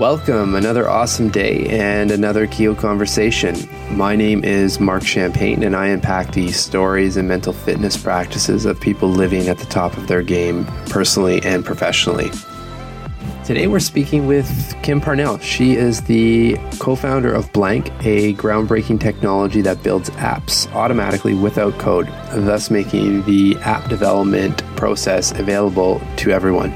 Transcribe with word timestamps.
Welcome, 0.00 0.54
another 0.54 0.88
awesome 0.88 1.28
day 1.28 1.66
and 1.66 2.10
another 2.10 2.46
KYO 2.46 2.74
conversation. 2.74 3.54
My 3.90 4.16
name 4.16 4.42
is 4.42 4.80
Mark 4.80 5.04
Champagne, 5.04 5.62
and 5.62 5.76
I 5.76 5.88
unpack 5.88 6.32
the 6.32 6.52
stories 6.52 7.18
and 7.18 7.28
mental 7.28 7.52
fitness 7.52 7.98
practices 7.98 8.64
of 8.64 8.80
people 8.80 9.10
living 9.10 9.48
at 9.48 9.58
the 9.58 9.66
top 9.66 9.98
of 9.98 10.06
their 10.06 10.22
game, 10.22 10.64
personally 10.86 11.42
and 11.44 11.66
professionally. 11.66 12.30
Today 13.44 13.66
we're 13.66 13.78
speaking 13.78 14.26
with 14.26 14.74
Kim 14.82 15.02
Parnell. 15.02 15.38
She 15.40 15.74
is 15.74 16.00
the 16.00 16.56
co 16.78 16.96
founder 16.96 17.30
of 17.30 17.52
Blank, 17.52 17.88
a 18.00 18.32
groundbreaking 18.36 19.00
technology 19.00 19.60
that 19.60 19.82
builds 19.82 20.08
apps 20.12 20.72
automatically 20.72 21.34
without 21.34 21.78
code, 21.78 22.06
thus 22.30 22.70
making 22.70 23.22
the 23.26 23.54
app 23.58 23.90
development 23.90 24.64
process 24.76 25.32
available 25.32 26.00
to 26.16 26.30
everyone. 26.30 26.72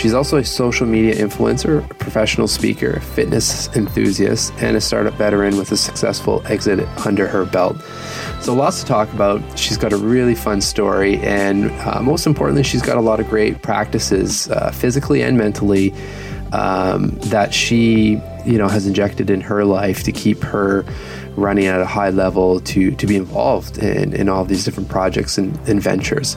She's 0.00 0.14
also 0.14 0.38
a 0.38 0.44
social 0.46 0.86
media 0.86 1.14
influencer, 1.14 1.84
a 1.90 1.94
professional 1.94 2.48
speaker, 2.48 3.00
fitness 3.00 3.68
enthusiast, 3.76 4.50
and 4.56 4.74
a 4.74 4.80
startup 4.80 5.12
veteran 5.12 5.58
with 5.58 5.72
a 5.72 5.76
successful 5.76 6.42
exit 6.46 6.88
under 7.06 7.26
her 7.26 7.44
belt. 7.44 7.76
So, 8.40 8.54
lots 8.54 8.80
to 8.80 8.86
talk 8.86 9.12
about. 9.12 9.42
She's 9.58 9.76
got 9.76 9.92
a 9.92 9.98
really 9.98 10.34
fun 10.34 10.62
story, 10.62 11.18
and 11.18 11.70
uh, 11.82 12.00
most 12.00 12.26
importantly, 12.26 12.62
she's 12.62 12.80
got 12.80 12.96
a 12.96 13.02
lot 13.02 13.20
of 13.20 13.28
great 13.28 13.60
practices, 13.60 14.48
uh, 14.48 14.70
physically 14.70 15.22
and 15.22 15.36
mentally, 15.36 15.92
um, 16.54 17.10
that 17.24 17.52
she, 17.52 18.22
you 18.46 18.56
know, 18.56 18.68
has 18.68 18.86
injected 18.86 19.28
in 19.28 19.42
her 19.42 19.66
life 19.66 20.02
to 20.04 20.12
keep 20.12 20.42
her 20.42 20.82
running 21.40 21.66
at 21.66 21.80
a 21.80 21.86
high 21.86 22.10
level 22.10 22.60
to 22.60 22.90
to 22.92 23.06
be 23.06 23.16
involved 23.16 23.78
in, 23.78 24.12
in 24.14 24.28
all 24.28 24.44
these 24.44 24.64
different 24.64 24.88
projects 24.88 25.38
and, 25.38 25.56
and 25.68 25.82
ventures. 25.82 26.36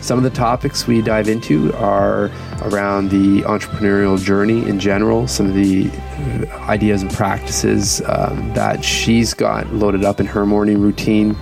Some 0.00 0.18
of 0.18 0.24
the 0.24 0.30
topics 0.30 0.86
we 0.86 1.02
dive 1.02 1.28
into 1.28 1.74
are 1.74 2.30
around 2.62 3.10
the 3.10 3.42
entrepreneurial 3.42 4.22
journey 4.22 4.66
in 4.68 4.78
general, 4.78 5.26
some 5.26 5.46
of 5.46 5.54
the 5.54 5.90
uh, 5.90 6.46
ideas 6.68 7.02
and 7.02 7.12
practices 7.12 8.00
um, 8.06 8.52
that 8.54 8.84
she's 8.84 9.34
got 9.34 9.70
loaded 9.72 10.04
up 10.04 10.20
in 10.20 10.26
her 10.26 10.46
morning 10.46 10.80
routine. 10.80 11.36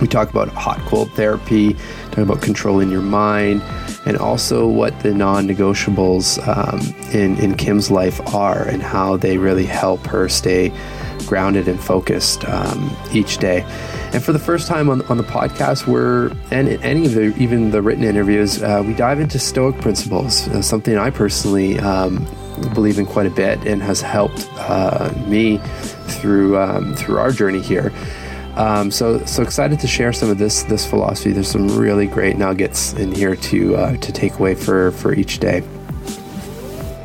We 0.00 0.06
talk 0.06 0.28
about 0.28 0.48
hot 0.48 0.78
cold 0.80 1.10
therapy, 1.12 1.74
talk 2.10 2.18
about 2.18 2.42
controlling 2.42 2.90
your 2.90 3.02
mind, 3.02 3.62
and 4.04 4.16
also 4.16 4.68
what 4.68 4.98
the 5.00 5.14
non 5.14 5.48
negotiables 5.48 6.38
um, 6.46 6.80
in, 7.12 7.36
in 7.38 7.56
Kim's 7.56 7.90
life 7.90 8.20
are 8.34 8.62
and 8.68 8.82
how 8.82 9.16
they 9.16 9.38
really 9.38 9.64
help 9.64 10.06
her 10.06 10.28
stay 10.28 10.70
grounded 11.26 11.68
and 11.68 11.80
focused 11.80 12.44
um, 12.48 12.96
each 13.12 13.38
day. 13.38 13.62
And 14.12 14.22
for 14.22 14.32
the 14.32 14.38
first 14.38 14.68
time 14.68 14.88
on, 14.88 15.02
on 15.06 15.16
the 15.16 15.24
podcast, 15.24 15.86
we're, 15.86 16.30
and 16.50 16.68
any 16.82 17.06
of 17.06 17.14
the, 17.14 17.36
even 17.36 17.70
the 17.70 17.82
written 17.82 18.04
interviews, 18.04 18.62
uh, 18.62 18.82
we 18.86 18.94
dive 18.94 19.20
into 19.20 19.38
Stoic 19.38 19.78
principles, 19.80 20.48
uh, 20.48 20.62
something 20.62 20.96
I 20.96 21.10
personally 21.10 21.78
um, 21.80 22.26
believe 22.74 22.98
in 22.98 23.06
quite 23.06 23.26
a 23.26 23.30
bit 23.30 23.66
and 23.66 23.82
has 23.82 24.00
helped 24.00 24.48
uh, 24.56 25.12
me 25.26 25.58
through, 26.06 26.58
um, 26.58 26.94
through 26.94 27.18
our 27.18 27.30
journey 27.30 27.60
here. 27.60 27.92
Um, 28.56 28.90
so 28.90 29.22
so 29.26 29.42
excited 29.42 29.80
to 29.80 29.86
share 29.86 30.14
some 30.14 30.30
of 30.30 30.38
this 30.38 30.62
this 30.62 30.86
philosophy. 30.86 31.32
There's 31.32 31.50
some 31.50 31.68
really 31.78 32.06
great 32.06 32.38
nuggets 32.38 32.94
in 32.94 33.12
here 33.12 33.36
to 33.36 33.76
uh, 33.76 33.96
to 33.98 34.12
take 34.12 34.38
away 34.38 34.54
for 34.54 34.92
for 34.92 35.12
each 35.12 35.40
day. 35.40 35.62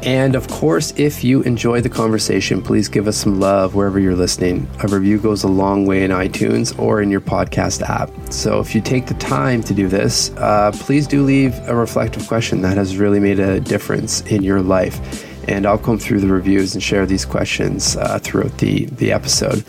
And 0.04 0.36
of 0.36 0.48
course, 0.48 0.94
if 0.98 1.24
you 1.24 1.44
enjoy 1.44 1.82
the 1.82 1.90
conversation, 1.90 2.64
please 2.64 2.90
give 2.90 3.08
us 3.08 3.18
some 3.18 3.40
love 3.40 3.76
wherever 3.76 4.00
you're 4.00 4.16
listening. 4.16 4.68
A 4.84 4.88
review 4.88 5.20
goes 5.20 5.44
a 5.44 5.48
long 5.48 5.86
way 5.86 6.04
in 6.04 6.10
iTunes 6.10 6.78
or 6.80 7.04
in 7.04 7.12
your 7.12 7.22
podcast 7.22 7.84
app. 7.84 8.10
So 8.32 8.60
if 8.60 8.74
you 8.74 8.82
take 8.82 9.06
the 9.06 9.14
time 9.16 9.62
to 9.64 9.76
do 9.76 9.88
this, 9.88 10.32
uh, 10.38 10.72
please 10.74 11.06
do 11.06 11.24
leave 11.24 11.56
a 11.68 11.76
reflective 11.76 12.28
question 12.28 12.62
that 12.62 12.78
has 12.78 12.98
really 12.98 13.20
made 13.20 13.40
a 13.40 13.60
difference 13.60 14.22
in 14.22 14.42
your 14.42 14.62
life. 14.62 15.28
And 15.48 15.68
I'll 15.68 15.78
come 15.78 16.00
through 16.00 16.22
the 16.22 16.28
reviews 16.28 16.74
and 16.74 16.82
share 16.82 17.06
these 17.06 17.26
questions 17.26 17.96
uh, 17.96 18.18
throughout 18.20 18.58
the, 18.58 18.86
the 18.86 19.12
episode. 19.12 19.64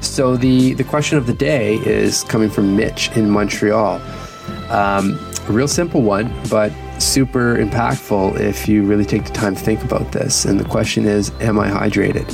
So 0.00 0.36
the, 0.36 0.72
the 0.72 0.84
question 0.84 1.18
of 1.18 1.26
the 1.26 1.34
day 1.34 1.74
is 1.76 2.24
coming 2.24 2.48
from 2.48 2.76
Mitch 2.76 3.14
in 3.14 3.28
Montreal. 3.28 4.00
Um, 4.70 5.18
a 5.48 5.52
real 5.52 5.68
simple 5.68 6.00
one, 6.00 6.32
but 6.48 6.72
super 7.00 7.56
impactful 7.56 8.38
if 8.38 8.68
you 8.68 8.82
really 8.84 9.04
take 9.04 9.24
the 9.24 9.32
time 9.32 9.54
to 9.54 9.60
think 9.60 9.82
about 9.82 10.12
this. 10.12 10.44
And 10.44 10.60
the 10.60 10.68
question 10.68 11.06
is, 11.06 11.30
am 11.40 11.58
I 11.58 11.68
hydrated? 11.68 12.28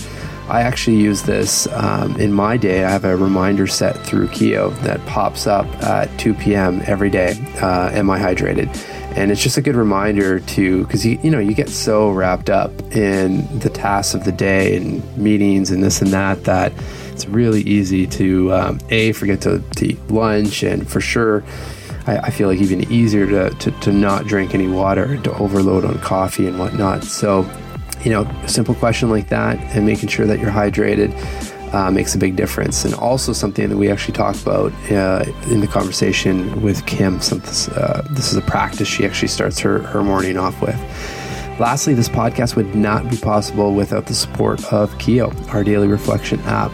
I 0.48 0.62
actually 0.62 0.98
use 0.98 1.22
this 1.22 1.66
um, 1.72 2.14
in 2.20 2.32
my 2.32 2.56
day. 2.56 2.84
I 2.84 2.90
have 2.90 3.04
a 3.04 3.16
reminder 3.16 3.66
set 3.66 3.96
through 4.06 4.28
KYO 4.28 4.70
that 4.82 5.04
pops 5.06 5.46
up 5.46 5.66
at 5.82 6.06
2 6.20 6.34
p.m. 6.34 6.82
every 6.86 7.10
day. 7.10 7.36
Uh, 7.60 7.90
am 7.92 8.08
I 8.10 8.18
hydrated? 8.20 8.68
And 9.16 9.32
it's 9.32 9.42
just 9.42 9.56
a 9.56 9.62
good 9.62 9.74
reminder 9.74 10.40
to, 10.40 10.84
because 10.84 11.04
you 11.04 11.18
you 11.22 11.30
know 11.30 11.38
you 11.38 11.54
get 11.54 11.70
so 11.70 12.10
wrapped 12.10 12.50
up 12.50 12.70
in 12.94 13.58
the 13.58 13.70
tasks 13.70 14.14
of 14.14 14.24
the 14.24 14.30
day 14.30 14.76
and 14.76 15.16
meetings 15.16 15.70
and 15.70 15.82
this 15.82 16.02
and 16.02 16.10
that 16.12 16.44
that 16.44 16.72
it's 17.12 17.26
really 17.26 17.62
easy 17.62 18.06
to 18.08 18.52
um, 18.52 18.78
a 18.90 19.12
forget 19.12 19.40
to, 19.40 19.62
to 19.76 19.86
eat 19.86 20.10
lunch 20.10 20.62
and 20.62 20.86
for 20.86 21.00
sure 21.00 21.42
I, 22.06 22.18
I 22.18 22.30
feel 22.30 22.48
like 22.48 22.60
even 22.60 22.90
easier 22.90 23.26
to, 23.26 23.50
to, 23.50 23.70
to 23.80 23.92
not 23.92 24.26
drink 24.26 24.54
any 24.54 24.68
water, 24.68 25.04
and 25.04 25.24
to 25.24 25.36
overload 25.38 25.84
on 25.84 25.98
coffee 25.98 26.46
and 26.46 26.58
whatnot. 26.58 27.04
So, 27.04 27.48
you 28.02 28.10
know, 28.10 28.22
a 28.22 28.48
simple 28.48 28.74
question 28.74 29.10
like 29.10 29.28
that 29.28 29.58
and 29.74 29.84
making 29.86 30.08
sure 30.08 30.26
that 30.26 30.38
you're 30.38 30.50
hydrated 30.50 31.12
uh, 31.74 31.90
makes 31.90 32.14
a 32.14 32.18
big 32.18 32.36
difference. 32.36 32.84
And 32.84 32.94
also 32.94 33.32
something 33.32 33.68
that 33.68 33.76
we 33.76 33.90
actually 33.90 34.14
talked 34.14 34.40
about 34.42 34.72
uh, 34.90 35.24
in 35.50 35.60
the 35.60 35.66
conversation 35.66 36.62
with 36.62 36.86
Kim. 36.86 37.20
Some, 37.20 37.40
uh, 37.74 38.02
this 38.10 38.30
is 38.30 38.36
a 38.36 38.42
practice 38.42 38.88
she 38.88 39.04
actually 39.04 39.28
starts 39.28 39.58
her, 39.60 39.80
her 39.80 40.02
morning 40.02 40.36
off 40.36 40.60
with. 40.62 40.76
Lastly, 41.58 41.94
this 41.94 42.08
podcast 42.08 42.54
would 42.54 42.74
not 42.74 43.10
be 43.10 43.16
possible 43.16 43.74
without 43.74 44.06
the 44.06 44.14
support 44.14 44.62
of 44.72 44.92
KYO, 44.98 45.32
our 45.54 45.64
daily 45.64 45.88
reflection 45.88 46.38
app. 46.40 46.70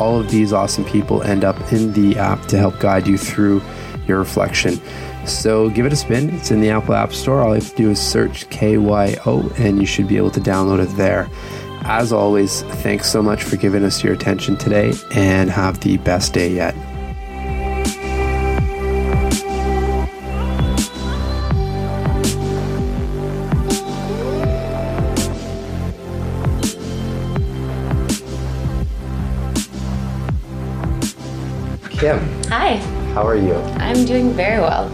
All 0.00 0.18
of 0.18 0.28
these 0.28 0.52
awesome 0.52 0.84
people 0.84 1.22
end 1.22 1.44
up 1.44 1.72
in 1.72 1.92
the 1.92 2.18
app 2.18 2.44
to 2.46 2.58
help 2.58 2.80
guide 2.80 3.06
you 3.06 3.16
through 3.16 3.62
your 4.06 4.18
reflection. 4.18 4.80
So 5.26 5.70
give 5.70 5.86
it 5.86 5.92
a 5.92 5.96
spin. 5.96 6.30
It's 6.30 6.50
in 6.50 6.60
the 6.60 6.70
Apple 6.70 6.94
App 6.94 7.12
Store. 7.12 7.40
All 7.40 7.48
you 7.48 7.62
have 7.62 7.70
to 7.70 7.76
do 7.76 7.90
is 7.90 8.00
search 8.00 8.48
KYO 8.50 9.58
and 9.58 9.78
you 9.78 9.86
should 9.86 10.08
be 10.08 10.16
able 10.16 10.30
to 10.32 10.40
download 10.40 10.82
it 10.82 10.94
there. 10.96 11.28
As 11.86 12.12
always, 12.12 12.62
thanks 12.62 13.10
so 13.10 13.22
much 13.22 13.42
for 13.42 13.56
giving 13.56 13.84
us 13.84 14.02
your 14.02 14.14
attention 14.14 14.56
today 14.56 14.92
and 15.14 15.50
have 15.50 15.80
the 15.80 15.98
best 15.98 16.32
day 16.32 16.52
yet. 16.52 16.74
Kim. 32.04 32.18
Hi. 32.50 32.83
How 33.14 33.24
are 33.24 33.36
you? 33.36 33.54
I'm 33.78 34.04
doing 34.04 34.32
very 34.32 34.60
well. 34.60 34.88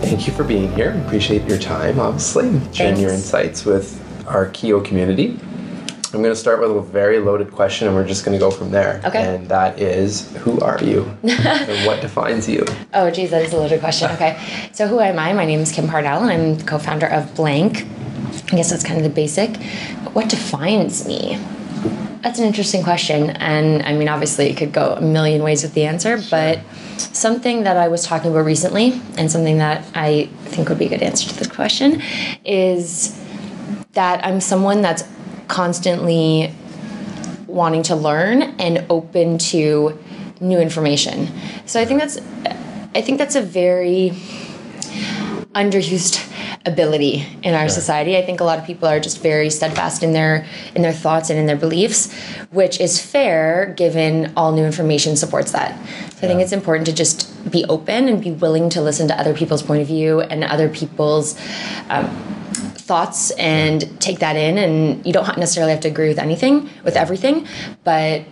Thank 0.00 0.26
you 0.26 0.32
for 0.32 0.44
being 0.44 0.72
here. 0.72 0.98
Appreciate 1.04 1.46
your 1.46 1.58
time, 1.58 2.00
obviously, 2.00 2.58
sharing 2.72 2.98
your 2.98 3.10
insights 3.10 3.66
with 3.66 4.02
our 4.26 4.46
KYO 4.46 4.82
community. 4.82 5.38
I'm 6.14 6.22
going 6.22 6.32
to 6.32 6.36
start 6.36 6.58
with 6.58 6.70
a 6.70 6.80
very 6.80 7.18
loaded 7.18 7.52
question 7.52 7.86
and 7.86 7.94
we're 7.94 8.06
just 8.06 8.24
going 8.24 8.32
to 8.34 8.38
go 8.38 8.50
from 8.50 8.70
there. 8.70 9.02
Okay. 9.04 9.22
And 9.22 9.46
that 9.50 9.78
is 9.78 10.34
Who 10.36 10.58
are 10.60 10.82
you? 10.82 11.02
and 11.22 11.86
what 11.86 12.00
defines 12.00 12.48
you? 12.48 12.64
Oh, 12.94 13.10
geez, 13.10 13.28
that 13.28 13.42
is 13.42 13.52
a 13.52 13.58
loaded 13.58 13.80
question. 13.80 14.10
Okay. 14.12 14.40
So, 14.72 14.88
who 14.88 14.98
am 14.98 15.18
I? 15.18 15.34
My 15.34 15.44
name 15.44 15.60
is 15.60 15.70
Kim 15.70 15.86
Parnell 15.86 16.22
and 16.22 16.32
I'm 16.32 16.56
the 16.56 16.64
co 16.64 16.78
founder 16.78 17.08
of 17.08 17.34
Blank. 17.34 17.86
I 18.50 18.56
guess 18.56 18.70
that's 18.70 18.84
kind 18.84 18.96
of 18.96 19.02
the 19.02 19.10
basic. 19.10 19.54
What 20.14 20.30
defines 20.30 21.06
me? 21.06 21.38
That's 22.26 22.40
an 22.40 22.44
interesting 22.44 22.82
question. 22.82 23.30
And 23.30 23.84
I 23.84 23.92
mean, 23.92 24.08
obviously, 24.08 24.50
it 24.50 24.56
could 24.56 24.72
go 24.72 24.94
a 24.94 25.00
million 25.00 25.44
ways 25.44 25.62
with 25.62 25.74
the 25.74 25.84
answer, 25.84 26.20
sure. 26.20 26.28
but 26.28 26.58
something 26.98 27.62
that 27.62 27.76
I 27.76 27.86
was 27.86 28.04
talking 28.04 28.32
about 28.32 28.44
recently 28.44 29.00
and 29.16 29.30
something 29.30 29.58
that 29.58 29.84
I 29.94 30.28
think 30.46 30.68
would 30.68 30.76
be 30.76 30.86
a 30.86 30.88
good 30.88 31.04
answer 31.04 31.28
to 31.28 31.36
the 31.38 31.48
question 31.48 32.02
is 32.44 33.16
that 33.92 34.26
I'm 34.26 34.40
someone 34.40 34.82
that's 34.82 35.04
constantly 35.46 36.52
wanting 37.46 37.84
to 37.84 37.94
learn 37.94 38.42
and 38.58 38.84
open 38.90 39.38
to 39.54 39.96
new 40.40 40.58
information. 40.58 41.28
So 41.64 41.80
I 41.80 41.84
think 41.84 42.00
that's 42.00 42.18
I 42.96 43.02
think 43.02 43.18
that's 43.18 43.36
a 43.36 43.40
very 43.40 44.10
underused 45.54 46.16
ability 46.66 47.24
in 47.42 47.54
our 47.54 47.68
society. 47.68 48.16
I 48.16 48.22
think 48.22 48.40
a 48.40 48.44
lot 48.44 48.58
of 48.58 48.66
people 48.66 48.88
are 48.88 49.00
just 49.00 49.22
very 49.22 49.48
steadfast 49.50 50.02
in 50.02 50.12
their 50.12 50.44
in 50.74 50.82
their 50.82 50.92
thoughts 50.92 51.30
and 51.30 51.38
in 51.38 51.46
their 51.46 51.56
beliefs, 51.56 52.12
which 52.50 52.80
is 52.80 53.00
fair 53.00 53.72
given 53.76 54.32
all 54.36 54.52
new 54.52 54.64
information 54.64 55.16
supports 55.16 55.52
that. 55.52 55.78
So 55.78 55.86
yeah. 55.86 56.24
I 56.24 56.26
think 56.26 56.40
it's 56.40 56.52
important 56.52 56.86
to 56.86 56.92
just 56.92 57.50
be 57.50 57.64
open 57.66 58.08
and 58.08 58.22
be 58.22 58.32
willing 58.32 58.68
to 58.70 58.82
listen 58.82 59.08
to 59.08 59.18
other 59.18 59.34
people's 59.34 59.62
point 59.62 59.80
of 59.80 59.86
view 59.86 60.20
and 60.20 60.44
other 60.44 60.68
people's 60.68 61.38
um, 61.88 62.08
thoughts 62.86 63.30
and 63.32 64.00
take 64.00 64.18
that 64.18 64.36
in 64.36 64.58
and 64.58 65.04
you 65.06 65.12
don't 65.12 65.26
necessarily 65.38 65.72
have 65.72 65.80
to 65.80 65.88
agree 65.88 66.08
with 66.08 66.18
anything 66.18 66.68
with 66.84 66.96
everything, 66.96 67.46
but 67.84 68.24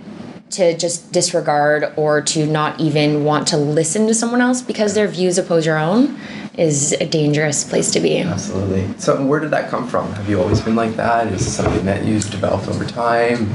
to 0.51 0.77
just 0.77 1.11
disregard 1.13 1.93
or 1.97 2.21
to 2.21 2.47
not 2.47 2.81
even 2.81 3.25
want 3.25 3.49
to 3.49 3.57
listen 3.57 4.07
to 4.07 4.15
someone 4.15 4.41
else 4.41 4.63
because 4.63 4.95
their 4.95 5.09
views 5.09 5.37
oppose 5.37 5.67
your 5.67 5.79
own 5.79 6.17
is 6.56 6.93
a 6.93 7.06
dangerous 7.06 7.65
place 7.65 7.91
to 7.93 8.01
be. 8.01 8.19
Absolutely. 8.19 8.87
So, 8.99 9.25
where 9.25 9.41
did 9.41 9.51
that 9.51 9.71
come 9.71 9.89
from? 9.89 10.12
Have 10.12 10.29
you 10.29 10.41
always 10.41 10.61
been 10.61 10.77
like 10.77 10.95
that? 10.97 11.27
Is 11.33 11.47
it 11.47 11.51
something 11.51 11.85
that 11.85 12.05
you've 12.05 12.29
developed 12.31 12.69
over 12.69 12.85
time? 12.85 13.51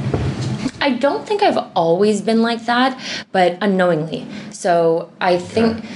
I 0.81 0.91
don't 0.91 1.27
think 1.27 1.43
I've 1.43 1.57
always 1.75 2.21
been 2.21 2.41
like 2.41 2.65
that, 2.65 2.99
but 3.31 3.57
unknowingly. 3.61 4.25
So 4.51 5.11
I 5.19 5.37
think, 5.37 5.77
Okay. 5.77 5.87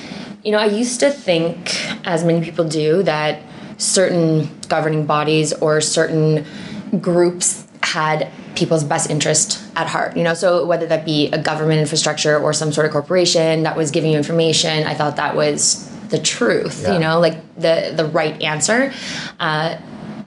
you 0.43 0.51
know, 0.51 0.57
I 0.57 0.65
used 0.65 0.99
to 0.99 1.09
think, 1.09 1.75
as 2.05 2.23
many 2.23 2.43
people 2.43 2.65
do, 2.65 3.01
that 3.03 3.39
certain 3.77 4.49
governing 4.67 5.05
bodies 5.05 5.53
or 5.53 5.79
certain 5.81 6.45
groups 6.99 7.65
had 7.81 8.29
people's 8.55 8.83
best 8.83 9.09
interest 9.09 9.59
at 9.75 9.87
heart. 9.87 10.15
You 10.15 10.23
know, 10.23 10.33
so 10.33 10.65
whether 10.65 10.85
that 10.87 11.05
be 11.05 11.29
a 11.31 11.37
government 11.37 11.79
infrastructure 11.79 12.37
or 12.37 12.53
some 12.53 12.71
sort 12.71 12.85
of 12.85 12.91
corporation 12.91 13.63
that 13.63 13.75
was 13.75 13.89
giving 13.91 14.11
you 14.11 14.17
information, 14.17 14.85
I 14.85 14.93
thought 14.93 15.15
that 15.15 15.35
was 15.35 15.89
the 16.13 16.19
truth. 16.19 16.83
Yeah. 16.83 16.93
You 16.93 16.99
know, 16.99 17.19
like 17.19 17.37
the 17.55 17.91
the 17.99 18.05
right 18.05 18.35
answer. 18.41 18.93
Uh, 19.39 19.77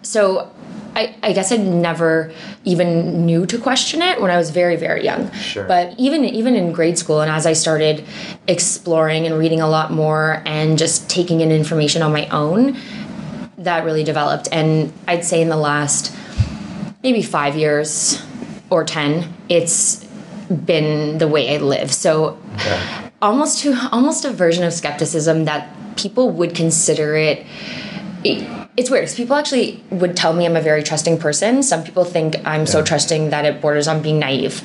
so 0.02 0.50
I, 0.96 1.14
I 1.22 1.32
guess 1.32 1.52
I 1.52 1.56
never 1.58 2.32
even 2.64 3.26
knew 3.26 3.44
to 3.46 3.58
question 3.58 4.00
it 4.02 4.20
when 4.20 4.30
I 4.30 4.36
was 4.38 4.48
very, 4.50 4.76
very 4.76 5.04
young. 5.04 5.30
Sure. 5.32 5.64
But 5.64 5.94
even 5.98 6.24
even 6.24 6.54
in 6.56 6.72
grade 6.72 6.98
school, 6.98 7.20
and 7.20 7.30
as 7.30 7.46
I 7.46 7.54
started 7.54 8.04
exploring 8.48 9.26
and 9.26 9.38
reading 9.38 9.60
a 9.60 9.68
lot 9.68 9.92
more 9.92 10.42
and 10.46 10.78
just 10.78 11.08
taking 11.08 11.40
in 11.40 11.50
information 11.52 12.02
on 12.02 12.12
my 12.12 12.26
own, 12.28 12.76
that 13.58 13.84
really 13.84 14.04
developed. 14.04 14.48
And 14.52 14.92
I'd 15.06 15.24
say 15.24 15.40
in 15.42 15.48
the 15.48 15.56
last 15.70 16.12
maybe 17.02 17.22
five 17.22 17.56
years 17.56 18.22
or 18.70 18.84
ten, 18.84 19.32
it's 19.48 20.04
been 20.48 21.18
the 21.18 21.28
way 21.28 21.54
I 21.54 21.58
live. 21.58 21.92
So 21.92 22.38
Okay. 22.56 22.80
almost 23.20 23.60
to 23.62 23.76
almost 23.92 24.24
a 24.24 24.30
version 24.30 24.64
of 24.64 24.72
skepticism 24.72 25.44
that 25.44 25.68
people 25.96 26.31
would 26.31 26.54
consider 26.54 27.16
it 27.16 27.46
it's 28.76 28.90
weird 28.90 29.02
because 29.02 29.14
people 29.14 29.37
actually 29.37 29.82
would 29.90 30.16
tell 30.16 30.32
me 30.32 30.44
I'm 30.44 30.56
a 30.56 30.60
very 30.60 30.82
trusting 30.82 31.19
person. 31.19 31.62
Some 31.62 31.84
people 31.84 32.04
think 32.04 32.37
I'm 32.44 32.66
so 32.66 32.82
trusting 32.82 33.31
that 33.31 33.44
it 33.44 33.60
borders 33.60 33.88
on 33.88 34.02
being 34.02 34.19
naive. 34.19 34.62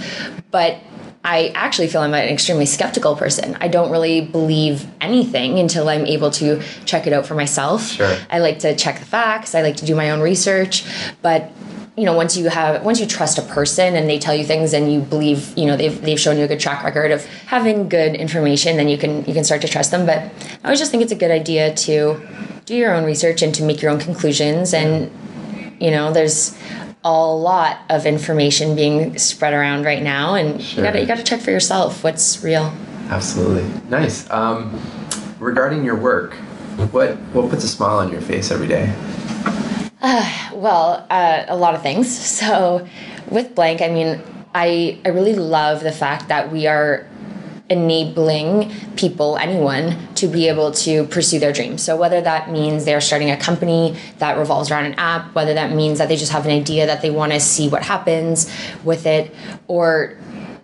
But 0.52 0.80
I 1.24 1.52
actually 1.54 1.88
feel 1.88 2.02
I'm 2.02 2.14
an 2.14 2.28
extremely 2.28 2.66
skeptical 2.66 3.16
person. 3.16 3.56
I 3.62 3.68
don't 3.68 3.92
really 3.92 4.22
believe 4.22 4.88
anything 5.00 5.60
until 5.60 5.88
I'm 5.88 6.06
able 6.06 6.32
to 6.32 6.62
check 6.86 7.06
it 7.06 7.14
out 7.14 7.26
for 7.26 7.36
myself. 7.36 7.88
Sure. 7.88 8.18
I 8.30 8.40
like 8.40 8.60
to 8.60 8.76
check 8.76 9.00
the 9.00 9.06
facts. 9.06 9.54
I 9.54 9.62
like 9.62 9.78
to 9.78 9.86
do 9.86 9.96
my 9.96 10.10
own 10.10 10.20
research. 10.20 10.84
But 11.22 11.52
you 11.98 12.06
know, 12.06 12.16
once 12.16 12.38
you 12.38 12.48
have 12.50 12.84
once 12.84 13.00
you 13.00 13.06
trust 13.06 13.38
a 13.38 13.42
person 13.42 13.96
and 13.96 14.10
they 14.10 14.18
tell 14.18 14.34
you 14.34 14.46
things 14.46 14.74
and 14.74 14.92
you 14.92 15.02
believe, 15.02 15.56
you 15.58 15.66
know, 15.66 15.76
they've 15.76 16.02
they've 16.02 16.20
shown 16.20 16.38
you 16.38 16.46
a 16.46 16.48
good 16.48 16.60
track 16.60 16.84
record 16.84 17.12
of 17.12 17.26
having 17.48 17.90
good 17.90 18.16
information, 18.16 18.78
then 18.78 18.88
you 18.88 18.98
can 18.98 19.26
you 19.26 19.34
can 19.34 19.44
start 19.44 19.62
to 19.62 19.68
trust 19.68 19.92
them. 19.92 20.06
But 20.06 20.20
I 20.20 20.32
always 20.66 20.80
just 20.80 20.90
think 20.92 21.04
it's 21.04 21.12
a 21.12 21.18
good 21.18 21.32
idea 21.32 21.74
to 21.74 22.22
do 22.66 22.76
your 22.76 22.94
own 22.94 23.04
research 23.04 23.42
and 23.42 23.54
to 23.56 23.64
make 23.64 23.82
your 23.82 23.92
own 23.92 24.00
conclusions 24.00 24.74
and 24.74 25.12
you 25.82 25.92
know, 25.92 26.14
there's 26.14 26.56
a 27.04 27.12
lot 27.12 27.80
of 27.90 28.06
information 28.06 28.76
being 28.76 29.18
spread 29.18 29.54
around 29.54 29.84
right 29.84 30.04
now 30.04 30.36
and 30.36 30.62
Sure. 30.62 30.78
you 30.80 30.84
gotta 30.90 31.02
you 31.02 31.08
gotta 31.08 31.24
check 31.24 31.42
for 31.42 31.52
yourself 31.52 32.04
what's 32.04 32.42
real. 32.44 32.72
Absolutely. 33.10 33.66
Nice. 33.90 34.30
Um, 34.30 34.80
regarding 35.40 35.84
your 35.84 35.98
work, 35.98 36.36
what 36.92 37.18
what 37.34 37.50
puts 37.50 37.66
a 37.66 37.68
smile 37.68 37.98
on 37.98 38.12
your 38.12 38.22
face 38.22 38.50
every 38.50 38.68
day? 38.68 38.94
Well, 40.54 41.06
uh, 41.10 41.46
a 41.48 41.56
lot 41.56 41.76
of 41.76 41.82
things. 41.82 42.08
So, 42.42 42.88
with 43.30 43.56
Blank, 43.56 43.82
I 43.82 43.88
mean, 43.88 44.22
I 44.54 45.00
I 45.06 45.10
really 45.10 45.36
love 45.36 45.82
the 45.82 45.92
fact 45.92 46.28
that 46.28 46.52
we 46.52 46.68
are 46.68 47.08
enabling 47.70 48.70
people, 48.98 49.38
anyone, 49.38 49.96
to 50.16 50.28
be 50.28 50.50
able 50.50 50.72
to 50.72 51.06
pursue 51.06 51.40
their 51.40 51.54
dreams. 51.54 51.82
So 51.82 51.96
whether 51.96 52.20
that 52.20 52.52
means 52.52 52.84
they're 52.84 53.00
starting 53.00 53.32
a 53.32 53.38
company 53.38 53.96
that 54.18 54.38
revolves 54.38 54.70
around 54.70 54.86
an 54.88 54.96
app, 54.96 55.34
whether 55.34 55.54
that 55.54 55.72
means 55.72 55.98
that 56.00 56.10
they 56.10 56.18
just 56.18 56.34
have 56.34 56.46
an 56.46 56.52
idea 56.52 56.86
that 56.86 57.02
they 57.02 57.10
want 57.10 57.32
to 57.32 57.40
see 57.40 57.70
what 57.70 57.84
happens 57.84 58.52
with 58.84 59.06
it, 59.06 59.34
or 59.70 60.18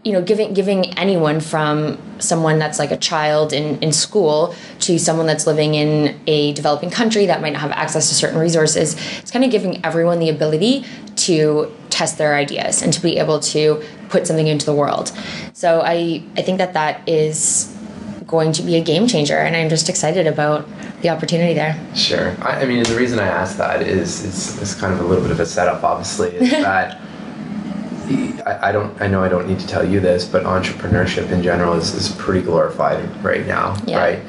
you 0.04 0.14
know, 0.14 0.22
giving 0.22 0.54
giving 0.54 0.98
anyone 0.98 1.40
from 1.40 1.98
someone 2.20 2.60
that's 2.60 2.80
like 2.80 2.92
a 2.92 2.98
child 2.98 3.54
in, 3.54 3.78
in 3.80 3.92
school 3.92 4.56
to 4.80 4.98
someone 4.98 5.26
that's 5.26 5.46
living 5.46 5.76
in 5.76 6.20
a 6.28 6.54
developing 6.54 6.90
country 6.90 7.26
that 7.26 7.42
might 7.42 7.54
not 7.54 7.62
have 7.62 7.72
access 7.72 8.10
to 8.10 8.16
certain 8.16 8.40
resources, 8.40 8.96
it's 9.20 9.32
kind 9.32 9.44
of 9.44 9.52
giving 9.52 9.84
everyone 9.86 10.20
the 10.20 10.30
ability 10.30 10.86
to 11.16 11.76
test 11.90 12.18
their 12.18 12.36
ideas 12.36 12.82
and 12.82 12.94
to 12.94 13.02
be 13.02 13.18
able 13.18 13.40
to 13.40 13.84
put 14.10 14.26
something 14.28 14.48
into 14.48 14.66
the 14.66 14.74
world. 14.74 15.12
So 15.54 15.82
I 15.82 16.24
I 16.38 16.42
think 16.42 16.60
that 16.60 16.74
that 16.74 17.08
is 17.08 17.74
going 18.26 18.52
to 18.52 18.62
be 18.62 18.76
a 18.76 18.84
game 18.84 19.08
changer, 19.08 19.38
and 19.38 19.56
I'm 19.56 19.70
just 19.70 19.90
excited 19.90 20.28
about 20.28 20.68
the 21.02 21.10
opportunity 21.10 21.54
there. 21.54 21.80
Sure. 21.96 22.36
I, 22.42 22.62
I 22.62 22.66
mean, 22.66 22.84
the 22.84 22.96
reason 22.96 23.20
I 23.20 23.28
ask 23.28 23.58
that 23.58 23.82
is 23.82 24.26
it's, 24.26 24.62
it's 24.62 24.74
kind 24.76 24.94
of 24.94 25.00
a 25.00 25.04
little 25.04 25.24
bit 25.24 25.32
of 25.32 25.40
a 25.40 25.46
setup, 25.46 25.84
obviously, 25.84 26.30
is 26.36 26.52
that 26.52 27.00
I, 28.09 28.69
I 28.69 28.71
don't 28.71 29.00
I 29.01 29.07
know 29.07 29.24
I 29.24 29.30
don't 29.30 29.48
need 29.48 29.59
to 29.59 29.68
tell 29.68 29.86
you 29.88 30.00
this, 30.00 30.25
but 30.25 30.44
entrepreneurship 30.44 31.30
in 31.31 31.44
general 31.44 31.74
is, 31.74 31.94
is 31.94 32.09
pretty 32.15 32.42
glorified 32.42 33.00
right 33.24 33.45
now, 33.45 33.75
Yeah. 33.86 34.00
right? 34.00 34.19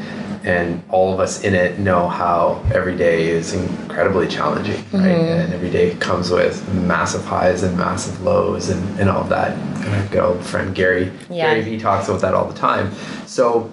And 0.49 0.83
all 0.89 1.13
of 1.13 1.21
us 1.21 1.43
in 1.45 1.55
it 1.55 1.79
know 1.79 2.09
how 2.09 2.63
every 2.75 2.97
day 2.97 3.29
is 3.29 3.53
incredibly 3.53 4.27
challenging, 4.27 4.77
right? 4.93 5.03
Mm-hmm. 5.03 5.41
And 5.43 5.53
every 5.53 5.69
day 5.71 5.95
comes 5.97 6.31
with 6.31 6.67
massive 6.73 7.23
highs 7.23 7.63
and 7.63 7.77
massive 7.77 8.23
lows 8.23 8.71
and, 8.71 8.99
and 8.99 9.11
all 9.11 9.21
of 9.21 9.29
that. 9.29 9.53
And 9.87 10.11
good 10.11 10.23
old 10.23 10.43
friend 10.43 10.75
Gary, 10.75 11.13
Yeah. 11.29 11.51
Gary 11.51 11.61
Vee 11.63 11.79
talks 11.79 12.09
about 12.09 12.23
that 12.23 12.33
all 12.33 12.47
the 12.47 12.59
time. 12.59 12.93
So, 13.27 13.71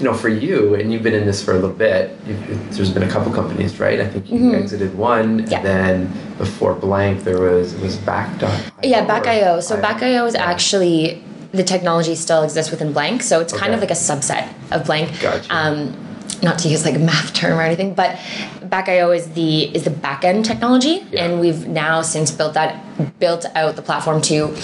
you 0.00 0.04
know, 0.04 0.14
for 0.14 0.28
you, 0.28 0.74
and 0.74 0.92
you've 0.92 1.04
been 1.04 1.14
in 1.14 1.26
this 1.26 1.44
for 1.44 1.52
a 1.52 1.54
little 1.54 1.70
bit, 1.70 2.18
you've, 2.26 2.74
there's 2.76 2.90
been 2.92 3.04
a 3.04 3.08
couple 3.08 3.32
companies, 3.32 3.78
right? 3.78 4.00
I 4.00 4.08
think 4.08 4.28
you 4.28 4.52
exited 4.54 4.96
one, 4.98 5.42
Mm-hmm. 5.42 5.50
Yeah. 5.52 5.58
and 5.58 5.66
then 5.66 6.12
before 6.38 6.74
Blank, 6.74 7.22
there 7.22 7.40
was 7.40 7.74
was 7.76 7.96
Back.io. 7.98 8.48
Yeah, 8.82 9.04
or- 9.04 9.06
Back.io. 9.06 9.60
So 9.60 9.76
I- 9.76 9.80
Back.io 9.80 10.26
is 10.26 10.34
actually 10.34 11.22
the 11.52 11.62
technology 11.62 12.16
still 12.16 12.42
exists 12.42 12.70
within 12.72 12.92
Blank, 12.92 13.22
so 13.22 13.38
it's 13.40 13.52
kind 13.52 13.72
of 13.74 13.80
like 13.80 13.90
a 13.90 13.94
subset 13.94 14.52
of 14.72 14.84
Blank. 14.86 15.20
Gotcha. 15.20 15.54
Um, 15.54 15.96
not 16.42 16.58
to 16.60 16.68
use 16.68 16.84
like 16.84 16.94
a 16.94 16.98
math 16.98 17.32
term 17.32 17.58
or 17.58 17.62
anything, 17.62 17.94
but 17.94 18.18
Back.io 18.62 19.10
is 19.12 19.30
the 19.30 19.64
is 19.76 19.84
the 19.84 19.90
back 19.90 20.24
end 20.24 20.44
technology, 20.44 21.04
Yeah. 21.10 21.24
and 21.24 21.40
we've 21.40 21.66
now 21.68 22.02
since 22.02 22.30
built 22.30 22.54
that 22.54 23.18
built 23.18 23.46
out 23.54 23.76
the 23.76 23.82
platform 23.82 24.20
to 24.22 24.54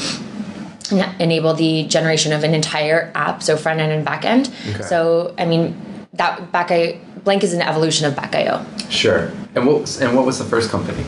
enable 1.19 1.55
the 1.55 1.85
generation 1.85 2.33
of 2.33 2.45
an 2.45 2.55
entire 2.55 3.11
app, 3.15 3.43
so 3.43 3.57
front 3.57 3.81
end 3.81 3.93
and 3.93 4.05
back 4.05 4.25
end. 4.25 4.51
Okay. 4.71 4.83
So 4.83 5.35
I 5.39 5.45
mean 5.47 5.77
that 6.15 6.53
Back.io 6.53 6.99
Blank 7.25 7.45
is 7.45 7.53
an 7.53 7.63
evolution 7.63 8.07
of 8.07 8.17
Back.io. 8.17 8.65
Sure. 8.91 9.31
And 9.55 9.67
what 9.67 9.83
was, 9.83 10.01
and 10.01 10.17
what 10.17 10.27
was 10.27 10.39
the 10.39 10.45
first 10.45 10.71
company? 10.71 11.05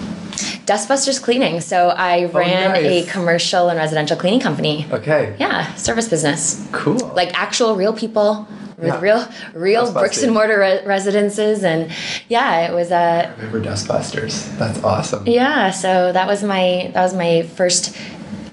Dustbusters 0.64 1.20
Cleaning. 1.22 1.60
So 1.60 1.88
I 1.88 2.24
oh, 2.24 2.28
ran 2.28 2.72
nice. 2.72 3.08
a 3.08 3.10
commercial 3.10 3.68
and 3.68 3.78
residential 3.78 4.16
cleaning 4.16 4.40
company. 4.40 4.86
Okay. 4.90 5.34
Yeah, 5.38 5.74
service 5.74 6.08
business. 6.08 6.66
Cool. 6.72 6.96
Like 7.14 7.38
actual 7.38 7.76
real 7.76 7.92
people 7.92 8.46
with 8.78 8.86
Yeah. 8.88 9.00
real 9.00 9.28
real 9.54 9.92
bricks 9.92 10.22
and 10.22 10.32
mortar 10.32 10.58
re- 10.58 10.80
residences 10.84 11.64
and 11.64 11.90
yeah, 12.28 12.68
it 12.68 12.74
was 12.74 12.90
a 12.90 13.32
remember 13.38 13.60
Dustbusters. 13.60 14.56
That's 14.58 14.82
awesome. 14.82 15.26
yeah, 15.26 15.70
so 15.70 16.12
that 16.12 16.26
was 16.26 16.42
my 16.42 16.90
that 16.94 17.02
was 17.02 17.14
my 17.14 17.42
first 17.54 17.96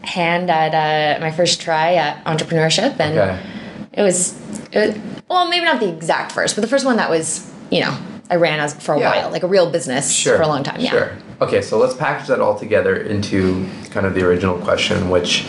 hand 0.04 0.50
at 0.50 0.74
uh, 0.74 1.20
my 1.22 1.32
first 1.32 1.62
try 1.62 1.96
at 1.96 2.24
entrepreneurship 2.26 3.00
and 3.00 3.18
Okay. 3.18 3.40
it 3.94 4.02
was 4.04 4.40
it 4.72 4.80
was 4.88 4.98
well, 5.30 5.48
maybe 5.48 5.66
not 5.66 5.80
the 5.80 5.88
exact 5.90 6.32
first, 6.34 6.56
but 6.56 6.62
the 6.62 6.68
first 6.68 6.86
one 6.86 6.98
that 6.98 7.10
was, 7.10 7.50
you 7.70 7.80
know, 7.80 7.96
I 8.30 8.36
ran 8.36 8.60
as 8.60 8.74
for 8.74 8.96
a 8.96 9.00
Yeah. 9.00 9.10
while, 9.12 9.32
like 9.32 9.44
a 9.44 9.48
real 9.48 9.70
business 9.72 10.12
Sure. 10.12 10.36
for 10.36 10.44
a 10.44 10.48
long 10.48 10.62
time. 10.64 10.80
Yeah. 10.82 10.90
Sure. 10.92 11.12
Okay, 11.40 11.62
so 11.62 11.78
let's 11.78 11.94
package 11.96 12.28
that 12.28 12.40
all 12.42 12.58
together 12.60 12.96
into 12.98 13.66
kind 13.92 14.06
of 14.06 14.14
the 14.14 14.26
original 14.26 14.58
question, 14.58 15.10
which 15.10 15.46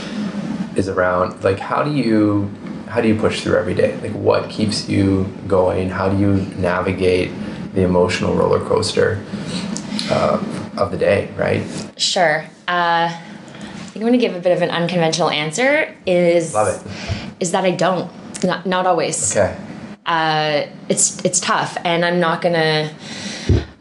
is 0.76 0.88
around 0.88 1.42
like 1.44 1.58
how 1.58 1.82
do 1.82 1.90
you 1.90 2.48
how 2.92 3.00
do 3.00 3.08
you 3.08 3.14
push 3.18 3.40
through 3.40 3.56
every 3.56 3.72
day? 3.72 3.96
Like 4.02 4.12
what 4.12 4.50
keeps 4.50 4.86
you 4.86 5.24
going? 5.48 5.88
How 5.88 6.10
do 6.10 6.18
you 6.18 6.34
navigate 6.58 7.30
the 7.72 7.84
emotional 7.84 8.34
roller 8.34 8.60
coaster 8.60 9.24
uh, 10.10 10.38
of 10.76 10.90
the 10.90 10.98
day? 10.98 11.30
Right. 11.34 11.64
Sure. 11.96 12.44
Uh, 12.68 13.08
I 13.08 13.88
think 13.94 13.96
I'm 13.96 14.02
going 14.02 14.12
to 14.12 14.18
give 14.18 14.36
a 14.36 14.40
bit 14.40 14.54
of 14.54 14.60
an 14.60 14.68
unconventional 14.68 15.30
answer. 15.30 15.94
Is 16.04 16.52
Love 16.52 16.68
it. 16.68 17.32
is 17.40 17.52
that 17.52 17.64
I 17.64 17.70
don't. 17.70 18.10
Not 18.44 18.66
not 18.66 18.86
always. 18.86 19.34
Okay. 19.34 19.56
Uh, 20.04 20.66
it's 20.90 21.24
it's 21.24 21.40
tough, 21.40 21.78
and 21.84 22.04
I'm 22.04 22.20
not 22.20 22.42
gonna. 22.42 22.92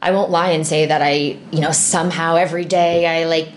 I 0.02 0.12
won't 0.12 0.32
lie 0.32 0.50
and 0.52 0.66
say 0.66 0.88
that 0.88 1.02
I, 1.02 1.38
you 1.52 1.60
know, 1.62 1.72
somehow 1.72 2.36
every 2.36 2.66
day 2.66 3.06
I 3.06 3.26
like, 3.26 3.50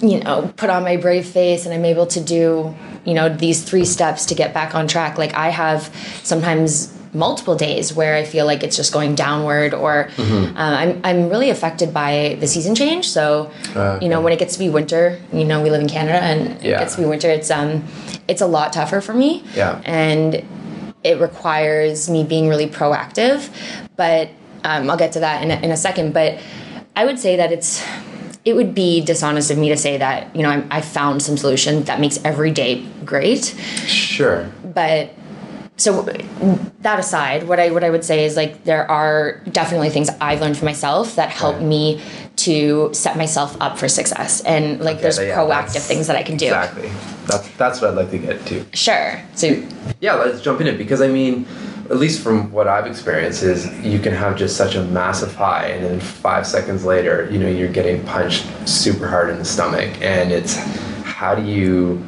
you 0.00 0.20
know, 0.20 0.52
put 0.56 0.70
on 0.70 0.82
my 0.84 0.96
brave 0.96 1.26
face 1.26 1.64
and 1.66 1.74
I'm 1.74 1.84
able 1.84 2.06
to 2.06 2.20
do, 2.20 2.74
you 3.04 3.14
know, 3.14 3.28
these 3.28 3.62
three 3.64 3.84
steps 3.84 4.26
to 4.26 4.34
get 4.34 4.54
back 4.54 4.74
on 4.74 4.86
track. 4.86 5.18
Like 5.18 5.34
I 5.34 5.48
have 5.50 5.92
sometimes 6.22 6.94
multiple 7.14 7.56
days 7.56 7.92
where 7.92 8.14
I 8.14 8.22
feel 8.24 8.44
like 8.46 8.62
it's 8.62 8.76
just 8.76 8.92
going 8.92 9.14
downward, 9.14 9.72
or 9.74 10.08
Mm-hmm. 10.16 10.56
uh, 10.56 10.60
I'm 10.60 11.00
I'm 11.02 11.28
really 11.30 11.48
affected 11.50 11.92
by 11.94 12.36
the 12.38 12.46
season 12.46 12.74
change. 12.74 13.08
So, 13.08 13.50
Uh, 13.74 13.98
you 14.00 14.08
know, 14.10 14.20
when 14.20 14.32
it 14.34 14.38
gets 14.38 14.52
to 14.54 14.58
be 14.58 14.68
winter, 14.68 15.18
you 15.32 15.44
know, 15.44 15.62
we 15.62 15.70
live 15.70 15.80
in 15.80 15.88
Canada, 15.88 16.18
and 16.22 16.62
Yeah. 16.62 16.76
it 16.76 16.78
gets 16.80 16.94
to 16.96 17.00
be 17.00 17.06
winter. 17.08 17.28
It's 17.30 17.50
um, 17.50 17.82
it's 18.28 18.42
a 18.42 18.46
lot 18.46 18.72
tougher 18.74 19.00
for 19.00 19.14
me. 19.14 19.42
Yeah. 19.56 19.80
and 19.84 20.44
it 21.04 21.18
requires 21.20 22.10
me 22.10 22.24
being 22.24 22.48
really 22.48 22.66
proactive 22.66 23.48
but 23.96 24.28
Um, 24.64 24.90
I'll 24.90 24.96
get 24.96 25.12
to 25.12 25.20
that 25.20 25.42
in 25.42 25.50
a, 25.50 25.56
in 25.56 25.70
a 25.70 25.76
second, 25.76 26.12
but 26.12 26.38
I 26.96 27.04
would 27.04 27.18
say 27.18 27.36
that 27.36 27.52
it's 27.52 27.84
it 28.44 28.54
would 28.54 28.74
be 28.74 29.00
dishonest 29.02 29.50
of 29.50 29.58
me 29.58 29.68
to 29.68 29.76
say 29.76 29.98
that 29.98 30.34
you 30.34 30.42
know 30.42 30.50
I'm, 30.50 30.66
I 30.70 30.80
found 30.80 31.22
some 31.22 31.36
solution 31.36 31.82
that 31.84 32.00
makes 32.00 32.18
every 32.24 32.50
day 32.50 32.84
great. 33.04 33.44
Sure. 33.86 34.50
But 34.64 35.10
so 35.76 36.02
that 36.80 36.98
aside, 36.98 37.46
what 37.46 37.60
I 37.60 37.70
what 37.70 37.84
I 37.84 37.90
would 37.90 38.04
say 38.04 38.24
is 38.24 38.36
like 38.36 38.64
there 38.64 38.90
are 38.90 39.40
definitely 39.52 39.90
things 39.90 40.08
I've 40.20 40.40
learned 40.40 40.56
for 40.56 40.64
myself 40.64 41.14
that 41.16 41.30
help 41.30 41.56
Right. 41.56 41.64
me 41.64 42.02
to 42.36 42.90
set 42.94 43.16
myself 43.16 43.56
up 43.60 43.78
for 43.78 43.88
success, 43.88 44.40
and 44.42 44.80
like 44.80 45.00
there's 45.00 45.18
Yeah, 45.18 45.36
proactive 45.36 45.86
things 45.86 46.06
that 46.08 46.16
I 46.16 46.22
can 46.22 46.36
do. 46.36 46.46
Exactly. 46.46 46.90
That's 47.26 47.48
that's 47.56 47.80
what 47.80 47.90
I'd 47.90 47.96
like 47.96 48.10
to 48.10 48.18
get 48.18 48.44
to. 48.46 48.64
Sure. 48.72 49.20
So 49.34 49.62
Yeah, 50.00 50.14
let's 50.14 50.40
jump 50.40 50.60
in 50.60 50.66
it 50.66 50.78
because 50.78 51.00
I 51.00 51.08
mean, 51.08 51.46
at 51.90 51.96
least 51.96 52.22
from 52.22 52.52
what 52.52 52.68
I've 52.68 52.86
experienced, 52.86 53.42
is 53.42 53.66
you 53.82 53.98
can 53.98 54.12
have 54.12 54.36
just 54.36 54.56
such 54.56 54.74
a 54.74 54.84
massive 54.84 55.34
high, 55.34 55.68
and 55.68 55.84
then 55.84 56.00
five 56.00 56.46
seconds 56.46 56.84
later, 56.84 57.28
you 57.30 57.38
know, 57.38 57.48
you're 57.48 57.72
getting 57.72 58.04
punched 58.04 58.46
super 58.68 59.08
hard 59.08 59.30
in 59.30 59.38
the 59.38 59.44
stomach, 59.44 59.90
and 60.02 60.30
it's 60.30 60.56
how 61.02 61.34
do 61.34 61.42
you 61.42 62.04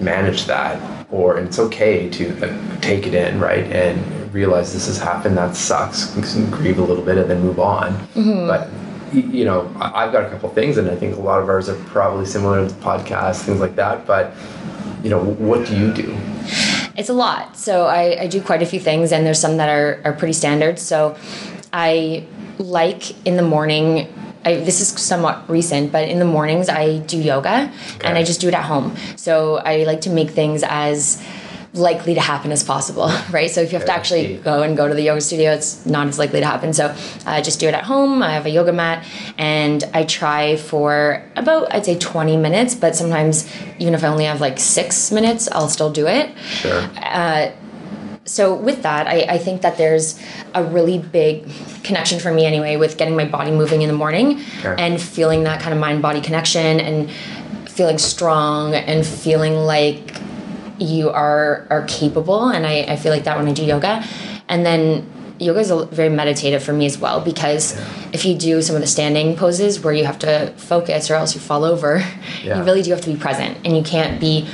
manage 0.00 0.46
that? 0.46 0.80
Or 1.10 1.36
and 1.38 1.48
it's 1.48 1.58
okay 1.58 2.08
to 2.10 2.46
uh, 2.46 2.80
take 2.80 3.06
it 3.06 3.14
in, 3.14 3.40
right, 3.40 3.64
and 3.64 4.32
realize 4.32 4.72
this 4.72 4.86
has 4.86 4.98
happened. 4.98 5.36
That 5.36 5.56
sucks. 5.56 6.14
Grieve 6.50 6.78
a 6.78 6.82
little 6.82 7.04
bit 7.04 7.18
and 7.18 7.30
then 7.30 7.40
move 7.42 7.58
on. 7.58 7.92
But 8.46 8.68
you 9.12 9.44
know, 9.46 9.70
I've 9.80 10.12
got 10.12 10.24
a 10.24 10.30
couple 10.30 10.48
things, 10.50 10.76
and 10.76 10.90
I 10.90 10.96
think 10.96 11.16
a 11.16 11.20
lot 11.20 11.40
of 11.42 11.48
ours 11.48 11.68
are 11.68 11.82
probably 11.84 12.26
similar 12.26 12.66
to 12.68 12.74
podcasts, 12.76 13.42
things 13.42 13.60
like 13.60 13.74
that. 13.76 14.06
But 14.06 14.34
you 15.02 15.10
know, 15.10 15.22
what 15.22 15.66
do 15.66 15.76
you 15.78 15.92
do? 15.92 16.14
It's 16.98 17.08
a 17.08 17.14
lot. 17.14 17.56
So 17.56 17.86
I, 17.86 18.22
I 18.22 18.26
do 18.26 18.42
quite 18.42 18.60
a 18.60 18.66
few 18.66 18.80
things, 18.80 19.12
and 19.12 19.24
there's 19.24 19.38
some 19.38 19.56
that 19.58 19.68
are, 19.68 20.02
are 20.04 20.12
pretty 20.12 20.32
standard. 20.32 20.80
So 20.80 21.16
I 21.72 22.26
like 22.58 23.24
in 23.24 23.36
the 23.36 23.42
morning. 23.42 24.12
I, 24.44 24.56
this 24.56 24.80
is 24.80 24.88
somewhat 25.00 25.48
recent, 25.48 25.92
but 25.92 26.08
in 26.08 26.18
the 26.18 26.24
mornings 26.24 26.68
I 26.68 26.98
do 26.98 27.16
yoga, 27.16 27.72
and 28.02 28.18
I 28.18 28.24
just 28.24 28.40
do 28.40 28.48
it 28.48 28.54
at 28.54 28.64
home. 28.64 28.96
So 29.14 29.58
I 29.58 29.84
like 29.84 30.00
to 30.02 30.10
make 30.10 30.30
things 30.30 30.64
as 30.66 31.22
likely 31.78 32.14
to 32.14 32.20
happen 32.20 32.52
as 32.52 32.62
possible, 32.62 33.10
right? 33.30 33.50
So 33.50 33.60
if 33.60 33.72
you 33.72 33.78
have 33.78 33.86
to 33.86 33.92
actually 33.92 34.36
go 34.38 34.62
and 34.62 34.76
go 34.76 34.88
to 34.88 34.94
the 34.94 35.02
yoga 35.02 35.20
studio, 35.20 35.52
it's 35.52 35.86
not 35.86 36.06
as 36.08 36.18
likely 36.18 36.40
to 36.40 36.46
happen. 36.46 36.72
So 36.72 36.94
I 37.24 37.40
just 37.40 37.60
do 37.60 37.68
it 37.68 37.74
at 37.74 37.84
home. 37.84 38.22
I 38.22 38.32
have 38.32 38.46
a 38.46 38.50
yoga 38.50 38.72
mat, 38.72 39.06
and 39.38 39.84
I 39.94 40.04
try 40.04 40.56
for 40.56 41.22
about 41.36 41.72
I'd 41.72 41.84
say 41.86 41.98
20 41.98 42.36
minutes. 42.36 42.74
But 42.74 42.94
sometimes 42.96 43.50
even 43.78 43.94
if 43.94 44.04
I 44.04 44.08
only 44.08 44.24
have 44.24 44.40
like 44.40 44.58
six 44.58 45.10
minutes, 45.12 45.48
I'll 45.52 45.68
still 45.68 45.90
do 45.90 46.06
it 46.06 46.36
Sure. 46.38 46.82
Uh, 47.02 47.50
so 48.24 48.54
with 48.54 48.82
that 48.82 49.06
I, 49.06 49.20
I 49.22 49.38
think 49.38 49.62
that 49.62 49.78
there's 49.78 50.20
a 50.54 50.62
really 50.62 50.98
big 50.98 51.48
connection 51.82 52.18
for 52.20 52.30
me 52.32 52.44
anyway 52.44 52.76
with 52.76 52.98
getting 52.98 53.16
my 53.16 53.24
body 53.24 53.50
moving 53.50 53.80
in 53.80 53.88
the 53.88 53.94
morning 53.94 54.40
Okay. 54.58 54.74
and 54.78 55.00
feeling 55.00 55.44
that 55.44 55.60
kind 55.62 55.72
of 55.72 55.80
mind 55.80 56.02
body 56.02 56.20
connection 56.20 56.78
and 56.80 57.10
feeling 57.70 57.96
strong 57.96 58.74
and 58.74 59.06
feeling 59.06 59.54
like 59.54 60.14
you 60.78 61.10
are 61.10 61.66
are 61.70 61.84
capable 61.86 62.48
and 62.48 62.66
I, 62.66 62.80
I 62.82 62.96
feel 62.96 63.12
like 63.12 63.24
that 63.24 63.36
when 63.38 63.48
I 63.48 63.52
do 63.52 63.64
yoga 63.64 64.04
and 64.48 64.64
then 64.64 65.06
yoga 65.40 65.60
is 65.60 65.70
a, 65.70 65.86
very 65.86 66.08
meditative 66.08 66.62
for 66.62 66.72
me 66.72 66.86
as 66.86 66.98
well 66.98 67.20
because 67.20 67.78
if 68.12 68.24
you 68.24 68.34
do 68.36 68.60
some 68.62 68.74
of 68.76 68.80
the 68.82 68.86
standing 68.88 69.36
poses 69.36 69.80
where 69.80 69.94
you 69.94 70.04
have 70.04 70.18
to 70.20 70.52
focus 70.56 71.10
or 71.10 71.14
else 71.14 71.34
you 71.34 71.40
fall 71.40 71.64
over 71.64 71.98
Yeah. 72.42 72.58
you 72.58 72.64
really 72.64 72.82
do 72.82 72.90
have 72.90 73.00
to 73.02 73.10
be 73.12 73.16
present 73.18 73.56
and 73.64 73.76
you 73.76 73.82
can't 73.82 74.20
be 74.20 74.48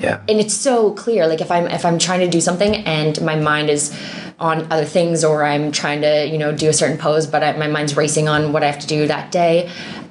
Yeah. 0.00 0.20
and 0.28 0.38
it's 0.40 0.54
so 0.54 0.92
clear 0.92 1.26
like 1.26 1.40
if 1.40 1.50
i'm 1.50 1.66
if 1.66 1.84
i'm 1.84 1.98
trying 1.98 2.20
to 2.20 2.28
do 2.28 2.40
something 2.40 2.76
and 2.86 3.20
my 3.20 3.34
mind 3.36 3.68
is 3.70 3.92
on 4.38 4.70
other 4.72 4.84
things 4.84 5.24
or 5.24 5.42
i'm 5.44 5.72
trying 5.72 6.00
to 6.02 6.26
you 6.28 6.38
know 6.38 6.52
do 6.52 6.68
a 6.68 6.72
certain 6.72 6.98
pose 6.98 7.26
but 7.26 7.42
I, 7.42 7.56
my 7.56 7.66
mind's 7.66 7.96
racing 7.96 8.28
on 8.28 8.52
what 8.52 8.62
i 8.62 8.66
have 8.66 8.78
to 8.80 8.86
do 8.86 9.06
that 9.08 9.32
day 9.32 9.70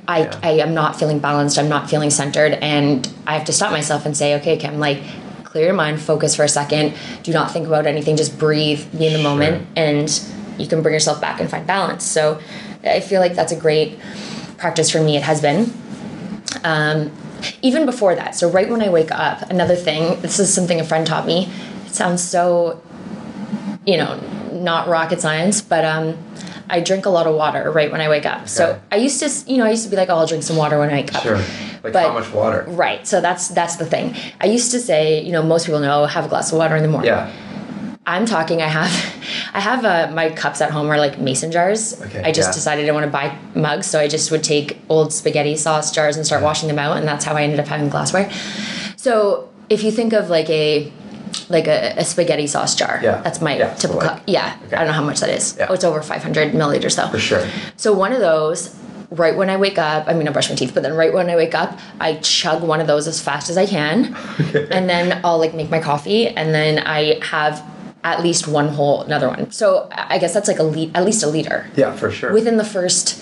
I, 0.10 0.20
Yeah. 0.24 0.40
I 0.44 0.52
am 0.60 0.74
not 0.74 0.98
feeling 1.00 1.20
balanced 1.20 1.58
i'm 1.58 1.70
not 1.70 1.90
feeling 1.90 2.10
centered 2.10 2.54
and 2.54 3.08
i 3.26 3.34
have 3.38 3.46
to 3.46 3.54
stop 3.54 3.72
myself 3.72 4.06
and 4.06 4.16
say 4.18 4.36
okay 4.40 4.58
kim 4.58 4.78
like 4.80 5.02
clear 5.58 5.66
your 5.70 5.76
mind 5.76 6.00
focus 6.00 6.36
for 6.36 6.44
a 6.44 6.48
second 6.50 6.94
do 7.24 7.32
not 7.34 7.50
think 7.50 7.66
about 7.66 7.88
anything 7.88 8.16
just 8.16 8.38
breathe 8.38 8.80
be 8.96 9.08
in 9.08 9.14
the 9.14 9.18
Sure. 9.20 9.24
moment 9.30 9.66
and 9.76 10.22
you 10.60 10.68
can 10.68 10.84
bring 10.84 10.94
yourself 10.94 11.20
back 11.20 11.40
and 11.42 11.50
find 11.50 11.66
balance 11.66 12.04
so 12.04 12.40
i 12.84 13.00
feel 13.00 13.20
like 13.20 13.34
that's 13.34 13.52
a 13.52 13.56
great 13.56 13.98
practice 14.60 14.92
for 14.92 15.02
me 15.02 15.18
it 15.18 15.24
has 15.24 15.42
been 15.42 15.74
um, 16.64 17.12
even 17.64 17.88
before 17.88 18.14
that 18.14 18.36
so 18.36 18.48
right 18.52 18.70
when 18.70 18.84
i 18.84 18.90
wake 18.90 19.12
up 19.12 19.50
another 19.50 19.76
thing 19.76 20.22
this 20.22 20.38
is 20.38 20.54
something 20.54 20.80
a 20.80 20.84
friend 20.84 21.08
taught 21.08 21.26
me 21.26 21.50
it 21.88 21.94
sounds 21.96 22.22
so 22.22 22.80
you 23.84 23.98
know 23.98 24.20
not 24.54 24.88
rocket 24.88 25.20
science 25.22 25.60
but 25.62 25.84
um, 25.84 26.16
i 26.70 26.80
drink 26.80 27.08
a 27.08 27.10
lot 27.10 27.26
of 27.26 27.34
water 27.36 27.72
right 27.72 27.92
when 27.92 28.00
i 28.02 28.08
wake 28.10 28.28
up 28.28 28.48
so 28.48 28.68
Okay. 28.70 28.80
i 28.92 28.96
used 28.98 29.20
to 29.22 29.52
you 29.52 29.58
know 29.58 29.66
i 29.66 29.72
used 29.72 29.84
to 29.86 29.90
be 29.90 29.96
like 29.96 30.10
oh 30.10 30.18
i'll 30.18 30.28
drink 30.28 30.44
some 30.44 30.56
water 30.56 30.78
when 30.78 30.90
i 30.92 30.94
wake 30.94 31.16
up 31.16 31.24
Sure. 31.24 31.42
Like 31.84 31.94
But- 31.94 32.04
how 32.08 32.14
much 32.14 32.32
water? 32.34 32.66
right 32.68 33.06
so 33.08 33.22
that's 33.22 33.48
that's 33.50 33.76
the 33.78 33.86
thing 33.86 34.16
i 34.42 34.46
used 34.46 34.72
to 34.72 34.80
say 34.80 35.22
you 35.22 35.32
know 35.32 35.44
most 35.44 35.66
people 35.66 35.80
know 35.80 36.06
have 36.06 36.26
a 36.26 36.30
glass 36.30 36.52
of 36.52 36.58
water 36.58 36.76
in 36.76 36.84
the 36.84 36.90
morning 36.90 37.10
Yeah. 37.10 37.32
I'm 38.10 38.26
talking. 38.26 38.62
I 38.62 38.70
have, 38.70 38.90
I 39.54 39.60
have 39.60 39.84
uh, 39.84 40.10
my 40.14 40.30
cups 40.30 40.62
at 40.62 40.72
home 40.72 40.88
are 40.90 40.98
like 40.98 41.20
mason 41.20 41.52
jars. 41.52 42.02
Okay, 42.04 42.22
I 42.24 42.32
just 42.32 42.48
yeah. 42.52 42.54
decided 42.54 42.88
I 42.88 42.94
want 42.94 43.04
to 43.06 43.12
buy 43.12 43.38
mugs, 43.54 43.86
so 43.86 44.00
I 44.00 44.08
just 44.08 44.32
would 44.32 44.46
take 44.46 44.78
old 44.88 45.12
spaghetti 45.12 45.58
sauce 45.58 45.92
jars 45.92 46.16
and 46.16 46.26
start 46.26 46.42
washing 46.42 46.70
them 46.70 46.80
out, 46.80 46.96
and 46.96 47.06
that's 47.06 47.26
how 47.26 47.34
I 47.36 47.44
ended 47.44 47.60
up 47.60 47.68
having 47.68 47.90
glassware. 47.90 48.32
So 48.96 49.50
if 49.70 49.84
you 49.84 49.92
think 49.92 50.14
of 50.14 50.30
like 50.30 50.50
a, 50.50 50.90
like 51.50 51.68
a, 51.68 51.96
a 51.98 52.06
spaghetti 52.06 52.48
sauce 52.48 52.76
jar, 52.76 53.02
Yeah. 53.04 53.20
that's 53.24 53.42
my 53.42 53.58
Yeah, 53.58 53.76
so 53.76 53.82
typical. 53.90 54.08
like- 54.08 54.18
cup. 54.20 54.24
yeah, 54.26 54.56
Okay. 54.68 54.76
I 54.78 54.80
don't 54.80 54.88
know 54.88 54.94
how 54.94 55.04
much 55.04 55.20
that 55.20 55.30
is. 55.30 55.58
Yeah. 55.60 55.68
Oh, 55.70 55.74
it's 55.74 55.84
over 55.84 56.02
500 56.02 56.54
milliliters 56.54 56.96
though. 56.96 57.10
For 57.10 57.20
sure. 57.20 57.46
So 57.76 57.92
one 57.92 58.14
of 58.14 58.22
those, 58.22 58.74
right 59.12 59.36
when 59.36 59.50
I 59.50 59.58
wake 59.58 59.78
up, 59.78 60.08
I 60.08 60.14
mean 60.14 60.28
I 60.28 60.32
brush 60.32 60.50
my 60.50 60.56
teeth, 60.56 60.74
but 60.74 60.84
then 60.84 60.94
right 60.94 61.14
when 61.14 61.30
I 61.30 61.36
wake 61.36 61.56
up, 61.56 61.80
I 62.00 62.16
chug 62.16 62.64
one 62.64 62.80
of 62.82 62.88
those 62.88 63.08
as 63.08 63.22
fast 63.22 63.50
as 63.50 63.58
I 63.58 63.66
can, 63.66 64.16
and 64.72 64.90
then 64.90 65.22
I'll 65.24 65.38
like 65.38 65.54
make 65.54 65.70
my 65.70 65.80
coffee, 65.80 66.28
and 66.28 66.54
then 66.54 66.80
I 66.80 67.20
have 67.26 67.64
at 68.04 68.22
least 68.22 68.48
one 68.48 68.70
whole 68.70 69.02
another 69.02 69.28
one. 69.28 69.52
So 69.52 69.90
I 69.92 70.18
guess 70.18 70.34
that's 70.34 70.48
like 70.48 70.60
a 70.60 70.64
lit 70.64 70.92
at 70.96 71.04
least 71.06 71.24
a 71.24 71.28
liter. 71.28 71.70
Yeah, 71.76 71.96
for 71.96 72.12
sure. 72.12 72.32
within 72.34 72.58
the 72.58 72.64
first 72.64 73.22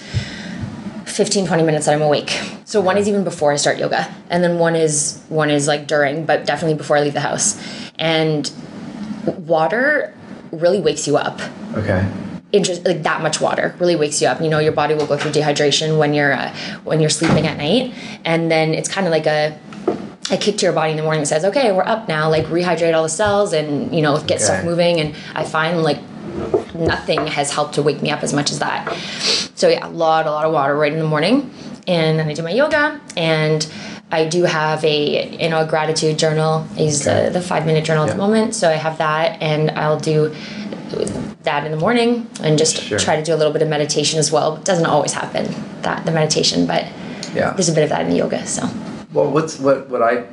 15 1.06 1.48
20 1.48 1.64
minutes 1.64 1.86
that 1.86 1.94
i'm 1.96 2.02
awake. 2.02 2.40
So 2.66 2.82
one 2.82 2.98
is 2.98 3.08
even 3.08 3.24
before 3.24 3.52
i 3.52 3.56
start 3.56 3.78
yoga 3.78 4.14
and 4.30 4.44
then 4.44 4.60
one 4.60 4.76
is 4.76 5.24
one 5.30 5.50
is 5.50 5.68
like 5.68 5.88
during 5.88 6.26
but 6.26 6.46
definitely 6.46 6.76
before 6.78 6.98
i 6.98 7.02
leave 7.02 7.14
the 7.14 7.22
house. 7.22 7.58
And 7.98 8.52
water 9.26 10.14
really 10.52 10.82
wakes 10.82 11.08
you 11.08 11.18
up. 11.18 11.40
Okay. 11.76 12.06
Interest 12.56 12.86
like 12.86 13.04
that 13.04 13.22
much 13.22 13.42
water 13.42 13.76
really 13.80 13.96
wakes 13.96 14.22
you 14.22 14.28
up. 14.28 14.42
You 14.42 14.50
know 14.50 14.60
your 14.60 14.72
body 14.72 14.96
will 14.96 15.06
go 15.06 15.18
through 15.18 15.32
dehydration 15.32 15.98
when 15.98 16.14
you're 16.14 16.34
uh, 16.34 16.56
when 16.84 17.00
you're 17.00 17.10
sleeping 17.10 17.48
at 17.48 17.58
night. 17.58 17.94
And 18.24 18.50
then 18.50 18.74
it's 18.74 18.90
kind 18.90 19.08
of 19.08 19.12
like 19.12 19.26
a 19.26 19.60
a 20.32 20.38
kick 20.38 20.58
to 20.58 20.66
your 20.66 20.74
body 20.74 20.92
in 20.92 20.98
the 20.98 21.04
morning 21.04 21.22
that 21.22 21.28
says 21.28 21.46
okay 21.46 21.72
we're 21.72 21.84
up 21.84 22.08
now. 22.08 22.30
Like 22.30 22.46
rehydrate 22.46 22.96
all 22.96 23.04
the 23.04 23.10
cells 23.10 23.54
and 23.54 23.94
you 23.94 24.02
know 24.02 24.22
get 24.24 24.42
stuff 24.42 24.64
moving. 24.64 25.00
And 25.00 25.16
i 25.34 25.44
find 25.44 25.84
like 25.84 26.00
nothing 26.74 27.28
has 27.28 27.52
helped 27.52 27.76
to 27.76 27.84
wake 27.84 28.02
me 28.02 28.10
up 28.12 28.24
as 28.24 28.34
much 28.34 28.52
as 28.52 28.60
that. 28.60 28.92
So 29.56 29.68
yeah 29.70 29.88
a 29.88 29.90
lot 29.90 30.26
a 30.26 30.32
lot 30.32 30.46
of 30.46 30.54
water 30.54 30.76
right 30.76 30.92
in 30.92 31.00
the 31.00 31.06
morning. 31.06 31.52
And 31.88 32.18
then 32.18 32.28
i 32.28 32.34
do 32.34 32.42
my 32.42 32.52
yoga 32.52 33.00
and 33.16 33.70
i 34.12 34.26
do 34.26 34.44
have 34.44 34.84
a 34.86 35.32
you 35.42 35.50
know 35.50 35.62
a 35.62 35.66
gratitude 35.68 36.18
journal 36.20 36.68
I 36.78 36.82
use 36.82 37.06
Okay. 37.08 37.26
the, 37.26 37.32
the 37.40 37.42
five 37.42 37.66
minute 37.66 37.84
journal 37.86 38.04
at 38.06 38.12
the 38.12 38.18
moment 38.18 38.56
so 38.56 38.70
i 38.70 38.74
have 38.74 38.98
that 39.00 39.42
and 39.42 39.72
i'll 39.72 40.00
do 40.00 40.34
that 41.44 41.66
in 41.66 41.72
the 41.72 41.78
morning 41.78 42.28
and 42.42 42.58
just 42.58 42.78
Sure. 42.78 42.98
try 43.00 43.16
to 43.16 43.24
do 43.24 43.34
a 43.34 43.38
little 43.38 43.52
bit 43.52 43.62
of 43.62 43.68
meditation 43.68 44.18
as 44.20 44.32
well. 44.32 44.56
It 44.58 44.64
doesn't 44.66 44.86
always 44.86 45.14
happen 45.14 45.54
that 45.82 46.06
the 46.06 46.12
meditation, 46.12 46.66
but 46.66 46.86
Yeah. 47.36 47.52
there's 47.52 47.70
a 47.70 47.74
bit 47.74 47.84
of 47.84 47.90
that 47.90 48.02
in 48.02 48.10
the 48.12 48.18
yoga. 48.18 48.46
So 48.46 48.68
Well, 49.14 49.30
what's 49.32 49.60
what 49.60 49.90
what 49.90 50.02
I 50.02 50.24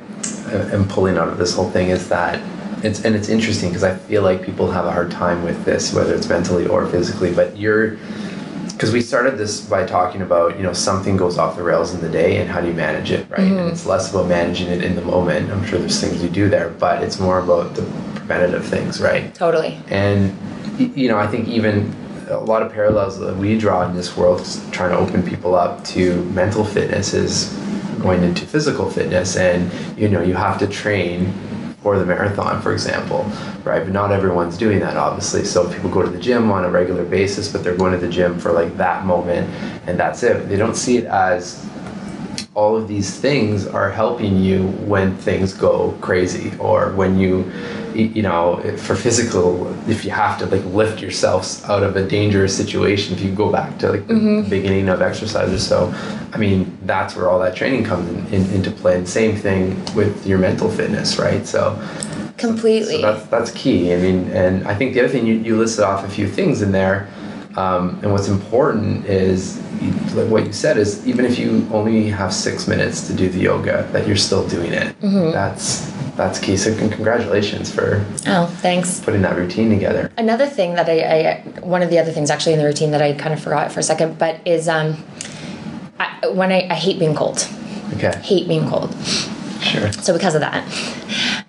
am 0.73 0.87
pulling 0.87 1.17
out 1.17 1.27
of 1.27 1.37
this 1.37 1.53
whole 1.53 1.69
thing 1.71 1.89
is 1.89 2.07
that 2.09 2.39
it's 2.83 3.03
and 3.03 3.15
it's 3.15 3.29
interesting 3.29 3.69
because 3.69 3.83
I 3.83 3.95
feel 3.95 4.21
like 4.21 4.43
people 4.43 4.71
have 4.71 4.85
a 4.85 4.91
hard 4.91 5.11
time 5.11 5.43
with 5.43 5.65
this, 5.65 5.93
whether 5.93 6.13
it's 6.13 6.29
mentally 6.29 6.67
or 6.67 6.85
physically. 6.87 7.31
But 7.33 7.57
you're 7.57 7.97
because 8.83 8.93
we 8.93 8.99
started 8.99 9.37
this 9.37 9.61
by 9.61 9.85
talking 9.85 10.21
about 10.21 10.57
you 10.57 10.61
know 10.61 10.73
something 10.73 11.15
goes 11.15 11.37
off 11.37 11.55
the 11.55 11.63
rails 11.63 11.93
in 11.93 12.01
the 12.01 12.09
day 12.09 12.41
and 12.41 12.49
how 12.49 12.59
do 12.59 12.67
you 12.67 12.73
manage 12.73 13.11
it, 13.11 13.29
right? 13.29 13.39
And 13.39 13.51
mm-hmm. 13.51 13.69
it's 13.69 13.85
less 13.85 14.11
about 14.11 14.27
managing 14.27 14.67
it 14.67 14.83
in 14.83 14.97
the 14.97 15.01
moment. 15.01 15.49
I'm 15.53 15.65
sure 15.65 15.79
there's 15.79 16.01
things 16.01 16.21
you 16.21 16.27
do 16.27 16.49
there, 16.49 16.67
but 16.71 17.01
it's 17.01 17.17
more 17.17 17.39
about 17.39 17.75
the 17.75 17.83
preventative 18.13 18.65
things, 18.65 18.99
right? 18.99 19.33
totally. 19.33 19.79
And 19.87 20.37
you 20.77 21.07
know, 21.07 21.17
I 21.17 21.27
think 21.27 21.47
even 21.47 21.95
a 22.27 22.39
lot 22.39 22.61
of 22.61 22.73
parallels 22.73 23.17
that 23.19 23.37
we 23.37 23.57
draw 23.57 23.87
in 23.87 23.95
this 23.95 24.17
world, 24.17 24.45
trying 24.73 24.91
to 24.91 24.97
open 24.97 25.23
people 25.23 25.55
up 25.55 25.85
to 25.95 26.21
mental 26.31 26.65
fitness, 26.65 27.13
is 27.13 27.53
going 28.01 28.21
into 28.21 28.45
physical 28.45 28.91
fitness. 28.91 29.37
And 29.37 29.71
you 29.97 30.09
know, 30.09 30.21
you 30.21 30.33
have 30.33 30.59
to 30.59 30.67
train 30.67 31.33
for 31.83 31.99
the 31.99 32.05
marathon, 32.05 32.61
for 32.61 32.71
example, 32.71 33.23
right? 33.65 33.83
But 33.83 33.91
not 33.91 34.11
everyone's 34.11 34.57
doing 34.57 34.79
that, 34.79 34.95
obviously. 34.95 35.43
So 35.43 35.71
people 35.71 35.89
go 35.89 36.01
to 36.01 36.09
the 36.09 36.19
gym 36.19 36.49
on 36.49 36.63
a 36.63 36.69
regular 36.69 37.03
basis, 37.03 37.51
but 37.51 37.61
they're 37.61 37.75
going 37.75 37.91
to 37.91 37.99
the 37.99 38.11
gym 38.11 38.39
for 38.39 38.53
like 38.53 38.77
that 38.77 39.05
moment, 39.05 39.49
and 39.85 39.99
that's 39.99 40.23
it. 40.23 40.47
They 40.47 40.55
don't 40.55 40.75
see 40.75 40.97
it 40.97 41.05
as 41.05 41.69
all 42.55 42.75
of 42.77 42.87
these 42.87 43.19
things 43.19 43.65
are 43.65 43.89
helping 43.89 44.37
you 44.37 44.67
when 44.85 45.15
things 45.17 45.53
go 45.53 45.91
crazy 46.01 46.51
or 46.59 46.91
when 46.93 47.17
you 47.17 47.51
you 47.95 48.21
know 48.21 48.61
for 48.77 48.95
physical 48.95 49.67
if 49.89 50.05
you 50.05 50.11
have 50.11 50.37
to 50.37 50.45
like 50.47 50.63
lift 50.65 51.01
yourself 51.01 51.67
out 51.69 51.81
of 51.83 51.95
a 51.95 52.07
dangerous 52.07 52.55
situation 52.55 53.13
if 53.15 53.21
you 53.21 53.31
go 53.33 53.51
back 53.51 53.77
to 53.79 53.89
like 53.91 54.05
the 54.07 54.13
Mm-hmm. 54.13 54.49
beginning 54.49 54.87
of 54.89 55.01
exercises 55.01 55.65
so 55.65 55.91
i 56.33 56.37
mean 56.37 56.77
that's 56.85 57.15
where 57.15 57.27
all 57.29 57.39
that 57.39 57.55
training 57.55 57.83
comes 57.83 58.07
in, 58.09 58.41
in, 58.41 58.51
into 58.51 58.69
play 58.71 58.97
and 58.97 59.07
same 59.09 59.35
thing 59.35 59.61
with 59.95 60.25
your 60.27 60.37
mental 60.37 60.69
fitness 60.69 61.17
right 61.17 61.45
so 61.47 61.75
Completely. 62.37 62.95
so 62.95 63.01
that's 63.01 63.25
that's 63.27 63.51
key. 63.51 63.93
I 63.93 63.97
mean, 63.97 64.27
and 64.31 64.67
I 64.67 64.73
think 64.75 64.93
the 64.95 65.01
other 65.01 65.07
thing 65.09 65.25
you, 65.27 65.35
you 65.35 65.55
listed 65.55 65.83
off 65.85 66.03
a 66.03 66.09
few 66.09 66.27
things 66.27 66.61
in 66.63 66.71
there, 66.71 67.07
um, 67.55 67.99
and 68.01 68.11
what's 68.11 68.27
important 68.27 69.05
is 69.05 69.61
like 70.13 70.29
what 70.29 70.45
you 70.45 70.53
said 70.53 70.77
is 70.77 71.05
even 71.07 71.25
if 71.25 71.37
you 71.37 71.67
only 71.71 72.07
have 72.07 72.33
six 72.33 72.67
minutes 72.67 73.07
to 73.07 73.13
do 73.13 73.29
the 73.29 73.39
yoga, 73.39 73.87
that 73.91 74.07
you're 74.07 74.15
still 74.15 74.47
doing 74.47 74.71
it. 74.73 74.99
Mm-hmm. 75.01 75.31
That's 75.31 75.91
that's 76.15 76.39
key. 76.39 76.57
So 76.57 76.75
congratulations 76.77 77.73
for 77.73 78.05
oh, 78.27 78.45
thanks. 78.61 78.99
putting 78.99 79.21
that 79.23 79.35
routine 79.35 79.69
together. 79.69 80.11
Another 80.17 80.47
thing 80.47 80.75
that 80.75 80.87
I, 80.87 81.01
I, 81.01 81.59
one 81.61 81.81
of 81.81 81.89
the 81.89 81.99
other 81.99 82.11
things 82.11 82.29
actually 82.29 82.53
in 82.53 82.59
the 82.59 82.65
routine 82.65 82.91
that 82.91 83.01
I 83.01 83.13
kind 83.13 83.33
of 83.33 83.41
forgot 83.41 83.71
for 83.71 83.79
a 83.79 83.83
second, 83.83 84.19
but 84.19 84.39
is 84.45 84.67
um, 84.67 85.03
I, 85.99 86.27
when 86.27 86.51
I, 86.51 86.67
I 86.69 86.75
hate 86.75 86.99
being 86.99 87.15
cold. 87.15 87.47
Okay, 87.93 88.15
Hate 88.23 88.47
being 88.47 88.67
cold. 88.69 88.93
sure. 89.61 89.91
So 89.93 90.13
because 90.13 90.35
of 90.35 90.41
that, 90.41 90.63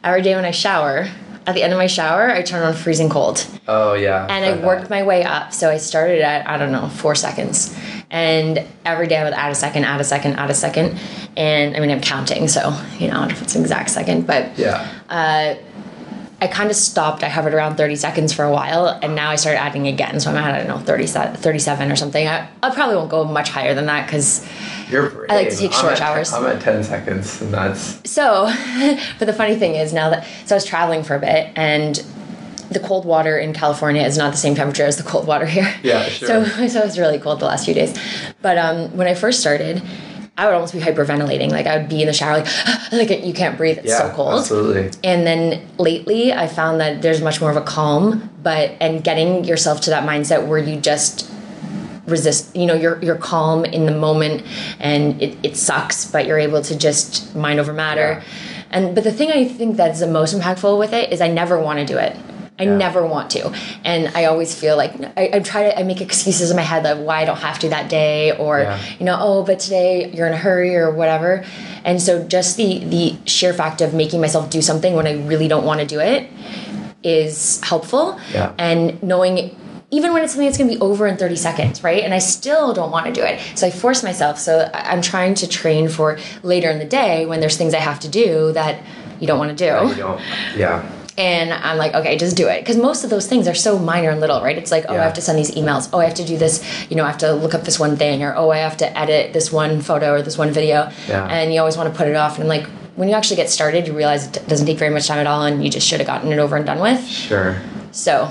every 0.03 0.23
day 0.23 0.35
when 0.35 0.45
I 0.45 0.51
shower, 0.51 1.09
at 1.47 1.55
the 1.55 1.63
end 1.63 1.73
of 1.73 1.79
my 1.79 1.87
shower, 1.87 2.31
I 2.31 2.43
turn 2.43 2.63
on 2.63 2.75
freezing 2.75 3.09
cold. 3.09 3.47
Oh 3.69 3.95
yeah. 3.95 4.27
and 4.29 4.45
I 4.45 4.65
worked 4.65 4.91
my 4.91 5.03
way 5.03 5.25
up. 5.25 5.53
So 5.53 5.71
I 5.71 5.77
started 5.79 6.21
at 6.21 6.49
I 6.49 6.57
don't 6.59 6.73
know 6.73 6.89
four 6.89 7.15
seconds, 7.15 7.77
and 8.11 8.65
every 8.85 9.07
day 9.07 9.17
I 9.19 9.25
would 9.25 9.33
add 9.35 9.53
a 9.53 9.55
second, 9.55 9.85
add 9.85 10.01
a 10.01 10.05
second, 10.05 10.35
add 10.37 10.51
a 10.51 10.55
second, 10.55 10.99
and 11.37 11.77
I 11.77 11.81
mean 11.81 11.91
I'm 11.91 12.01
counting, 12.01 12.49
so 12.49 12.61
you 12.99 13.09
know 13.09 13.15
I 13.15 13.19
don't 13.21 13.29
know 13.29 13.35
if 13.35 13.43
it's 13.43 13.55
an 13.55 13.63
exact 13.63 13.91
second, 13.91 14.27
but 14.27 14.59
Yeah. 14.59 14.89
Uh, 15.09 15.55
I 16.45 16.47
kind 16.47 16.69
of 16.71 16.77
stopped. 16.77 17.23
I 17.25 17.31
hovered 17.31 17.55
around 17.55 17.77
30 17.77 17.97
seconds 17.97 18.35
for 18.35 18.45
a 18.45 18.53
while, 18.53 18.87
and 19.03 19.15
now 19.15 19.31
I 19.31 19.37
started 19.37 19.61
adding 19.61 19.87
again. 19.89 20.21
So 20.21 20.31
I'm 20.31 20.37
at 20.37 20.55
I 20.55 20.59
don't 20.59 20.69
know 20.69 20.79
30, 20.79 21.07
37 21.07 21.91
or 21.91 21.97
something. 21.97 22.29
I, 22.29 22.47
I 22.63 22.71
probably 22.71 22.97
won't 22.97 23.11
go 23.11 23.25
much 23.25 23.49
higher 23.49 23.73
than 23.75 23.87
that 23.87 24.05
because 24.07 24.47
I 24.93 25.37
like 25.37 25.49
to 25.49 25.57
take 25.57 25.73
I'm 25.73 25.81
short 25.81 25.93
at- 25.93 25.99
showers. 25.99 26.35
I'm 26.35 26.45
at 26.45 26.61
ten 26.61 26.85
seconds, 26.85 27.41
and 27.41 27.55
that's 27.55 27.99
So, 28.11 28.45
but 29.19 29.25
the 29.25 29.33
funny 29.33 29.57
thing 29.57 29.75
is 29.75 29.95
now 29.95 30.11
that 30.11 30.27
so 30.45 30.55
I 30.55 30.57
was 30.57 30.67
traveling 30.67 31.03
for 31.03 31.17
a 31.17 31.21
bit 31.21 31.51
and. 31.57 32.05
The 32.71 32.81
cold 32.81 33.05
water 33.05 33.37
in 33.39 33.53
California 33.53 34.03
is 34.03 34.17
not 34.17 34.33
the 34.33 34.39
same 34.39 34.55
temperature 34.55 34.85
as 34.87 34.97
the 34.97 35.03
cold 35.03 35.27
water 35.27 35.45
here. 35.45 35.73
Yeah, 35.83 36.03
sure. 36.09 36.45
So, 36.47 36.67
so 36.69 36.81
it 36.81 36.85
was 36.87 36.99
really 36.99 37.19
cold 37.19 37.39
the 37.39 37.45
last 37.45 37.67
few 37.67 37.75
days. 37.75 37.97
But 38.41 38.57
um, 38.57 38.97
when 38.97 39.07
I 39.07 39.15
first 39.15 39.41
started, 39.41 39.83
I 40.37 40.47
would 40.47 40.55
almost 40.55 40.73
be 40.73 40.81
hyperventilating. 40.81 41.51
Like 41.51 41.67
I 41.67 41.79
would 41.79 41.89
be 41.89 42.01
in 42.01 42.07
the 42.09 42.13
shower, 42.13 42.39
like 42.39 42.93
like 42.93 43.25
you 43.25 43.33
can't 43.33 43.57
breathe. 43.57 43.79
It's 43.79 43.89
yeah, 43.89 44.11
so 44.11 44.15
cold. 44.15 44.41
absolutely. 44.41 44.91
And 45.05 45.27
then 45.27 45.67
lately, 45.79 46.33
I 46.33 46.49
found 46.49 46.81
that 46.81 47.03
there's 47.03 47.21
much 47.21 47.41
more 47.41 47.51
of 47.51 47.57
a 47.57 47.63
calm, 47.63 48.31
but 48.43 48.73
and 48.81 49.05
getting 49.05 49.45
yourself 49.45 49.81
to 49.83 49.91
that 49.91 50.09
mindset 50.09 50.47
where 50.47 50.59
you 50.59 50.81
just 50.81 51.31
resist. 52.07 52.55
You 52.57 52.67
know, 52.67 52.75
you're 52.75 53.03
you're 53.03 53.17
calm 53.17 53.65
in 53.65 53.87
the 53.87 53.97
moment, 53.97 54.45
and 54.81 55.23
it, 55.23 55.39
it 55.45 55.57
sucks, 55.57 56.05
but 56.11 56.27
you're 56.27 56.41
able 56.41 56.63
to 56.63 56.77
just 56.77 57.35
mind 57.37 57.61
over 57.61 57.73
matter. 57.73 58.21
Yeah. 58.21 58.25
And 58.71 58.95
but 58.95 59.05
the 59.05 59.13
thing 59.13 59.31
I 59.31 59.47
think 59.47 59.77
that's 59.77 60.01
the 60.01 60.09
most 60.09 60.35
impactful 60.35 60.77
with 60.79 60.93
it 60.93 61.13
is 61.13 61.21
I 61.21 61.29
never 61.29 61.61
want 61.61 61.79
to 61.79 61.85
do 61.87 61.97
it. 61.97 62.17
I 62.57 62.63
Yeah. 62.65 62.77
never 62.77 63.05
want 63.05 63.31
to, 63.31 63.53
and 63.85 64.13
I 64.15 64.27
always 64.27 64.55
feel 64.55 64.77
like 64.77 64.93
I, 65.17 65.31
I 65.35 65.39
try 65.41 65.65
to 65.65 65.79
I 65.79 65.83
make 65.83 66.01
excuses 66.01 66.51
in 66.51 66.57
my 66.57 66.63
head 66.63 66.85
like 66.85 66.99
why 66.99 67.21
I 67.23 67.25
don't 67.25 67.39
have 67.39 67.59
to 67.61 67.69
that 67.71 67.89
day, 67.89 68.31
or 68.37 68.61
Yeah. 68.61 68.79
you 69.01 69.05
know, 69.07 69.17
oh, 69.21 69.43
but 69.43 69.59
today 69.59 70.09
you're 70.15 70.27
in 70.29 70.33
a 70.33 70.37
hurry 70.37 70.77
or 70.77 70.91
whatever. 70.93 71.45
And 71.85 72.01
so 72.01 72.23
just 72.23 72.57
the 72.57 72.79
the 72.85 73.17
sheer 73.25 73.53
fact 73.53 73.81
of 73.81 73.93
making 73.93 74.21
myself 74.21 74.51
do 74.51 74.63
something 74.63 74.95
when 74.95 75.07
I 75.07 75.15
really 75.27 75.49
don't 75.49 75.65
want 75.65 75.81
to 75.81 75.87
do 75.87 75.99
it 75.99 76.29
is 77.03 77.61
helpful. 77.63 78.19
Yeah. 78.33 78.53
And 78.59 79.03
knowing 79.03 79.57
even 79.91 80.13
when 80.13 80.23
it's 80.25 80.33
something 80.33 80.47
that's 80.47 80.59
going 80.59 80.69
to 80.71 80.75
be 80.77 80.81
over 80.81 81.07
in 81.07 81.17
30 81.17 81.37
seconds, 81.37 81.85
right? 81.85 82.03
And 82.03 82.13
I 82.15 82.19
still 82.19 82.73
don't 82.73 82.91
want 82.91 83.07
to 83.07 83.13
do 83.13 83.23
it. 83.23 83.39
So 83.55 83.67
I 83.67 83.71
force 83.71 84.03
myself. 84.03 84.39
So 84.41 84.69
I'm 84.75 85.03
trying 85.03 85.35
to 85.35 85.47
train 85.49 85.89
for 85.89 86.19
later 86.43 86.69
in 86.71 86.79
the 86.81 86.85
day 86.85 87.27
when 87.27 87.39
there's 87.41 87.57
things 87.57 87.75
I 87.75 87.79
have 87.79 88.01
to 88.01 88.09
do 88.09 88.51
that 88.53 88.81
you 89.21 89.27
don't 89.29 89.39
want 89.39 89.57
to 89.57 89.65
do. 89.65 89.97
Yeah. 90.59 90.89
And 91.17 91.53
I'm 91.53 91.77
like, 91.77 91.95
okay, 91.95 92.17
just 92.19 92.37
do 92.37 92.49
it. 92.49 92.61
Because 92.61 92.77
most 92.77 93.05
of 93.05 93.11
those 93.11 93.27
things 93.29 93.47
are 93.47 93.55
so 93.55 93.79
minor 93.79 94.11
and 94.11 94.21
little, 94.21 94.43
right? 94.43 94.59
It's 94.59 94.73
like, 94.73 94.85
oh, 94.89 94.95
Yeah. 94.95 95.03
I 95.03 95.05
have 95.05 95.15
to 95.15 95.21
send 95.21 95.39
these 95.39 95.53
emails. 95.53 95.89
Oh, 95.93 96.01
I 96.01 96.07
have 96.07 96.15
to 96.15 96.25
do 96.25 96.37
this. 96.37 96.65
You 96.91 96.97
know, 96.97 97.05
I 97.05 97.09
have 97.09 97.19
to 97.19 97.33
look 97.33 97.55
up 97.55 97.63
this 97.63 97.79
one 97.79 97.97
thing. 97.97 98.23
Or, 98.25 98.35
oh, 98.35 98.51
I 98.51 98.59
have 98.59 98.77
to 98.79 98.99
edit 98.99 99.33
this 99.33 99.53
one 99.53 99.81
photo 99.81 100.15
or 100.15 100.23
this 100.23 100.37
one 100.37 100.51
video. 100.51 100.91
Yeah. 101.09 101.27
And 101.29 101.53
you 101.55 101.61
always 101.61 101.77
want 101.77 101.93
to 101.93 101.97
put 101.97 102.09
it 102.09 102.17
off. 102.17 102.39
And 102.41 102.49
like, 102.49 102.67
when 102.97 103.09
you 103.09 103.15
actually 103.15 103.37
get 103.37 103.49
started, 103.49 103.87
you 103.87 103.93
realize 103.97 104.27
it 104.27 104.47
doesn't 104.49 104.67
take 104.67 104.79
very 104.79 104.93
much 104.93 105.07
time 105.07 105.19
at 105.19 105.27
all. 105.29 105.43
And 105.45 105.63
you 105.63 105.71
just 105.71 105.87
should 105.87 106.01
have 106.01 106.07
gotten 106.09 106.33
it 106.33 106.39
over 106.39 106.57
and 106.57 106.67
done 106.67 106.81
with. 106.81 107.07
Sure. 107.07 107.61
So, 107.93 108.29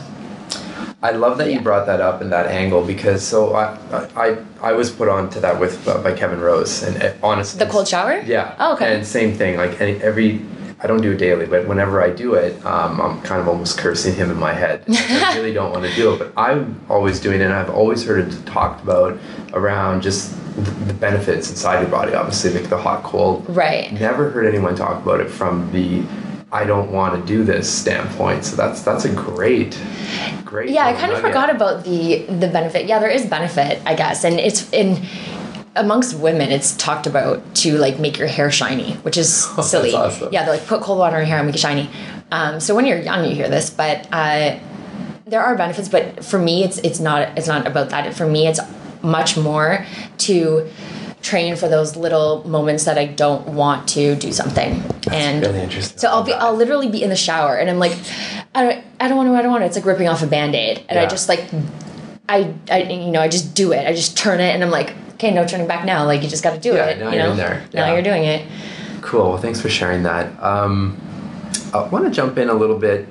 I 1.02 1.12
love 1.12 1.38
that 1.38 1.52
you 1.52 1.60
brought 1.60 1.86
that 1.88 2.00
up 2.00 2.22
in 2.22 2.30
that 2.30 2.48
angle 2.48 2.82
because 2.86 3.22
so 3.28 3.56
I 3.56 3.78
I, 4.16 4.38
I 4.62 4.72
was 4.72 4.90
put 4.90 5.10
on 5.10 5.30
to 5.32 5.40
that 5.42 5.60
with 5.60 5.86
uh, 5.86 5.98
by 6.02 6.14
Kevin 6.14 6.40
Rose 6.40 6.82
and 6.82 6.96
it, 7.02 7.18
honestly 7.22 7.60
the 7.60 7.70
cold 7.70 7.90
shower? 7.90 8.20
yeah 8.26 8.56
Oh, 8.58 8.74
okay. 8.76 8.96
and 8.96 9.06
same 9.06 9.34
thing 9.36 9.58
like 9.58 9.82
any, 9.82 10.02
every 10.02 10.40
I 10.84 10.88
don't 10.88 11.02
do 11.02 11.14
it 11.14 11.18
daily 11.18 11.46
but 11.46 11.68
whenever 11.68 12.02
I 12.02 12.10
do 12.10 12.34
it 12.36 12.64
um, 12.66 13.00
I'm 13.02 13.22
kind 13.22 13.42
of 13.42 13.48
almost 13.48 13.78
cursing 13.78 14.14
him 14.14 14.30
in 14.30 14.38
my 14.38 14.54
head 14.54 14.84
I 14.90 15.36
really 15.36 15.54
don't 15.54 15.72
want 15.72 15.86
to 15.86 15.96
do 15.96 16.14
it 16.14 16.20
but 16.20 16.34
I'm 16.38 16.80
always 16.90 17.20
doing 17.20 17.40
it 17.42 17.46
and 17.46 17.54
I've 17.54 17.70
always 17.70 18.06
heard 18.06 18.28
it 18.28 18.46
talked 18.46 18.84
about 18.84 19.18
around 19.54 20.02
just 20.02 20.36
the 20.86 20.94
benefits 20.94 21.50
inside 21.50 21.82
your 21.82 21.90
body 21.90 22.14
obviously 22.14 22.52
like 22.52 22.70
the 22.70 22.78
hot 22.78 23.04
cold 23.04 23.46
right. 23.50 23.92
never 23.94 24.30
heard 24.30 24.46
anyone 24.46 24.76
talk 24.76 25.02
about 25.02 25.20
it 25.20 25.30
from 25.30 25.72
the 25.72 26.04
I 26.52 26.66
don't 26.66 26.92
want 26.92 27.20
to 27.20 27.28
do 27.28 27.44
this 27.44 27.72
standpoint 27.72 28.46
so 28.46 28.56
that's 28.56 28.84
that's 28.84 29.06
a 29.06 29.14
great 29.14 29.80
great 30.54 30.70
Yeah, 30.70 30.86
I 30.86 30.94
kind 30.94 31.12
of 31.12 31.20
forgot 31.20 31.50
about 31.50 31.84
the 31.84 32.24
the 32.26 32.48
benefit. 32.48 32.86
Yeah, 32.86 33.00
there 33.00 33.10
is 33.10 33.26
benefit, 33.26 33.82
I 33.86 33.96
guess, 33.96 34.24
and 34.24 34.40
it's 34.40 34.72
in 34.72 35.04
amongst 35.76 36.18
women. 36.18 36.52
It's 36.52 36.76
talked 36.78 37.08
about 37.08 37.56
to 37.56 37.78
like 37.78 38.00
make 38.00 38.18
your 38.18 38.28
hair 38.28 38.52
shiny, 38.52 38.94
which 38.98 39.18
is 39.18 39.34
silly. 39.64 39.94
awesome. 39.94 40.32
Yeah, 40.32 40.44
they're 40.46 40.56
like 40.58 40.68
put 40.68 40.82
cold 40.82 41.00
water 41.00 41.18
in 41.18 41.22
your 41.22 41.28
hair 41.28 41.38
and 41.40 41.48
make 41.48 41.56
it 41.56 41.60
shiny. 41.60 41.90
Um, 42.32 42.60
so 42.60 42.76
when 42.76 42.86
you're 42.86 43.00
young, 43.00 43.26
you 43.26 43.36
hear 43.36 43.50
this, 43.50 43.70
but 43.70 44.08
uh, 44.12 44.58
there 45.26 45.42
are 45.42 45.56
benefits. 45.56 45.90
But 45.90 46.24
for 46.24 46.40
me, 46.40 46.64
it's 46.64 46.78
it's 46.80 47.00
not 47.00 47.38
it's 47.38 47.48
not 47.48 47.68
about 47.68 47.90
that. 47.90 48.14
For 48.14 48.26
me, 48.28 48.48
it's 48.48 48.60
much 49.02 49.36
more 49.38 49.86
to 50.20 50.70
train 51.22 51.56
for 51.56 51.70
those 51.70 51.96
little 51.96 52.46
moments 52.48 52.84
that 52.84 52.98
I 52.98 53.06
don't 53.06 53.48
want 53.50 53.88
to 53.90 54.16
do 54.16 54.32
something. 54.34 54.84
and 55.12 55.42
really 55.46 55.62
interesting. 55.62 55.98
So 55.98 56.10
I'll 56.10 56.24
be. 56.24 56.34
I'll 56.34 56.56
literally 56.56 56.90
be 56.90 57.02
in 57.02 57.10
the 57.10 57.16
shower 57.16 57.56
and 57.56 57.70
I'm 57.70 57.80
like, 57.80 57.98
I 58.54 58.64
don't 58.64 58.86
I 59.00 59.08
don't 59.08 59.18
want 59.18 59.30
to 59.30 59.34
I 59.36 59.42
don't 59.42 59.52
want 59.52 59.62
to. 59.62 59.66
It's 59.68 59.76
like 59.76 59.86
ripping 59.86 60.08
off 60.10 60.22
a 60.22 60.28
band-aid. 60.28 60.86
And 60.90 61.00
I 61.00 61.06
just 61.06 61.30
like 61.30 61.46
I 62.28 62.54
I 62.70 62.84
you 62.84 63.12
know, 63.12 63.22
I 63.22 63.28
just 63.28 63.56
do 63.56 63.72
it. 63.72 63.88
I 63.88 63.94
just 63.94 64.18
turn 64.18 64.40
it 64.40 64.54
and 64.54 64.64
I'm 64.64 64.70
like, 64.72 64.94
okay, 65.16 65.32
no 65.34 65.46
turning 65.46 65.68
back 65.68 65.86
now. 65.86 66.06
Like 66.06 66.22
you 66.24 66.30
just 66.30 66.44
gotta 66.44 66.60
do 66.60 66.74
Yeah, 66.74 66.86
it. 66.88 67.00
now 67.00 67.10
you 67.10 67.16
you're 67.18 67.24
know? 67.26 67.32
in 67.32 67.38
there. 67.38 67.64
Now 67.74 67.88
Yeah. 67.88 67.94
you're 67.94 68.02
doing 68.04 68.24
it. 68.24 68.46
Cool. 69.02 69.30
Well, 69.30 69.38
thanks 69.38 69.60
for 69.62 69.70
sharing 69.70 70.04
that. 70.04 70.32
Um, 70.42 70.98
I 71.74 71.84
want 71.88 72.06
to 72.06 72.12
jump 72.12 72.38
in 72.38 72.50
a 72.50 72.54
little 72.54 72.78
bit 72.78 73.08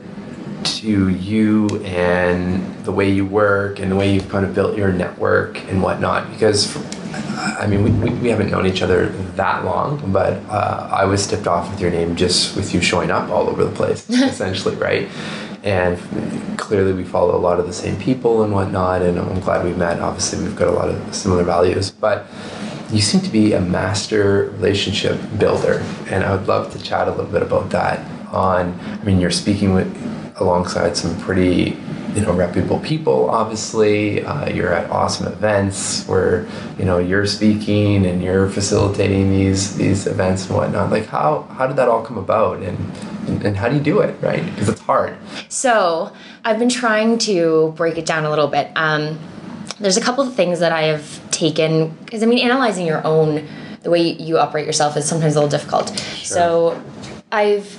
to 0.65 1.09
you 1.09 1.67
and 1.85 2.63
the 2.85 2.93
way 2.93 3.11
you 3.11 3.27
work 3.27 3.81
and 3.81 3.91
the 3.91 3.97
way 3.97 4.13
you've 4.15 4.29
kind 4.29 4.45
of 4.47 4.55
built 4.55 4.77
your 4.77 4.93
network 4.93 5.59
and 5.69 5.83
whatnot. 5.83 6.31
Because, 6.31 6.77
I 7.35 7.67
mean, 7.67 7.83
we, 7.83 7.91
we, 7.91 8.11
we 8.21 8.29
haven't 8.29 8.51
known 8.51 8.67
each 8.67 8.81
other 8.81 9.09
that 9.37 9.65
long, 9.65 10.13
but 10.13 10.35
uh, 10.49 10.89
I 10.93 11.05
was 11.05 11.27
tipped 11.27 11.47
off 11.49 11.69
with 11.71 11.81
your 11.81 11.91
name 11.91 12.15
just 12.15 12.55
with 12.57 12.73
you 12.73 12.81
showing 12.81 13.11
up 13.11 13.29
all 13.31 13.49
over 13.49 13.65
the 13.65 13.73
place, 13.75 14.09
essentially, 14.11 14.77
right? 14.77 15.09
And 15.63 15.97
clearly, 16.59 16.93
we 16.93 17.05
follow 17.05 17.37
a 17.37 17.39
lot 17.39 17.61
of 17.61 17.67
the 17.67 17.73
same 17.73 17.97
people 17.99 18.43
and 18.43 18.53
whatnot, 18.53 19.03
and 19.03 19.19
I'm 19.19 19.41
glad 19.41 19.65
we 19.65 19.73
met. 19.75 20.01
Obviously, 20.01 20.43
we've 20.43 20.57
got 20.57 20.69
a 20.69 20.73
lot 20.73 20.89
of 20.89 21.15
similar 21.15 21.45
values, 21.45 21.91
but 21.91 22.27
you 22.91 23.01
seem 23.01 23.21
to 23.21 23.31
be 23.31 23.53
a 23.53 23.61
master 23.61 24.51
relationship 24.57 25.19
builder, 25.39 25.85
and 26.11 26.25
I 26.25 26.35
would 26.35 26.49
love 26.49 26.73
to 26.73 26.83
chat 26.83 27.07
a 27.09 27.13
little 27.13 27.31
bit 27.31 27.43
about 27.43 27.71
that. 27.71 28.01
On, 28.33 28.79
I 28.81 29.05
mean, 29.05 29.21
you're 29.21 29.31
speaking 29.31 29.73
with 29.73 29.89
alongside 30.41 30.97
some 30.97 31.19
pretty, 31.21 31.79
you 32.15 32.21
know, 32.21 32.33
reputable 32.33 32.79
people. 32.81 33.31
Obviously, 33.31 34.25
uh, 34.25 34.49
you're 34.49 34.73
at 34.73 34.91
awesome 34.91 35.27
events 35.27 36.07
where 36.07 36.47
you 36.79 36.85
know 36.85 36.99
you're 36.99 37.27
speaking 37.27 38.07
and 38.07 38.23
you're 38.23 38.49
facilitating 38.49 39.31
these 39.31 39.77
these 39.77 40.07
events 40.07 40.47
and 40.47 40.57
whatnot. 40.57 40.91
Like, 40.91 41.07
how 41.07 41.43
how 41.43 41.67
did 41.67 41.77
that 41.77 41.89
all 41.89 42.03
come 42.03 42.19
about, 42.19 42.63
and 42.63 42.79
and, 43.29 43.43
and 43.45 43.57
how 43.57 43.69
do 43.69 43.77
you 43.77 43.83
do 43.83 44.01
it, 44.01 44.21
right? 44.21 44.45
Because 44.45 44.69
it's 44.69 44.81
hard. 44.81 45.17
So 45.49 46.13
I've 46.45 46.59
been 46.59 46.69
trying 46.69 47.19
to 47.19 47.73
break 47.77 47.97
it 47.99 48.07
down 48.07 48.25
a 48.25 48.31
little 48.31 48.49
bit. 48.49 48.71
Um, 48.77 49.19
there's 49.79 49.97
a 49.97 50.01
couple 50.01 50.25
of 50.27 50.35
things 50.35 50.61
that 50.61 50.73
I 50.73 50.83
have 50.83 51.31
taken 51.31 51.91
because 52.05 52.23
I 52.23 52.27
mean, 52.27 52.39
analyzing 52.39 52.87
your 52.87 53.05
own 53.07 53.49
the 53.83 53.91
way 53.91 54.13
you 54.13 54.39
operate 54.39 54.67
yourself 54.67 54.97
is 54.97 55.09
sometimes 55.09 55.35
a 55.35 55.41
little 55.41 55.51
difficult. 55.51 55.89
So 56.23 56.81
I've 57.33 57.79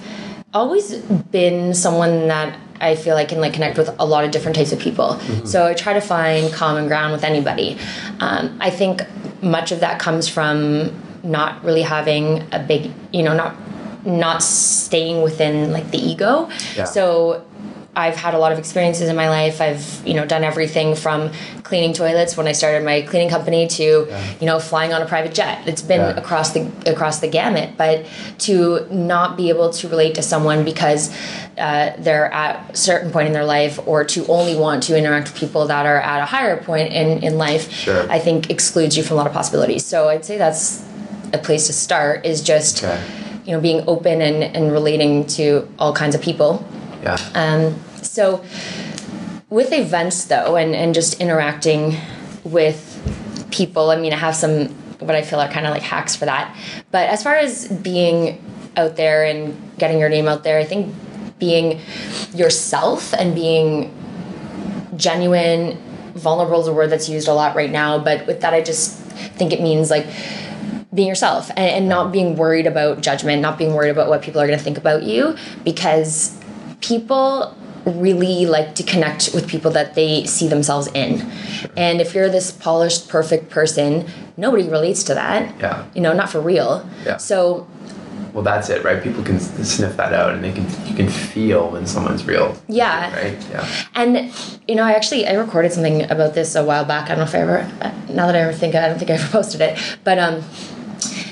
always 0.54 0.98
been 0.98 1.74
someone 1.74 2.28
that 2.28 2.60
I 2.84 2.96
feel 2.96 3.15
I 3.15 3.26
can 3.26 3.39
like 3.39 3.54
connect 3.54 3.78
with 3.78 3.89
a 4.00 4.06
lot 4.06 4.26
of 4.26 4.32
different 4.32 4.56
types 4.56 4.72
of 4.72 4.80
people. 4.80 5.19
So 5.46 5.65
I 5.65 5.74
try 5.74 5.93
to 5.93 6.02
find 6.02 6.52
common 6.54 6.88
ground 6.88 7.13
with 7.13 7.24
anybody. 7.24 7.78
Um, 8.19 8.58
I 8.60 8.69
think 8.69 9.02
much 9.41 9.72
of 9.72 9.80
that 9.80 10.00
comes 10.00 10.28
from 10.28 10.91
not 11.24 11.63
really 11.63 11.82
having 11.82 12.46
a 12.52 12.60
big, 12.60 12.91
you 13.12 13.24
know, 13.24 13.34
not 13.34 13.56
not 14.06 14.43
staying 14.43 15.22
within 15.22 15.72
like 15.72 15.89
the 15.91 15.98
ego. 15.98 16.50
Yeah. 16.76 16.84
So 16.84 17.46
I've 17.95 18.15
had 18.15 18.34
a 18.34 18.39
lot 18.39 18.51
of 18.51 18.58
experiences 18.58 19.08
in 19.08 19.15
my 19.15 19.29
life. 19.29 19.62
I've, 19.62 20.01
you 20.06 20.15
know, 20.15 20.25
done 20.25 20.43
everything 20.43 20.95
from 20.95 21.32
cleaning 21.62 21.93
toilets 21.93 22.36
when 22.36 22.47
I 22.47 22.51
started 22.51 22.84
my 22.84 23.01
cleaning 23.03 23.29
company 23.29 23.67
to, 23.67 24.08
Yeah. 24.10 24.19
you 24.39 24.47
know, 24.47 24.60
flying 24.60 24.93
on 24.93 25.01
a 25.01 25.06
private 25.06 25.34
jet. 25.36 25.60
It's 25.67 25.84
been 25.84 26.01
Yeah. 26.01 26.17
across 26.17 26.51
the 26.53 26.65
across 26.88 27.19
the 27.19 27.27
gamut. 27.27 27.71
But 27.77 28.06
to 28.39 28.88
not 28.89 29.38
be 29.38 29.49
able 29.49 29.69
to 29.71 29.88
relate 29.88 30.15
to 30.15 30.23
someone 30.23 30.63
because 30.63 31.12
uh, 31.56 31.91
they're 31.99 32.34
at 32.34 32.71
a 32.73 32.75
certain 32.75 33.12
point 33.12 33.27
in 33.27 33.34
their 33.34 33.45
life, 33.45 33.79
or 33.86 34.03
to 34.06 34.25
only 34.27 34.56
want 34.56 34.82
to 34.84 34.97
interact 34.97 35.25
with 35.32 35.36
people 35.39 35.67
that 35.67 35.86
are 35.86 35.99
at 35.99 36.19
a 36.19 36.25
higher 36.25 36.58
point 36.58 36.91
in 36.91 37.21
in 37.21 37.38
life, 37.38 37.71
Sure. 37.71 38.08
I 38.10 38.17
think 38.17 38.49
excludes 38.49 38.97
you 38.97 39.03
from 39.03 39.15
a 39.15 39.19
lot 39.19 39.27
of 39.27 39.34
possibilities. 39.34 39.86
So 39.86 40.10
I'd 40.10 40.25
say 40.25 40.39
that's 40.39 40.82
a 41.32 41.38
place 41.38 41.67
to 41.67 41.73
start. 41.73 42.25
Is 42.25 42.41
just, 42.41 42.84
Okay. 42.84 42.97
you 43.45 43.51
know, 43.53 43.60
being 43.62 43.84
open 43.86 44.19
and 44.23 44.43
and 44.56 44.71
relating 44.71 45.25
to 45.38 45.67
all 45.77 45.93
kinds 45.93 46.15
of 46.15 46.21
people. 46.21 46.65
Yeah. 47.03 47.17
Um, 47.36 47.75
so, 48.13 48.45
with 49.49 49.73
events 49.73 50.26
though, 50.26 50.56
and, 50.56 50.76
and 50.76 50.93
just 50.93 51.19
interacting 51.19 51.95
with 52.43 52.78
people, 53.49 53.89
I 53.89 53.95
mean, 53.95 54.13
I 54.13 54.17
have 54.17 54.36
some 54.36 54.67
what 54.99 55.15
I 55.15 55.23
feel 55.23 55.39
are 55.39 55.49
kind 55.49 55.65
of 55.65 55.71
like 55.71 55.82
hacks 55.82 56.15
for 56.15 56.26
that. 56.26 56.56
But 56.91 57.10
as 57.10 57.23
far 57.23 57.38
as 57.38 57.67
being 57.67 58.39
out 58.78 58.97
there 58.97 59.26
and 59.26 59.60
getting 59.80 59.99
your 59.99 60.10
name 60.10 60.28
out 60.28 60.43
there, 60.43 60.60
I 60.60 60.63
think 60.63 60.93
being 61.39 61.80
yourself 62.36 63.15
and 63.15 63.34
being 63.34 63.91
genuine, 64.95 65.82
vulnerable 66.13 66.62
is 66.62 66.67
a 66.67 66.73
word 66.73 66.91
that's 66.91 67.10
used 67.10 67.28
a 67.28 67.34
lot 67.34 67.56
right 67.56 67.71
now. 67.71 67.97
But 67.97 68.28
with 68.28 68.41
that, 68.41 68.54
I 68.54 68.62
just 68.62 68.95
think 69.38 69.54
it 69.54 69.60
means 69.60 69.89
like 69.89 70.06
being 70.93 71.08
yourself 71.08 71.49
and, 71.49 71.60
and 71.60 71.89
not 71.89 72.12
being 72.12 72.36
worried 72.36 72.67
about 72.67 73.02
judgment, 73.02 73.41
not 73.41 73.58
being 73.58 73.73
worried 73.73 73.89
about 73.89 74.08
what 74.08 74.21
people 74.21 74.39
are 74.39 74.45
going 74.45 74.60
to 74.60 74.63
think 74.63 74.78
about 74.78 75.02
you 75.02 75.36
because 75.63 76.39
people 76.82 77.58
really 77.86 78.46
like 78.46 78.76
to 78.76 78.84
connect 78.84 79.32
with 79.34 79.48
people 79.48 79.72
that 79.72 79.96
they 79.96 80.26
see 80.26 80.48
themselves 80.48 80.88
in. 80.93 81.30
And 81.76 82.00
if 82.02 82.13
you're 82.13 82.30
this 82.30 82.52
polished, 82.52 83.10
perfect 83.10 83.50
person, 83.50 84.08
nobody 84.38 84.67
relates 84.69 85.04
to 85.06 85.13
that. 85.15 85.60
Yeah. 85.60 85.86
You 85.93 86.02
know, 86.02 86.13
not 86.13 86.30
for 86.30 86.39
real. 86.41 86.88
Yeah. 87.06 87.17
So, 87.17 87.67
Well, 88.34 88.43
that's 88.43 88.69
it, 88.69 88.84
right? 88.84 89.02
People 89.04 89.24
can 89.24 89.39
sniff 89.39 89.96
that 89.98 90.12
out, 90.13 90.34
and 90.34 90.43
they 90.43 90.52
can 90.52 90.65
you 90.88 90.96
can 90.96 91.08
feel 91.10 91.69
when 91.69 91.86
someone's 91.86 92.26
real. 92.26 92.56
Yeah. 92.67 93.13
Right. 93.13 93.38
Yeah. 93.52 93.67
and 93.96 94.32
you 94.67 94.76
know, 94.76 94.84
I 94.84 94.93
actually 94.93 95.28
I 95.28 95.34
recorded 95.34 95.72
something 95.72 96.10
about 96.10 96.34
this 96.34 96.56
a 96.56 96.63
while 96.63 96.86
back. 96.86 97.06
I 97.06 97.15
don't 97.15 97.19
know 97.19 97.24
if 97.26 97.36
I 97.36 97.39
ever 97.39 97.60
now 98.13 98.26
that 98.28 98.36
I 98.36 98.39
ever 98.39 98.54
think 98.54 98.74
I 98.76 98.88
don't 98.88 98.98
think 98.98 99.12
I 99.12 99.15
ever 99.15 99.28
posted 99.38 99.62
it, 99.62 99.78
but 100.04 100.17
um 100.17 100.41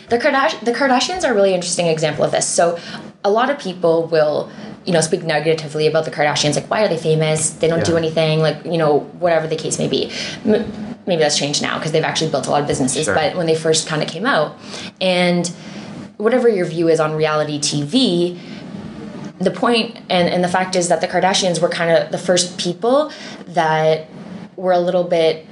the 0.10 0.18
Kardash- 0.20 0.60
the 0.66 0.74
Kardashians 0.74 1.24
are 1.24 1.32
a 1.32 1.34
really 1.34 1.54
interesting 1.54 1.88
example 1.88 2.24
of 2.26 2.32
this. 2.32 2.46
So 2.48 2.78
a 3.24 3.30
lot 3.30 3.50
of 3.50 3.60
people 3.60 4.08
will 4.08 4.50
you 4.86 4.94
know 4.94 5.02
speak 5.02 5.24
negatively 5.24 5.86
about 5.88 6.06
the 6.06 6.12
Kardashians 6.12 6.56
like 6.56 6.70
why 6.70 6.84
are 6.84 6.88
they 6.88 6.98
famous? 6.98 7.52
They 7.52 7.68
don't 7.68 7.86
do 7.86 7.98
anything 7.98 8.40
like, 8.40 8.64
you 8.66 8.78
know, 8.78 9.00
whatever 9.20 9.48
the 9.48 9.56
case 9.56 9.78
may 9.78 9.88
be. 9.88 10.12
M- 10.46 10.98
maybe 11.08 11.20
that's 11.22 11.38
changed 11.38 11.62
now 11.62 11.78
because 11.78 11.92
they've 11.92 12.04
actually 12.04 12.30
built 12.32 12.48
a 12.48 12.52
lot 12.52 12.62
of 12.62 12.68
businesses, 12.68 13.06
Sure. 13.06 13.16
but 13.16 13.36
when 13.36 13.46
they 13.48 13.56
first 13.56 13.88
kind 13.88 14.02
of 14.04 14.08
came 14.08 14.26
out 14.26 14.56
and 15.00 15.48
whatever 16.18 16.48
your 16.48 16.66
view 16.66 16.88
is 16.88 17.00
on 17.00 17.14
reality 17.16 17.60
TV, 17.60 18.40
the 19.40 19.50
point 19.52 19.96
and, 20.10 20.30
and 20.30 20.44
the 20.44 20.48
fact 20.48 20.76
is 20.76 20.88
that 20.90 21.02
the 21.02 21.08
Kardashians 21.08 21.62
were 21.62 21.70
kind 21.70 21.90
of 21.98 22.12
the 22.12 22.18
first 22.20 22.58
people 22.60 23.12
that 23.48 24.08
were 24.56 24.72
a 24.72 24.80
little 24.80 25.04
bit 25.04 25.46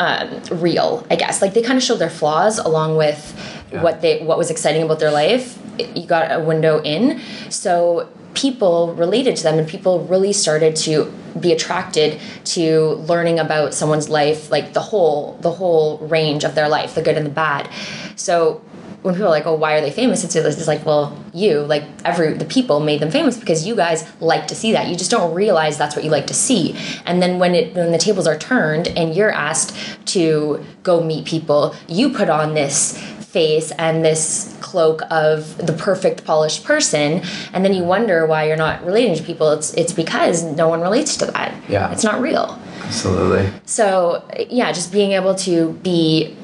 um, 0.00 0.42
real, 0.50 1.06
I 1.10 1.16
guess. 1.16 1.40
Like 1.40 1.54
they 1.54 1.62
kind 1.62 1.76
of 1.76 1.82
showed 1.82 1.98
their 1.98 2.10
flaws 2.10 2.58
along 2.58 2.96
with 2.96 3.34
Yeah. 3.72 3.82
what 3.82 4.00
they 4.00 4.22
what 4.22 4.38
was 4.38 4.50
exciting 4.50 4.82
about 4.82 4.98
their 5.00 5.10
life. 5.10 5.58
You 5.94 6.06
got 6.06 6.32
a 6.32 6.40
window 6.40 6.80
in, 6.82 7.20
so 7.50 8.08
people 8.34 8.94
related 8.94 9.34
to 9.36 9.42
them, 9.42 9.58
and 9.58 9.66
people 9.66 10.04
really 10.04 10.32
started 10.32 10.76
to 10.76 11.12
be 11.40 11.52
attracted 11.52 12.20
to 12.44 12.90
learning 13.08 13.38
about 13.38 13.74
someone's 13.74 14.08
life, 14.08 14.50
like 14.50 14.72
the 14.72 14.80
whole 14.80 15.38
the 15.40 15.50
whole 15.50 15.98
range 15.98 16.44
of 16.44 16.54
their 16.54 16.68
life, 16.68 16.94
the 16.94 17.02
good 17.02 17.16
and 17.16 17.26
the 17.26 17.30
bad. 17.30 17.68
So 18.16 18.62
when 19.02 19.14
people 19.14 19.28
are 19.28 19.30
like, 19.30 19.46
"Oh, 19.46 19.54
why 19.54 19.74
are 19.74 19.80
they 19.80 19.90
famous?" 19.90 20.24
It's 20.24 20.66
like, 20.66 20.84
well, 20.84 21.16
you 21.32 21.60
like 21.60 21.84
every 22.04 22.34
the 22.34 22.44
people 22.44 22.80
made 22.80 23.00
them 23.00 23.10
famous 23.10 23.36
because 23.36 23.66
you 23.66 23.76
guys 23.76 24.04
like 24.20 24.48
to 24.48 24.54
see 24.54 24.72
that. 24.72 24.88
You 24.88 24.96
just 24.96 25.10
don't 25.10 25.32
realize 25.34 25.78
that's 25.78 25.94
what 25.94 26.04
you 26.04 26.10
like 26.10 26.26
to 26.26 26.34
see. 26.34 26.76
And 27.04 27.22
then 27.22 27.38
when 27.38 27.54
it 27.54 27.74
when 27.74 27.92
the 27.92 27.98
tables 27.98 28.26
are 28.26 28.36
turned 28.36 28.88
and 28.88 29.14
you're 29.14 29.30
asked 29.30 29.76
to 30.06 30.64
go 30.82 31.02
meet 31.02 31.24
people, 31.24 31.74
you 31.88 32.10
put 32.10 32.28
on 32.28 32.54
this 32.54 33.00
face 33.36 33.70
and 33.72 34.02
this 34.02 34.56
cloak 34.62 35.02
of 35.10 35.58
the 35.66 35.74
perfect 35.74 36.24
polished 36.24 36.64
person 36.64 37.20
and 37.52 37.62
then 37.62 37.74
you 37.74 37.84
wonder 37.84 38.24
why 38.26 38.44
you're 38.48 38.56
not 38.56 38.82
relating 38.82 39.14
to 39.14 39.22
people 39.22 39.50
it's 39.50 39.74
it's 39.74 39.92
because 39.92 40.42
no 40.42 40.68
one 40.68 40.80
relates 40.80 41.18
to 41.18 41.26
that 41.26 41.52
Yeah. 41.68 41.92
it's 41.92 42.02
not 42.02 42.18
real 42.22 42.58
Absolutely. 42.80 43.52
so 43.66 44.24
yeah 44.48 44.72
just 44.72 44.90
being 44.90 45.12
able 45.12 45.34
to 45.48 45.72
be 45.82 46.34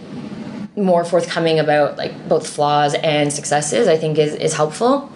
more 0.76 1.02
forthcoming 1.02 1.58
about 1.58 1.96
like 1.96 2.12
both 2.28 2.46
flaws 2.46 2.92
and 2.92 3.32
successes 3.32 3.88
i 3.88 3.96
think 3.96 4.18
is, 4.18 4.34
is 4.34 4.52
helpful 4.52 5.10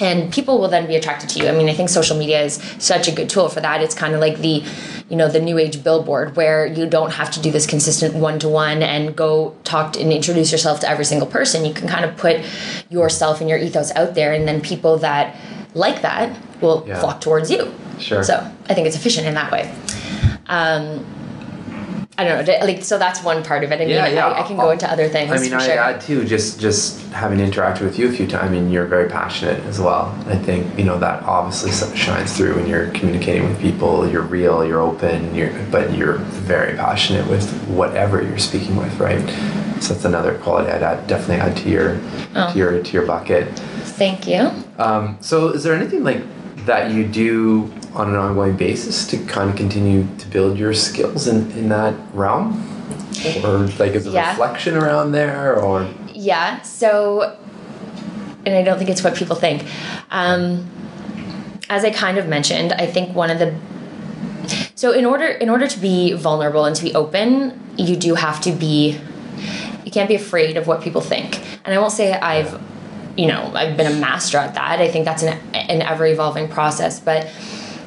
and 0.00 0.32
people 0.32 0.58
will 0.58 0.68
then 0.68 0.86
be 0.86 0.94
attracted 0.96 1.28
to 1.30 1.38
you. 1.40 1.48
I 1.48 1.52
mean 1.52 1.68
i 1.68 1.74
think 1.74 1.88
social 1.88 2.16
media 2.16 2.42
is 2.42 2.54
such 2.78 3.08
a 3.08 3.12
good 3.12 3.28
tool 3.28 3.48
for 3.48 3.60
that. 3.60 3.80
It's 3.82 3.94
kind 3.94 4.14
of 4.14 4.20
like 4.20 4.38
the 4.38 4.62
you 5.08 5.16
know 5.16 5.28
the 5.28 5.40
new 5.40 5.56
age 5.58 5.82
billboard 5.84 6.36
where 6.36 6.66
you 6.66 6.86
don't 6.86 7.12
have 7.12 7.30
to 7.32 7.40
do 7.40 7.50
this 7.50 7.66
consistent 7.66 8.14
one-to-one 8.14 8.82
and 8.82 9.14
go 9.16 9.54
talk 9.64 9.92
to, 9.94 10.00
and 10.00 10.12
introduce 10.12 10.50
yourself 10.52 10.80
to 10.80 10.88
every 10.88 11.04
single 11.04 11.28
person. 11.28 11.64
You 11.64 11.72
can 11.74 11.88
kind 11.88 12.04
of 12.04 12.16
put 12.16 12.36
yourself 12.90 13.40
and 13.40 13.48
your 13.48 13.58
ethos 13.58 13.90
out 13.94 14.14
there 14.14 14.32
and 14.32 14.46
then 14.48 14.60
people 14.60 14.98
that 14.98 15.36
like 15.74 16.02
that 16.02 16.36
will 16.60 16.84
Yeah. 16.86 17.00
flock 17.00 17.20
towards 17.20 17.50
you. 17.50 17.72
Sure. 17.98 18.22
so 18.22 18.34
i 18.68 18.74
think 18.74 18.86
it's 18.86 18.96
efficient 18.96 19.26
in 19.26 19.34
that 19.34 19.50
way. 19.50 19.72
Um, 20.48 21.04
I 22.18 22.24
don't 22.24 22.46
know. 22.46 22.58
Like, 22.64 22.82
so 22.82 22.98
that's 22.98 23.22
one 23.22 23.44
part 23.44 23.62
of 23.62 23.72
it. 23.72 23.74
I 23.74 23.78
mean, 23.80 23.90
Yeah, 23.90 24.08
yeah. 24.08 24.28
I, 24.28 24.42
I 24.42 24.46
can 24.46 24.56
go 24.56 24.70
into 24.70 24.90
other 24.90 25.06
things. 25.08 25.30
I 25.30 25.38
mean, 25.38 25.52
I 25.52 25.66
sure. 25.66 25.78
add 25.78 26.00
too, 26.00 26.24
just 26.24 26.58
just 26.58 27.02
having 27.12 27.38
interacted 27.40 27.82
with 27.82 27.98
you 27.98 28.08
a 28.08 28.12
few 28.12 28.26
times. 28.26 28.44
I 28.44 28.48
mean, 28.48 28.70
you're 28.70 28.86
very 28.86 29.08
passionate 29.08 29.62
as 29.64 29.78
well. 29.78 30.16
I 30.26 30.36
think 30.36 30.78
you 30.78 30.84
know 30.84 30.98
that 30.98 31.22
obviously 31.24 31.72
shines 31.96 32.34
through 32.36 32.54
when 32.56 32.66
you're 32.66 32.88
communicating 32.92 33.46
with 33.48 33.60
people. 33.60 34.08
You're 34.08 34.22
real, 34.22 34.64
you're 34.64 34.80
open, 34.80 35.34
you're 35.34 35.52
but 35.70 35.94
you're 35.94 36.14
very 36.16 36.74
passionate 36.76 37.28
with 37.28 37.50
whatever 37.68 38.22
you're 38.22 38.38
speaking 38.38 38.76
with, 38.76 38.98
right? 38.98 39.28
So 39.82 39.92
that's 39.92 40.06
another 40.06 40.38
quality 40.38 40.70
I'd 40.70 40.82
add, 40.82 41.06
definitely 41.06 41.36
add 41.36 41.56
to 41.58 41.68
your 41.68 42.00
Oh. 42.34 42.52
to 42.52 42.58
your 42.58 42.82
to 42.82 42.92
your 42.92 43.04
bucket. 43.06 43.48
Thank 43.98 44.26
you. 44.26 44.50
Um, 44.78 45.18
so, 45.20 45.48
is 45.50 45.64
there 45.64 45.74
anything 45.74 46.02
like 46.04 46.22
that 46.66 46.90
you 46.90 47.06
do 47.06 47.72
on 47.96 48.10
an 48.10 48.16
ongoing 48.16 48.54
basis 48.56 49.06
to 49.08 49.16
kind 49.24 49.48
of 49.50 49.56
continue 49.56 50.06
to 50.18 50.26
build 50.28 50.58
your 50.58 50.74
skills 50.74 51.26
in, 51.26 51.50
in 51.52 51.68
that 51.70 51.94
realm? 52.12 52.62
Or 53.42 53.58
like 53.78 53.92
is 53.92 54.06
a 54.06 54.10
Yeah. 54.10 54.30
reflection 54.30 54.76
around 54.76 55.12
there 55.12 55.56
or 55.58 55.88
Yeah. 56.12 56.60
So, 56.62 57.36
and 58.44 58.54
I 58.54 58.62
don't 58.62 58.76
think 58.78 58.90
it's 58.90 59.02
what 59.02 59.14
people 59.14 59.34
think. 59.36 59.64
Um, 60.10 60.66
as 61.70 61.84
I 61.84 61.90
kind 61.90 62.18
of 62.18 62.28
mentioned, 62.28 62.72
I 62.74 62.86
think 62.86 63.14
one 63.16 63.30
of 63.30 63.38
the 63.38 63.54
so 64.76 64.92
in 64.92 65.04
order 65.04 65.26
in 65.26 65.48
order 65.48 65.66
to 65.66 65.78
be 65.80 66.12
vulnerable 66.12 66.64
and 66.66 66.76
to 66.76 66.84
be 66.84 66.94
open, 66.94 67.58
you 67.76 67.96
do 67.96 68.14
have 68.14 68.40
to 68.42 68.52
be 68.52 69.00
you 69.84 69.90
can't 69.90 70.08
be 70.08 70.14
afraid 70.14 70.56
of 70.56 70.66
what 70.66 70.82
people 70.82 71.00
think. 71.00 71.40
And 71.64 71.74
I 71.74 71.78
won't 71.78 71.92
say 71.92 72.12
I've 72.12 72.60
you 73.16 73.26
know 73.26 73.50
I've 73.54 73.76
been 73.76 73.90
a 73.90 73.96
master 73.98 74.36
at 74.38 74.54
that. 74.54 74.78
I 74.80 74.88
think 74.88 75.04
that's 75.06 75.22
an 75.22 75.38
an 75.54 75.80
ever 75.82 76.06
evolving 76.06 76.48
process. 76.48 77.00
But 77.00 77.26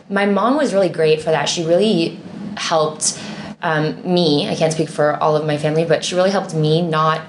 my 0.10 0.26
mom 0.26 0.58
was 0.58 0.74
really 0.74 0.90
great 0.90 1.22
for 1.22 1.32
that. 1.32 1.48
She 1.48 1.66
really 1.66 2.20
helped 2.58 3.22
um, 3.62 4.02
me. 4.12 4.48
I 4.50 4.56
can't 4.56 4.74
speak 4.74 4.90
for 4.90 5.16
all 5.22 5.36
of 5.36 5.46
my 5.46 5.58
family, 5.58 5.86
but 5.86 6.04
she 6.04 6.16
really 6.16 6.32
helped 6.32 6.54
me 6.54 6.82
not 6.82 7.22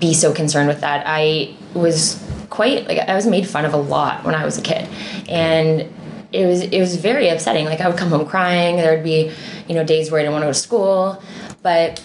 be 0.00 0.12
so 0.12 0.32
concerned 0.32 0.68
with 0.68 0.80
that. 0.80 1.04
I 1.06 1.54
was 1.74 2.22
quite 2.50 2.86
like 2.88 2.98
I 2.98 3.14
was 3.14 3.26
made 3.26 3.46
fun 3.46 3.64
of 3.64 3.74
a 3.74 3.78
lot 3.78 4.24
when 4.24 4.34
I 4.34 4.44
was 4.44 4.58
a 4.58 4.62
kid, 4.62 4.88
and 5.28 5.80
it 6.32 6.46
was 6.46 6.62
it 6.62 6.80
was 6.80 6.96
very 6.96 7.28
upsetting. 7.28 7.66
Like 7.66 7.80
I 7.80 7.88
would 7.88 7.98
come 7.98 8.08
home 8.08 8.26
crying. 8.26 8.76
There 8.76 8.94
would 8.94 9.04
be 9.04 9.32
you 9.68 9.74
know 9.74 9.84
days 9.84 10.10
where 10.10 10.20
I 10.20 10.22
didn't 10.24 10.32
want 10.32 10.42
to 10.42 10.46
go 10.46 10.52
to 10.52 10.58
school, 10.58 11.22
but 11.62 12.02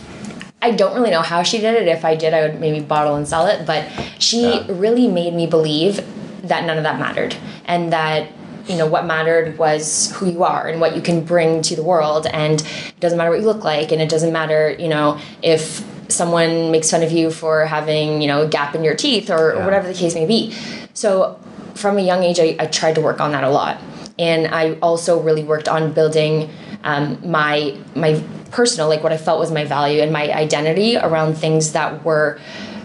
I 0.61 0.71
don't 0.71 0.93
really 0.93 1.09
know 1.09 1.21
how 1.21 1.41
she 1.43 1.59
did 1.59 1.75
it. 1.75 1.87
If 1.87 2.05
I 2.05 2.15
did, 2.15 2.33
I 2.33 2.41
would 2.41 2.59
maybe 2.59 2.79
bottle 2.81 3.15
and 3.15 3.27
sell 3.27 3.47
it. 3.47 3.65
But 3.65 3.87
she 4.19 4.41
Yeah. 4.43 4.65
really 4.69 5.07
made 5.07 5.33
me 5.33 5.47
believe 5.47 6.05
that 6.43 6.65
none 6.65 6.77
of 6.77 6.83
that 6.83 6.99
mattered, 6.99 7.35
and 7.65 7.91
that 7.93 8.27
you 8.67 8.77
know 8.77 8.85
what 8.85 9.05
mattered 9.05 9.57
was 9.57 10.11
who 10.15 10.29
you 10.29 10.43
are 10.43 10.67
and 10.67 10.79
what 10.79 10.95
you 10.95 11.01
can 11.01 11.23
bring 11.23 11.61
to 11.63 11.75
the 11.75 11.83
world. 11.83 12.27
And 12.27 12.61
it 12.61 12.99
doesn't 12.99 13.17
matter 13.17 13.31
what 13.31 13.39
you 13.39 13.45
look 13.45 13.63
like, 13.63 13.91
and 13.91 14.01
it 14.01 14.09
doesn't 14.09 14.31
matter 14.31 14.71
you 14.77 14.87
know 14.87 15.19
if 15.41 15.85
someone 16.09 16.71
makes 16.71 16.91
fun 16.91 17.03
of 17.03 17.11
you 17.11 17.31
for 17.31 17.65
having 17.65 18.21
you 18.21 18.27
know 18.27 18.43
a 18.43 18.47
gap 18.47 18.75
in 18.75 18.83
your 18.83 18.95
teeth 18.95 19.29
or, 19.29 19.53
or 19.53 19.65
whatever 19.65 19.87
the 19.87 19.93
case 19.93 20.15
may 20.15 20.25
be. 20.25 20.53
So 20.93 21.39
from 21.75 21.97
a 21.97 22.01
young 22.01 22.23
age, 22.23 22.39
I, 22.39 22.55
I 22.59 22.65
tried 22.67 22.95
to 22.95 23.01
work 23.01 23.19
on 23.19 23.31
that 23.31 23.43
a 23.43 23.49
lot, 23.49 23.79
and 24.19 24.47
I 24.47 24.73
also 24.81 25.21
really 25.21 25.43
worked 25.43 25.67
on 25.67 25.93
building 25.93 26.49
um, 26.83 27.17
my 27.29 27.77
my 27.95 28.21
personal 28.51 28.89
like 28.89 29.01
what 29.01 29.13
I 29.13 29.17
felt 29.17 29.39
was 29.39 29.51
my 29.51 29.65
value 29.65 30.01
and 30.01 30.11
my 30.11 30.31
identity 30.33 30.97
around 30.97 31.35
things 31.35 31.71
that 31.71 32.03
were 32.03 32.39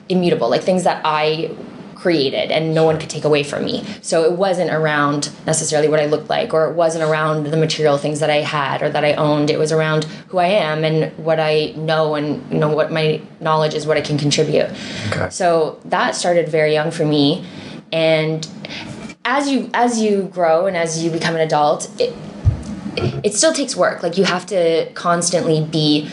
immutable, 0.09 0.49
like 0.49 0.63
things 0.63 0.85
that 0.85 1.03
I 1.05 1.55
created 1.97 2.51
and 2.51 2.75
no 2.75 2.85
one 2.85 2.99
could 2.99 3.11
take 3.11 3.25
away 3.25 3.43
from 3.43 3.65
me. 3.65 3.85
So 4.03 4.25
it 4.25 4.33
wasn't 4.33 4.71
around 4.71 5.31
necessarily 5.47 5.89
what 5.89 5.99
I 5.99 6.07
looked 6.07 6.29
like 6.29 6.55
or 6.55 6.71
it 6.71 6.75
wasn't 6.75 7.05
around 7.05 7.45
the 7.45 7.57
material 7.57 7.99
things 7.99 8.21
that 8.21 8.31
I 8.31 8.43
had 8.43 8.83
or 8.83 8.91
that 8.91 9.05
I 9.05 9.15
owned. 9.15 9.51
It 9.51 9.59
was 9.59 9.73
around 9.73 10.05
who 10.29 10.39
I 10.39 10.47
am 10.47 10.85
and 10.85 11.17
what 11.17 11.41
I 11.41 11.73
know 11.77 12.15
and 12.15 12.49
you 12.53 12.59
know 12.59 12.73
what 12.73 12.93
my 12.93 13.21
knowledge 13.41 13.75
is, 13.75 13.87
what 13.87 13.97
I 13.97 14.03
can 14.03 14.19
contribute. 14.19 14.71
Okay. 15.09 15.31
So 15.31 15.81
that 15.87 16.15
started 16.15 16.49
very 16.49 16.73
young 16.73 16.91
for 16.91 17.05
me 17.05 17.45
and 17.93 18.47
as 19.25 19.49
you 19.49 19.71
as 19.75 20.01
you 20.01 20.25
grow 20.33 20.67
and 20.67 20.77
as 20.77 21.03
you 21.03 21.11
become 21.11 21.35
an 21.35 21.41
adult, 21.41 21.91
it, 22.01 22.15
it 23.25 23.35
still 23.35 23.53
takes 23.53 23.75
work. 23.75 24.03
Like 24.03 24.17
you 24.17 24.25
have 24.25 24.47
to 24.47 24.91
constantly 24.93 25.65
be 25.65 26.09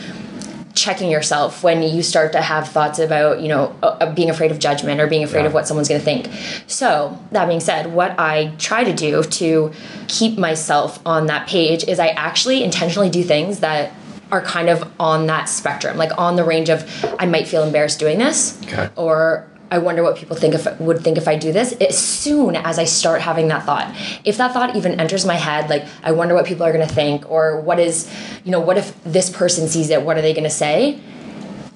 checking 0.74 1.08
yourself 1.10 1.62
when 1.62 1.82
you 1.82 2.02
start 2.02 2.32
to 2.32 2.40
have 2.40 2.68
thoughts 2.68 2.98
about 2.98 3.40
you 3.40 3.48
know 3.48 3.74
uh, 3.82 4.12
being 4.12 4.28
afraid 4.28 4.50
of 4.50 4.58
judgment 4.58 5.00
or 5.00 5.06
being 5.06 5.22
afraid 5.22 5.42
Yeah. 5.42 5.46
of 5.46 5.54
what 5.54 5.66
someone's 5.68 5.88
going 5.88 6.00
to 6.00 6.04
think 6.04 6.28
so 6.66 7.18
that 7.30 7.46
being 7.46 7.60
said 7.60 7.92
what 7.94 8.18
i 8.18 8.52
try 8.58 8.82
to 8.84 8.92
do 8.92 9.22
to 9.22 9.72
keep 10.08 10.36
myself 10.36 10.98
on 11.06 11.26
that 11.26 11.46
page 11.48 11.84
is 11.84 11.98
i 12.00 12.08
actually 12.08 12.64
intentionally 12.64 13.08
do 13.08 13.22
things 13.22 13.60
that 13.60 13.92
are 14.32 14.40
kind 14.42 14.68
of 14.68 14.90
on 14.98 15.26
that 15.28 15.44
spectrum 15.48 15.96
like 15.96 16.10
on 16.18 16.34
the 16.34 16.42
range 16.44 16.68
of 16.68 16.84
i 17.20 17.24
might 17.26 17.46
feel 17.46 17.62
embarrassed 17.62 18.00
doing 18.00 18.18
this 18.18 18.60
Okay. 18.64 18.88
or 18.96 19.46
I 19.74 19.78
wonder 19.78 20.04
what 20.04 20.14
people 20.16 20.36
think 20.36 20.54
if 20.54 20.78
would 20.78 21.00
think 21.00 21.18
if 21.18 21.26
I 21.26 21.34
do 21.36 21.50
this. 21.52 21.72
As 21.80 21.98
soon 21.98 22.54
as 22.54 22.78
I 22.78 22.84
start 22.84 23.20
having 23.20 23.48
that 23.48 23.64
thought, 23.64 23.92
if 24.24 24.36
that 24.36 24.52
thought 24.52 24.76
even 24.76 25.00
enters 25.00 25.26
my 25.26 25.34
head, 25.34 25.68
like 25.68 25.84
I 26.04 26.12
wonder 26.12 26.32
what 26.32 26.46
people 26.46 26.64
are 26.64 26.72
going 26.72 26.86
to 26.86 26.94
think, 26.94 27.28
or 27.28 27.60
what 27.60 27.80
is, 27.80 28.08
you 28.44 28.52
know, 28.52 28.60
what 28.60 28.78
if 28.78 28.94
this 29.02 29.30
person 29.30 29.66
sees 29.66 29.90
it? 29.90 30.02
What 30.02 30.16
are 30.16 30.22
they 30.22 30.32
going 30.32 30.44
to 30.44 30.50
say? 30.50 31.00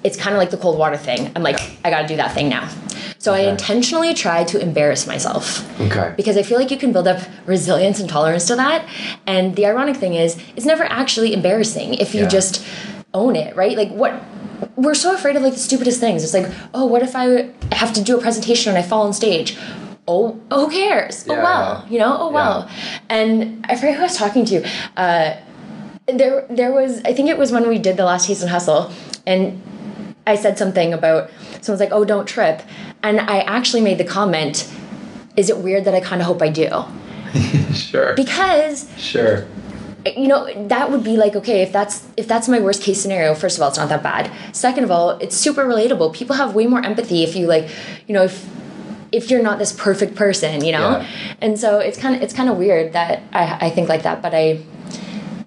It's 0.01 0.15
kind 0.15 0.33
of 0.33 0.39
like 0.39 0.49
the 0.49 0.55
cold 0.55 0.77
water 0.79 0.95
thing. 0.95 1.29
I'm 1.35 1.43
like, 1.43 1.59
I 1.83 1.89
got 1.89 2.03
to 2.03 2.07
do 2.07 2.15
that 2.15 2.33
thing 2.33 2.47
now. 2.47 2.69
So 3.17 3.33
I 3.33 3.39
intentionally 3.39 4.13
try 4.13 4.45
to 4.45 4.61
embarrass 4.61 5.05
myself 5.05 5.45
Okay. 5.81 6.13
because 6.15 6.37
I 6.37 6.43
feel 6.43 6.57
like 6.57 6.71
you 6.71 6.77
can 6.77 6.93
build 6.93 7.05
up 7.05 7.19
resilience 7.45 7.99
and 7.99 8.09
tolerance 8.09 8.47
to 8.47 8.55
that. 8.55 8.85
And 9.27 9.57
the 9.57 9.65
ironic 9.65 9.97
thing 9.97 10.13
is, 10.13 10.41
it's 10.55 10.65
never 10.65 10.85
actually 10.85 11.33
embarrassing 11.33 11.95
if 11.95 12.15
you 12.15 12.21
Yeah. 12.21 12.29
just 12.29 12.63
own 13.13 13.35
it, 13.35 13.55
right? 13.55 13.77
Like 13.77 13.89
what 13.91 14.21
we're 14.75 14.93
so 14.93 15.13
afraid 15.13 15.35
of 15.35 15.41
like 15.43 15.53
the 15.53 15.59
stupidest 15.59 15.99
things. 15.99 16.23
It's 16.23 16.33
like, 16.33 16.51
oh, 16.73 16.85
what 16.85 17.01
if 17.01 17.15
I 17.15 17.51
have 17.71 17.93
to 17.93 18.03
do 18.03 18.17
a 18.17 18.21
presentation 18.21 18.69
and 18.75 18.77
I 18.83 18.87
fall 18.87 19.03
on 19.03 19.13
stage? 19.13 19.57
Oh, 20.07 20.39
who 20.51 20.69
cares? 20.71 21.25
oh 21.29 21.35
well, 21.35 21.85
yeah. 21.85 21.91
you 21.91 21.99
know. 21.99 22.17
Oh 22.19 22.27
Yeah. 22.29 22.33
well. 22.33 22.69
And 23.09 23.65
I 23.69 23.75
forget 23.75 23.95
who 23.95 24.01
I 24.01 24.03
was 24.03 24.17
talking 24.17 24.45
to. 24.45 24.67
Uh, 24.97 25.37
there, 26.07 26.45
there 26.49 26.71
was. 26.71 27.01
I 27.05 27.13
think 27.13 27.29
it 27.29 27.37
was 27.37 27.51
when 27.51 27.67
we 27.69 27.77
did 27.77 27.95
the 27.97 28.05
last 28.05 28.25
Taste 28.27 28.41
and 28.41 28.49
Hustle, 28.49 28.91
and 29.27 29.61
I 30.25 30.35
said 30.35 30.57
something 30.57 30.93
about 30.93 31.29
someone's 31.61 31.79
like, 31.79 31.91
"Oh, 31.91 32.03
don't 32.03 32.25
trip," 32.27 32.63
and 33.03 33.19
I 33.19 33.41
actually 33.41 33.81
made 33.81 33.99
the 33.99 34.03
comment, 34.03 34.67
"Is 35.37 35.51
it 35.51 35.59
weird 35.59 35.85
that 35.85 35.93
I 35.93 35.99
kind 36.01 36.21
of 36.21 36.27
hope 36.27 36.41
I 36.41 36.49
do?" 36.49 36.69
Sure. 37.73 38.13
Because 38.15 38.89
sure. 38.97 39.45
You 40.05 40.27
know 40.27 40.67
that 40.67 40.91
would 40.91 41.03
be 41.03 41.17
like 41.17 41.35
okay 41.35 41.61
if 41.61 41.71
that's 41.71 42.07
if 42.15 42.27
that's 42.27 42.47
my 42.47 42.59
worst 42.59 42.81
case 42.81 43.01
scenario 43.01 43.33
first 43.35 43.57
of 43.57 43.61
all 43.61 43.69
it's 43.69 43.77
not 43.77 43.89
that 43.89 44.03
bad. 44.03 44.31
Second 44.55 44.83
of 44.83 44.91
all 44.91 45.11
it's 45.11 45.35
super 45.35 45.65
relatable. 45.65 46.13
People 46.13 46.35
have 46.35 46.55
way 46.55 46.67
more 46.67 46.83
empathy 46.83 47.23
if 47.23 47.35
you 47.35 47.47
like 47.47 47.69
you 48.07 48.13
know 48.13 48.23
if 48.23 48.47
if 49.11 49.31
you're 49.31 49.41
not 49.41 49.57
this 49.57 49.71
perfect 49.73 50.15
person 50.15 50.63
you 50.63 50.71
know? 50.71 50.99
Yeah. 50.99 51.07
and 51.41 51.59
so 51.59 51.79
it's 51.79 51.97
kind 51.97 52.15
of 52.15 52.21
it's 52.21 52.33
kind 52.33 52.49
of 52.49 52.57
weird 52.57 52.93
that 52.93 53.23
I, 53.33 53.67
I 53.67 53.69
think 53.69 53.89
like 53.89 54.03
that 54.03 54.21
but 54.21 54.35
i 54.35 54.61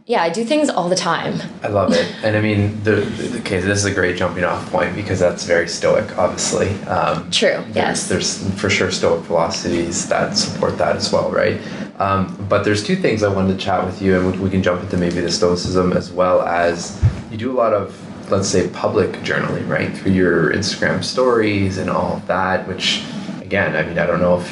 yeah 0.06 0.22
i 0.22 0.28
do 0.28 0.44
things 0.44 0.68
all 0.68 0.88
the 0.88 0.96
time 0.96 1.40
I 1.62 1.68
love 1.68 1.92
it, 1.92 2.12
and 2.24 2.36
I 2.36 2.40
mean, 2.40 2.82
the, 2.82 2.96
the 2.96 3.38
okay. 3.38 3.60
This 3.60 3.78
is 3.78 3.84
a 3.84 3.94
great 3.94 4.16
jumping 4.16 4.42
off 4.42 4.68
point 4.72 4.96
because 4.96 5.20
that's 5.20 5.44
very 5.44 5.68
stoic, 5.68 6.18
obviously. 6.18 6.70
Um, 6.84 7.30
True, 7.30 7.62
There's, 7.68 7.76
yes. 7.76 8.08
there's 8.08 8.60
for 8.60 8.68
sure 8.68 8.90
stoic 8.90 9.24
philosophies 9.26 10.08
that 10.08 10.36
support 10.36 10.76
that 10.78 10.96
as 10.96 11.12
well, 11.12 11.30
right? 11.30 11.60
Um, 12.00 12.34
but 12.48 12.64
there's 12.64 12.82
two 12.82 12.96
things 12.96 13.22
I 13.22 13.32
wanted 13.32 13.56
to 13.56 13.64
chat 13.64 13.84
with 13.84 14.02
you, 14.02 14.18
and 14.18 14.32
we, 14.32 14.38
we 14.38 14.50
can 14.50 14.60
jump 14.60 14.82
into 14.82 14.96
maybe 14.96 15.20
the 15.20 15.30
stoicism 15.30 15.92
as 15.92 16.10
well 16.10 16.42
as 16.42 17.00
you 17.30 17.36
do 17.36 17.52
a 17.52 17.54
lot 17.54 17.72
of, 17.72 17.94
let's 18.28 18.48
say, 18.48 18.68
public 18.70 19.10
journaling, 19.22 19.68
right, 19.68 19.96
through 19.96 20.12
your 20.12 20.52
Instagram 20.52 21.04
stories 21.04 21.78
and 21.78 21.88
all 21.88 22.16
of 22.16 22.26
that. 22.26 22.66
Which, 22.66 23.04
again, 23.40 23.76
I 23.76 23.84
mean, 23.84 24.00
I 24.00 24.06
don't 24.06 24.20
know 24.20 24.40
if 24.40 24.50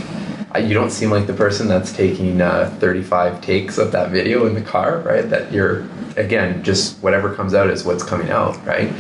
you 0.59 0.75
don't 0.75 0.91
seem 0.91 1.11
like 1.11 1.27
the 1.27 1.35
person 1.35 1.69
that's 1.69 1.93
taking 1.93 2.41
uh, 2.41 2.75
35 2.81 3.41
takes 3.41 3.79
of 3.79 3.93
that 3.93 4.11
video 4.11 4.47
in 4.47 4.55
the 4.55 4.61
car, 4.61 4.99
right? 5.01 5.29
That 5.29 5.53
you're 5.53 5.89
again 6.17 6.63
just 6.65 7.01
whatever 7.03 7.33
comes 7.35 7.55
out 7.55 7.71
is 7.71 7.85
what's 7.85 8.03
coming 8.03 8.31
out, 8.31 8.65
right? 8.67 8.93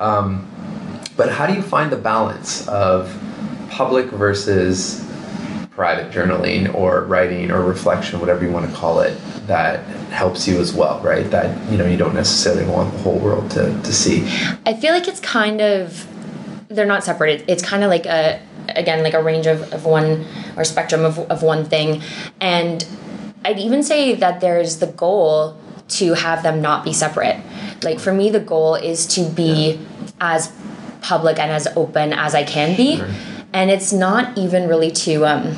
Um, 0.00 0.48
but 1.16 1.30
how 1.30 1.46
do 1.46 1.54
you 1.54 1.62
find 1.62 1.90
the 1.90 1.96
balance 1.96 2.66
of 2.68 3.16
public 3.70 4.06
versus 4.06 5.04
private 5.70 6.10
journaling 6.10 6.74
or 6.74 7.04
writing 7.04 7.50
or 7.50 7.62
reflection, 7.62 8.18
whatever 8.18 8.44
you 8.44 8.50
want 8.50 8.68
to 8.68 8.74
call 8.76 9.00
it, 9.00 9.16
that 9.46 9.84
helps 10.08 10.48
you 10.48 10.58
as 10.58 10.72
well, 10.72 11.00
right? 11.00 11.30
That 11.30 11.70
you 11.70 11.78
know 11.78 11.86
you 11.86 11.96
don't 11.96 12.14
necessarily 12.14 12.66
want 12.66 12.92
the 12.92 12.98
whole 13.00 13.18
world 13.18 13.50
to, 13.52 13.80
to 13.82 13.92
see. 13.92 14.24
I 14.64 14.74
feel 14.74 14.92
like 14.92 15.06
it's 15.06 15.20
kind 15.20 15.60
of 15.60 16.08
they're 16.68 16.86
not 16.86 17.04
separated. 17.04 17.48
It's 17.48 17.62
kind 17.62 17.84
of 17.84 17.90
like 17.90 18.06
a 18.06 18.40
again 18.70 19.02
like 19.02 19.14
a 19.14 19.22
range 19.22 19.46
of, 19.46 19.72
of 19.72 19.84
one 19.84 20.24
or 20.56 20.64
spectrum 20.64 21.04
of, 21.04 21.18
of 21.30 21.42
one 21.42 21.64
thing. 21.64 22.02
And 22.40 22.86
I'd 23.44 23.58
even 23.58 23.82
say 23.82 24.14
that 24.14 24.40
there's 24.40 24.78
the 24.78 24.86
goal 24.88 25.56
to 25.88 26.14
have 26.14 26.42
them 26.42 26.60
not 26.60 26.84
be 26.84 26.92
separate. 26.92 27.40
Like 27.82 28.00
for 28.00 28.12
me 28.12 28.30
the 28.30 28.40
goal 28.40 28.74
is 28.74 29.06
to 29.08 29.22
be 29.28 29.78
as 30.20 30.52
public 31.02 31.38
and 31.38 31.50
as 31.52 31.68
open 31.76 32.12
as 32.12 32.34
I 32.34 32.42
can 32.42 32.76
be. 32.76 33.00
And 33.52 33.70
it's 33.70 33.92
not 33.92 34.36
even 34.36 34.68
really 34.68 34.90
to 34.90 35.24
um 35.26 35.54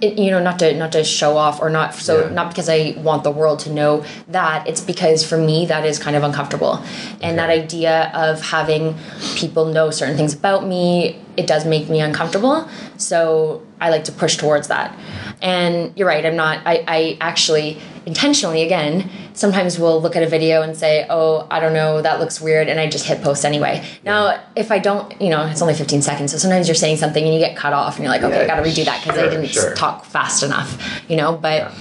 it, 0.00 0.18
you 0.18 0.30
know 0.30 0.40
not 0.42 0.58
to 0.60 0.74
not 0.74 0.92
to 0.92 1.04
show 1.04 1.36
off 1.36 1.60
or 1.60 1.68
not 1.70 1.94
so 1.94 2.24
Yeah. 2.26 2.30
not 2.32 2.48
because 2.48 2.68
i 2.70 2.94
want 2.98 3.22
the 3.22 3.30
world 3.30 3.58
to 3.60 3.70
know 3.72 4.04
that 4.28 4.66
it's 4.66 4.80
because 4.80 5.26
for 5.26 5.36
me 5.36 5.66
that 5.66 5.84
is 5.84 5.98
kind 5.98 6.16
of 6.16 6.22
uncomfortable 6.22 6.82
and 7.20 7.38
that 7.38 7.50
idea 7.50 8.10
of 8.14 8.40
having 8.40 8.96
people 9.36 9.66
know 9.66 9.90
certain 9.90 10.16
things 10.16 10.32
about 10.32 10.66
me 10.66 11.18
it 11.36 11.46
does 11.46 11.64
make 11.64 11.88
me 11.88 12.00
uncomfortable. 12.00 12.68
So 12.96 13.62
i 13.80 13.88
like 13.88 14.04
to 14.04 14.12
push 14.12 14.36
towards 14.36 14.68
that. 14.68 14.96
And 15.42 15.96
you're 15.96 16.06
right 16.06 16.24
i'm 16.26 16.36
not 16.36 16.58
i, 16.66 16.84
I 16.86 17.16
actually 17.20 17.78
intentionally 18.04 18.62
again 18.62 19.08
sometimes 19.32 19.78
will 19.78 20.02
look 20.02 20.16
at 20.16 20.22
a 20.22 20.26
video 20.28 20.60
and 20.60 20.76
say 20.76 21.06
oh 21.08 21.46
i 21.50 21.60
don't 21.60 21.72
know 21.72 22.02
that 22.02 22.20
looks 22.20 22.40
weird 22.42 22.68
and 22.68 22.78
i 22.78 22.86
just 22.88 23.06
hit 23.06 23.22
post 23.22 23.44
anyway. 23.46 23.82
Now 24.04 24.38
if 24.54 24.70
i 24.70 24.78
don't 24.78 25.18
you 25.20 25.30
know 25.30 25.46
it's 25.46 25.62
only 25.62 25.72
15 25.74 26.02
seconds 26.02 26.32
so 26.32 26.36
sometimes 26.38 26.68
you're 26.68 26.74
saying 26.74 26.98
something 26.98 27.24
and 27.24 27.32
you 27.32 27.40
get 27.40 27.56
cut 27.56 27.72
off 27.72 27.96
and 27.96 28.04
you're 28.04 28.12
like 28.12 28.22
okay 28.22 28.36
Yeah, 28.36 28.44
i 28.44 28.46
gotta 28.46 28.62
redo 28.68 28.84
that 28.84 29.02
because 29.02 29.18
i 29.18 29.28
didn't 29.30 29.46
sure. 29.48 29.74
talk 29.74 30.04
fast 30.04 30.42
enough 30.42 31.02
you 31.08 31.16
know 31.16 31.36
but 31.36 31.72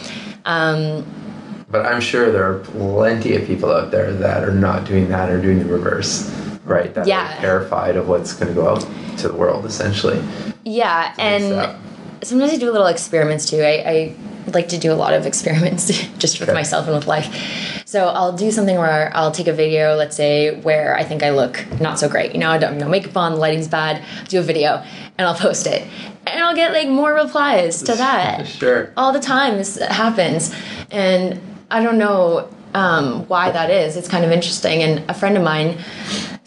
um 0.46 1.06
But 1.70 1.86
I'm 1.86 2.02
sure 2.02 2.32
there 2.32 2.48
are 2.52 2.60
plenty 2.60 3.36
of 3.36 3.46
people 3.46 3.70
out 3.72 3.92
there 3.92 4.12
that 4.14 4.44
are 4.48 4.54
not 4.68 4.86
doing 4.86 5.10
that 5.10 5.30
or 5.30 5.40
doing 5.40 5.60
the 5.60 5.66
reverse, 5.66 6.32
right? 6.70 6.94
That 6.94 7.08
Yeah. 7.08 7.36
terrified 7.42 7.96
of 7.98 8.08
what's 8.08 8.34
going 8.34 8.54
to 8.54 8.60
go 8.62 8.70
out 8.70 8.86
to 9.18 9.28
the 9.28 9.34
world, 9.34 9.66
essentially. 9.66 10.22
yeah 10.64 11.14
and 11.18 11.44
step. 11.44 11.76
sometimes 12.24 12.52
i 12.54 12.58
do 12.58 12.70
little 12.72 12.88
experiments 12.88 13.50
too 13.50 13.62
i, 13.62 13.74
I 13.94 14.16
like 14.54 14.70
to 14.70 14.78
do 14.78 14.92
a 14.92 15.00
lot 15.04 15.14
of 15.14 15.26
experiments 15.26 15.88
just 16.18 16.40
with 16.40 16.50
Okay. 16.50 16.56
myself 16.56 16.86
and 16.88 16.96
with 16.96 17.08
life 17.08 17.28
so 17.86 18.08
i'll 18.08 18.34
do 18.34 18.52
something 18.52 18.78
where 18.78 19.12
i'll 19.16 19.32
take 19.32 19.48
a 19.48 19.54
video 19.54 19.96
let's 19.96 20.16
say 20.16 20.60
where 20.62 20.96
i 20.98 21.04
think 21.04 21.24
i 21.24 21.32
look 21.32 21.66
not 21.82 21.98
so 22.00 22.08
great 22.10 22.34
you 22.34 22.40
know 22.40 22.50
i 22.50 22.58
don't 22.58 22.74
have 22.74 22.80
no 22.82 22.90
makeup 22.90 23.16
on 23.18 23.34
the 23.34 23.38
lighting's 23.40 23.68
bad 23.68 24.04
do 24.28 24.40
a 24.40 24.42
video 24.44 24.84
and 25.18 25.28
i'll 25.28 25.36
post 25.48 25.66
it 25.68 25.82
and 26.28 26.40
i'll 26.44 26.56
get 26.56 26.72
like 26.74 26.88
more 26.90 27.14
replies 27.14 27.82
to 27.84 27.94
that 28.06 28.48
Sure. 28.48 28.92
all 28.98 29.12
the 29.14 29.20
time 29.36 29.58
this 29.58 29.78
happens 29.80 30.54
and 30.92 31.40
i 31.72 31.82
don't 31.84 31.98
know 31.98 32.48
um, 32.74 33.28
why 33.28 33.52
that 33.52 33.70
is 33.70 33.98
it's 33.98 34.08
kind 34.08 34.26
of 34.26 34.32
interesting. 34.32 34.84
And 34.84 35.10
a 35.10 35.14
friend 35.14 35.38
of 35.38 35.44
mine 35.44 35.78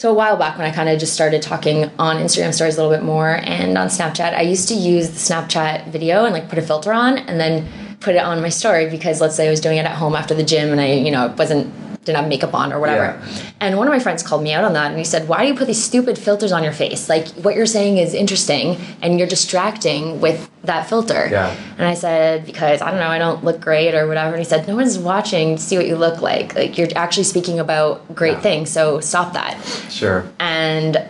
so 0.02 0.10
a 0.10 0.14
while 0.14 0.36
back 0.36 0.58
when 0.58 0.66
i 0.66 0.74
kind 0.74 0.88
of 0.88 0.98
just 0.98 1.14
started 1.14 1.40
talking 1.40 1.84
on 1.96 2.16
instagram 2.16 2.52
stories 2.52 2.76
a 2.76 2.82
little 2.82 2.96
bit 2.96 3.04
more 3.04 3.38
and 3.44 3.78
on 3.78 3.86
snapchat 3.86 4.34
i 4.34 4.40
used 4.40 4.66
to 4.66 4.74
use 4.74 5.10
the 5.10 5.34
snapchat 5.34 5.86
video 5.92 6.24
and 6.24 6.34
like 6.34 6.48
put 6.48 6.58
a 6.58 6.62
filter 6.62 6.92
on 6.92 7.18
and 7.18 7.38
then 7.38 7.68
put 8.00 8.16
it 8.16 8.22
on 8.22 8.42
my 8.42 8.48
story 8.48 8.90
because 8.90 9.20
let's 9.20 9.36
say 9.36 9.46
i 9.46 9.50
was 9.50 9.60
doing 9.60 9.78
it 9.78 9.86
at 9.86 9.94
home 9.94 10.16
after 10.16 10.34
the 10.34 10.42
gym 10.42 10.72
and 10.72 10.80
i 10.80 10.92
you 10.92 11.12
know 11.12 11.26
it 11.26 11.38
wasn't 11.38 11.72
didn't 12.04 12.18
have 12.18 12.28
makeup 12.28 12.52
on 12.54 12.72
or 12.72 12.80
whatever 12.80 13.04
Yeah. 13.04 13.42
and 13.60 13.78
one 13.78 13.86
of 13.86 13.92
my 13.92 14.00
friends 14.00 14.22
called 14.24 14.42
me 14.42 14.52
out 14.52 14.64
on 14.64 14.72
that 14.72 14.88
and 14.90 14.98
he 14.98 15.04
said, 15.04 15.28
Why 15.28 15.42
do 15.42 15.46
you 15.48 15.54
put 15.54 15.66
these 15.68 15.82
stupid 15.82 16.18
filters 16.18 16.50
on 16.50 16.64
your 16.64 16.72
face? 16.72 17.08
Like, 17.08 17.28
what 17.44 17.54
you're 17.54 17.66
saying 17.66 17.98
is 17.98 18.12
interesting 18.12 18.76
and 19.00 19.18
you're 19.18 19.28
distracting 19.28 20.20
with 20.20 20.50
that 20.64 20.88
filter. 20.88 21.28
Yeah. 21.30 21.54
And 21.78 21.86
I 21.86 21.94
said, 21.94 22.44
Because 22.44 22.82
I 22.82 22.90
don't 22.90 22.98
know, 23.00 23.06
I 23.08 23.18
don't 23.18 23.44
look 23.44 23.60
great 23.60 23.94
or 23.94 24.08
whatever. 24.08 24.30
And 24.30 24.38
he 24.38 24.44
said, 24.44 24.66
No 24.66 24.74
one's 24.76 24.98
watching 24.98 25.56
to 25.56 25.62
see 25.62 25.76
what 25.76 25.86
you 25.86 25.96
look 25.96 26.20
like. 26.20 26.54
Like, 26.56 26.76
you're 26.76 26.88
actually 26.96 27.24
speaking 27.24 27.60
about 27.60 28.12
great 28.14 28.32
Yeah. 28.38 28.40
things, 28.40 28.70
so 28.70 28.98
stop 29.00 29.32
that. 29.34 29.56
Sure. 29.90 30.24
And 30.40 31.00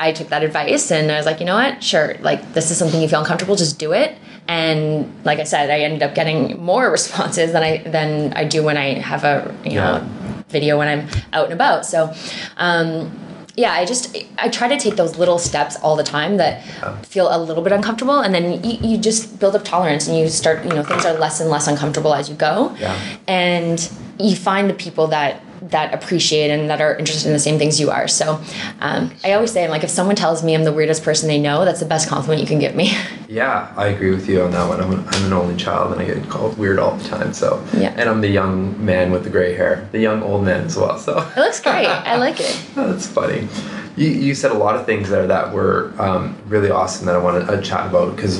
I 0.00 0.10
took 0.10 0.28
that 0.30 0.42
advice 0.42 0.90
and 0.90 1.12
I 1.12 1.16
was 1.16 1.26
like, 1.26 1.38
you 1.38 1.46
know 1.46 1.54
what? 1.54 1.84
Sure. 1.84 2.16
Like, 2.20 2.54
this 2.54 2.72
is 2.72 2.76
something 2.76 3.00
you 3.00 3.06
feel 3.08 3.20
uncomfortable, 3.20 3.54
just 3.54 3.78
do 3.78 3.92
it. 3.92 4.16
And 4.48 5.12
like 5.24 5.38
I 5.38 5.44
said, 5.44 5.70
I 5.70 5.80
ended 5.80 6.02
up 6.02 6.14
getting 6.14 6.60
more 6.62 6.90
responses 6.98 7.52
than 7.52 7.62
I 7.62 7.78
than 7.78 8.32
I 8.34 8.44
do 8.44 8.62
when 8.62 8.76
I 8.76 8.94
have 9.00 9.24
a 9.24 9.54
you 9.64 9.76
know 9.76 10.06
video 10.48 10.78
when 10.78 10.88
I'm 10.88 11.08
out 11.32 11.44
and 11.44 11.54
about. 11.54 11.86
So, 11.86 12.12
um, 12.58 13.10
yeah, 13.56 13.72
I 13.72 13.84
just 13.84 14.16
I 14.38 14.48
try 14.48 14.68
to 14.68 14.78
take 14.78 14.96
those 14.96 15.16
little 15.18 15.38
steps 15.38 15.76
all 15.76 15.96
the 15.96 16.02
time 16.04 16.36
that 16.38 16.62
feel 17.06 17.28
a 17.34 17.38
little 17.38 17.62
bit 17.62 17.72
uncomfortable, 17.72 18.20
and 18.20 18.34
then 18.34 18.62
you, 18.64 18.78
you 18.82 18.98
just 18.98 19.38
build 19.38 19.54
up 19.56 19.64
tolerance, 19.64 20.08
and 20.08 20.18
you 20.18 20.28
start 20.28 20.64
you 20.64 20.70
know 20.70 20.82
things 20.82 21.04
are 21.04 21.14
less 21.14 21.40
and 21.40 21.48
less 21.50 21.68
uncomfortable 21.68 22.14
as 22.14 22.28
you 22.28 22.34
go, 22.34 22.74
Yeah. 22.78 22.98
and 23.28 23.90
you 24.18 24.36
find 24.36 24.68
the 24.68 24.74
people 24.74 25.06
that 25.08 25.40
that 25.70 25.94
appreciate 25.94 26.50
and 26.50 26.68
that 26.70 26.80
are 26.80 26.96
interested 26.96 27.28
in 27.28 27.32
the 27.32 27.38
same 27.38 27.58
things 27.58 27.80
you 27.80 27.90
are. 27.90 28.08
So 28.08 28.40
um, 28.80 29.12
I 29.24 29.32
always 29.34 29.52
say, 29.52 29.64
I'm 29.64 29.70
like, 29.70 29.84
if 29.84 29.90
someone 29.90 30.16
tells 30.16 30.42
me 30.42 30.54
I'm 30.54 30.64
the 30.64 30.72
weirdest 30.72 31.04
person 31.04 31.28
they 31.28 31.40
know, 31.40 31.64
that's 31.64 31.80
the 31.80 31.86
best 31.86 32.08
compliment 32.08 32.40
you 32.40 32.46
can 32.46 32.58
give 32.58 32.74
me. 32.74 32.92
Yeah, 33.32 33.72
I 33.78 33.86
agree 33.86 34.10
with 34.10 34.28
you 34.28 34.42
on 34.42 34.50
that 34.50 34.68
one. 34.68 34.78
I'm 34.78 34.92
an, 34.92 35.04
I'm 35.08 35.24
an 35.24 35.32
only 35.32 35.56
child 35.56 35.92
and 35.92 36.02
I 36.02 36.04
get 36.04 36.28
called 36.28 36.58
weird 36.58 36.78
all 36.78 36.96
the 36.96 37.08
time. 37.08 37.32
So 37.32 37.64
Yeah. 37.72 37.94
and 37.96 38.06
I'm 38.06 38.20
the 38.20 38.28
young 38.28 38.84
man 38.84 39.10
with 39.10 39.24
the 39.24 39.30
gray 39.30 39.54
hair, 39.54 39.88
the 39.90 40.00
young 40.00 40.22
old 40.22 40.44
man 40.44 40.66
as 40.66 40.76
well. 40.76 40.98
So 40.98 41.16
it 41.34 41.38
looks 41.40 41.58
great. 41.58 41.86
I 41.86 42.16
like 42.16 42.40
it. 42.40 42.60
that's 42.74 43.06
funny. 43.06 43.48
You, 43.96 44.08
you 44.08 44.34
said 44.34 44.50
a 44.50 44.54
lot 44.58 44.76
of 44.76 44.84
things 44.84 45.08
there 45.08 45.26
that 45.28 45.50
were 45.50 45.94
um, 45.98 46.36
really 46.46 46.70
awesome 46.70 47.06
that 47.06 47.14
I 47.14 47.18
want 47.18 47.48
to 47.48 47.62
chat 47.62 47.86
about 47.86 48.14
because 48.14 48.38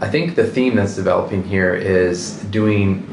I 0.00 0.08
think 0.08 0.36
the 0.36 0.46
theme 0.46 0.76
that's 0.76 0.94
developing 0.94 1.42
here 1.42 1.74
is 1.74 2.36
doing 2.44 3.08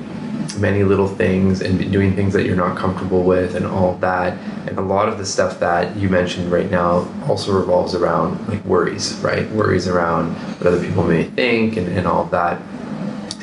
many 0.58 0.84
little 0.84 1.08
things 1.08 1.62
and 1.62 1.92
doing 1.92 2.16
things 2.16 2.34
that 2.34 2.46
you're 2.46 2.56
not 2.56 2.78
comfortable 2.78 3.24
with 3.24 3.56
and 3.56 3.66
all 3.66 3.96
that. 3.98 4.38
And 4.68 4.78
a 4.78 4.82
lot 4.82 5.10
of 5.10 5.18
the 5.18 5.26
stuff 5.26 5.60
that 5.60 5.96
you 5.98 6.10
mentioned 6.10 6.52
right 6.52 6.70
now 6.70 7.08
also 7.28 7.58
revolves 7.58 7.94
around 7.96 8.48
like 8.48 8.64
worries, 8.66 9.14
right? 9.16 9.50
Worries 9.52 9.88
around 9.88 10.34
what 10.58 10.68
other 10.68 10.84
people 10.84 11.04
may 11.04 11.24
think 11.24 11.78
and, 11.78 11.88
and 11.88 12.08
all 12.08 12.26
that. 12.26 12.62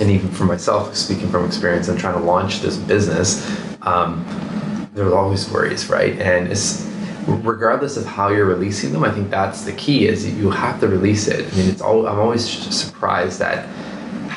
And 0.01 0.11
even 0.11 0.31
for 0.31 0.45
myself, 0.45 0.97
speaking 0.97 1.29
from 1.29 1.45
experience 1.45 1.89
and 1.89 1.99
trying 1.99 2.15
to 2.15 2.25
launch 2.25 2.61
this 2.61 2.77
business, 2.77 3.47
um, 3.83 4.25
there's 4.95 5.13
always 5.13 5.51
worries, 5.51 5.89
right? 5.89 6.19
And 6.19 6.51
it's 6.51 6.89
regardless 7.27 7.97
of 7.97 8.05
how 8.05 8.29
you're 8.29 8.47
releasing 8.47 8.93
them, 8.93 9.05
I 9.05 9.11
think 9.11 9.31
that's 9.31 9.63
the 9.63 9.73
key 9.73 10.07
is 10.07 10.29
you 10.35 10.51
have 10.51 10.81
to 10.81 10.89
release 10.89 11.29
it. 11.29 11.53
I 11.53 11.57
mean, 11.57 11.69
it's 11.69 11.81
all 11.81 12.07
I'm 12.07 12.19
always 12.19 12.49
surprised 12.49 13.41
at 13.41 13.67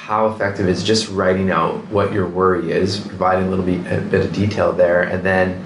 how 0.05 0.27
effective 0.27 0.69
is 0.69 0.83
just 0.83 1.09
writing 1.09 1.49
out 1.49 1.83
what 1.87 2.13
your 2.13 2.27
worry 2.27 2.71
is, 2.71 2.99
providing 2.99 3.47
a 3.47 3.49
little 3.49 3.65
bit, 3.65 3.79
a 3.91 3.99
bit 4.01 4.23
of 4.23 4.31
detail 4.31 4.71
there, 4.71 5.01
and 5.01 5.23
then 5.23 5.59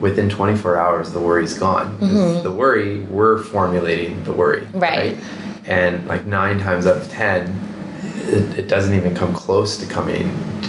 within 0.00 0.28
24 0.28 0.76
hours 0.76 1.12
the 1.12 1.20
worry's 1.20 1.54
gone. 1.54 1.96
'Cause 2.00 2.08
mm-hmm. 2.08 2.42
The 2.42 2.50
worry, 2.50 3.02
we're 3.02 3.38
formulating 3.38 4.24
the 4.24 4.32
worry, 4.32 4.66
Right. 4.72 5.16
And 5.66 6.08
like 6.08 6.26
nine 6.26 6.58
times 6.58 6.88
out 6.88 6.96
of 6.96 7.08
ten, 7.08 7.56
it, 8.26 8.58
it 8.58 8.68
doesn't 8.68 8.94
even 8.94 9.14
come 9.14 9.32
close 9.32 9.76
to 9.76 9.86
coming 9.86 10.28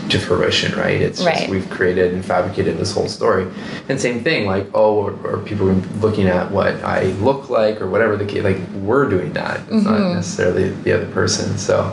to 0.09 0.19
fruition, 0.19 0.77
right? 0.77 1.01
It's 1.01 1.17
just 1.23 1.39
Right. 1.39 1.49
we've 1.49 1.67
created 1.71 2.13
and 2.13 2.23
fabricated 2.23 2.77
this 2.77 2.91
whole 2.93 3.07
story. 3.07 3.47
And 3.89 3.99
same 3.99 4.19
thing, 4.23 4.45
like 4.45 4.67
oh, 4.75 5.09
or, 5.23 5.39
people 5.39 5.65
looking 5.99 6.27
at 6.27 6.51
what 6.51 6.75
I 6.83 7.05
look 7.21 7.49
like 7.49 7.81
or 7.81 7.87
whatever 7.87 8.17
the 8.17 8.25
case. 8.25 8.43
Like 8.43 8.59
we're 8.83 9.09
doing 9.09 9.33
that. 9.33 9.61
It's 9.71 9.83
not 9.83 9.95
mm-hmm. 9.99 10.13
necessarily 10.13 10.69
the 10.69 10.91
other 10.93 11.07
person. 11.07 11.57
So 11.57 11.91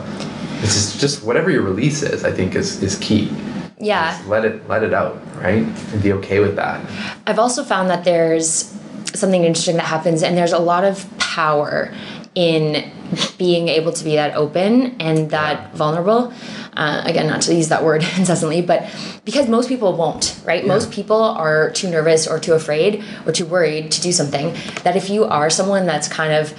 it's 0.63 0.73
just, 0.73 0.99
just 0.99 1.23
whatever 1.23 1.51
your 1.51 1.61
release 1.61 2.03
is. 2.03 2.23
I 2.23 2.31
think 2.31 2.55
is 2.55 2.81
is 2.81 2.97
key. 2.97 3.31
Yeah. 3.77 4.15
Just 4.15 4.27
let 4.27 4.45
it 4.45 4.67
let 4.69 4.83
it 4.83 4.93
out, 4.93 5.21
right? 5.37 5.63
And 5.63 6.01
be 6.01 6.13
okay 6.13 6.39
with 6.39 6.55
that. 6.55 6.83
I've 7.27 7.39
also 7.39 7.63
found 7.63 7.89
that 7.89 8.05
there's 8.05 8.73
something 9.13 9.43
interesting 9.43 9.75
that 9.75 9.85
happens, 9.85 10.23
and 10.23 10.37
there's 10.37 10.53
a 10.53 10.59
lot 10.59 10.83
of 10.83 11.05
power 11.19 11.93
in 12.35 12.91
being 13.37 13.67
able 13.67 13.91
to 13.91 14.03
be 14.03 14.15
that 14.15 14.35
open 14.35 14.95
and 14.99 15.29
that 15.31 15.73
vulnerable. 15.75 16.33
Uh, 16.75 17.03
again, 17.05 17.27
not 17.27 17.41
to 17.41 17.53
use 17.53 17.69
that 17.69 17.83
word 17.83 18.01
incessantly, 18.17 18.61
but 18.61 18.89
because 19.25 19.47
most 19.47 19.69
people 19.69 19.95
won't, 19.95 20.41
right? 20.43 20.65
Most 20.65 20.91
people 20.91 21.21
are 21.21 21.69
too 21.71 21.89
nervous 21.89 22.25
or 22.25 22.39
too 22.39 22.53
afraid 22.53 23.03
or 23.25 23.31
too 23.31 23.45
worried 23.45 23.91
to 23.91 24.01
do 24.01 24.11
something. 24.11 24.55
That 24.83 24.95
if 24.95 25.09
you 25.09 25.25
are 25.25 25.49
someone 25.49 25.85
that's 25.85 26.07
kind 26.07 26.33
of 26.33 26.57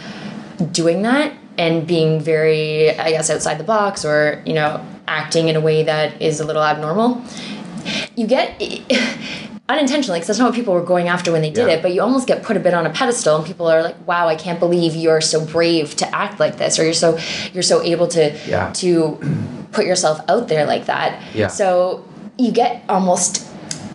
doing 0.72 1.02
that 1.02 1.32
and 1.58 1.86
being 1.86 2.20
very, 2.20 2.90
I 2.98 3.10
guess, 3.10 3.30
outside 3.30 3.58
the 3.58 3.64
box 3.64 4.04
or, 4.04 4.42
you 4.46 4.54
know, 4.54 4.84
acting 5.06 5.48
in 5.48 5.56
a 5.56 5.60
way 5.60 5.82
that 5.84 6.20
is 6.20 6.40
a 6.40 6.44
little 6.46 6.62
abnormal, 6.64 7.22
you 8.16 8.26
get 8.26 8.60
unintentionally 9.68 10.18
because 10.18 10.26
that's 10.28 10.38
not 10.38 10.46
what 10.46 10.54
people 10.54 10.74
were 10.74 10.82
going 10.82 11.08
after 11.08 11.32
when 11.32 11.40
they 11.42 11.50
did 11.50 11.66
Yeah. 11.68 11.74
it 11.74 11.82
but 11.82 11.94
you 11.94 12.02
almost 12.02 12.26
get 12.26 12.42
put 12.42 12.56
a 12.56 12.60
bit 12.60 12.74
on 12.74 12.84
a 12.86 12.90
pedestal 12.90 13.36
and 13.36 13.46
people 13.46 13.66
are 13.66 13.82
like 13.82 14.06
wow 14.06 14.28
i 14.28 14.36
can't 14.36 14.60
believe 14.60 14.94
you're 14.94 15.22
so 15.22 15.42
brave 15.44 15.96
to 15.96 16.14
act 16.14 16.38
like 16.38 16.58
this 16.58 16.78
or 16.78 16.84
you're 16.84 16.92
so 16.92 17.18
you're 17.54 17.62
so 17.62 17.80
able 17.82 18.06
to 18.08 18.36
Yeah. 18.46 18.70
to 18.74 19.18
put 19.72 19.86
yourself 19.86 20.20
out 20.28 20.48
there 20.48 20.66
like 20.66 20.84
that 20.86 21.22
Yeah. 21.34 21.46
so 21.48 22.04
you 22.36 22.52
get 22.52 22.84
almost 22.90 23.46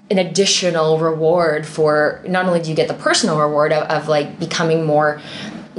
an 0.09 0.17
additional 0.17 0.97
reward 0.97 1.67
for 1.67 2.23
not 2.27 2.47
only 2.47 2.61
do 2.61 2.69
you 2.71 2.75
get 2.75 2.87
the 2.87 2.95
personal 2.95 3.37
reward 3.39 3.71
of, 3.71 3.83
of 3.89 4.07
like 4.07 4.39
becoming 4.39 4.85
more 4.85 5.21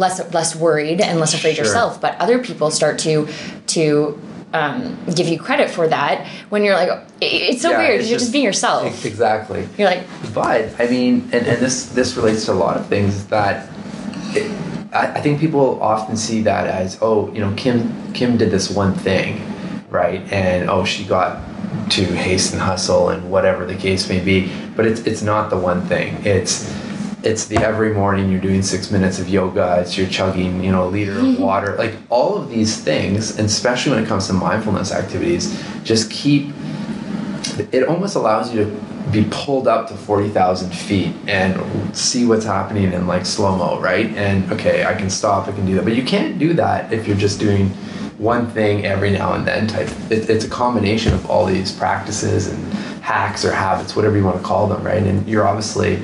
less 0.01 0.17
less 0.35 0.57
worried 0.57 1.01
and 1.01 1.21
less 1.21 1.35
afraid 1.35 1.55
Sure. 1.57 1.65
yourself 1.65 2.01
but 2.01 2.13
other 2.25 2.39
people 2.49 2.71
start 2.71 2.99
to 3.07 3.29
to 3.77 4.19
um, 4.53 4.99
give 5.15 5.29
you 5.29 5.39
credit 5.39 5.71
for 5.71 5.87
that 5.97 6.27
when 6.53 6.65
you're 6.65 6.75
like 6.83 6.89
it- 7.21 7.43
it's 7.51 7.63
so 7.63 7.71
Yeah, 7.71 7.79
weird 7.83 8.01
it's 8.01 8.09
you're 8.11 8.19
just 8.19 8.33
being 8.33 8.45
yourself 8.45 9.05
Exactly. 9.05 9.63
you're 9.79 9.89
like 9.95 10.03
But 10.35 10.61
I 10.83 10.87
mean, 10.95 11.13
and, 11.33 11.43
and 11.51 11.59
this 11.65 11.77
this 11.99 12.17
relates 12.17 12.47
to 12.47 12.53
a 12.53 12.59
lot 12.67 12.75
of 12.81 12.85
things 12.87 13.27
that 13.27 13.69
it, 14.39 14.51
I, 14.93 15.05
I 15.19 15.21
think 15.21 15.39
people 15.39 15.67
often 15.81 16.17
see 16.17 16.43
that 16.51 16.65
as 16.67 16.99
oh 17.01 17.19
you 17.35 17.41
know 17.45 17.53
Kim 17.63 17.77
Kim 18.13 18.37
did 18.43 18.51
this 18.51 18.67
one 18.83 18.93
thing, 19.07 19.31
right? 20.01 20.21
And 20.33 20.69
oh 20.69 20.85
she 20.85 21.05
got 21.05 21.31
to 21.97 22.03
haste 22.27 22.53
and 22.53 22.61
hustle 22.71 23.11
and 23.13 23.31
whatever 23.31 23.63
the 23.73 23.77
case 23.87 24.09
may 24.09 24.19
be. 24.31 24.51
But 24.77 24.85
it's 24.91 25.01
it's 25.11 25.23
not 25.23 25.51
the 25.55 25.61
one 25.71 25.81
thing. 25.93 26.09
It's 26.25 26.53
it's 27.23 27.47
the 27.47 27.57
every 27.59 27.93
morning 27.93 28.31
you're 28.31 28.41
doing 28.41 28.63
six 28.63 28.91
minutes 28.91 29.19
of 29.19 29.29
yoga. 29.29 29.81
It's 29.81 29.97
you're 29.97 30.09
chugging 30.09 30.63
you 30.65 30.73
know 30.73 30.85
a 30.85 30.91
liter 30.91 31.13
of 31.13 31.25
mm-hmm. 31.25 31.43
water. 31.43 31.77
Like 31.77 31.95
all 32.09 32.37
of 32.37 32.49
these 32.49 32.83
things, 32.83 33.37
and 33.39 33.47
especially 33.47 33.93
when 33.93 34.05
it 34.05 34.07
comes 34.07 34.27
to 34.29 34.33
mindfulness 34.33 34.93
activities, 34.93 35.63
just 35.85 36.11
keep 36.11 36.53
it 37.73 37.85
almost 37.85 38.17
allows 38.17 38.53
you 38.55 38.65
to 38.65 39.11
be 39.11 39.27
pulled 39.31 39.67
up 39.67 39.89
to 39.89 39.95
40,000 39.95 40.71
feet 40.71 41.15
and 41.27 41.97
see 41.97 42.27
what's 42.27 42.45
happening 42.45 42.93
in 42.93 43.07
like 43.07 43.27
slow 43.27 43.57
mo, 43.57 43.81
right? 43.81 44.07
And 44.17 44.51
okay, 44.53 44.85
I 44.85 44.95
can 44.95 45.11
stop, 45.11 45.49
I 45.49 45.53
can 45.53 45.67
do 45.67 45.75
that. 45.75 45.85
But 45.85 45.97
you 45.97 46.05
can't 46.05 46.39
do 46.39 46.55
that 46.55 46.93
if 46.93 47.07
you're 47.07 47.17
just 47.17 47.41
doing 47.41 47.69
one 48.19 48.47
thing 48.51 48.85
every 48.85 49.11
now 49.11 49.33
and 49.33 49.47
then 49.47 49.67
type. 49.67 49.89
It, 50.11 50.29
it's 50.31 50.45
a 50.45 50.49
combination 50.49 51.13
of 51.15 51.29
all 51.29 51.47
these 51.47 51.73
practices 51.73 52.49
and 52.49 52.73
hacks 53.03 53.45
or 53.45 53.53
habits, 53.53 53.97
whatever 53.97 54.17
you 54.17 54.25
want 54.25 54.37
to 54.37 54.43
call 54.43 54.67
them, 54.69 54.83
right? 54.85 55.03
And 55.03 55.27
you're 55.27 55.49
obviously 55.49 56.01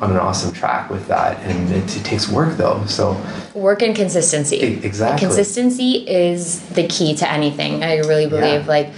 on 0.00 0.10
an 0.12 0.16
awesome 0.18 0.52
track 0.52 0.90
with 0.90 1.08
that. 1.08 1.38
And 1.42 1.70
it, 1.72 1.96
it 1.96 2.04
takes 2.04 2.28
work 2.28 2.56
though. 2.56 2.84
So 2.86 3.20
work 3.54 3.82
and 3.82 3.94
consistency 3.96 4.56
E- 4.56 4.80
exactly. 4.84 5.26
consistency 5.26 6.08
is 6.08 6.60
the 6.70 6.86
key 6.86 7.14
to 7.16 7.28
anything 7.28 7.82
i 7.82 7.96
really 7.98 8.28
believe 8.28 8.62
Yeah. 8.62 8.68
like 8.76 8.90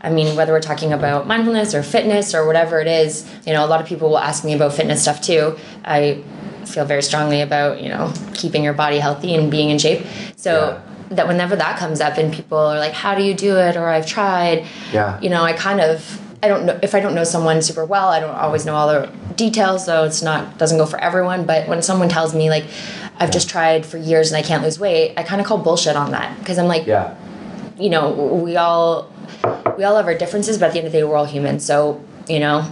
i 0.00 0.08
mean 0.10 0.36
whether 0.36 0.52
we're 0.52 0.60
talking 0.60 0.92
about 0.92 1.26
mindfulness 1.26 1.74
or 1.74 1.82
fitness 1.82 2.32
or 2.32 2.46
whatever 2.46 2.78
it 2.80 2.86
is 2.86 3.28
you 3.44 3.52
know 3.52 3.64
a 3.64 3.66
lot 3.66 3.80
of 3.80 3.86
people 3.88 4.08
will 4.10 4.18
ask 4.18 4.44
me 4.44 4.52
about 4.54 4.72
fitness 4.72 5.02
stuff 5.02 5.20
too 5.20 5.56
i 5.84 6.22
feel 6.64 6.84
very 6.84 7.02
strongly 7.02 7.40
about 7.40 7.82
you 7.82 7.88
know 7.88 8.12
keeping 8.34 8.62
your 8.62 8.72
body 8.74 8.98
healthy 9.00 9.34
and 9.34 9.50
being 9.50 9.70
in 9.70 9.78
shape 9.78 10.06
so 10.36 10.80
that 11.10 11.26
whenever 11.26 11.56
that 11.56 11.76
comes 11.76 12.00
up 12.00 12.16
and 12.16 12.32
people 12.32 12.58
are 12.58 12.78
like 12.78 12.92
how 12.92 13.16
do 13.16 13.22
you 13.24 13.34
do 13.34 13.56
it 13.56 13.76
or 13.76 13.88
i've 13.88 14.06
tried 14.06 14.64
Yeah. 14.92 15.18
you 15.20 15.28
know 15.28 15.42
i 15.42 15.52
kind 15.54 15.80
of 15.80 16.20
i 16.44 16.48
don't 16.48 16.66
know 16.66 16.78
if 16.82 16.94
i 16.94 17.00
don't 17.00 17.14
know 17.14 17.24
someone 17.24 17.62
super 17.62 17.84
well 17.84 18.08
i 18.08 18.20
don't 18.20 18.36
always 18.36 18.66
know 18.66 18.74
all 18.74 18.86
the 18.88 19.10
details 19.34 19.84
so 19.84 20.04
it's 20.04 20.22
not 20.22 20.58
doesn't 20.58 20.78
go 20.78 20.86
for 20.86 20.98
everyone 21.00 21.44
but 21.46 21.66
when 21.68 21.80
someone 21.82 22.08
tells 22.08 22.34
me 22.34 22.50
like 22.50 22.64
i've 23.18 23.30
just 23.30 23.48
tried 23.48 23.84
for 23.86 23.96
years 23.96 24.30
and 24.30 24.36
i 24.36 24.42
can't 24.46 24.62
lose 24.62 24.78
weight 24.78 25.14
i 25.16 25.22
kind 25.22 25.40
of 25.40 25.46
call 25.46 25.58
bullshit 25.58 25.96
on 25.96 26.10
that 26.10 26.38
because 26.38 26.58
i'm 26.58 26.66
like 26.68 26.86
yeah, 26.86 27.16
you 27.78 27.88
know 27.88 28.10
we 28.44 28.56
all 28.56 29.10
we 29.78 29.84
all 29.84 29.96
have 29.96 30.06
our 30.06 30.14
differences 30.14 30.58
but 30.58 30.66
at 30.66 30.72
the 30.72 30.78
end 30.78 30.86
of 30.86 30.92
the 30.92 30.98
day 30.98 31.04
we're 31.04 31.16
all 31.16 31.24
human 31.24 31.58
so 31.58 32.02
you 32.28 32.38
know 32.38 32.70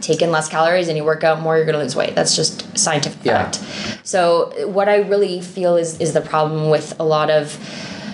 take 0.00 0.22
in 0.22 0.30
less 0.30 0.48
calories 0.48 0.88
and 0.88 0.96
you 0.96 1.04
work 1.04 1.24
out 1.24 1.40
more 1.40 1.56
you're 1.56 1.66
going 1.66 1.76
to 1.76 1.82
lose 1.82 1.94
weight. 1.94 2.14
That's 2.14 2.34
just 2.34 2.64
scientific 2.76 3.22
Yeah. 3.22 3.44
fact. 3.50 3.60
So 4.02 4.66
what 4.66 4.88
i 4.88 4.96
really 4.96 5.42
feel 5.42 5.76
is 5.76 6.00
is 6.00 6.14
the 6.14 6.22
problem 6.22 6.70
with 6.70 6.98
a 6.98 7.04
lot 7.04 7.28
of 7.30 7.58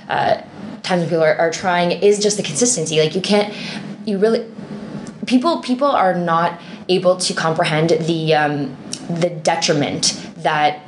uh, 0.09 0.43
times 0.83 1.01
when 1.03 1.09
people 1.09 1.23
are, 1.23 1.37
are 1.37 1.53
trying 1.53 1.93
is 1.93 2.19
just 2.19 2.39
the 2.39 2.43
consistency. 2.43 2.99
Like 2.99 3.15
you 3.15 3.21
can't 3.21 3.55
you 4.05 4.19
really 4.19 4.41
people 5.27 5.61
people 5.61 5.91
are 5.91 6.15
not 6.15 6.61
able 6.89 7.17
to 7.17 7.35
comprehend 7.35 7.91
the 7.91 8.35
um, 8.35 8.77
the 9.09 9.31
detriment 9.31 10.21
that 10.37 10.86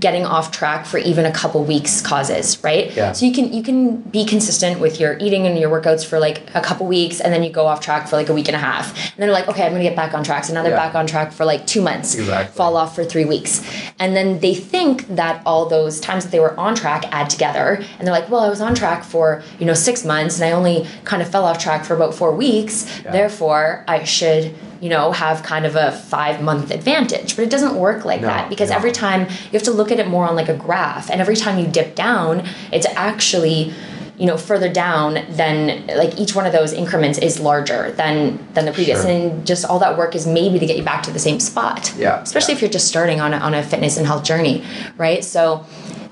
getting 0.00 0.24
off 0.24 0.50
track 0.52 0.86
for 0.86 0.98
even 0.98 1.24
a 1.26 1.32
couple 1.32 1.62
weeks 1.64 2.00
causes, 2.00 2.62
right? 2.64 2.94
Yeah. 2.96 3.12
So 3.12 3.26
you 3.26 3.32
can 3.32 3.52
you 3.52 3.62
can 3.62 4.00
be 4.00 4.24
consistent 4.24 4.80
with 4.80 4.98
your 5.00 5.18
eating 5.18 5.46
and 5.46 5.58
your 5.58 5.70
workouts 5.70 6.04
for 6.04 6.18
like 6.18 6.42
a 6.54 6.60
couple 6.60 6.86
weeks, 6.86 7.20
and 7.20 7.32
then 7.32 7.42
you 7.42 7.50
go 7.50 7.66
off 7.66 7.80
track 7.80 8.08
for 8.08 8.16
like 8.16 8.28
a 8.28 8.34
week 8.34 8.48
and 8.48 8.56
a 8.56 8.58
half, 8.58 8.94
and 8.94 9.12
then 9.18 9.28
you're 9.28 9.34
like, 9.34 9.48
okay, 9.48 9.64
I'm 9.64 9.72
gonna 9.72 9.82
get 9.84 9.96
back 9.96 10.14
on 10.14 10.24
track. 10.24 10.44
So 10.44 10.54
now 10.54 10.62
they're 10.62 10.72
Yeah. 10.72 10.86
back 10.86 10.94
on 10.94 11.06
track 11.06 11.32
for 11.32 11.44
like 11.44 11.66
two 11.66 11.82
months, 11.82 12.14
Exactly. 12.14 12.54
fall 12.56 12.76
off 12.76 12.94
for 12.94 13.04
three 13.04 13.24
weeks, 13.24 13.62
and 13.98 14.16
then 14.16 14.40
they 14.40 14.54
think 14.54 15.06
that 15.16 15.42
all 15.44 15.66
those 15.66 16.00
times 16.00 16.24
that 16.24 16.30
they 16.32 16.40
were 16.40 16.58
on 16.58 16.74
track 16.74 17.04
add 17.12 17.28
together, 17.30 17.82
and 17.98 18.06
they're 18.06 18.14
like, 18.14 18.30
well, 18.30 18.40
I 18.40 18.48
was 18.48 18.60
on 18.60 18.74
track 18.74 19.04
for 19.04 19.42
you 19.58 19.66
know 19.66 19.74
six 19.74 20.04
months, 20.04 20.36
and 20.40 20.44
I 20.48 20.52
only 20.52 20.86
kind 21.04 21.20
of 21.22 21.28
fell 21.28 21.44
off 21.44 21.58
track 21.58 21.84
for 21.84 21.94
about 21.94 22.14
four 22.14 22.32
weeks. 22.32 22.86
Yeah. 23.04 23.12
Therefore, 23.12 23.84
I 23.88 24.04
should 24.04 24.54
you 24.78 24.90
know 24.90 25.10
have 25.10 25.42
kind 25.42 25.64
of 25.64 25.74
a 25.74 25.90
five 25.90 26.42
month 26.42 26.70
advantage 26.70 27.34
but 27.34 27.42
it 27.42 27.48
doesn't 27.48 27.76
work 27.76 28.04
like 28.04 28.20
No, 28.20 28.26
that 28.26 28.50
because 28.50 28.68
no. 28.68 28.76
every 28.76 28.92
time 28.92 29.22
you 29.22 29.52
have 29.54 29.62
to 29.62 29.65
look 29.72 29.90
at 29.92 29.98
it 29.98 30.08
more 30.08 30.26
on 30.28 30.34
like 30.36 30.48
a 30.48 30.56
graph 30.56 31.10
and 31.10 31.20
every 31.20 31.36
time 31.36 31.58
you 31.58 31.66
dip 31.66 31.94
down 31.94 32.46
it's 32.72 32.86
actually 32.94 33.72
you 34.18 34.24
know 34.24 34.36
further 34.38 34.72
down 34.72 35.14
than 35.30 35.86
like 35.88 36.18
each 36.18 36.34
one 36.34 36.46
of 36.46 36.52
those 36.52 36.72
increments 36.72 37.18
is 37.18 37.38
larger 37.38 37.92
than 37.92 38.38
than 38.54 38.64
the 38.64 38.72
previous 38.72 39.02
Sure. 39.02 39.10
and 39.10 39.46
just 39.46 39.64
all 39.66 39.78
that 39.80 39.98
work 39.98 40.14
is 40.14 40.26
maybe 40.26 40.58
to 40.58 40.64
get 40.66 40.76
you 40.78 40.82
back 40.82 41.02
to 41.02 41.10
the 41.10 41.18
same 41.18 41.38
spot 41.38 41.92
Yeah, 41.98 42.22
especially 42.22 42.52
yeah. 42.52 42.56
if 42.56 42.62
you're 42.62 42.70
just 42.70 42.88
starting 42.88 43.20
on 43.20 43.34
a, 43.34 43.36
on 43.36 43.52
a 43.52 43.62
fitness 43.62 43.96
and 43.98 44.06
health 44.06 44.24
journey 44.24 44.64
right 44.96 45.22
so 45.22 45.66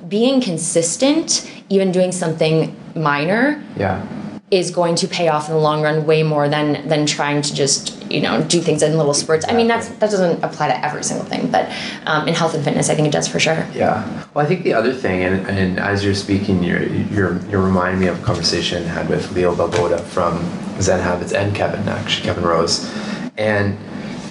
being 0.07 0.40
consistent 0.42 1.50
even 1.70 1.92
doing 1.92 2.12
something 2.12 2.76
minor 2.94 3.62
Yeah. 3.76 4.07
is 4.50 4.70
going 4.70 4.96
to 4.96 5.09
pay 5.09 5.28
off 5.28 5.48
in 5.48 5.55
the 5.55 5.61
long 5.61 5.80
run 5.82 6.05
way 6.05 6.22
more 6.22 6.46
than 6.48 6.86
than 6.88 7.07
trying 7.07 7.40
to 7.40 7.55
just 7.55 8.03
you 8.14 8.20
know 8.20 8.42
do 8.44 8.60
things 8.60 8.82
in 8.82 8.96
little 8.96 9.14
spurts. 9.14 9.44
I 9.48 9.54
mean 9.54 9.66
that's 9.66 9.88
that 9.88 10.10
doesn't 10.10 10.42
apply 10.42 10.68
to 10.68 10.84
every 10.84 11.02
single 11.02 11.26
thing, 11.26 11.50
but 11.50 11.70
um, 12.06 12.28
in 12.28 12.34
health 12.34 12.54
and 12.54 12.64
fitness, 12.64 12.88
I 12.88 12.94
think 12.94 13.08
it 13.08 13.12
does 13.12 13.26
for 13.26 13.40
sure. 13.40 13.66
Yeah. 13.74 14.26
Well, 14.32 14.44
I 14.44 14.48
think 14.48 14.62
the 14.62 14.74
other 14.74 14.92
thing, 14.92 15.22
and, 15.22 15.46
and 15.48 15.78
as 15.78 16.04
you're 16.04 16.14
speaking, 16.14 16.62
you're, 16.62 16.84
you're 16.84 17.38
you're 17.46 17.62
reminding 17.62 18.00
me 18.00 18.06
of 18.06 18.20
a 18.22 18.24
conversation 18.24 18.84
I 18.84 18.88
had 18.88 19.08
with 19.08 19.32
Leo 19.32 19.54
Babauta 19.54 20.00
from 20.00 20.38
Zen 20.80 21.00
Habits 21.00 21.32
and 21.32 21.54
Kevin, 21.54 21.86
actually 21.88 22.26
Kevin 22.26 22.44
Rose, 22.44 22.90
and 23.36 23.76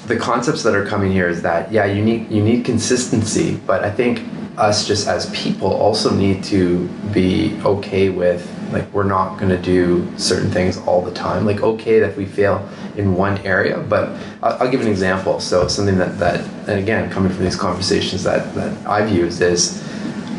the 0.08 0.18
concepts 0.18 0.64
that 0.64 0.76
are 0.76 0.86
coming 0.86 1.12
here 1.12 1.30
is 1.30 1.42
that 1.42 1.72
yeah, 1.72 1.86
you 1.86 2.04
need 2.04 2.32
you 2.32 2.44
need 2.44 2.66
consistency, 2.66 3.60
but 3.68 3.84
I 3.84 3.92
think 3.92 4.24
us 4.58 4.88
just 4.88 5.08
as 5.08 5.30
people 5.32 5.74
also 5.74 6.14
need 6.14 6.44
to 6.44 6.88
be 7.12 7.60
okay 7.66 8.10
with 8.10 8.48
like 8.74 8.92
we're 8.92 9.04
not 9.04 9.38
going 9.38 9.50
to 9.50 9.62
do 9.62 10.08
certain 10.18 10.52
things 10.52 10.78
all 10.80 11.02
the 11.02 11.14
time. 11.14 11.46
Like 11.46 11.62
okay 11.62 12.00
that 12.00 12.18
we 12.18 12.26
fail 12.26 12.68
in 12.98 13.16
one 13.16 13.38
area 13.40 13.80
but 13.80 14.10
I'll, 14.42 14.64
I'll 14.64 14.72
give 14.72 14.82
an 14.82 14.88
example. 14.88 15.40
So 15.40 15.68
something 15.68 15.98
that 15.98 16.20
that 16.20 16.42
and 16.68 16.80
again 16.80 17.10
coming 17.10 17.32
from 17.32 17.44
these 17.44 17.56
conversations 17.56 18.24
that 18.24 18.54
that 18.56 18.88
i've 18.88 19.10
used 19.12 19.42
is 19.42 19.84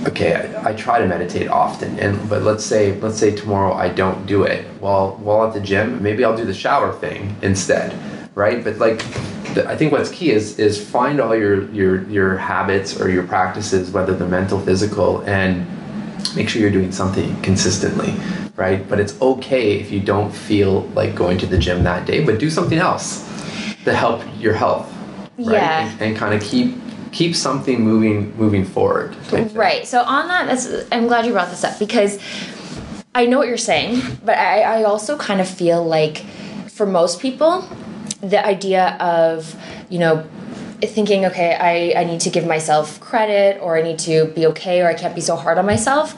okay 0.07 0.35
I, 0.35 0.70
I 0.70 0.74
try 0.74 0.99
to 0.99 1.07
meditate 1.07 1.49
often 1.49 1.99
and 1.99 2.28
but 2.28 2.43
let's 2.43 2.64
say 2.64 2.99
let's 3.01 3.18
say 3.18 3.35
tomorrow 3.35 3.74
i 3.74 3.89
don't 3.89 4.26
do 4.26 4.45
it. 4.45 4.64
While 4.80 5.16
while 5.16 5.47
at 5.47 5.55
the 5.55 5.61
gym 5.61 6.03
maybe 6.03 6.24
i'll 6.24 6.37
do 6.37 6.45
the 6.45 6.55
shower 6.55 6.93
thing 6.93 7.37
instead 7.43 7.99
right? 8.35 8.64
But 8.64 8.78
like 8.78 8.99
the, 9.55 9.66
i 9.68 9.76
think 9.76 9.93
what's 9.93 10.11
key 10.11 10.30
is 10.30 10.59
is 10.59 10.82
find 10.85 11.20
all 11.20 11.37
your 11.37 11.70
your 11.70 12.03
your 12.09 12.37
habits 12.37 13.01
or 13.01 13.09
your 13.09 13.22
practices 13.24 13.91
whether 13.91 14.14
they're 14.14 14.28
mental 14.28 14.59
physical 14.61 15.22
and 15.22 15.66
make 16.37 16.49
sure 16.49 16.61
you're 16.62 16.70
doing 16.70 16.93
something 16.93 17.41
consistently 17.43 18.14
right 18.57 18.89
but 18.89 18.99
it's 19.01 19.20
okay 19.20 19.79
if 19.79 19.91
you 19.91 20.01
don't 20.01 20.31
feel 20.33 20.83
like 20.95 21.14
going 21.14 21.37
to 21.39 21.47
the 21.47 21.59
gym 21.59 21.83
that 21.85 22.07
day 22.07 22.25
but 22.25 22.39
do 22.39 22.49
something 22.51 22.79
else 22.79 23.22
to 23.85 23.95
help 23.95 24.22
your 24.39 24.55
health 24.55 24.89
right 25.39 25.53
Yeah. 25.53 25.89
and, 25.93 26.01
and 26.03 26.16
kind 26.16 26.35
of 26.35 26.43
keep 26.43 26.75
keep 27.12 27.37
something 27.37 27.81
moving 27.81 28.37
moving 28.37 28.64
forward. 28.64 29.14
Right. 29.55 29.87
So 29.87 30.03
on 30.03 30.27
that, 30.27 30.47
that's 30.49 30.66
I'm 30.91 31.07
glad 31.07 31.25
you 31.27 31.33
brought 31.33 31.49
this 31.51 31.62
up 31.62 31.79
because 31.79 32.18
I 33.14 33.27
know 33.27 33.39
what 33.39 33.47
you're 33.47 33.57
saying, 33.57 34.03
but 34.25 34.37
I, 34.37 34.62
I 34.62 34.83
also 34.83 35.16
kind 35.16 35.41
of 35.41 35.49
feel 35.49 35.85
like 35.85 36.25
for 36.68 36.87
most 36.87 37.20
people, 37.20 37.64
the 38.20 38.45
idea 38.45 38.97
of 38.99 39.55
you 39.91 40.01
know 40.01 40.27
thinking 40.87 41.24
okay 41.24 41.55
I, 41.55 42.01
I 42.01 42.05
need 42.05 42.20
to 42.20 42.30
give 42.30 42.47
myself 42.47 43.01
credit 43.01 43.61
or 43.61 43.76
i 43.76 43.82
need 43.82 43.99
to 44.01 44.26
be 44.35 44.47
okay 44.49 44.80
or 44.82 44.89
i 44.89 44.95
can't 44.95 45.14
be 45.14 45.20
so 45.20 45.37
hard 45.37 45.59
on 45.59 45.66
myself 45.66 46.14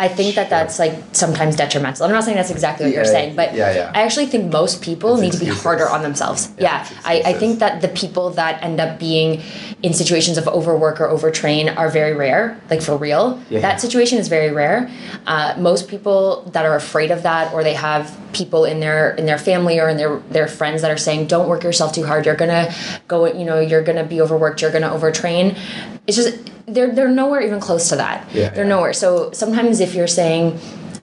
i 0.00 0.08
think 0.08 0.34
that 0.34 0.50
that's 0.50 0.78
like 0.78 0.94
sometimes 1.12 1.56
detrimental. 1.56 2.04
I'm 2.06 2.12
not 2.12 2.24
saying 2.24 2.36
that's 2.36 2.50
exactly 2.50 2.86
what 2.86 2.94
you're 2.94 3.04
saying 3.04 3.36
but 3.36 3.54
yeah, 3.54 3.74
yeah. 3.74 3.92
i 3.94 4.02
actually 4.02 4.26
think 4.26 4.52
most 4.52 4.82
people 4.82 5.14
It's 5.14 5.22
need 5.22 5.32
to 5.32 5.44
be 5.44 5.50
harder 5.50 5.88
on 5.88 6.02
themselves. 6.02 6.52
Yeah, 6.58 6.86
yeah, 6.90 6.98
I, 7.04 7.22
I 7.26 7.32
think 7.34 7.58
that 7.60 7.80
the 7.80 7.88
people 7.88 8.30
that 8.30 8.62
end 8.62 8.80
up 8.80 8.98
being 8.98 9.42
in 9.82 9.92
situations 9.92 10.38
of 10.38 10.48
overwork 10.48 11.00
or 11.00 11.08
overtrain 11.08 11.74
are 11.76 11.88
very 11.88 12.14
rare 12.14 12.60
like 12.70 12.82
for 12.82 12.96
real. 12.96 13.40
Yeah. 13.50 13.60
that 13.60 13.80
situation 13.80 14.18
is 14.18 14.28
very 14.28 14.50
rare. 14.50 14.90
Uh, 15.26 15.54
most 15.58 15.88
people 15.88 16.42
that 16.52 16.64
are 16.64 16.76
afraid 16.76 17.10
of 17.10 17.22
that 17.22 17.52
or 17.52 17.62
they 17.62 17.74
have 17.74 18.16
people 18.32 18.64
in 18.64 18.80
their 18.80 19.14
in 19.14 19.26
their 19.26 19.38
family 19.38 19.78
or 19.78 19.88
in 19.88 19.96
their 19.96 20.18
their 20.30 20.48
friends 20.48 20.82
that 20.82 20.90
are 20.90 20.96
saying 20.96 21.26
don't 21.26 21.48
work 21.48 21.62
yourself 21.62 21.92
too 21.92 22.04
hard. 22.04 22.26
You're 22.26 22.34
gonna 22.34 22.72
go 23.08 23.26
you 23.26 23.44
know 23.44 23.60
you're 23.60 23.82
gonna 23.82 24.03
be 24.04 24.20
overworked 24.20 24.62
you're 24.62 24.72
gonna 24.72 24.90
overtrain. 24.90 25.58
It's 26.06 26.16
just 26.16 26.38
they're 26.66 26.94
they're 26.94 27.08
nowhere 27.08 27.40
even 27.40 27.60
close 27.60 27.88
to 27.90 27.96
that. 27.96 28.28
Yeah, 28.32 28.50
they're 28.50 28.64
yeah. 28.64 28.70
nowhere. 28.70 28.92
So 28.92 29.32
sometimes 29.32 29.80
if 29.80 29.94
you're 29.94 30.06
saying 30.06 30.58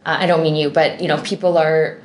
uh, 0.06 0.18
i 0.20 0.26
don't 0.26 0.42
mean 0.42 0.56
you 0.56 0.70
but 0.70 1.02
you 1.02 1.08
know 1.08 1.22
people 1.22 1.58
are 1.58 2.00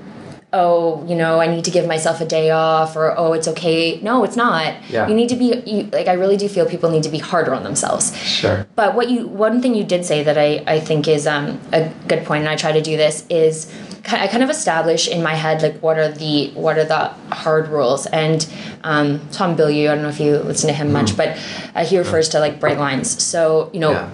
oh 0.53 1.05
you 1.09 1.14
know 1.14 1.40
i 1.40 1.47
need 1.47 1.64
to 1.64 1.70
give 1.70 1.86
myself 1.86 2.20
a 2.20 2.26
day 2.26 2.51
off 2.51 2.94
or 2.94 3.18
oh 3.18 3.32
it's 3.32 3.49
okay 3.49 4.01
no 4.01 4.22
it's 4.22 4.36
not. 4.36 4.74
Yeah. 4.88 5.09
you 5.09 5.14
need 5.14 5.28
to 5.28 5.36
be 5.36 5.62
you, 5.66 5.84
like 5.84 6.07
i 6.07 6.12
really 6.12 6.36
do 6.36 6.49
feel 6.49 6.66
people 6.66 6.90
need 6.90 7.03
to 7.03 7.09
be 7.09 7.18
harder 7.18 7.55
on 7.55 7.64
themselves. 7.64 8.16
Sure. 8.16 8.66
But 8.76 8.94
what 8.94 9.11
you 9.11 9.26
one 9.26 9.61
thing 9.61 9.74
you 9.74 9.84
did 9.84 10.05
say 10.05 10.22
that 10.22 10.38
I, 10.38 10.62
I 10.66 10.80
think 10.80 11.09
is 11.09 11.26
um, 11.26 11.61
a 11.72 11.88
good 12.07 12.24
point, 12.24 12.40
and 12.40 12.49
I 12.49 12.57
try 12.57 12.72
to 12.72 12.82
do 12.82 12.97
this 12.97 13.26
is 13.28 13.72
I 14.09 14.28
kind 14.28 14.42
of 14.42 14.50
establish 14.50 15.09
in 15.09 15.22
my 15.22 15.34
head 15.34 15.62
like 15.62 15.78
what 15.80 15.98
are 15.98 16.09
the 16.11 16.50
what 16.50 16.78
are 16.78 16.84
the 16.84 17.09
hard 17.34 17.68
rules. 17.68 18.07
And 18.07 18.46
um, 18.84 19.20
Tom 19.32 19.57
Bilyeu 19.57 19.90
I 19.90 19.94
don't 19.94 20.02
know 20.02 20.09
if 20.09 20.20
you 20.20 20.38
listen 20.38 20.68
to 20.68 20.74
him 20.74 20.92
much 20.92 21.16
but 21.16 21.38
uh, 21.74 21.84
he 21.84 21.98
refers 21.98 22.28
to 22.30 22.40
like 22.40 22.61
bright 22.61 22.78
lines. 22.78 23.22
So 23.22 23.70
you 23.72 23.80
know 23.80 23.92
yeah. 23.92 24.11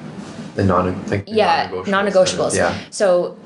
The 0.54 0.64
non 0.64 1.06
like 1.08 1.26
the 1.26 1.32
yeah 1.32 1.70
non-negotiables. 1.70 1.86
non-negotiables. 1.88 2.56
Yeah. 2.56 2.78
So 2.90 3.36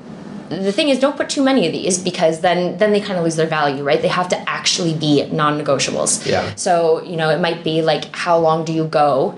the 0.49 0.71
thing 0.71 0.89
is 0.89 0.99
don't 0.99 1.17
put 1.17 1.29
too 1.29 1.43
many 1.43 1.65
of 1.65 1.73
these 1.73 1.97
because 1.97 2.41
then 2.41 2.77
then 2.77 2.91
they 2.91 3.01
kind 3.01 3.17
of 3.17 3.23
lose 3.23 3.35
their 3.35 3.47
value 3.47 3.83
right? 3.83 4.01
They 4.01 4.07
have 4.07 4.29
to 4.29 4.49
actually 4.49 4.93
be 4.93 5.25
non-negotiables. 5.31 6.25
Yeah. 6.25 6.53
so 6.55 7.01
you 7.03 7.17
know 7.17 7.29
it 7.29 7.39
might 7.39 7.63
be 7.63 7.81
like 7.81 8.13
how 8.15 8.37
long 8.37 8.65
do 8.65 8.73
you 8.73 8.85
go 8.85 9.37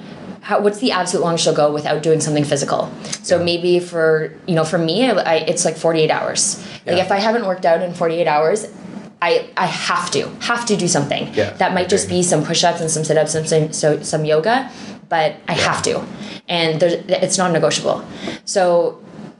how, 0.49 0.59
what's 0.59 0.79
the 0.79 0.91
absolute 0.91 1.23
longest 1.23 1.45
you'll 1.45 1.55
go 1.63 1.71
without 1.71 2.01
doing 2.01 2.19
something 2.19 2.43
physical? 2.43 2.81
So 3.21 3.37
Yeah. 3.37 3.43
maybe 3.51 3.79
for 3.91 4.33
you 4.47 4.55
know 4.55 4.65
for 4.73 4.79
me 4.89 4.95
I, 5.09 5.13
I, 5.33 5.35
it's 5.51 5.63
like 5.63 5.77
48 5.77 6.09
hours. 6.17 6.41
Like 6.87 6.97
if 7.05 7.11
i 7.11 7.19
haven't 7.27 7.45
worked 7.45 7.65
out 7.71 7.81
in 7.83 7.93
48 7.93 8.27
hours 8.27 8.59
I, 9.21 9.31
I 9.57 9.65
have 9.65 10.09
to 10.11 10.21
have 10.51 10.65
to 10.71 10.75
do 10.83 10.87
something. 10.87 11.23
Yeah, 11.33 11.51
that 11.61 11.73
might 11.73 11.89
just 11.95 12.07
be 12.07 12.23
some 12.23 12.41
push-ups 12.49 12.79
and 12.81 12.89
some 12.89 13.03
sit-ups 13.03 13.35
and 13.35 13.47
some 13.49 13.73
so, 13.73 14.01
some 14.01 14.23
yoga 14.25 14.55
but 15.13 15.29
i 15.47 15.53
have 15.67 15.81
to. 15.87 15.93
And 16.47 16.79
there's, 16.79 16.93
it's 17.23 17.37
non-negotiable. 17.37 17.97
So 18.45 18.63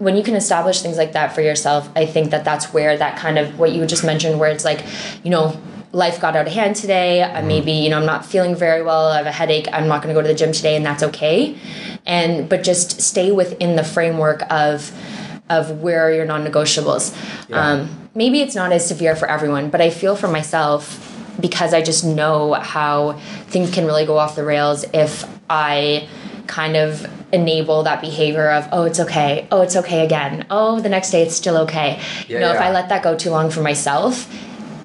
when 0.05 0.15
you 0.17 0.23
can 0.23 0.35
establish 0.35 0.81
things 0.83 0.97
like 0.97 1.13
that 1.17 1.33
for 1.35 1.41
yourself 1.49 1.89
i 2.01 2.05
think 2.13 2.25
that 2.33 2.43
that's 2.49 2.65
where 2.75 2.93
that 3.03 3.13
kind 3.23 3.37
of 3.41 3.45
what 3.59 3.69
you 3.73 3.85
just 3.95 4.03
mentioned 4.11 4.39
where 4.41 4.51
it's 4.55 4.63
like 4.71 4.81
you 5.25 5.31
know 5.35 5.45
life 5.91 6.21
got 6.21 6.35
out 6.35 6.47
of 6.47 6.53
hand 6.53 6.75
today. 6.75 7.21
Mm-hmm. 7.23 7.37
I 7.37 7.41
maybe 7.41 7.71
you 7.71 7.89
know 7.89 7.97
i'm 7.97 8.05
not 8.05 8.25
feeling 8.25 8.55
very 8.55 8.83
well. 8.83 9.07
I 9.07 9.17
have 9.17 9.25
a 9.25 9.31
headache. 9.31 9.67
I'm 9.71 9.87
not 9.87 10.01
going 10.03 10.13
to 10.13 10.19
go 10.19 10.21
to 10.21 10.27
the 10.27 10.35
gym 10.37 10.51
today 10.51 10.75
and 10.75 10.85
that's 10.85 11.03
okay. 11.03 11.57
And 12.05 12.47
but 12.49 12.63
just 12.63 13.01
stay 13.01 13.31
within 13.31 13.75
the 13.75 13.83
framework 13.83 14.43
of 14.51 14.91
of 15.49 15.81
where 15.81 16.07
are 16.07 16.13
your 16.13 16.25
non-negotiables. 16.25 17.15
Yeah. 17.49 17.67
um, 17.71 18.09
maybe 18.13 18.41
it's 18.41 18.53
not 18.53 18.71
as 18.71 18.87
severe 18.87 19.15
for 19.15 19.27
everyone 19.29 19.69
but 19.69 19.81
i 19.81 19.89
feel 19.89 20.15
for 20.15 20.27
myself 20.27 20.81
because 21.39 21.73
i 21.73 21.81
just 21.81 22.03
know 22.03 22.53
how 22.53 23.13
things 23.47 23.71
can 23.71 23.85
really 23.85 24.05
go 24.05 24.17
off 24.17 24.35
the 24.35 24.43
rails 24.43 24.83
if 24.93 25.25
i 25.49 26.07
kind 26.47 26.75
of 26.75 27.05
enable 27.31 27.83
that 27.83 28.01
behavior 28.01 28.49
of 28.49 28.67
oh 28.71 28.83
it's 28.83 28.99
okay. 28.99 29.47
Oh 29.51 29.61
it's 29.61 29.75
okay 29.75 30.03
again. 30.03 30.45
Oh 30.49 30.79
the 30.79 30.89
next 30.89 31.11
day 31.11 31.21
it's 31.21 31.35
still 31.35 31.57
okay. 31.57 32.01
You 32.27 32.35
Yeah, 32.35 32.39
know 32.41 32.51
if 32.53 32.59
i 32.59 32.71
let 32.71 32.89
that 32.89 33.03
go 33.03 33.15
too 33.15 33.29
long 33.29 33.51
for 33.51 33.61
myself 33.61 34.27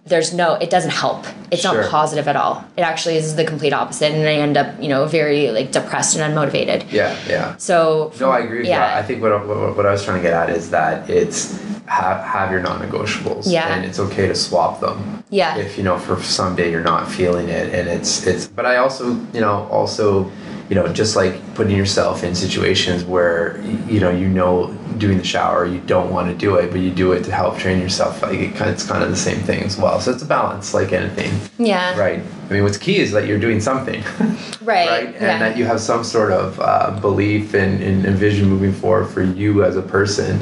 there's 0.07 0.35
no 0.35 0.55
it 0.55 0.69
doesn't 0.69 0.91
help 0.91 1.25
it's 1.51 1.63
Sure. 1.63 1.81
not 1.83 1.91
positive 1.91 2.29
at 2.29 2.37
all 2.37 2.63
it 2.77 2.83
actually 2.83 3.17
is 3.17 3.37
the 3.37 3.45
complete 3.45 3.73
opposite 3.73 4.13
and 4.13 4.29
i 4.29 4.35
end 4.35 4.57
up 4.57 4.69
you 4.83 4.89
know 4.89 5.07
very 5.07 5.51
like 5.51 5.73
depressed 5.73 6.17
and 6.17 6.23
unmotivated 6.35 6.85
yeah 6.93 7.17
yeah 7.27 7.57
so 7.57 8.13
No, 8.21 8.31
I 8.31 8.41
agree 8.41 8.59
with 8.59 8.69
yeah. 8.69 8.81
that. 8.81 8.99
I 8.99 9.03
think 9.07 9.23
what, 9.23 9.33
what, 9.47 9.77
what 9.77 9.87
I 9.87 9.93
was 9.93 10.05
trying 10.05 10.19
to 10.19 10.23
get 10.23 10.35
at 10.35 10.51
is 10.51 10.71
that 10.71 11.09
it's 11.09 11.59
have, 11.87 12.23
have 12.25 12.51
your 12.51 12.61
non-negotiables. 12.61 13.45
Yeah. 13.51 13.75
And 13.75 13.85
it's 13.85 13.99
okay 13.99 14.27
to 14.27 14.35
swap 14.35 14.81
them. 14.81 15.23
Yeah. 15.31 15.57
If, 15.59 15.77
you 15.77 15.85
know, 15.85 15.99
for 15.99 16.21
some 16.23 16.57
day 16.57 16.71
you're 16.71 16.83
not 16.83 17.11
feeling 17.11 17.49
it 17.49 17.75
and 17.75 17.89
it's, 17.89 18.27
it's, 18.27 18.47
but 18.47 18.65
I 18.67 18.77
also, 18.77 19.11
you 19.35 19.41
know, 19.41 19.69
also 19.71 20.31
you 20.69 20.75
know, 20.75 20.89
just 20.93 21.17
like 21.17 21.55
putting 21.55 21.77
yourself 21.77 22.25
in 22.25 22.35
situations 22.35 23.05
where 23.05 23.61
you 23.89 24.01
know 24.01 24.11
you 24.11 24.29
know 24.29 24.77
doing 24.99 25.19
the 25.19 25.25
shower, 25.25 25.67
you 25.67 25.81
don't 25.81 26.11
want 26.11 26.31
to 26.31 26.37
do 26.37 26.57
it, 26.57 26.71
but 26.71 26.81
you 26.81 26.91
do 26.91 27.13
it 27.13 27.25
to 27.25 27.33
help 27.33 27.59
train 27.59 27.81
yourself. 27.81 28.23
Like 28.23 28.39
it 28.39 28.55
kind 28.55 28.71
of, 28.71 28.77
it's 28.77 28.87
kind 28.87 29.03
of 29.03 29.11
the 29.11 29.17
same 29.17 29.41
thing 29.41 29.63
as 29.63 29.77
well. 29.77 30.01
So 30.01 30.13
it's 30.13 30.23
a 30.23 30.27
balance, 30.27 30.73
like 30.75 30.93
anything. 30.93 31.33
Yeah. 31.59 31.99
Right. 31.99 32.23
I 32.49 32.53
mean, 32.53 32.63
what's 32.63 32.79
key 32.79 32.99
is 32.99 33.13
that 33.13 33.27
you're 33.27 33.41
doing 33.41 33.61
something. 33.61 34.03
Right. 34.65 34.89
right. 34.89 35.07
And 35.07 35.15
yeah. 35.15 35.39
that 35.41 35.59
you 35.59 35.67
have 35.67 35.79
some 35.79 36.03
sort 36.03 36.33
of 36.33 36.59
uh, 36.59 36.99
belief 37.01 37.53
and, 37.53 37.83
and, 37.83 38.07
and 38.07 38.17
vision 38.17 38.49
moving 38.49 38.73
forward 38.73 39.09
for 39.09 39.23
you 39.23 39.63
as 39.63 39.77
a 39.77 39.83
person. 39.83 40.41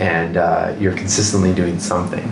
And 0.00 0.38
uh, 0.38 0.74
you're 0.80 0.94
consistently 0.94 1.52
doing 1.52 1.78
something. 1.78 2.26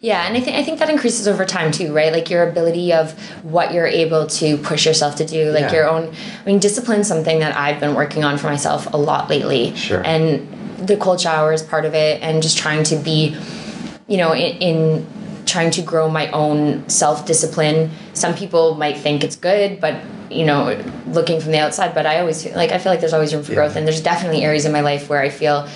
Yeah, 0.00 0.26
and 0.26 0.36
I 0.36 0.40
think 0.40 0.56
I 0.56 0.62
think 0.62 0.78
that 0.78 0.88
increases 0.88 1.26
over 1.26 1.44
time 1.44 1.72
too, 1.72 1.92
right? 1.92 2.12
Like 2.12 2.30
your 2.30 2.48
ability 2.48 2.92
of 2.92 3.12
what 3.42 3.72
you're 3.74 3.88
able 3.88 4.26
to 4.28 4.56
push 4.58 4.86
yourself 4.86 5.16
to 5.16 5.26
do, 5.26 5.50
like 5.50 5.62
Yeah. 5.62 5.72
your 5.74 5.88
own. 5.88 6.12
I 6.42 6.46
mean, 6.46 6.60
discipline 6.60 7.00
is 7.00 7.08
something 7.08 7.40
that 7.40 7.56
I've 7.56 7.80
been 7.80 7.94
working 7.96 8.22
on 8.22 8.38
for 8.38 8.46
myself 8.46 8.86
a 8.92 8.96
lot 8.96 9.28
lately. 9.28 9.74
Sure. 9.74 10.00
And 10.06 10.46
the 10.86 10.96
cold 10.96 11.20
shower 11.20 11.52
is 11.52 11.60
part 11.62 11.84
of 11.84 11.94
it, 11.94 12.22
and 12.22 12.40
just 12.40 12.56
trying 12.56 12.84
to 12.84 12.96
be, 12.96 13.36
you 14.06 14.16
know, 14.16 14.32
in, 14.32 14.56
in 14.58 15.06
trying 15.44 15.72
to 15.72 15.82
grow 15.82 16.08
my 16.08 16.30
own 16.30 16.88
self 16.88 17.26
discipline. 17.26 17.90
Some 18.12 18.34
people 18.34 18.76
might 18.76 18.96
think 18.96 19.24
it's 19.24 19.34
good, 19.36 19.80
but 19.80 19.96
you 20.30 20.44
know, 20.44 20.78
looking 21.08 21.40
from 21.40 21.50
the 21.52 21.58
outside, 21.58 21.94
but 21.94 22.04
I 22.06 22.20
always 22.20 22.42
feel 22.44 22.54
like 22.54 22.70
I 22.70 22.78
feel 22.78 22.92
like 22.92 23.00
there's 23.00 23.14
always 23.14 23.34
room 23.34 23.42
for 23.42 23.52
Yeah. 23.52 23.56
growth, 23.56 23.74
and 23.76 23.84
there's 23.88 24.00
definitely 24.02 24.44
areas 24.44 24.66
in 24.66 24.72
my 24.72 24.82
life 24.82 25.08
where 25.08 25.20
I 25.20 25.30
feel 25.30 25.66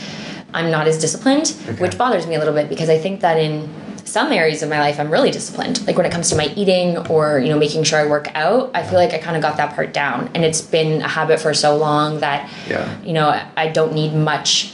I'm 0.55 0.71
not 0.71 0.87
as 0.87 0.99
disciplined, 0.99 1.55
Okay. 1.69 1.81
which 1.83 1.97
bothers 1.99 2.27
me 2.27 2.35
a 2.35 2.39
little 2.39 2.55
bit 2.55 2.69
because 2.69 2.89
I 2.91 2.99
think 2.99 3.21
that 3.21 3.39
in 3.39 3.69
some 4.05 4.31
areas 4.33 4.63
of 4.63 4.69
my 4.69 4.79
life 4.81 5.01
I'm 5.01 5.11
really 5.11 5.31
disciplined. 5.31 5.87
Like 5.87 5.97
when 5.97 6.05
it 6.05 6.13
comes 6.13 6.29
to 6.31 6.37
my 6.37 6.47
eating 6.57 6.99
or, 7.09 7.39
you 7.39 7.49
know, 7.49 7.59
making 7.59 7.85
sure 7.85 7.99
I 7.99 8.07
work 8.07 8.29
out, 8.35 8.71
I 8.75 8.83
feel 8.83 8.99
like 8.99 9.15
I 9.15 9.19
kind 9.19 9.37
of 9.37 9.43
got 9.43 9.57
that 9.57 9.75
part 9.75 9.95
down. 9.95 10.29
And 10.35 10.45
it's 10.45 10.61
been 10.61 11.01
a 11.03 11.09
habit 11.09 11.41
for 11.41 11.55
so 11.55 11.77
long 11.77 12.21
that 12.21 12.51
Yeah. 12.69 12.95
you 13.03 13.13
know, 13.15 13.29
I 13.57 13.69
don't 13.69 13.95
need 13.95 14.13
much 14.15 14.73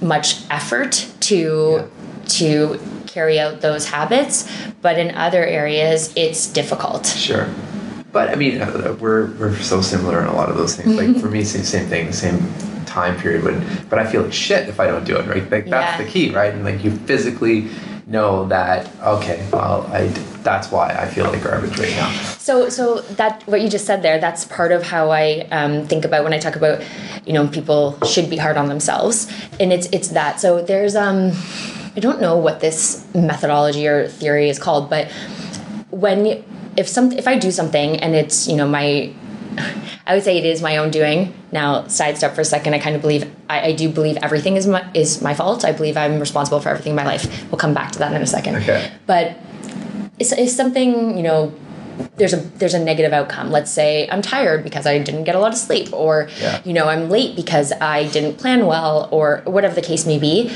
much 0.00 0.36
effort 0.50 1.06
to 1.20 1.90
to 2.28 2.78
carry 3.06 3.40
out 3.40 3.62
those 3.62 3.88
habits, 3.88 4.46
but 4.82 4.98
in 4.98 5.14
other 5.14 5.44
areas 5.44 6.12
it's 6.14 6.46
difficult. 6.46 7.06
Sure. 7.06 7.48
But 8.12 8.28
I 8.30 8.34
mean, 8.36 8.60
uh, 8.60 8.96
we're, 9.00 9.26
we're 9.38 9.56
so 9.56 9.80
similar 9.80 10.20
in 10.20 10.26
a 10.28 10.34
lot 10.34 10.48
of 10.50 10.56
those 10.56 10.76
things. 10.76 10.94
Like 10.94 11.16
for 11.22 11.28
me, 11.30 11.42
same, 11.44 11.62
same 11.64 11.86
thing, 11.88 12.12
same 12.12 12.38
time 12.98 13.16
period. 13.22 13.42
But, 13.44 13.56
but 13.90 13.98
I 13.98 14.04
feel 14.10 14.22
like 14.22 14.32
shit 14.32 14.68
if 14.68 14.78
I 14.80 14.86
don't 14.86 15.04
do 15.04 15.16
it, 15.20 15.26
right? 15.26 15.46
Like 15.50 15.66
that's 15.74 15.92
Yeah. 15.92 16.02
the 16.02 16.08
key, 16.10 16.26
right? 16.40 16.52
And 16.54 16.64
like 16.64 16.82
you 16.84 16.90
physically 17.10 17.58
know 18.06 18.46
that, 18.48 18.88
okay, 19.16 19.38
well, 19.52 19.86
I, 19.92 20.06
that's 20.48 20.72
why 20.72 20.86
I 21.04 21.06
feel 21.14 21.26
like 21.30 21.42
garbage 21.44 21.78
right 21.78 21.94
now. 22.02 22.10
So, 22.38 22.70
so 22.70 22.84
that 23.20 23.42
what 23.46 23.60
you 23.60 23.68
just 23.68 23.84
said 23.84 24.00
there, 24.02 24.18
that's 24.18 24.44
part 24.46 24.72
of 24.72 24.82
how 24.82 25.10
I 25.10 25.46
um, 25.58 25.86
think 25.86 26.04
about 26.08 26.24
when 26.24 26.32
I 26.32 26.38
talk 26.38 26.56
about, 26.56 26.82
you 27.26 27.34
know, 27.34 27.46
people 27.58 27.82
should 28.12 28.28
be 28.30 28.38
hard 28.38 28.56
on 28.56 28.68
themselves, 28.68 29.30
and 29.60 29.72
it's 29.76 29.86
it's 29.96 30.08
that. 30.18 30.40
So 30.40 30.62
there's 30.62 30.96
um, 30.96 31.32
I 31.96 32.00
don't 32.00 32.20
know 32.20 32.36
what 32.46 32.60
this 32.60 33.04
methodology 33.14 33.86
or 33.86 34.08
theory 34.08 34.48
is 34.48 34.58
called, 34.58 34.88
but 34.88 35.04
when 35.90 36.42
if 36.80 36.88
some 36.88 37.12
if 37.12 37.26
I 37.28 37.36
do 37.38 37.50
something 37.50 38.00
and 38.02 38.14
it's 38.14 38.48
you 38.48 38.56
know 38.56 38.66
my 38.66 39.12
I 40.06 40.14
would 40.14 40.24
say 40.24 40.38
it 40.38 40.44
is 40.44 40.62
my 40.62 40.76
own 40.78 40.90
doing. 40.90 41.32
Now, 41.52 41.86
sidestep 41.88 42.34
for 42.34 42.40
a 42.40 42.44
second. 42.44 42.74
I 42.74 42.78
kind 42.78 42.96
of 42.96 43.02
believe 43.02 43.30
I, 43.48 43.68
I 43.68 43.72
do 43.72 43.88
believe 43.88 44.16
everything 44.22 44.56
is 44.56 44.66
my 44.66 44.82
is 44.94 45.20
my 45.22 45.34
fault. 45.34 45.64
I 45.64 45.72
believe 45.72 45.96
I'm 45.96 46.18
responsible 46.20 46.60
for 46.60 46.68
everything 46.70 46.90
in 46.90 46.96
my 46.96 47.04
life. 47.06 47.24
We'll 47.50 47.58
come 47.58 47.74
back 47.74 47.92
to 47.92 47.98
that 48.00 48.12
in 48.12 48.22
a 48.22 48.26
second. 48.26 48.56
Okay. 48.56 48.90
But 49.06 49.36
it's, 50.18 50.32
it's 50.32 50.54
something 50.54 51.16
you 51.16 51.22
know. 51.22 51.52
There's 52.16 52.32
a 52.32 52.36
there's 52.36 52.74
a 52.74 52.78
negative 52.78 53.12
outcome. 53.12 53.50
Let's 53.50 53.72
say 53.72 54.08
I'm 54.08 54.22
tired 54.22 54.62
because 54.62 54.86
I 54.86 54.98
didn't 55.00 55.24
get 55.24 55.34
a 55.34 55.40
lot 55.40 55.52
of 55.52 55.58
sleep, 55.58 55.92
or 55.92 56.28
Yeah. 56.40 56.62
you 56.64 56.72
know 56.72 56.86
I'm 56.88 57.08
late 57.10 57.34
because 57.34 57.72
I 57.80 58.06
didn't 58.08 58.36
plan 58.38 58.66
well, 58.66 59.08
or 59.10 59.42
whatever 59.46 59.74
the 59.74 59.82
case 59.82 60.06
may 60.06 60.18
be. 60.18 60.50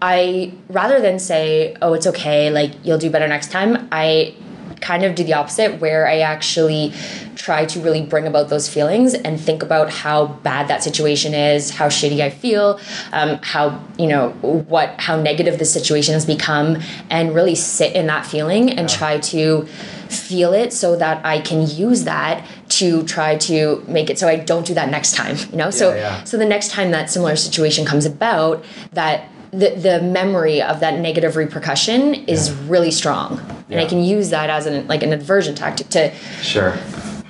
I 0.00 0.52
rather 0.68 1.00
than 1.00 1.18
say, 1.18 1.74
"Oh, 1.82 1.92
it's 1.94 2.06
okay, 2.06 2.50
like 2.50 2.70
you'll 2.84 2.98
do 2.98 3.10
better 3.10 3.26
next 3.26 3.50
time," 3.50 3.88
I 3.90 4.34
kind 4.80 5.04
of 5.04 5.14
do 5.14 5.24
the 5.24 5.34
opposite 5.34 5.80
where 5.80 6.06
I 6.06 6.20
actually 6.20 6.92
try 7.34 7.64
to 7.66 7.80
really 7.80 8.04
bring 8.04 8.26
about 8.26 8.48
those 8.48 8.68
feelings 8.68 9.14
and 9.14 9.40
think 9.40 9.62
about 9.62 9.90
how 9.90 10.26
bad 10.26 10.68
that 10.68 10.82
situation 10.82 11.34
is, 11.34 11.70
how 11.70 11.88
shitty 11.88 12.20
I 12.20 12.30
feel, 12.30 12.80
um, 13.12 13.38
how 13.42 13.82
you 13.98 14.06
know 14.06 14.30
what 14.30 15.00
how 15.00 15.16
negative 15.20 15.58
the 15.58 15.64
situation 15.64 16.14
has 16.14 16.26
become, 16.26 16.78
and 17.10 17.34
really 17.34 17.54
sit 17.54 17.94
in 17.94 18.06
that 18.06 18.26
feeling 18.26 18.70
and 18.70 18.88
try 18.88 19.18
to 19.18 19.66
feel 20.08 20.52
it 20.54 20.72
so 20.72 20.96
that 20.96 21.24
I 21.24 21.40
can 21.40 21.68
use 21.68 22.04
that 22.04 22.44
to 22.68 23.02
try 23.04 23.36
to 23.36 23.84
make 23.86 24.10
it 24.10 24.18
so 24.18 24.28
I 24.28 24.36
don't 24.36 24.66
do 24.66 24.74
that 24.74 24.90
next 24.90 25.14
time. 25.14 25.36
You 25.50 25.56
know, 25.56 25.70
so 25.70 25.94
yeah. 25.94 26.24
so 26.24 26.36
the 26.36 26.46
next 26.46 26.70
time 26.70 26.90
that 26.90 27.10
similar 27.10 27.36
situation 27.36 27.84
comes 27.84 28.06
about, 28.06 28.64
that 28.92 29.28
the 29.50 29.70
the 29.70 30.00
memory 30.02 30.60
of 30.62 30.80
that 30.80 30.98
negative 31.00 31.36
repercussion 31.36 32.14
is 32.26 32.52
really 32.52 32.90
strong, 32.90 33.40
and 33.70 33.80
I 33.80 33.86
can 33.86 34.02
use 34.02 34.30
that 34.30 34.50
as 34.50 34.66
an 34.66 34.86
like 34.86 35.02
an 35.02 35.12
aversion 35.12 35.54
tactic 35.54 35.88
to 35.90 36.12
Sure. 36.42 36.76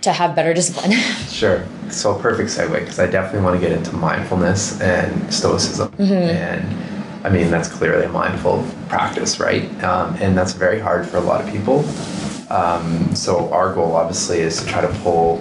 to 0.02 0.12
have 0.12 0.34
better 0.34 0.54
discipline. 0.54 0.92
Sure. 1.28 1.64
So 1.90 2.14
perfect 2.16 2.50
segue 2.50 2.72
because 2.80 2.98
I 2.98 3.06
definitely 3.06 3.42
want 3.42 3.60
to 3.60 3.66
get 3.66 3.76
into 3.76 3.94
mindfulness 3.94 4.80
and 4.80 5.32
stoicism, 5.32 5.92
and 5.98 6.66
I 7.24 7.30
mean 7.30 7.50
that's 7.50 7.68
clearly 7.68 8.04
a 8.04 8.08
mindful 8.08 8.64
practice, 8.88 9.38
right? 9.40 9.64
Um, 9.84 10.14
and 10.20 10.36
that's 10.36 10.52
very 10.52 10.80
hard 10.80 11.06
for 11.06 11.16
a 11.18 11.20
lot 11.20 11.40
of 11.40 11.48
people. 11.50 11.84
Um, 12.50 13.14
so 13.14 13.52
our 13.52 13.72
goal, 13.74 13.94
obviously, 13.94 14.40
is 14.40 14.60
to 14.62 14.66
try 14.66 14.80
to 14.80 14.88
pull 15.02 15.38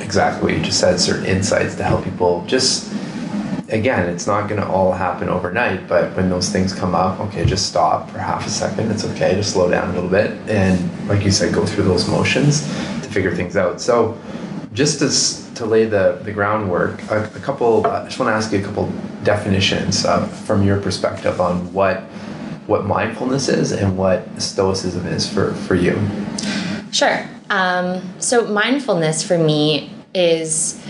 exactly 0.00 0.42
what 0.44 0.58
you 0.58 0.64
just 0.64 0.80
said, 0.80 0.98
certain 0.98 1.26
insights 1.26 1.74
to 1.76 1.84
help 1.84 2.04
people 2.04 2.44
just. 2.46 2.92
Again, 3.72 4.08
it's 4.10 4.26
not 4.26 4.48
going 4.48 4.60
to 4.60 4.66
all 4.66 4.92
happen 4.92 5.28
overnight, 5.28 5.88
but 5.88 6.14
when 6.14 6.28
those 6.28 6.50
things 6.50 6.72
come 6.74 6.94
up, 6.94 7.18
okay, 7.20 7.44
just 7.44 7.66
stop 7.66 8.10
for 8.10 8.18
half 8.18 8.46
a 8.46 8.50
second. 8.50 8.90
It's 8.90 9.04
okay, 9.04 9.34
to 9.34 9.42
slow 9.42 9.70
down 9.70 9.90
a 9.90 9.94
little 9.94 10.10
bit, 10.10 10.30
and 10.48 11.08
like 11.08 11.24
you 11.24 11.30
said, 11.30 11.54
go 11.54 11.64
through 11.64 11.84
those 11.84 12.06
motions 12.06 12.60
to 12.60 13.08
figure 13.10 13.34
things 13.34 13.56
out. 13.56 13.80
So, 13.80 14.18
just 14.74 15.02
as 15.02 15.50
to 15.54 15.66
lay 15.66 15.84
the, 15.86 16.20
the 16.22 16.32
groundwork, 16.32 17.02
a, 17.10 17.24
a 17.24 17.40
couple. 17.40 17.86
I 17.86 18.04
just 18.04 18.18
want 18.18 18.28
to 18.30 18.34
ask 18.34 18.52
you 18.52 18.60
a 18.60 18.62
couple 18.62 18.92
definitions 19.22 20.04
uh, 20.04 20.26
from 20.26 20.62
your 20.62 20.80
perspective 20.80 21.40
on 21.40 21.72
what 21.72 22.00
what 22.66 22.86
mindfulness 22.86 23.48
is 23.48 23.72
and 23.72 23.98
what 23.98 24.40
stoicism 24.40 25.06
is 25.06 25.28
for 25.28 25.52
for 25.54 25.74
you. 25.74 26.00
Sure. 26.92 27.26
Um, 27.50 28.02
so 28.18 28.46
mindfulness 28.46 29.22
for 29.22 29.36
me 29.36 29.92
is, 30.14 30.80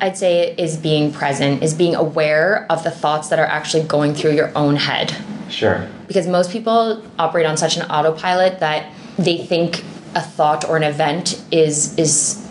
I'd 0.00 0.16
say, 0.16 0.54
is 0.56 0.76
being 0.76 1.12
present, 1.12 1.62
is 1.62 1.74
being 1.74 1.94
aware 1.94 2.66
of 2.70 2.84
the 2.84 2.90
thoughts 2.90 3.28
that 3.28 3.38
are 3.38 3.46
actually 3.46 3.82
going 3.84 4.14
through 4.14 4.32
your 4.32 4.56
own 4.56 4.76
head. 4.76 5.14
Sure. 5.50 5.88
Because 6.06 6.26
most 6.26 6.50
people 6.50 7.02
operate 7.18 7.46
on 7.46 7.56
such 7.56 7.76
an 7.76 7.82
autopilot 7.90 8.60
that 8.60 8.92
they 9.18 9.38
think 9.38 9.84
a 10.14 10.20
thought 10.20 10.64
or 10.68 10.76
an 10.76 10.82
event 10.82 11.42
is 11.50 11.96
is 11.98 12.44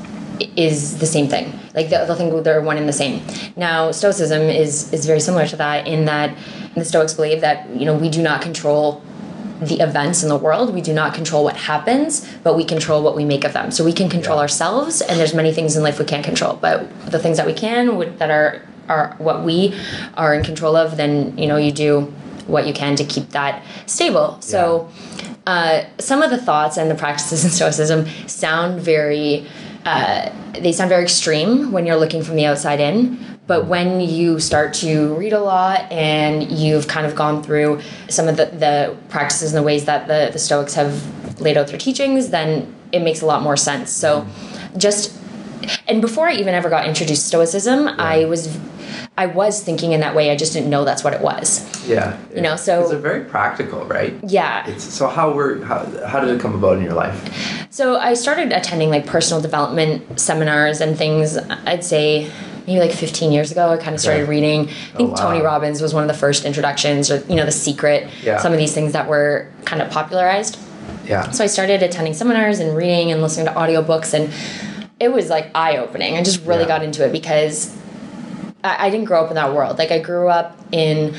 is 0.56 1.00
the 1.00 1.06
same 1.06 1.28
thing. 1.28 1.58
Like 1.74 1.90
they'll, 1.90 2.14
think 2.16 2.44
they're 2.44 2.62
one 2.62 2.78
and 2.78 2.88
the 2.88 2.94
same. 2.94 3.26
Now, 3.56 3.92
Stoicism 3.92 4.44
is 4.44 4.92
is 4.94 5.06
very 5.06 5.20
similar 5.20 5.48
to 5.48 5.56
that 5.56 5.88
in 5.88 6.06
that 6.06 6.36
the 6.76 6.86
Stoics 6.86 7.14
believe 7.14 7.42
that 7.42 7.70
you 7.70 7.86
know 7.86 7.96
we 7.96 8.10
do 8.10 8.22
not 8.22 8.42
control 8.42 9.02
the 9.62 9.80
events 9.80 10.24
in 10.24 10.30
the 10.30 10.38
world. 10.38 10.74
We 10.74 10.82
do 10.82 10.94
not 10.94 11.14
control 11.14 11.44
what 11.44 11.56
happens, 11.58 12.28
but 12.44 12.56
we 12.56 12.64
control 12.64 13.02
what 13.04 13.16
we 13.16 13.26
make 13.26 13.44
of 13.44 13.54
them. 13.54 13.72
So 13.72 13.84
we 13.84 13.94
can 13.94 14.10
control 14.10 14.38
Yeah. 14.38 14.44
ourselves, 14.44 15.02
and 15.02 15.20
there's 15.20 15.34
many 15.34 15.52
things 15.54 15.76
in 15.76 15.84
life 15.84 16.00
we 16.00 16.06
can't 16.06 16.24
control. 16.26 16.58
But 16.62 16.88
the 17.10 17.20
things 17.20 17.38
that 17.38 17.46
we 17.46 17.54
can, 17.54 18.16
that 18.18 18.30
are 18.30 18.62
are 18.90 19.16
what 19.18 19.44
we 19.44 19.74
are 20.16 20.34
in 20.34 20.44
control 20.44 20.76
of, 20.78 20.96
then 20.96 21.38
you 21.38 21.48
know 21.48 21.58
you 21.58 21.72
do 21.72 22.14
what 22.48 22.66
you 22.66 22.74
can 22.74 22.96
to 22.96 23.04
keep 23.04 23.30
that 23.32 23.64
stable. 23.86 24.38
So. 24.40 24.90
Uh, 25.46 25.86
some 25.98 26.22
of 26.22 26.30
the 26.30 26.38
thoughts 26.38 26.76
and 26.76 26.92
the 26.92 26.96
practices 26.96 27.42
in 27.46 27.50
Stoicism 27.50 28.06
sound 28.28 28.82
very, 28.82 29.48
uh, 29.86 30.30
they 30.60 30.74
sound 30.74 30.90
very 30.90 31.04
extreme 31.04 31.72
when 31.72 31.86
you're 31.86 31.96
looking 31.96 32.22
from 32.22 32.36
the 32.36 32.46
outside 32.46 32.82
in. 32.82 33.18
But 33.48 33.66
when 33.66 34.02
you 34.02 34.40
start 34.40 34.74
to 34.76 35.16
read 35.16 35.34
a 35.34 35.40
lot 35.40 35.90
and 35.92 36.52
you've 36.52 36.88
kind 36.88 37.08
of 37.08 37.16
gone 37.16 37.42
through 37.42 37.82
some 38.10 38.28
of 38.28 38.36
the, 38.38 38.46
the 38.48 38.98
practices 39.10 39.54
and 39.54 39.58
the 39.58 39.66
ways 39.66 39.86
that 39.86 40.08
the, 40.08 40.30
the 40.34 40.40
Stoics 40.40 40.74
have 40.74 41.40
laid 41.40 41.58
out 41.58 41.68
their 41.68 41.78
teachings, 41.78 42.30
then 42.30 42.76
it 42.92 43.02
makes 43.02 43.22
a 43.22 43.26
lot 43.26 43.42
more 43.42 43.56
sense. 43.56 43.90
So 43.90 44.28
just, 44.76 45.18
and 45.88 46.02
before 46.02 46.28
I 46.28 46.34
even 46.34 46.54
ever 46.54 46.70
got 46.70 46.86
introduced 46.86 47.24
to 47.24 47.28
Stoicism, 47.28 47.88
I 47.88 48.26
was. 48.26 48.58
I 49.20 49.26
was 49.26 49.64
thinking 49.64 49.94
in 49.94 50.02
that 50.02 50.16
way. 50.16 50.30
I 50.30 50.36
just 50.36 50.54
didn't 50.54 50.70
know 50.70 50.86
that's 50.86 51.04
what 51.04 51.12
it 51.14 51.22
was. 51.22 51.66
Yeah. 51.88 52.18
You 52.36 52.42
know, 52.42 52.56
so- 52.56 52.84
it's 52.84 52.92
a 52.92 53.00
very 53.00 53.26
practical, 53.26 53.84
right? 53.86 54.14
Yeah. 54.24 54.66
It's, 54.68 54.84
so 54.84 55.08
how 55.08 55.32
were 55.32 55.64
how, 55.66 55.86
how 56.06 56.20
did 56.20 56.30
it 56.36 56.40
come 56.40 56.54
about 56.54 56.78
in 56.78 56.84
your 56.84 56.94
life? 56.94 57.68
So 57.72 57.98
I 57.98 58.14
started 58.14 58.52
attending 58.52 58.92
like 58.92 59.08
personal 59.08 59.42
development 59.42 60.20
seminars 60.20 60.82
and 60.82 60.96
things. 60.96 61.36
I'd 61.38 61.84
say 61.84 62.32
maybe 62.68 62.80
like 62.82 62.92
15 62.92 63.32
years 63.32 63.52
ago. 63.52 63.70
I 63.70 63.78
kind 63.78 63.96
of 63.96 64.02
started 64.02 64.24
Okay. 64.24 64.30
reading. 64.30 64.62
I 64.68 64.98
think 64.98 65.00
Oh, 65.00 65.06
wow. 65.14 65.16
Tony 65.16 65.42
Robbins 65.42 65.82
was 65.82 65.94
one 65.94 66.04
of 66.04 66.08
the 66.10 66.14
first 66.14 66.44
introductions, 66.46 67.10
or 67.10 67.24
you 67.30 67.36
know, 67.36 67.46
The 67.46 67.52
Secret. 67.52 68.10
Yeah. 68.22 68.38
Some 68.40 68.52
of 68.52 68.60
these 68.60 68.74
things 68.74 68.92
that 68.94 69.08
were 69.08 69.48
kind 69.66 69.82
of 69.82 69.90
popularized. 69.90 70.58
Yeah. 71.06 71.32
So 71.32 71.44
I 71.44 71.48
started 71.48 71.82
attending 71.82 72.14
seminars 72.14 72.60
and 72.60 72.76
reading 72.76 73.12
and 73.12 73.22
listening 73.22 73.46
to 73.46 73.54
audiobooks 73.54 74.14
and 74.14 74.32
it 75.00 75.12
was 75.14 75.30
like 75.30 75.50
eye 75.56 75.78
opening. 75.78 76.18
I 76.18 76.24
just 76.24 76.44
really 76.46 76.64
Yeah. 76.64 76.68
got 76.68 76.84
into 76.84 77.06
it 77.06 77.12
because 77.12 77.74
I, 78.64 78.88
I 78.88 78.90
didn't 78.90 79.06
grow 79.06 79.24
up 79.24 79.30
in 79.30 79.36
that 79.36 79.54
world. 79.54 79.78
Like 79.78 79.92
I 79.92 80.00
grew 80.00 80.28
up 80.28 80.58
in 80.72 81.16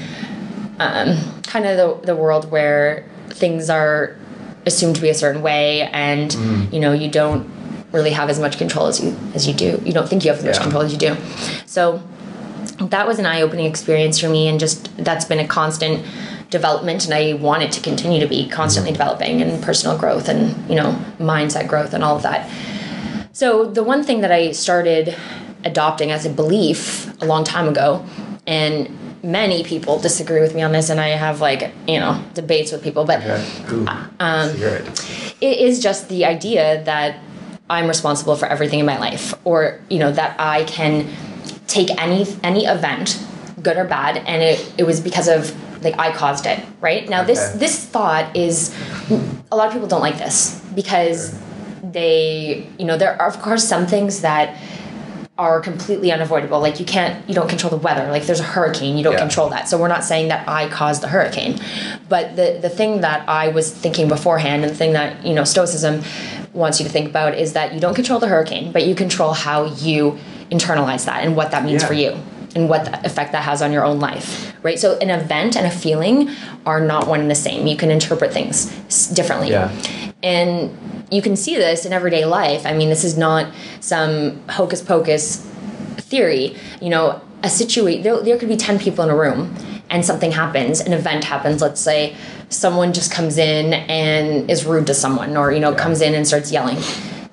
um, 0.79 1.17
kind 1.45 1.65
of 1.67 1.77
the, 2.03 2.07
the 2.07 2.17
world 2.17 2.51
where 2.51 3.05
things 3.31 3.71
are 3.71 4.17
assumed 4.67 4.97
to 4.97 5.01
be 5.03 5.09
a 5.09 5.15
certain 5.15 5.41
way 5.43 5.83
and 5.83 6.31
Mm-hmm. 6.33 6.75
you 6.75 6.81
know 6.81 6.93
you 6.93 7.11
don't 7.11 7.49
really 7.93 8.11
have 8.11 8.29
as 8.31 8.39
much 8.39 8.59
control 8.59 8.87
as 8.87 9.01
you 9.03 9.17
as 9.35 9.47
you 9.49 9.55
do 9.55 9.81
you 9.85 9.93
don't 9.93 10.09
think 10.09 10.25
you 10.25 10.31
have 10.31 10.39
as 10.39 10.45
much 10.45 10.57
Yeah. 10.57 10.63
control 10.63 10.83
as 10.83 10.93
you 10.93 10.99
do 10.99 11.17
so 11.67 12.03
that 12.81 13.07
was 13.09 13.19
an 13.19 13.27
eye-opening 13.27 13.67
experience 13.67 14.19
for 14.21 14.29
me 14.29 14.47
and 14.49 14.61
just 14.61 14.95
that's 15.03 15.25
been 15.25 15.39
a 15.41 15.47
constant 15.47 16.05
development 16.51 17.05
and 17.07 17.15
i 17.15 17.33
want 17.35 17.63
it 17.63 17.73
to 17.73 17.81
continue 17.81 18.21
to 18.21 18.27
be 18.27 18.49
constantly 18.49 18.93
developing 18.93 19.41
and 19.43 19.63
personal 19.63 19.97
growth 19.99 20.29
and 20.29 20.55
you 20.71 20.77
know 20.77 20.93
mindset 21.19 21.67
growth 21.69 21.93
and 21.95 22.03
all 22.05 22.17
of 22.17 22.23
that 22.23 22.49
so 23.33 23.65
the 23.65 23.85
one 23.85 24.03
thing 24.03 24.21
that 24.23 24.33
I 24.33 24.51
started 24.51 25.15
adopting 25.65 26.11
as 26.11 26.27
a 26.27 26.31
belief 26.31 27.13
a 27.23 27.25
long 27.25 27.45
time 27.45 27.69
ago, 27.69 28.05
and 28.49 28.89
many 29.23 29.63
people 29.63 30.01
disagree 30.01 30.41
with 30.41 30.57
me 30.57 30.63
on 30.63 30.73
this, 30.73 30.91
and 30.91 30.99
I 30.99 31.11
have 31.11 31.41
like 31.41 31.71
you 31.87 32.01
know 32.01 32.21
debates 32.35 32.73
with 32.73 32.83
people, 32.83 33.05
but 33.05 33.21
Okay. 33.21 33.45
Ooh, 33.71 33.87
Um, 34.19 34.49
it. 34.57 35.37
it 35.41 35.59
is 35.59 35.79
just 35.81 36.09
the 36.09 36.25
idea 36.25 36.83
that 36.85 37.17
I'm 37.71 37.87
responsible 37.87 38.37
for 38.37 38.47
everything 38.47 38.81
in 38.81 38.87
my 38.87 38.99
life, 38.99 39.35
or 39.45 39.81
you 39.91 39.99
know 39.99 40.13
that 40.13 40.37
I 40.39 40.65
can 40.65 41.09
take 41.67 41.91
any 42.01 42.27
any 42.43 42.65
event, 42.67 43.23
good 43.63 43.77
or 43.77 43.85
bad, 43.85 44.17
and 44.19 44.43
it, 44.43 44.73
it 44.79 44.85
was 44.85 45.01
because 45.01 45.29
of 45.29 45.55
like 45.83 45.99
I 45.99 46.13
caused 46.13 46.47
it. 46.47 46.65
Right 46.81 47.09
now, 47.09 47.23
this 47.25 47.51
this 47.51 47.85
thought 47.85 48.37
is 48.37 48.75
a 49.51 49.57
lot 49.57 49.69
of 49.69 49.73
people 49.73 49.89
don't 49.89 50.01
like 50.01 50.19
this 50.19 50.61
because 50.75 51.39
they 51.83 52.67
you 52.79 52.85
know 52.85 52.97
there 52.97 53.21
are 53.21 53.29
of 53.29 53.41
course 53.41 53.65
some 53.65 53.87
things 53.87 54.23
that 54.23 54.57
are 55.39 55.61
completely 55.61 56.11
unavoidable. 56.11 56.59
Like 56.59 56.81
you 56.81 56.85
can't 56.85 57.27
you 57.29 57.35
don't 57.35 57.49
control 57.49 57.71
the 57.71 57.77
weather. 57.77 58.11
Like 58.11 58.27
there's 58.27 58.41
a 58.41 58.45
hurricane 58.45 58.97
you 58.99 59.05
don't 59.05 59.13
Yeah. 59.13 59.21
control 59.21 59.49
that. 59.51 59.69
So 59.69 59.79
we're 59.79 59.87
not 59.89 60.03
saying 60.05 60.29
that 60.29 60.49
i 60.49 60.69
caused 60.69 61.01
the 61.01 61.09
hurricane. 61.09 61.59
But 62.09 62.35
the 62.35 62.59
the 62.61 62.69
thing 62.69 63.01
that 63.03 63.27
i 63.29 63.49
was 63.49 63.71
thinking 63.71 64.09
beforehand 64.09 64.65
and 64.65 64.73
the 64.73 64.77
thing 64.77 64.93
that 64.95 65.25
you 65.25 65.35
know 65.35 65.45
stoicism 65.45 66.03
wants 66.53 66.81
you 66.81 66.87
to 66.87 66.91
think 66.91 67.09
about 67.09 67.35
is 67.39 67.53
that 67.53 67.73
you 67.73 67.79
don't 67.81 67.95
control 67.95 68.19
the 68.19 68.27
hurricane 68.27 68.73
but 68.73 68.85
you 68.85 68.95
control 68.95 69.33
how 69.33 69.65
you 69.65 70.19
internalize 70.51 71.05
that 71.05 71.23
and 71.25 71.37
what 71.37 71.51
that 71.53 71.65
means 71.65 71.83
Yeah. 71.83 71.89
for 71.89 71.95
you 71.95 72.17
and 72.57 72.69
what 72.69 72.87
the 72.87 73.07
effect 73.07 73.31
that 73.33 73.43
has 73.45 73.63
on 73.63 73.71
your 73.73 73.85
own 73.85 74.01
life 74.01 74.53
right? 74.65 74.79
So 74.79 74.99
an 74.99 75.11
event 75.11 75.57
and 75.57 75.67
a 75.67 75.71
feeling 75.71 76.31
are 76.67 76.81
not 76.81 77.07
one 77.07 77.21
and 77.21 77.31
the 77.31 77.37
same. 77.37 77.69
You 77.69 77.77
can 77.77 77.93
interpret 77.93 78.33
things 78.33 78.67
differently. 79.15 79.51
Yeah. 79.51 79.71
and 80.25 80.98
you 81.11 81.23
can 81.23 81.37
see 81.37 81.57
this 81.57 81.85
in 81.85 81.93
everyday 81.93 82.25
life. 82.25 82.67
I 82.67 82.75
mean, 82.75 82.89
this 82.89 83.05
is 83.05 83.17
not 83.17 83.53
some 83.81 84.47
hocus 84.49 84.83
pocus 84.83 85.37
theory. 85.97 86.57
You 86.81 86.91
know, 86.91 87.21
a 87.43 87.49
situation, 87.49 88.03
there, 88.03 88.21
there 88.23 88.39
could 88.39 88.49
be 88.49 88.57
10 88.57 88.79
people 88.79 89.05
in 89.05 89.11
a 89.11 89.17
room 89.17 89.55
and 89.91 90.05
something 90.05 90.33
happens, 90.33 90.81
an 90.81 90.93
event 90.93 91.25
happens. 91.25 91.63
Let's 91.63 91.81
say 91.81 92.17
someone 92.51 92.93
just 92.93 93.13
comes 93.13 93.39
in 93.39 93.73
and 93.73 94.51
is 94.51 94.65
rude 94.65 94.87
to 94.89 94.95
someone 94.95 95.37
or, 95.37 95.53
you 95.53 95.61
know, 95.61 95.75
comes 95.75 96.01
in 96.01 96.15
and 96.15 96.27
starts 96.27 96.53
yelling. 96.53 96.79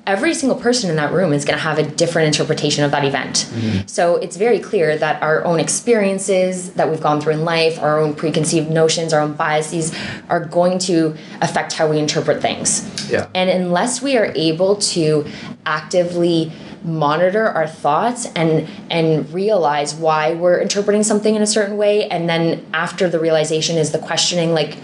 Every 0.07 0.33
single 0.33 0.57
person 0.57 0.89
in 0.89 0.95
that 0.97 1.11
room 1.11 1.33
is 1.33 1.45
going 1.45 1.57
to 1.57 1.63
have 1.63 1.79
a 1.79 1.83
different 1.83 2.27
interpretation 2.27 2.83
of 2.83 2.91
that 2.91 3.03
event. 3.05 3.47
Mm-hmm. 3.49 3.87
So 3.87 4.17
it's 4.17 4.37
very 4.37 4.59
clear 4.59 4.97
that 4.97 5.21
our 5.21 5.43
own 5.45 5.59
experiences 5.59 6.73
that 6.73 6.89
we've 6.89 7.01
gone 7.01 7.19
through 7.21 7.33
in 7.33 7.43
life, 7.43 7.79
our 7.79 7.99
own 7.99 8.13
preconceived 8.13 8.69
notions, 8.69 9.13
our 9.13 9.21
own 9.21 9.33
biases 9.33 9.95
are 10.29 10.45
going 10.45 10.77
to 10.79 11.15
affect 11.41 11.73
how 11.73 11.89
we 11.89 11.97
interpret 11.97 12.41
things. 12.41 13.09
Yeah. 13.09 13.27
And 13.33 13.49
unless 13.49 14.01
we 14.01 14.15
are 14.17 14.31
able 14.35 14.75
to 14.77 15.25
actively 15.65 16.51
monitor 16.85 17.47
our 17.47 17.67
thoughts 17.67 18.27
and 18.35 18.69
and 18.91 19.31
realize 19.33 19.95
why 19.95 20.35
we're 20.35 20.59
interpreting 20.59 21.01
something 21.01 21.35
in 21.35 21.41
a 21.41 21.47
certain 21.47 21.77
way 21.77 22.07
and 22.09 22.29
then 22.29 22.63
after 22.73 23.09
the 23.09 23.19
realization 23.19 23.75
is 23.75 23.91
the 23.91 23.97
questioning 23.97 24.53
like 24.53 24.77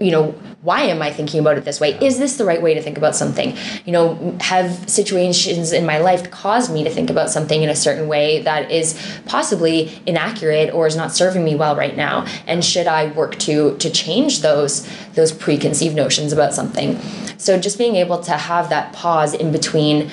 you 0.00 0.10
know 0.10 0.34
why 0.66 0.80
am 0.82 1.00
i 1.00 1.10
thinking 1.18 1.38
about 1.40 1.56
it 1.56 1.64
this 1.64 1.78
way? 1.80 1.90
Is 2.08 2.18
this 2.18 2.36
the 2.36 2.44
right 2.44 2.60
way 2.60 2.74
to 2.74 2.82
think 2.82 2.98
about 2.98 3.14
something? 3.22 3.56
You 3.86 3.92
know 3.96 4.36
have 4.40 4.68
situations 4.90 5.72
in 5.72 5.84
my 5.86 5.98
life 5.98 6.22
caused 6.42 6.72
me 6.76 6.82
to 6.84 6.90
think 6.90 7.08
about 7.08 7.30
something 7.30 7.62
in 7.62 7.70
a 7.76 7.76
certain 7.86 8.06
way 8.08 8.42
that 8.42 8.70
is 8.70 8.86
possibly 9.26 9.76
inaccurate 10.06 10.68
or 10.74 10.86
is 10.90 10.96
not 11.02 11.12
serving 11.12 11.44
me 11.44 11.54
well 11.54 11.76
right 11.76 11.96
now? 11.96 12.26
And 12.46 12.64
should 12.64 12.88
i 12.88 13.02
work 13.20 13.36
to 13.46 13.76
to 13.78 13.88
change 14.02 14.32
those 14.48 14.72
those 15.18 15.30
preconceived 15.32 15.94
notions 16.04 16.32
about 16.32 16.52
something? 16.52 16.98
So 17.38 17.50
just 17.68 17.78
being 17.78 17.96
able 18.04 18.18
to 18.30 18.32
have 18.32 18.68
that 18.70 18.92
pause 18.92 19.32
in 19.34 19.52
between 19.52 20.10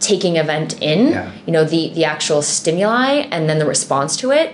taking 0.00 0.36
event 0.36 0.70
in 0.82 1.00
Yeah. 1.08 1.30
you 1.46 1.52
know 1.52 1.64
the 1.64 1.82
the 1.98 2.04
actual 2.04 2.42
stimuli 2.42 3.10
and 3.34 3.48
then 3.48 3.58
the 3.62 3.66
response 3.76 4.16
to 4.22 4.26
it 4.40 4.48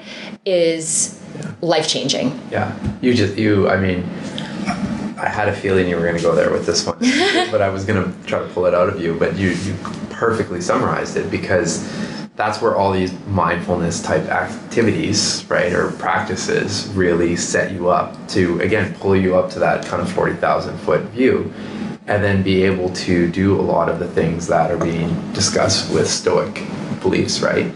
is 0.44 1.18
life 1.60 1.88
changing 1.88 2.26
Yeah, 2.50 2.68
you 3.00 3.14
just 3.14 3.34
you. 3.44 3.68
I 3.74 3.76
mean, 3.84 3.98
I 5.22 5.28
had 5.28 5.48
a 5.48 5.54
feeling 5.54 5.88
you 5.88 5.94
were 5.94 6.02
going 6.02 6.16
to 6.16 6.22
go 6.22 6.34
there 6.34 6.50
with 6.50 6.66
this 6.66 6.84
one, 6.84 6.98
but 7.52 7.62
I 7.62 7.68
was 7.68 7.84
going 7.84 8.02
to 8.02 8.26
try 8.26 8.40
to 8.40 8.46
pull 8.48 8.66
it 8.66 8.74
out 8.74 8.88
of 8.88 9.00
you. 9.00 9.16
But 9.16 9.36
you 9.36 9.50
you 9.50 9.76
perfectly 10.10 10.60
summarized 10.60 11.16
it 11.16 11.30
because 11.30 11.88
that's 12.34 12.60
where 12.60 12.74
all 12.74 12.90
these 12.90 13.12
mindfulness 13.28 14.02
type 14.02 14.24
activities, 14.24 15.44
right, 15.48 15.72
or 15.72 15.92
practices 15.92 16.88
really 16.88 17.36
set 17.36 17.70
you 17.70 17.88
up 17.88 18.16
to 18.30 18.60
again 18.60 18.94
pull 18.94 19.14
you 19.14 19.36
up 19.36 19.48
to 19.50 19.60
that 19.60 19.86
kind 19.86 20.02
of 20.02 20.10
forty 20.10 20.34
thousand 20.34 20.76
foot 20.78 21.02
view. 21.10 21.52
And 22.08 22.22
then 22.24 22.42
be 22.42 22.64
able 22.64 22.88
to 22.94 23.30
do 23.30 23.54
a 23.60 23.62
lot 23.62 23.88
of 23.88 24.00
the 24.00 24.08
things 24.08 24.48
that 24.48 24.72
are 24.72 24.76
being 24.76 25.32
discussed 25.32 25.94
with 25.94 26.10
Stoic 26.10 26.60
beliefs, 27.02 27.40
right? 27.40 27.70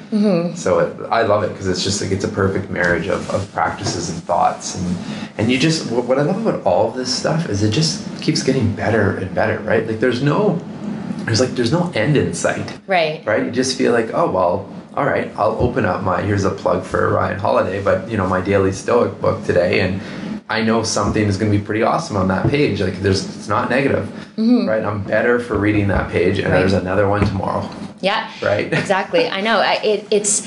So 0.56 0.78
it, 0.80 0.96
I 1.10 1.22
love 1.22 1.42
it 1.42 1.48
because 1.48 1.68
it's 1.68 1.82
just 1.84 2.00
like 2.02 2.10
it's 2.12 2.24
a 2.24 2.28
perfect 2.28 2.70
marriage 2.70 3.08
of, 3.08 3.28
of 3.30 3.50
practices 3.52 4.08
and 4.10 4.22
thoughts, 4.22 4.74
and 4.76 4.96
and 5.38 5.50
you 5.50 5.58
just 5.58 5.90
what 5.90 6.04
what 6.04 6.18
I 6.18 6.22
love 6.22 6.46
about 6.46 6.64
all 6.64 6.88
of 6.88 6.94
this 6.94 7.14
stuff 7.14 7.48
is 7.48 7.62
it 7.62 7.70
just 7.70 8.06
keeps 8.22 8.42
getting 8.42 8.74
better 8.74 9.16
and 9.18 9.34
better, 9.34 9.58
right? 9.60 9.86
Like 9.86 10.00
there's 10.00 10.22
no 10.22 10.58
there's 11.26 11.40
like 11.40 11.50
there's 11.50 11.72
no 11.72 11.90
end 11.94 12.16
in 12.16 12.32
sight, 12.34 12.78
right 12.86 13.24
right? 13.26 13.44
You 13.44 13.50
just 13.50 13.76
feel 13.76 13.92
like 13.92 14.10
oh 14.14 14.30
well, 14.30 14.68
all 14.94 15.04
right, 15.04 15.30
I'll 15.36 15.56
open 15.60 15.84
up 15.84 16.02
my 16.02 16.22
here's 16.22 16.44
a 16.44 16.50
plug 16.50 16.84
for 16.84 17.10
Ryan 17.10 17.38
Holiday, 17.38 17.82
but 17.82 18.08
you 18.10 18.16
know 18.16 18.26
my 18.28 18.40
daily 18.40 18.72
Stoic 18.72 19.20
book 19.20 19.44
today, 19.44 19.80
and 19.80 20.00
I 20.48 20.62
know 20.62 20.84
something 20.84 21.24
is 21.24 21.36
going 21.36 21.50
to 21.52 21.58
be 21.58 21.64
pretty 21.64 21.82
awesome 21.82 22.16
on 22.16 22.28
that 22.28 22.48
page. 22.48 22.80
Like 22.80 23.00
there's 23.00 23.24
it's 23.36 23.48
not 23.48 23.68
negative, 23.68 24.08
right? 24.38 24.84
I'm 24.84 25.02
better 25.02 25.40
for 25.40 25.58
reading 25.58 25.88
that 25.88 26.10
page, 26.10 26.38
and 26.38 26.46
Mm-hmm. 26.46 26.52
Right. 26.52 26.60
there's 26.60 26.72
another 26.72 27.08
one 27.08 27.26
tomorrow, 27.26 27.68
yeah 28.00 28.30
right? 28.42 28.72
exactly 28.72 29.28
i 29.28 29.40
know 29.40 29.58
I, 29.58 29.74
it, 29.82 30.06
it's 30.10 30.46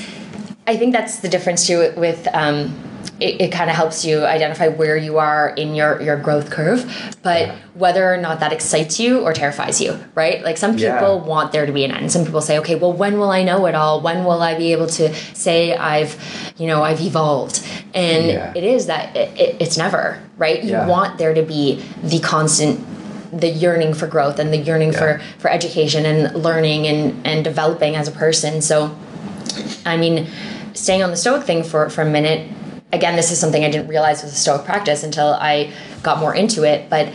i 0.66 0.76
think 0.76 0.92
that's 0.92 1.18
the 1.20 1.28
difference 1.28 1.66
too 1.66 1.92
with, 1.96 2.26
um, 2.32 2.74
it, 3.18 3.40
it 3.40 3.52
kind 3.52 3.68
of 3.68 3.76
helps 3.76 4.04
you 4.04 4.24
identify 4.24 4.68
where 4.68 4.96
you 4.96 5.18
are 5.18 5.50
in 5.50 5.74
your 5.74 6.00
your 6.00 6.16
growth 6.16 6.50
curve 6.50 6.84
but 7.22 7.40
Yeah. 7.48 7.56
whether 7.74 8.12
or 8.12 8.16
not 8.16 8.40
that 8.40 8.52
excites 8.52 8.98
you 9.00 9.20
or 9.20 9.32
terrifies 9.32 9.80
you 9.80 9.98
right 10.14 10.42
like 10.44 10.56
some 10.56 10.76
Yeah. 10.78 10.98
people 10.98 11.20
want 11.20 11.52
there 11.52 11.66
to 11.66 11.72
be 11.72 11.84
an 11.84 11.90
end 11.90 12.10
some 12.12 12.24
people 12.24 12.40
say 12.40 12.58
okay 12.60 12.76
well 12.76 12.92
when 12.92 13.18
will 13.18 13.30
i 13.30 13.42
know 13.42 13.66
it 13.66 13.74
all 13.74 14.00
when 14.00 14.24
will 14.24 14.40
i 14.42 14.56
be 14.56 14.72
able 14.72 14.86
to 14.86 15.14
say 15.34 15.74
i've 15.76 16.16
you 16.56 16.66
know 16.66 16.82
i've 16.82 17.00
evolved 17.00 17.62
and 17.94 18.26
Yeah. 18.28 18.52
it 18.54 18.64
is 18.64 18.86
that 18.86 19.14
it, 19.16 19.38
it, 19.38 19.56
it's 19.60 19.76
never 19.76 20.18
right 20.38 20.62
you 20.62 20.70
Yeah. 20.70 20.86
want 20.86 21.18
there 21.18 21.34
to 21.34 21.42
be 21.42 21.82
the 22.02 22.20
constant 22.20 22.80
the 23.32 23.48
yearning 23.48 23.94
for 23.94 24.06
growth 24.06 24.38
and 24.38 24.52
the 24.52 24.56
yearning 24.58 24.92
Yeah. 24.92 24.98
for 24.98 25.20
for 25.38 25.50
education 25.50 26.04
and 26.06 26.34
learning 26.42 26.86
and 26.86 27.26
and 27.26 27.44
developing 27.44 27.96
as 27.96 28.08
a 28.08 28.12
person 28.12 28.60
so 28.60 28.94
i 29.86 29.96
mean 29.96 30.26
staying 30.74 31.02
on 31.02 31.10
the 31.10 31.16
stoic 31.16 31.44
thing 31.44 31.62
for 31.62 31.88
for 31.90 32.02
a 32.02 32.10
minute 32.10 32.48
again 32.92 33.16
this 33.16 33.30
is 33.30 33.38
something 33.38 33.64
i 33.64 33.70
didn't 33.70 33.88
realize 33.88 34.22
was 34.22 34.32
a 34.32 34.36
stoic 34.36 34.64
practice 34.64 35.02
until 35.04 35.28
i 35.34 35.70
got 36.02 36.18
more 36.18 36.34
into 36.34 36.64
it 36.64 36.88
but 36.90 37.12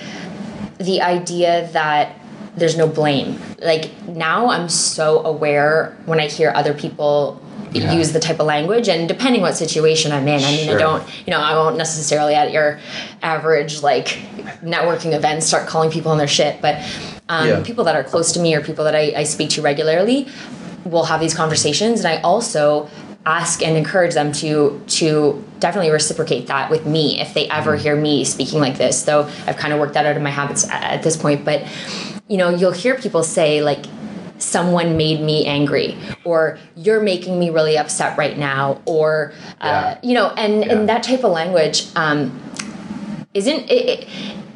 the 0.77 1.01
idea 1.01 1.69
that 1.73 2.17
there's 2.55 2.77
no 2.77 2.87
blame 2.87 3.39
like 3.59 3.91
now 4.07 4.47
i'm 4.49 4.69
so 4.69 5.23
aware 5.25 5.97
when 6.05 6.19
i 6.19 6.27
hear 6.27 6.51
other 6.55 6.73
people 6.73 7.41
Yeah. 7.71 7.91
use 7.91 8.13
the 8.13 8.21
type 8.21 8.39
of 8.39 8.45
language 8.45 8.87
and 8.87 9.05
depending 9.05 9.41
what 9.41 9.57
situation 9.57 10.13
i'm 10.13 10.25
in 10.29 10.41
i 10.41 10.51
mean 10.51 10.65
Sure. 10.67 10.75
i 10.75 10.79
don't 10.79 11.03
you 11.27 11.31
know 11.31 11.39
i 11.41 11.53
won't 11.55 11.77
necessarily 11.77 12.33
at 12.33 12.53
your 12.53 12.79
average 13.21 13.81
like 13.83 14.07
networking 14.63 15.13
event 15.13 15.43
start 15.43 15.67
calling 15.67 15.91
people 15.91 16.09
on 16.11 16.17
their 16.17 16.27
shit 16.27 16.61
but 16.61 16.75
um, 17.27 17.47
Yeah. 17.49 17.63
people 17.63 17.83
that 17.83 17.95
are 17.95 18.03
close 18.05 18.31
to 18.33 18.39
me 18.39 18.55
or 18.55 18.61
people 18.61 18.85
that 18.85 18.95
I, 18.95 19.13
I 19.17 19.23
speak 19.23 19.49
to 19.51 19.61
regularly 19.61 20.27
will 20.85 21.03
have 21.05 21.19
these 21.19 21.33
conversations 21.33 21.99
and 21.99 22.07
i 22.07 22.21
also 22.21 22.89
ask 23.25 23.61
and 23.61 23.75
encourage 23.75 24.13
them 24.13 24.31
to 24.33 24.81
to 24.87 25.43
definitely 25.59 25.91
reciprocate 25.91 26.47
that 26.47 26.69
with 26.69 26.85
me 26.85 27.19
if 27.19 27.33
they 27.33 27.49
ever 27.49 27.75
hear 27.75 27.95
me 27.97 28.23
speaking 28.23 28.61
like 28.61 28.77
this 28.77 29.03
though 29.03 29.23
i've 29.47 29.57
kind 29.57 29.73
of 29.73 29.79
worked 29.81 29.95
that 29.95 30.05
out 30.05 30.15
of 30.15 30.21
my 30.23 30.29
habits 30.29 30.63
at, 30.69 30.83
at 30.83 31.03
this 31.03 31.17
point 31.17 31.43
but 31.43 31.61
you 32.29 32.37
know 32.37 32.49
you'll 32.49 32.71
hear 32.71 32.95
people 32.95 33.21
say 33.23 33.61
like 33.61 33.85
someone 34.45 34.95
made 34.95 35.19
me 35.21 35.45
angry 35.45 35.97
or 36.23 36.57
you're 36.75 37.01
making 37.01 37.39
me 37.39 37.49
really 37.49 37.77
upset 37.77 38.15
right 38.17 38.37
now 38.37 38.79
or 38.85 39.33
uh, 39.61 39.67
Yeah. 39.67 39.99
you 40.03 40.13
know 40.13 40.27
and 40.37 40.53
Yeah. 40.63 40.71
and 40.73 40.89
that 40.89 41.01
type 41.03 41.23
of 41.23 41.31
language 41.31 41.87
um, 41.95 42.17
isn't 43.33 43.61
it, 43.69 43.83
it 43.93 44.07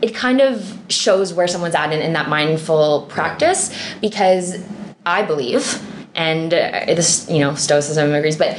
it 0.01 0.15
kind 0.15 0.39
of 0.41 0.77
shows 0.89 1.33
where 1.33 1.47
someone's 1.47 1.75
at 1.75 1.91
in, 1.91 1.99
in 2.01 2.13
that 2.13 2.29
mindful 2.29 3.05
practice 3.09 3.73
because 3.99 4.63
I 5.05 5.23
believe, 5.23 5.81
and 6.15 6.53
uh, 6.53 6.85
this, 6.87 7.27
you 7.29 7.39
know, 7.39 7.53
Stoicism 7.55 8.13
agrees, 8.13 8.37
but 8.37 8.57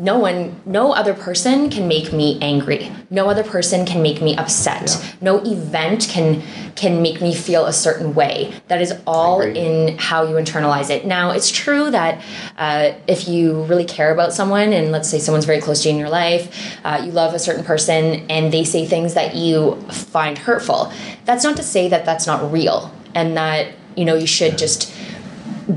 no 0.00 0.18
one, 0.18 0.58
no 0.64 0.92
other 0.92 1.12
person 1.12 1.68
can 1.68 1.86
make 1.86 2.10
me 2.10 2.38
angry. 2.40 2.90
No 3.10 3.28
other 3.28 3.44
person 3.44 3.84
can 3.84 4.00
make 4.00 4.22
me 4.22 4.34
upset. 4.34 4.88
Yeah. 4.88 5.12
No 5.20 5.38
event 5.44 6.08
can 6.10 6.42
can 6.74 7.02
make 7.02 7.20
me 7.20 7.34
feel 7.34 7.66
a 7.66 7.72
certain 7.72 8.14
way. 8.14 8.54
That 8.68 8.80
is 8.80 8.94
all 9.06 9.42
in 9.42 9.98
how 9.98 10.26
you 10.26 10.36
internalize 10.36 10.88
it. 10.88 11.04
Now, 11.04 11.32
it's 11.32 11.50
true 11.50 11.90
that 11.90 12.24
uh, 12.56 12.92
if 13.06 13.28
you 13.28 13.64
really 13.64 13.84
care 13.84 14.10
about 14.10 14.32
someone, 14.32 14.72
and 14.72 14.90
let's 14.90 15.10
say 15.10 15.18
someone's 15.18 15.44
very 15.44 15.60
close 15.60 15.82
to 15.82 15.88
you 15.88 15.94
in 15.94 16.00
your 16.00 16.08
life, 16.08 16.78
uh, 16.82 17.02
you 17.04 17.12
love 17.12 17.34
a 17.34 17.38
certain 17.38 17.64
person, 17.64 18.24
and 18.30 18.50
they 18.50 18.64
say 18.64 18.86
things 18.86 19.12
that 19.12 19.34
you 19.34 19.74
find 19.90 20.38
hurtful, 20.38 20.90
that's 21.26 21.44
not 21.44 21.56
to 21.58 21.62
say 21.62 21.88
that 21.88 22.06
that's 22.06 22.26
not 22.26 22.50
real 22.50 22.90
and 23.14 23.36
that 23.36 23.72
you 23.96 24.06
know 24.06 24.14
you 24.14 24.26
should 24.26 24.56
just 24.56 24.94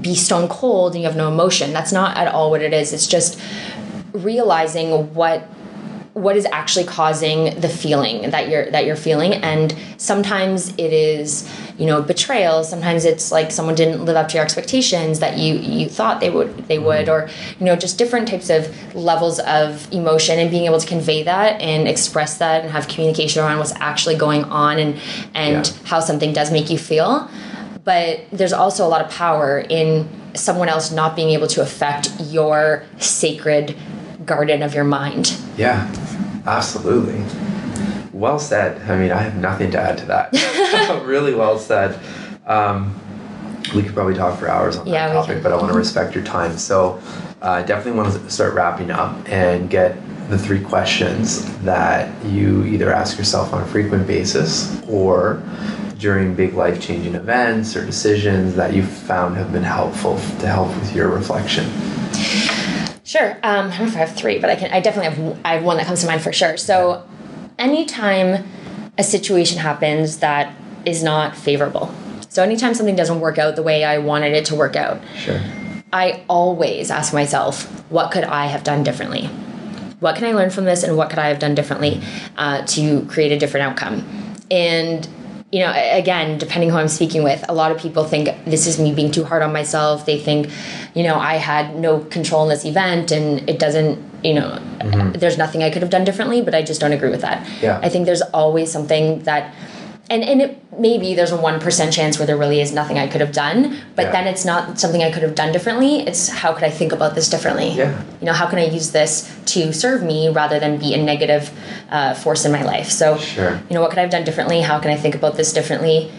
be 0.01 0.15
stone 0.15 0.47
cold 0.47 0.93
and 0.93 1.01
you 1.01 1.07
have 1.07 1.17
no 1.17 1.27
emotion. 1.27 1.73
That's 1.73 1.91
not 1.91 2.15
at 2.15 2.33
all 2.33 2.49
what 2.49 2.61
it 2.61 2.73
is. 2.73 2.93
It's 2.93 3.07
just 3.07 3.39
realizing 4.13 5.13
what 5.13 5.47
what 6.13 6.37
is 6.37 6.45
actually 6.51 6.85
causing 6.85 7.59
the 7.59 7.67
feeling 7.67 8.29
that 8.29 8.47
you're 8.47 8.69
that 8.69 8.85
you're 8.85 8.95
feeling. 8.95 9.33
And 9.33 9.75
sometimes 9.97 10.69
it 10.77 10.93
is 10.93 11.49
you 11.79 11.87
know 11.87 12.03
betrayal. 12.03 12.63
Sometimes 12.63 13.03
it's 13.03 13.31
like 13.31 13.51
someone 13.51 13.73
didn't 13.73 14.05
live 14.05 14.15
up 14.15 14.27
to 14.29 14.35
your 14.35 14.43
expectations 14.43 15.19
that 15.19 15.39
you 15.39 15.55
you 15.55 15.89
thought 15.89 16.19
they 16.19 16.29
would 16.29 16.55
they 16.67 16.77
mm-hmm. 16.77 16.85
would 16.85 17.09
or 17.09 17.29
you 17.59 17.65
know 17.65 17.75
just 17.75 17.97
different 17.97 18.27
types 18.27 18.51
of 18.51 18.95
levels 18.95 19.39
of 19.39 19.91
emotion 19.91 20.37
and 20.37 20.51
being 20.51 20.65
able 20.65 20.79
to 20.79 20.87
convey 20.87 21.23
that 21.23 21.59
and 21.61 21.87
express 21.87 22.37
that 22.37 22.61
and 22.61 22.71
have 22.71 22.87
communication 22.87 23.43
around 23.43 23.57
what's 23.57 23.73
actually 23.77 24.15
going 24.15 24.43
on 24.45 24.77
and 24.77 24.99
and 25.33 25.65
Yeah. 25.65 25.73
how 25.85 25.99
something 25.99 26.31
does 26.31 26.51
make 26.51 26.69
you 26.69 26.77
feel. 26.77 27.27
But 27.83 28.25
there's 28.31 28.53
also 28.53 28.85
a 28.85 28.87
lot 28.87 29.03
of 29.03 29.11
power 29.11 29.65
in 29.67 30.07
someone 30.35 30.69
else 30.69 30.91
not 30.91 31.15
being 31.15 31.31
able 31.31 31.47
to 31.47 31.61
affect 31.61 32.11
your 32.19 32.83
sacred 32.99 33.75
garden 34.25 34.61
of 34.61 34.73
your 34.73 34.83
mind. 34.83 35.37
Yeah, 35.57 35.91
absolutely. 36.45 37.23
Well 38.11 38.39
said. 38.39 38.81
I 38.89 38.97
mean, 38.97 39.11
I 39.11 39.21
have 39.21 39.35
nothing 39.37 39.71
to 39.71 39.79
add 39.79 39.97
to 39.99 40.05
that. 40.05 41.03
really 41.05 41.33
well 41.33 41.57
said. 41.57 41.99
Um, 42.45 42.99
we 43.75 43.81
could 43.81 43.93
probably 43.93 44.13
talk 44.13 44.39
for 44.39 44.47
hours 44.49 44.77
on 44.77 44.85
Yeah, 44.87 45.07
that 45.07 45.13
topic, 45.13 45.41
but 45.41 45.51
I 45.51 45.55
want 45.55 45.71
to 45.71 45.77
respect 45.77 46.13
your 46.13 46.23
time. 46.23 46.57
So, 46.57 47.01
uh, 47.41 47.63
definitely 47.63 47.99
want 47.99 48.13
to 48.13 48.29
start 48.29 48.53
wrapping 48.53 48.91
up 48.91 49.17
and 49.29 49.69
get 49.69 49.97
the 50.29 50.37
three 50.37 50.61
questions 50.61 51.45
that 51.59 52.09
you 52.25 52.63
either 52.65 52.91
ask 52.93 53.17
yourself 53.17 53.53
on 53.53 53.61
a 53.61 53.65
frequent 53.65 54.07
basis 54.07 54.81
or 54.87 55.43
during 55.97 56.35
big 56.35 56.53
life 56.53 56.81
changing 56.81 57.15
events 57.15 57.75
or 57.75 57.85
decisions 57.85 58.55
that 58.55 58.73
you've 58.73 58.89
found 58.89 59.35
have 59.35 59.51
been 59.51 59.63
helpful 59.63 60.15
to 60.39 60.47
help 60.47 60.67
with 60.79 60.95
your 60.95 61.09
reflection. 61.09 61.65
Sure. 63.13 63.33
Um, 63.43 63.67
I 63.67 63.77
don't 63.77 63.79
know 63.81 63.85
if 63.85 63.95
I 63.95 63.99
have 63.99 64.15
three, 64.15 64.39
but 64.39 64.49
I 64.49 64.55
can. 64.55 64.71
I 64.71 64.79
definitely 64.79 65.13
have. 65.13 65.39
I 65.45 65.53
have 65.53 65.63
one 65.63 65.77
that 65.77 65.85
comes 65.85 66.01
to 66.01 66.07
mind 66.07 66.23
for 66.23 66.33
sure. 66.33 66.57
So, 66.57 67.07
anytime 67.59 68.43
a 68.97 69.03
situation 69.03 69.59
happens 69.59 70.17
that 70.17 70.51
is 70.83 71.03
not 71.03 71.37
favorable, 71.37 71.93
so 72.29 72.41
anytime 72.41 72.73
something 72.73 72.95
doesn't 72.95 73.19
work 73.19 73.37
out 73.37 73.55
the 73.55 73.61
way 73.61 73.83
I 73.83 73.99
wanted 73.99 74.33
it 74.33 74.45
to 74.45 74.55
work 74.55 74.75
out, 74.75 74.99
Sure. 75.15 75.39
I 75.93 76.23
always 76.27 76.89
ask 76.89 77.13
myself, 77.13 77.65
what 77.91 78.11
could 78.11 78.23
I 78.23 78.47
have 78.47 78.63
done 78.63 78.83
differently? 78.83 79.27
What 79.99 80.15
can 80.15 80.25
I 80.25 80.31
learn 80.31 80.49
from 80.49 80.65
this, 80.65 80.81
and 80.81 80.97
what 80.97 81.11
could 81.11 81.19
I 81.19 81.27
have 81.27 81.37
done 81.37 81.53
differently 81.53 82.01
uh, 82.35 82.65
to 82.65 83.05
create 83.05 83.31
a 83.31 83.37
different 83.37 83.67
outcome? 83.67 84.33
And 84.49 85.07
you 85.53 85.59
know, 85.59 85.71
again, 85.71 86.39
depending 86.39 86.71
who 86.71 86.77
I'm 86.77 86.87
speaking 86.87 87.21
with, 87.23 87.45
a 87.47 87.53
lot 87.53 87.71
of 87.71 87.77
people 87.77 88.05
think 88.05 88.27
this 88.43 88.65
is 88.65 88.79
me 88.79 88.91
being 88.91 89.11
too 89.11 89.23
hard 89.23 89.43
on 89.43 89.53
myself. 89.53 90.03
They 90.03 90.19
think, 90.19 90.49
you 90.95 91.03
know, 91.03 91.13
I 91.13 91.35
had 91.35 91.75
no 91.75 91.99
control 91.99 92.41
in 92.41 92.49
this 92.49 92.65
event, 92.65 93.11
and 93.11 93.47
it 93.47 93.59
doesn't, 93.59 94.03
you 94.23 94.33
know, 94.33 94.57
mm-hmm. 94.79 95.11
there's 95.11 95.37
nothing 95.37 95.61
I 95.61 95.69
could 95.69 95.83
have 95.83 95.91
done 95.91 96.05
differently. 96.05 96.41
But 96.41 96.55
I 96.55 96.63
just 96.63 96.81
don't 96.81 96.91
agree 96.91 97.11
with 97.11 97.21
that. 97.21 97.47
Yeah. 97.61 97.79
I 97.83 97.89
think 97.89 98.07
there's 98.07 98.23
always 98.33 98.71
something 98.71 99.19
that 99.25 99.53
and 100.09 100.23
and 100.23 100.41
it 100.41 100.59
maybe 100.77 101.15
there's 101.15 101.31
a 101.31 101.37
one 101.37 101.59
percent 101.59 101.93
chance 101.93 102.17
where 102.19 102.25
there 102.25 102.37
really 102.37 102.59
is 102.59 102.71
nothing 102.73 102.97
I 102.97 103.07
could 103.07 103.21
have 103.21 103.31
done, 103.31 103.77
but 103.95 104.05
Yeah. 104.07 104.11
then 104.11 104.27
it's 104.27 104.43
not 104.45 104.79
something 104.79 105.01
I 105.03 105.11
could 105.11 105.23
have 105.23 105.35
done 105.35 105.51
differently. 105.51 106.01
It's 106.01 106.29
how 106.29 106.51
could 106.53 106.63
I 106.63 106.69
think 106.69 106.91
about 106.91 107.15
this 107.15 107.29
differently? 107.29 107.69
Yeah. 107.71 108.01
You 108.19 108.25
know, 108.25 108.33
how 108.33 108.47
can 108.47 108.59
I 108.59 108.65
use 108.65 108.91
this 108.91 109.31
to 109.53 109.71
serve 109.73 110.03
me 110.03 110.29
rather 110.29 110.59
than 110.59 110.77
be 110.77 110.93
a 110.93 110.97
negative 110.97 111.51
uh, 111.89 112.13
force 112.15 112.43
in 112.45 112.51
my 112.51 112.63
life? 112.63 112.89
So, 112.89 113.17
Sure. 113.17 113.59
you 113.69 113.73
know, 113.75 113.81
what 113.81 113.89
could 113.91 113.99
I 113.99 114.01
have 114.01 114.11
done 114.11 114.23
differently? 114.23 114.61
How 114.61 114.79
can 114.79 114.91
I 114.91 114.95
think 114.97 115.15
about 115.15 115.37
this 115.37 115.53
differently? 115.53 116.11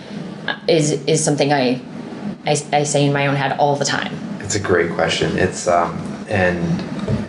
Is 0.68 0.92
is 1.06 1.24
something 1.24 1.52
I, 1.52 1.80
I 2.46 2.56
I 2.72 2.82
say 2.84 3.04
in 3.06 3.12
my 3.12 3.26
own 3.26 3.36
head 3.36 3.56
all 3.58 3.76
the 3.76 3.84
time. 3.84 4.12
It's 4.40 4.54
a 4.54 4.60
great 4.60 4.90
question. 4.92 5.38
It's 5.38 5.66
um, 5.66 5.96
and 6.28 6.80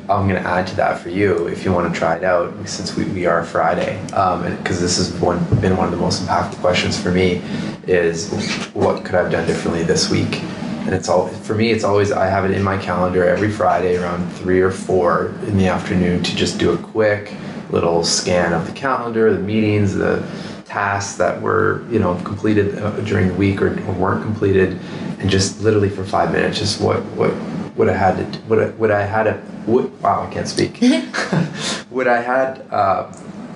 I'm 0.09 0.27
going 0.27 0.41
to 0.41 0.47
add 0.47 0.67
to 0.67 0.75
that 0.75 0.99
for 0.99 1.09
you 1.09 1.47
if 1.47 1.65
you 1.65 1.71
want 1.71 1.91
to 1.91 1.99
try 1.99 2.15
it 2.15 2.23
out 2.23 2.53
since 2.67 2.95
we, 2.95 3.05
we 3.05 3.25
are 3.25 3.43
Friday. 3.43 3.99
Um, 4.11 4.55
because 4.57 4.79
this 4.79 4.97
has 4.97 5.11
one 5.19 5.43
been 5.59 5.75
one 5.75 5.85
of 5.85 5.91
the 5.91 5.97
most 5.97 6.21
impactful 6.21 6.59
questions 6.59 7.01
for 7.01 7.11
me 7.11 7.41
is 7.87 8.31
what 8.73 9.03
could 9.03 9.15
I 9.15 9.23
have 9.23 9.31
done 9.31 9.47
differently 9.47 9.83
this 9.83 10.09
week? 10.09 10.41
And 10.85 10.93
it's 10.93 11.09
all 11.09 11.27
for 11.27 11.55
me. 11.55 11.71
It's 11.71 11.83
always 11.83 12.11
I 12.11 12.27
have 12.27 12.45
it 12.45 12.51
in 12.51 12.61
my 12.61 12.77
calendar 12.77 13.27
every 13.27 13.49
Friday 13.49 13.97
around 13.97 14.29
three 14.33 14.61
or 14.61 14.71
four 14.71 15.33
in 15.47 15.57
the 15.57 15.67
afternoon 15.67 16.21
to 16.23 16.35
just 16.35 16.59
do 16.59 16.71
a 16.71 16.77
quick 16.77 17.33
little 17.71 18.03
scan 18.03 18.53
of 18.53 18.67
the 18.67 18.73
calendar, 18.73 19.33
the 19.33 19.39
meetings, 19.39 19.95
the 19.95 20.23
tasks 20.65 21.17
that 21.17 21.41
were 21.41 21.83
you 21.89 21.97
know 21.97 22.15
completed 22.23 22.77
uh, 22.77 22.91
during 23.01 23.29
the 23.29 23.33
week 23.33 23.61
or, 23.61 23.69
or 23.87 23.93
weren't 23.93 24.23
completed, 24.23 24.79
and 25.19 25.29
just 25.29 25.61
literally 25.61 25.89
for 25.89 26.03
five 26.03 26.31
minutes, 26.31 26.59
just 26.59 26.79
what 26.79 27.03
what 27.15 27.33
would 27.75 27.89
I 27.89 27.93
had 27.93 28.33
to 28.33 28.39
would 28.47 28.59
I, 28.59 28.69
would 28.71 28.91
I 28.91 29.01
had 29.01 29.27
a 29.27 29.41
wow 29.67 30.27
I 30.29 30.33
can't 30.33 30.47
speak 30.47 30.79
would 31.91 32.07
I 32.07 32.21
had 32.21 32.65
uh, 32.71 33.11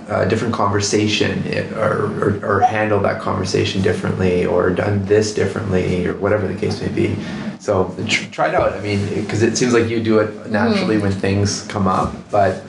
a 0.09 0.26
different 0.28 0.53
conversation 0.53 1.43
eh, 1.47 1.70
or, 1.76 2.07
or 2.22 2.45
or 2.45 2.59
handled 2.61 3.03
that 3.05 3.22
conversation 3.22 3.82
differently 3.82 4.45
or 4.45 4.70
done 4.72 5.05
this 5.05 5.34
differently 5.34 6.07
or 6.07 6.15
whatever 6.15 6.47
the 6.47 6.59
case 6.59 6.82
may 6.82 6.89
be. 6.89 7.15
So 7.59 7.93
tr- 8.07 8.32
try 8.32 8.47
it 8.49 8.55
out. 8.55 8.74
I 8.74 8.82
mean, 8.82 9.07
because 9.22 9.43
it 9.43 9.57
seems 9.57 9.74
like 9.74 9.89
you 9.89 10.01
do 10.01 10.20
it 10.20 10.49
naturally 10.49 10.97
when 10.97 11.11
things 11.11 11.67
come 11.67 11.88
up, 11.88 12.15
but 12.32 12.63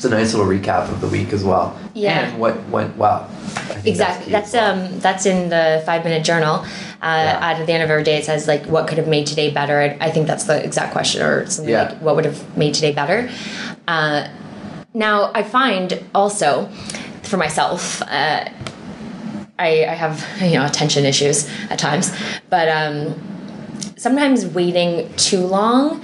it's 0.00 0.06
a 0.06 0.08
nice 0.08 0.32
little 0.32 0.50
recap 0.50 0.88
of 0.88 1.02
the 1.02 1.08
week 1.08 1.30
as 1.34 1.44
well. 1.44 1.78
Yeah. 1.92 2.20
And 2.30 2.40
what 2.40 2.58
went 2.70 2.96
well. 2.96 3.30
Exactly. 3.84 4.24
key 4.26 4.32
That's, 4.32 4.54
um 4.54 4.98
that's 5.00 5.26
in 5.26 5.50
the 5.50 5.82
five 5.84 6.04
minute 6.04 6.24
journal. 6.24 6.64
Uh, 7.02 7.36
At 7.58 7.66
the 7.66 7.72
end 7.72 7.82
of 7.82 7.90
every 7.90 8.02
day, 8.04 8.16
it 8.16 8.24
says 8.24 8.48
like, 8.48 8.64
"What 8.64 8.86
could 8.88 8.96
have 8.96 9.08
made 9.08 9.26
today 9.26 9.50
better?" 9.50 9.78
I, 9.80 10.06
I 10.06 10.10
think 10.10 10.26
that's 10.26 10.44
the 10.44 10.62
exact 10.64 10.92
question, 10.92 11.20
or 11.22 11.44
something 11.46 11.70
Yeah. 11.72 11.88
like, 11.90 11.98
"What 12.00 12.14
would 12.16 12.24
have 12.24 12.40
made 12.56 12.72
today 12.74 12.92
better?" 12.92 13.28
Uh, 13.88 14.28
now, 14.94 15.30
I 15.34 15.42
find 15.42 16.02
also 16.14 16.68
for 17.22 17.36
myself, 17.36 18.02
uh, 18.02 18.44
I, 19.58 19.70
I 19.84 19.94
have 20.04 20.26
you 20.40 20.54
know 20.58 20.64
attention 20.66 21.04
issues 21.04 21.48
at 21.70 21.78
times, 21.78 22.12
but 22.48 22.68
um, 22.68 23.14
sometimes 23.96 24.46
waiting 24.46 25.10
too 25.16 25.40
long. 25.46 26.00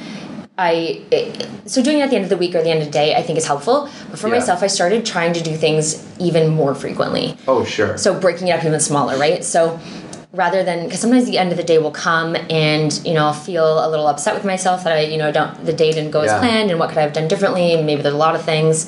I 0.58 1.02
it, 1.10 1.46
so 1.66 1.82
doing 1.82 1.98
it 1.98 2.02
at 2.02 2.10
the 2.10 2.16
end 2.16 2.24
of 2.24 2.30
the 2.30 2.36
week 2.36 2.54
or 2.54 2.62
the 2.62 2.70
end 2.70 2.80
of 2.80 2.86
the 2.86 2.92
day, 2.92 3.14
I 3.14 3.22
think 3.22 3.38
is 3.38 3.46
helpful. 3.46 3.88
But 4.10 4.18
for 4.18 4.28
Yeah. 4.28 4.34
myself, 4.34 4.62
I 4.62 4.68
started 4.68 5.04
trying 5.04 5.32
to 5.34 5.42
do 5.42 5.54
things 5.54 6.02
even 6.18 6.48
more 6.48 6.74
frequently. 6.74 7.36
Oh 7.46 7.64
sure. 7.64 7.98
So 7.98 8.14
breaking 8.18 8.48
it 8.48 8.52
up 8.52 8.64
even 8.64 8.80
smaller, 8.80 9.16
right? 9.18 9.44
So 9.44 9.78
rather 10.32 10.62
than 10.62 10.84
because 10.84 11.00
sometimes 11.00 11.26
the 11.26 11.38
end 11.38 11.50
of 11.50 11.56
the 11.58 11.62
day 11.64 11.78
will 11.78 11.90
come 11.90 12.36
and 12.50 13.00
you 13.06 13.14
know 13.14 13.26
I'll 13.26 13.32
feel 13.32 13.84
a 13.86 13.88
little 13.88 14.06
upset 14.06 14.34
with 14.34 14.44
myself 14.44 14.84
that 14.84 14.92
I 14.96 15.00
you 15.00 15.18
know 15.18 15.30
don't 15.30 15.64
the 15.66 15.72
day 15.72 15.92
didn't 15.92 16.10
go 16.10 16.22
Yeah. 16.22 16.34
as 16.34 16.40
planned 16.40 16.70
and 16.70 16.80
what 16.80 16.88
could 16.88 16.98
I 16.98 17.02
have 17.02 17.12
done 17.12 17.28
differently? 17.28 17.74
And 17.74 17.84
maybe 17.86 18.00
there's 18.02 18.14
a 18.14 18.18
lot 18.18 18.34
of 18.34 18.42
things. 18.42 18.86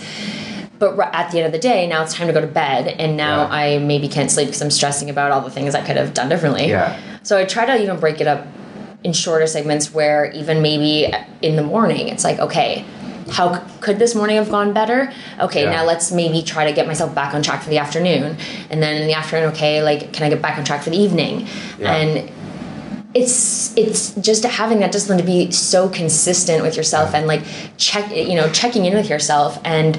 But 0.79 0.97
at 1.13 1.33
the 1.33 1.39
end 1.39 1.47
of 1.47 1.53
the 1.53 1.59
day, 1.59 1.87
now 1.89 2.03
it's 2.05 2.15
time 2.15 2.29
to 2.29 2.33
go 2.33 2.41
to 2.41 2.47
bed, 2.47 2.95
and 3.01 3.17
now 3.17 3.43
Yeah. 3.43 3.49
I 3.51 3.79
maybe 3.79 4.07
can't 4.07 4.31
sleep 4.31 4.47
because 4.47 4.63
I'm 4.63 4.71
stressing 4.71 5.11
about 5.11 5.33
all 5.33 5.41
the 5.41 5.51
things 5.51 5.75
I 5.75 5.81
could 5.81 5.97
have 5.97 6.15
done 6.15 6.29
differently. 6.29 6.69
Yeah. 6.69 6.95
So 7.25 7.37
I 7.37 7.45
try 7.45 7.67
to 7.67 7.83
even 7.83 7.97
break 7.97 8.21
it 8.21 8.29
up 8.29 8.47
in 9.05 9.13
shorter 9.13 9.47
segments 9.47 9.93
where 9.95 10.31
even 10.33 10.61
maybe 10.63 11.13
in 11.43 11.57
the 11.57 11.63
morning 11.63 12.09
it's 12.09 12.25
like 12.25 12.39
okay 12.41 12.85
how 13.31 13.55
c- 13.55 13.61
could 13.81 13.99
this 13.99 14.15
morning 14.15 14.37
have 14.37 14.51
gone 14.51 14.73
better 14.73 15.13
okay 15.39 15.63
Yeah. 15.65 15.71
now 15.71 15.85
let's 15.85 16.11
maybe 16.11 16.43
try 16.43 16.65
to 16.65 16.73
get 16.73 16.87
myself 16.87 17.15
back 17.15 17.35
on 17.35 17.43
track 17.43 17.63
for 17.63 17.71
the 17.71 17.79
afternoon 17.79 18.37
and 18.71 18.83
then 18.83 19.01
in 19.01 19.07
the 19.07 19.15
afternoon 19.15 19.51
okay 19.51 19.83
like 19.83 20.13
can 20.13 20.25
i 20.27 20.29
get 20.29 20.43
back 20.43 20.59
on 20.59 20.65
track 20.65 20.83
for 20.83 20.91
the 20.91 20.97
evening 20.97 21.47
Yeah. 21.79 21.95
and 21.95 22.31
it's 23.15 23.75
it's 23.77 24.15
just 24.17 24.45
having 24.45 24.81
that 24.81 24.93
discipline 24.93 25.19
to 25.19 25.25
be 25.25 25.51
so 25.51 25.89
consistent 25.89 26.63
with 26.63 26.77
yourself 26.77 27.15
and 27.15 27.27
like 27.27 27.43
check 27.77 28.11
you 28.15 28.35
know 28.35 28.51
checking 28.51 28.85
in 28.85 28.95
with 28.95 29.09
yourself 29.09 29.61
and 29.65 29.99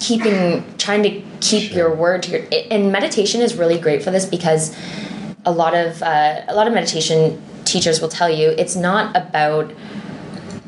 keeping 0.00 0.64
trying 0.78 1.02
to 1.02 1.10
keep 1.40 1.70
Sure. 1.72 1.78
your 1.78 1.94
word 1.94 2.22
to 2.24 2.30
your 2.30 2.42
and 2.70 2.92
meditation 2.92 3.40
is 3.42 3.56
really 3.56 3.78
great 3.78 4.02
for 4.02 4.10
this 4.10 4.24
because 4.24 4.74
a 5.44 5.50
lot 5.52 5.74
of 5.74 6.02
uh, 6.02 6.42
a 6.48 6.54
lot 6.54 6.66
of 6.66 6.72
meditation 6.74 7.40
teachers 7.70 8.00
will 8.00 8.08
tell 8.08 8.28
you 8.28 8.50
it's 8.58 8.76
not 8.76 9.16
about 9.16 9.72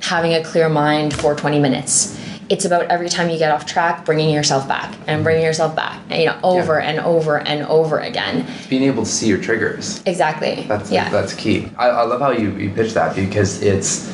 having 0.00 0.34
a 0.34 0.42
clear 0.44 0.68
mind 0.68 1.12
for 1.12 1.34
20 1.34 1.58
minutes 1.58 2.18
it's 2.52 2.66
about 2.66 2.82
every 2.90 3.08
time 3.08 3.30
you 3.30 3.38
get 3.38 3.50
off 3.50 3.64
track, 3.64 4.04
bringing 4.04 4.28
yourself 4.28 4.68
back 4.68 4.94
and 5.06 5.24
bringing 5.24 5.42
yourself 5.42 5.74
back, 5.74 5.98
you 6.10 6.26
know, 6.26 6.38
over 6.42 6.78
Yeah. 6.78 6.90
and 6.90 7.00
over 7.00 7.38
and 7.38 7.62
over 7.66 7.98
again. 8.00 8.46
being 8.68 8.82
able 8.82 9.04
to 9.04 9.08
see 9.08 9.26
your 9.26 9.38
triggers. 9.38 10.02
Exactly. 10.04 10.66
That's 10.68 10.90
yeah. 10.90 11.08
that's 11.08 11.32
key. 11.32 11.70
I, 11.78 11.88
I 11.88 12.02
love 12.02 12.20
how 12.20 12.30
you, 12.30 12.50
you 12.56 12.68
pitch 12.68 12.92
that 12.92 13.16
because 13.16 13.62
it's. 13.62 14.12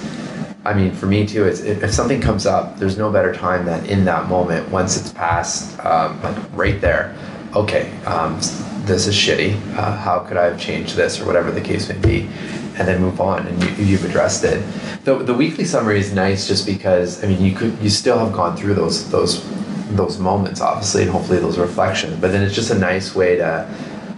I 0.65 0.73
mean, 0.75 0.93
for 0.93 1.07
me 1.07 1.27
too, 1.27 1.45
it's 1.47 1.61
if 1.61 1.83
if 1.83 1.93
something 1.93 2.21
comes 2.21 2.47
up, 2.47 2.79
there's 2.79 2.97
no 2.97 3.11
better 3.11 3.35
time 3.35 3.65
than 3.65 3.85
in 3.87 4.05
that 4.05 4.29
moment. 4.29 4.69
Once 4.71 4.97
it's 4.97 5.11
passed, 5.11 5.77
um, 5.85 6.23
like 6.23 6.37
right 6.53 6.81
there. 6.81 7.17
Okay, 7.57 7.91
um, 8.05 8.35
this 8.85 9.09
is 9.09 9.17
shitty. 9.17 9.55
Uh, 9.77 9.97
how 9.97 10.21
could 10.21 10.37
I 10.37 10.45
have 10.45 10.61
changed 10.61 10.95
this, 10.95 11.21
or 11.21 11.27
whatever 11.27 11.51
the 11.51 11.61
case 11.63 11.89
may 11.89 11.99
be, 11.99 12.29
and 12.79 12.87
then 12.87 13.01
move 13.01 13.21
on. 13.21 13.47
And 13.47 13.63
you, 13.63 13.85
you've 13.85 14.05
addressed 14.05 14.45
it. 14.45 14.63
The 15.05 15.17
the 15.17 15.35
weekly 15.35 15.65
summary 15.65 15.99
is 15.99 16.13
nice 16.13 16.47
just 16.47 16.67
because 16.67 17.23
I 17.23 17.29
mean 17.29 17.43
you 17.43 17.53
could 17.55 17.79
you 17.81 17.91
still 17.91 18.19
have 18.19 18.33
gone 18.33 18.57
through 18.57 18.75
those 18.75 19.11
those 19.11 19.45
those 19.97 20.19
moments 20.19 20.61
obviously 20.61 21.03
and 21.03 21.11
hopefully 21.11 21.39
those 21.39 21.59
reflections, 21.59 22.21
but 22.21 22.31
then 22.33 22.43
it's 22.43 22.55
just 22.55 22.71
a 22.71 22.79
nice 22.79 23.15
way 23.15 23.37
to 23.37 23.69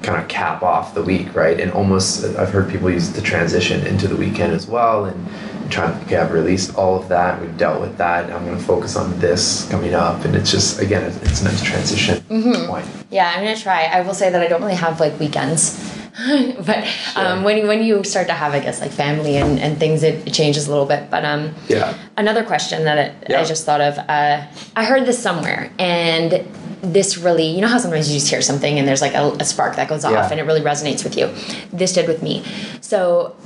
kind 0.03 0.21
of 0.21 0.29
cap 0.29 0.63
off 0.63 0.95
the 0.95 1.03
week, 1.03 1.35
right? 1.35 1.61
And 1.61 1.71
almost, 1.73 2.25
I've 2.37 2.51
heard 2.51 2.71
people 2.71 2.91
use 2.91 3.11
the 3.11 3.21
transition 3.21 3.87
into 3.87 4.09
the 4.09 4.17
weekend 4.17 4.53
as 4.53 4.67
well, 4.67 5.05
and 5.05 5.29
trying 5.71 5.99
to 5.99 6.05
okay, 6.07 6.17
have 6.17 6.33
released 6.33 6.75
all 6.75 6.97
of 6.97 7.09
that. 7.09 7.41
We've 7.41 7.57
dealt 7.57 7.81
with 7.81 7.97
that. 7.99 8.31
I'm 8.33 8.45
going 8.45 8.59
to 8.59 8.65
focus 8.65 8.97
on 8.97 9.19
this 9.21 9.69
coming 9.71 9.95
up, 9.95 10.25
and 10.25 10.35
it's 10.35 10.51
just 10.51 10.81
again, 10.81 11.05
it's, 11.05 11.17
it's 11.23 11.41
a 11.43 11.45
nice 11.45 11.63
transition 11.63 12.19
mm-hmm. 12.29 12.67
point. 12.67 12.87
Yeah, 13.11 13.33
I'm 13.35 13.45
gonna 13.45 13.57
try. 13.57 13.85
I 13.85 14.01
will 14.03 14.15
say 14.15 14.31
that 14.31 14.41
I 14.41 14.49
don't 14.49 14.63
really 14.63 14.75
have 14.75 15.01
like 15.01 15.19
weekends. 15.19 16.00
but 16.67 16.87
um, 17.17 17.43
when, 17.45 17.57
you, 17.59 17.67
when 17.67 17.83
you 17.83 18.05
start 18.05 18.27
to 18.29 18.33
have, 18.35 18.53
I 18.53 18.61
guess, 18.61 18.81
like 18.81 18.91
family 18.91 19.37
and, 19.37 19.59
and 19.59 19.79
things, 19.79 20.03
it, 20.03 20.27
it 20.27 20.33
changes 20.35 20.67
a 20.67 20.71
little 20.71 20.87
bit. 20.87 21.11
But 21.11 21.25
um, 21.25 21.55
Yeah. 21.69 21.95
another 22.17 22.45
question 22.45 22.85
that 22.85 22.99
it, 22.99 23.31
Yeah. 23.31 23.41
I 23.41 23.45
just 23.45 23.65
thought 23.65 23.81
of 23.81 23.99
uh, 23.99 24.47
I 24.77 24.85
heard 24.85 25.07
this 25.07 25.19
somewhere, 25.23 25.71
and 25.79 26.47
this 26.83 27.19
really, 27.19 27.47
you 27.47 27.61
know 27.61 27.69
how 27.69 27.79
sometimes 27.79 28.09
you 28.11 28.19
just 28.19 28.31
hear 28.31 28.41
something 28.41 28.79
and 28.79 28.89
there's 28.89 29.03
like 29.03 29.15
a, 29.15 29.31
a 29.39 29.45
spark 29.45 29.77
that 29.77 29.87
goes 29.89 30.05
off 30.05 30.13
Yeah. 30.13 30.29
and 30.31 30.41
it 30.41 30.45
really 30.45 30.63
resonates 30.63 31.05
with 31.05 31.17
you. 31.17 31.29
This 31.77 31.93
did 31.93 32.09
with 32.09 32.23
me. 32.23 32.43
So, 32.81 33.37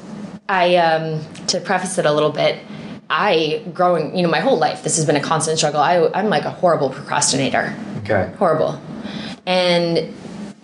I, 0.49 0.77
um, 0.77 1.21
to 1.49 1.61
preface 1.61 1.99
it 1.99 2.07
a 2.07 2.13
little 2.13 2.31
bit, 2.31 2.61
I, 3.11 3.63
growing, 3.75 4.17
you 4.17 4.23
know, 4.23 4.29
my 4.31 4.41
whole 4.41 4.57
life, 4.59 4.83
this 4.83 4.97
has 4.97 5.05
been 5.05 5.17
a 5.17 5.21
constant 5.21 5.59
struggle. 5.59 5.81
I, 5.81 6.09
I'm 6.15 6.29
like 6.29 6.45
a 6.45 6.51
horrible 6.51 6.91
procrastinator 6.91 7.75
Okay. 7.99 8.33
horrible. 8.39 8.81
And 9.47 10.15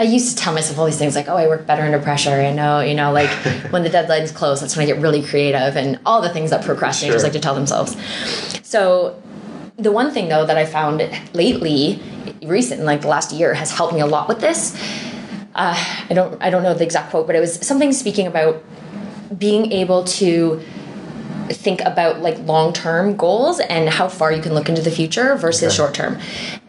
I 0.00 0.04
used 0.04 0.34
to 0.34 0.42
tell 0.42 0.54
myself 0.54 0.78
all 0.78 0.86
these 0.86 0.96
things 0.96 1.14
like, 1.14 1.28
oh, 1.28 1.36
I 1.36 1.46
work 1.46 1.66
better 1.66 1.82
under 1.82 1.98
pressure. 1.98 2.30
I 2.30 2.54
know, 2.54 2.80
you 2.80 2.94
know, 2.94 3.12
like 3.12 3.28
when 3.70 3.82
the 3.82 3.90
deadline's 3.90 4.32
close, 4.32 4.62
that's 4.62 4.74
when 4.74 4.84
I 4.84 4.86
get 4.86 4.98
really 4.98 5.22
creative 5.22 5.76
and 5.76 6.00
all 6.06 6.22
the 6.22 6.30
things 6.30 6.48
that 6.50 6.64
procrastinators 6.64 7.10
Sure. 7.10 7.22
like 7.22 7.32
to 7.32 7.38
tell 7.38 7.54
themselves. 7.54 7.94
So, 8.66 9.22
the 9.76 9.92
one 9.92 10.10
thing 10.10 10.30
though 10.30 10.46
that 10.46 10.56
I 10.56 10.64
found 10.64 11.06
lately, 11.34 12.00
recent, 12.42 12.80
like 12.82 13.02
the 13.02 13.08
last 13.08 13.30
year, 13.30 13.52
has 13.52 13.70
helped 13.72 13.92
me 13.92 14.00
a 14.00 14.06
lot 14.06 14.26
with 14.26 14.40
this. 14.40 14.74
Uh, 15.54 15.76
I 16.08 16.14
don't, 16.14 16.42
I 16.42 16.48
don't 16.48 16.62
know 16.62 16.72
the 16.72 16.84
exact 16.84 17.10
quote, 17.10 17.26
but 17.26 17.36
it 17.36 17.40
was 17.40 17.54
something 17.66 17.92
speaking 17.92 18.26
about 18.26 18.64
being 19.36 19.70
able 19.70 20.04
to 20.04 20.62
think 21.52 21.80
about 21.82 22.20
like 22.20 22.38
long-term 22.40 23.16
goals 23.16 23.60
and 23.60 23.88
how 23.88 24.08
far 24.08 24.32
you 24.32 24.40
can 24.40 24.54
look 24.54 24.68
into 24.68 24.80
the 24.82 24.90
future 24.90 25.34
versus 25.36 25.64
Okay. 25.64 25.74
short-term 25.76 26.18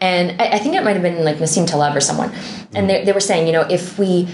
and 0.00 0.40
I, 0.42 0.52
I 0.52 0.58
think 0.58 0.74
it 0.74 0.82
might 0.82 0.94
have 0.94 1.02
been 1.02 1.24
like 1.24 1.36
Nassim 1.36 1.66
Taleb 1.66 1.94
or 1.96 2.00
someone 2.00 2.32
and 2.74 2.90
they, 2.90 3.04
they 3.04 3.12
were 3.12 3.20
saying 3.20 3.46
you 3.46 3.52
know 3.52 3.62
if 3.62 3.98
we 3.98 4.28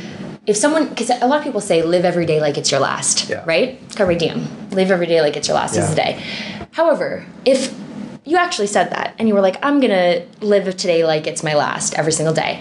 if 0.47 0.57
someone 0.57 0.89
because 0.89 1.11
a 1.11 1.27
lot 1.27 1.39
of 1.39 1.45
people 1.45 1.61
say 1.61 1.83
live 1.83 2.05
every 2.07 2.25
day 2.25 2.41
like 2.41 2.57
it's 2.57 2.71
your 2.71 2.81
last 2.81 3.29
Yeah. 3.29 3.45
right 3.47 3.79
carpe 3.95 4.19
diem 4.19 4.49
live 4.71 4.91
every 4.91 5.07
day 5.07 5.21
like 5.21 5.37
it's 5.37 5.49
your 5.49 5.57
last 5.57 5.75
Yeah. 5.77 5.83
is 5.83 5.91
the 5.91 5.97
day 5.97 6.23
however 6.73 7.25
if 7.45 7.75
you 8.29 8.37
actually 8.37 8.67
said 8.77 8.89
that 8.91 9.15
and 9.19 9.25
you 9.29 9.35
were 9.37 9.41
like 9.49 9.57
i'm 9.67 9.77
gonna 9.81 10.23
live 10.53 10.65
today 10.77 11.01
like 11.13 11.25
it's 11.31 11.43
my 11.51 11.55
last 11.65 11.95
every 12.01 12.13
single 12.19 12.35
day 12.45 12.53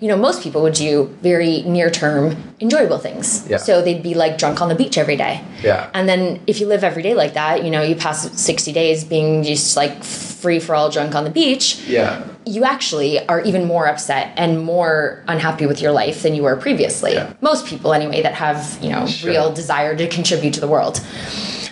you 0.00 0.08
know 0.10 0.16
most 0.28 0.42
people 0.44 0.60
would 0.64 0.74
do 0.74 0.92
very 1.22 1.62
near 1.62 1.88
term 1.90 2.22
enjoyable 2.60 2.98
things 3.06 3.26
Yeah. 3.48 3.56
so 3.68 3.72
they'd 3.84 4.02
be 4.10 4.14
like 4.14 4.36
drunk 4.42 4.60
on 4.60 4.68
the 4.68 4.74
beach 4.82 4.96
every 5.04 5.16
day 5.16 5.34
Yeah. 5.62 5.88
and 5.94 6.04
then 6.10 6.20
if 6.46 6.60
you 6.60 6.66
live 6.74 6.82
every 6.90 7.02
day 7.08 7.14
like 7.14 7.32
that, 7.34 7.64
you 7.64 7.70
know, 7.74 7.82
you 7.90 7.94
pass 7.96 8.18
60 8.38 8.72
days 8.80 8.98
being 9.14 9.42
just 9.52 9.76
like 9.76 9.94
free 10.04 10.60
for 10.66 10.74
all 10.74 10.90
drunk 10.90 11.14
on 11.14 11.24
the 11.24 11.30
beach, 11.42 11.66
Yeah. 11.98 12.22
you 12.44 12.64
actually 12.64 13.12
are 13.30 13.40
even 13.50 13.62
more 13.64 13.86
upset 13.92 14.26
and 14.36 14.50
more 14.74 15.22
unhappy 15.34 15.64
with 15.70 15.80
your 15.80 15.92
life 16.02 16.22
than 16.24 16.34
you 16.34 16.42
were 16.42 16.56
previously. 16.56 17.12
Yeah. 17.14 17.32
Most 17.40 17.62
people 17.66 17.94
anyway 17.94 18.20
that 18.26 18.34
have, 18.34 18.58
you 18.82 18.90
know, 18.90 19.06
Sure. 19.06 19.30
real 19.30 19.52
desire 19.62 19.96
to 19.96 20.06
contribute 20.18 20.52
to 20.54 20.60
the 20.60 20.68
world. 20.68 21.00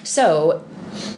So, 0.04 0.62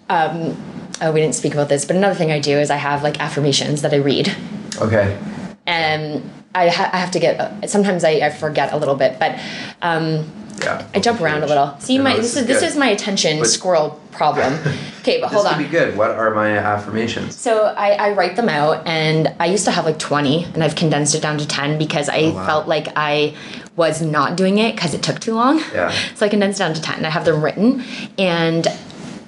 um, 0.08 0.56
oh, 1.00 1.12
we 1.12 1.20
didn't 1.20 1.34
speak 1.34 1.54
about 1.54 1.68
this, 1.68 1.84
but 1.84 1.96
another 1.96 2.14
thing 2.14 2.30
I 2.30 2.38
do 2.40 2.58
is 2.58 2.70
I 2.70 2.76
have 2.76 3.02
like 3.02 3.20
affirmations 3.20 3.82
that 3.82 3.92
I 3.92 3.96
read 3.96 4.34
Okay. 4.80 5.18
and 5.66 6.28
I, 6.54 6.68
ha- 6.68 6.90
I 6.92 6.98
have 6.98 7.10
to 7.12 7.18
get 7.20 7.68
sometimes 7.68 8.04
I, 8.04 8.10
I 8.12 8.30
forget 8.30 8.72
a 8.72 8.76
little 8.76 8.94
bit 8.94 9.18
but 9.18 9.38
um, 9.82 10.30
Yeah. 10.62 10.86
I 10.94 11.00
jump 11.00 11.20
around 11.20 11.42
a 11.42 11.46
little 11.46 11.74
see 11.80 11.96
Yeah, 11.96 12.02
my 12.02 12.16
this, 12.16 12.34
this 12.34 12.36
is 12.36 12.42
is 12.42 12.46
this 12.46 12.62
is 12.72 12.76
my 12.76 12.86
attention 12.88 13.38
But- 13.40 13.48
squirrel 13.48 14.00
problem 14.12 14.54
okay 15.00 15.20
but 15.20 15.32
hold 15.32 15.46
on. 15.46 15.58
This 15.58 15.66
could 15.66 15.72
be 15.72 15.76
good. 15.78 15.96
What 15.96 16.12
are 16.12 16.32
my 16.32 16.56
affirmations? 16.56 17.34
so 17.36 17.64
I, 17.64 17.90
I 17.94 18.10
write 18.12 18.36
them 18.36 18.48
out 18.48 18.86
and 18.86 19.34
I 19.40 19.46
used 19.46 19.64
to 19.64 19.72
have 19.72 19.84
like 19.84 19.98
20 19.98 20.44
and 20.54 20.62
I've 20.62 20.76
condensed 20.76 21.14
it 21.16 21.20
down 21.22 21.38
to 21.38 21.46
10 21.48 21.76
because 21.78 22.08
I 22.08 22.18
Oh, 22.26 22.32
wow. 22.34 22.46
felt 22.46 22.68
like 22.68 22.88
I 22.94 23.34
was 23.74 24.00
not 24.02 24.36
doing 24.36 24.58
it 24.58 24.76
because 24.76 24.94
it 24.94 25.02
took 25.02 25.18
too 25.18 25.34
long 25.34 25.58
Yeah. 25.72 25.90
so 26.14 26.24
I 26.24 26.28
condensed 26.28 26.60
it 26.60 26.64
down 26.64 26.74
to 26.74 26.80
10 26.80 27.04
I 27.04 27.10
have 27.10 27.24
them 27.24 27.42
written 27.44 27.82
and 28.18 28.66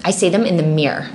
I 0.04 0.12
say 0.12 0.28
them 0.28 0.44
in 0.44 0.56
the 0.56 0.62
mirror 0.62 1.08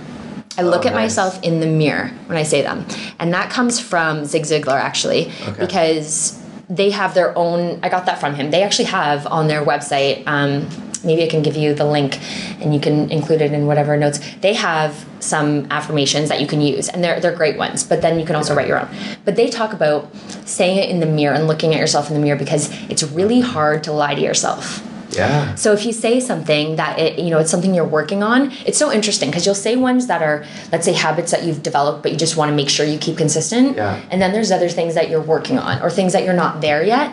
I 0.58 0.64
look 0.64 0.86
Oh, 0.86 0.90
at 0.90 0.94
nice. 0.94 1.04
myself 1.18 1.40
in 1.44 1.60
the 1.60 1.68
mirror 1.68 2.12
when 2.28 2.38
I 2.38 2.44
say 2.44 2.62
them. 2.62 2.86
And 3.20 3.34
that 3.34 3.50
comes 3.50 3.80
from 3.80 4.26
Zig 4.26 4.44
Ziglar, 4.44 4.80
actually, 4.80 5.32
Okay. 5.48 5.60
because 5.60 6.38
they 6.70 6.90
have 6.92 7.14
their 7.14 7.38
own. 7.38 7.80
I 7.84 7.90
got 7.90 8.06
that 8.06 8.20
from 8.20 8.36
him. 8.36 8.52
They 8.52 8.64
actually 8.64 8.86
have 8.86 9.28
on 9.28 9.48
their 9.48 9.64
website. 9.64 10.24
Um, 10.28 10.68
maybe 11.04 11.24
I 11.24 11.28
can 11.28 11.42
give 11.42 11.56
you 11.56 11.74
the 11.74 11.84
link 11.86 12.20
and 12.62 12.74
you 12.76 12.80
can 12.80 13.10
include 13.12 13.42
it 13.42 13.52
in 13.54 13.66
whatever 13.66 13.98
notes. 13.98 14.20
They 14.42 14.54
have 14.54 15.04
some 15.20 15.66
affirmations 15.72 16.30
that 16.30 16.40
you 16.40 16.46
can 16.48 16.62
use, 16.62 16.90
and 16.90 17.04
they're, 17.04 17.20
they're 17.20 17.36
great 17.36 17.58
ones, 17.58 17.84
but 17.84 18.02
then 18.04 18.20
you 18.20 18.26
can 18.26 18.36
also 18.36 18.54
write 18.54 18.68
your 18.68 18.80
own. 18.80 18.88
But 19.26 19.36
they 19.36 19.50
talk 19.50 19.74
about 19.74 20.14
saying 20.46 20.78
it 20.78 20.90
in 20.90 21.00
the 21.00 21.06
mirror 21.08 21.34
and 21.34 21.48
looking 21.48 21.74
at 21.74 21.80
yourself 21.80 22.10
in 22.10 22.14
the 22.14 22.20
mirror 22.22 22.38
because 22.38 22.70
it's 22.90 23.02
really 23.04 23.42
hard 23.42 23.84
to 23.86 23.92
lie 23.92 24.14
to 24.16 24.22
yourself. 24.22 24.86
Yeah. 25.16 25.56
So 25.56 25.74
if 25.74 25.86
you 25.86 25.94
say 25.94 26.20
something 26.20 26.76
that 26.78 26.98
it, 27.00 27.20
you 27.20 27.30
know 27.30 27.40
it's 27.40 27.52
something 27.52 27.74
you're 27.74 27.86
working 28.00 28.24
on, 28.24 28.52
it's 28.66 28.78
so 28.78 28.92
interesting 28.92 29.30
because 29.30 29.46
you'll 29.46 29.56
say 29.56 29.76
ones 29.76 30.08
that 30.08 30.22
are 30.22 30.46
let's 30.72 30.86
say 30.86 30.94
habits 30.94 31.32
that 31.32 31.44
you've 31.44 31.62
developed 31.64 32.04
but 32.04 32.12
you 32.12 32.18
just 32.18 32.38
want 32.38 32.50
to 32.50 32.56
make 32.56 32.70
sure 32.70 32.86
you 32.86 32.98
keep 32.98 33.18
consistent. 33.18 33.76
Yeah. 33.78 34.02
And 34.10 34.22
then 34.22 34.32
there's 34.32 34.52
other 34.52 34.70
things 34.70 34.96
that 34.96 35.10
you're 35.10 35.22
working 35.22 35.58
on 35.60 35.82
or 35.82 35.90
things 35.90 36.14
that 36.14 36.24
you're 36.24 36.34
not 36.46 36.62
there 36.62 36.84
yet 36.84 37.12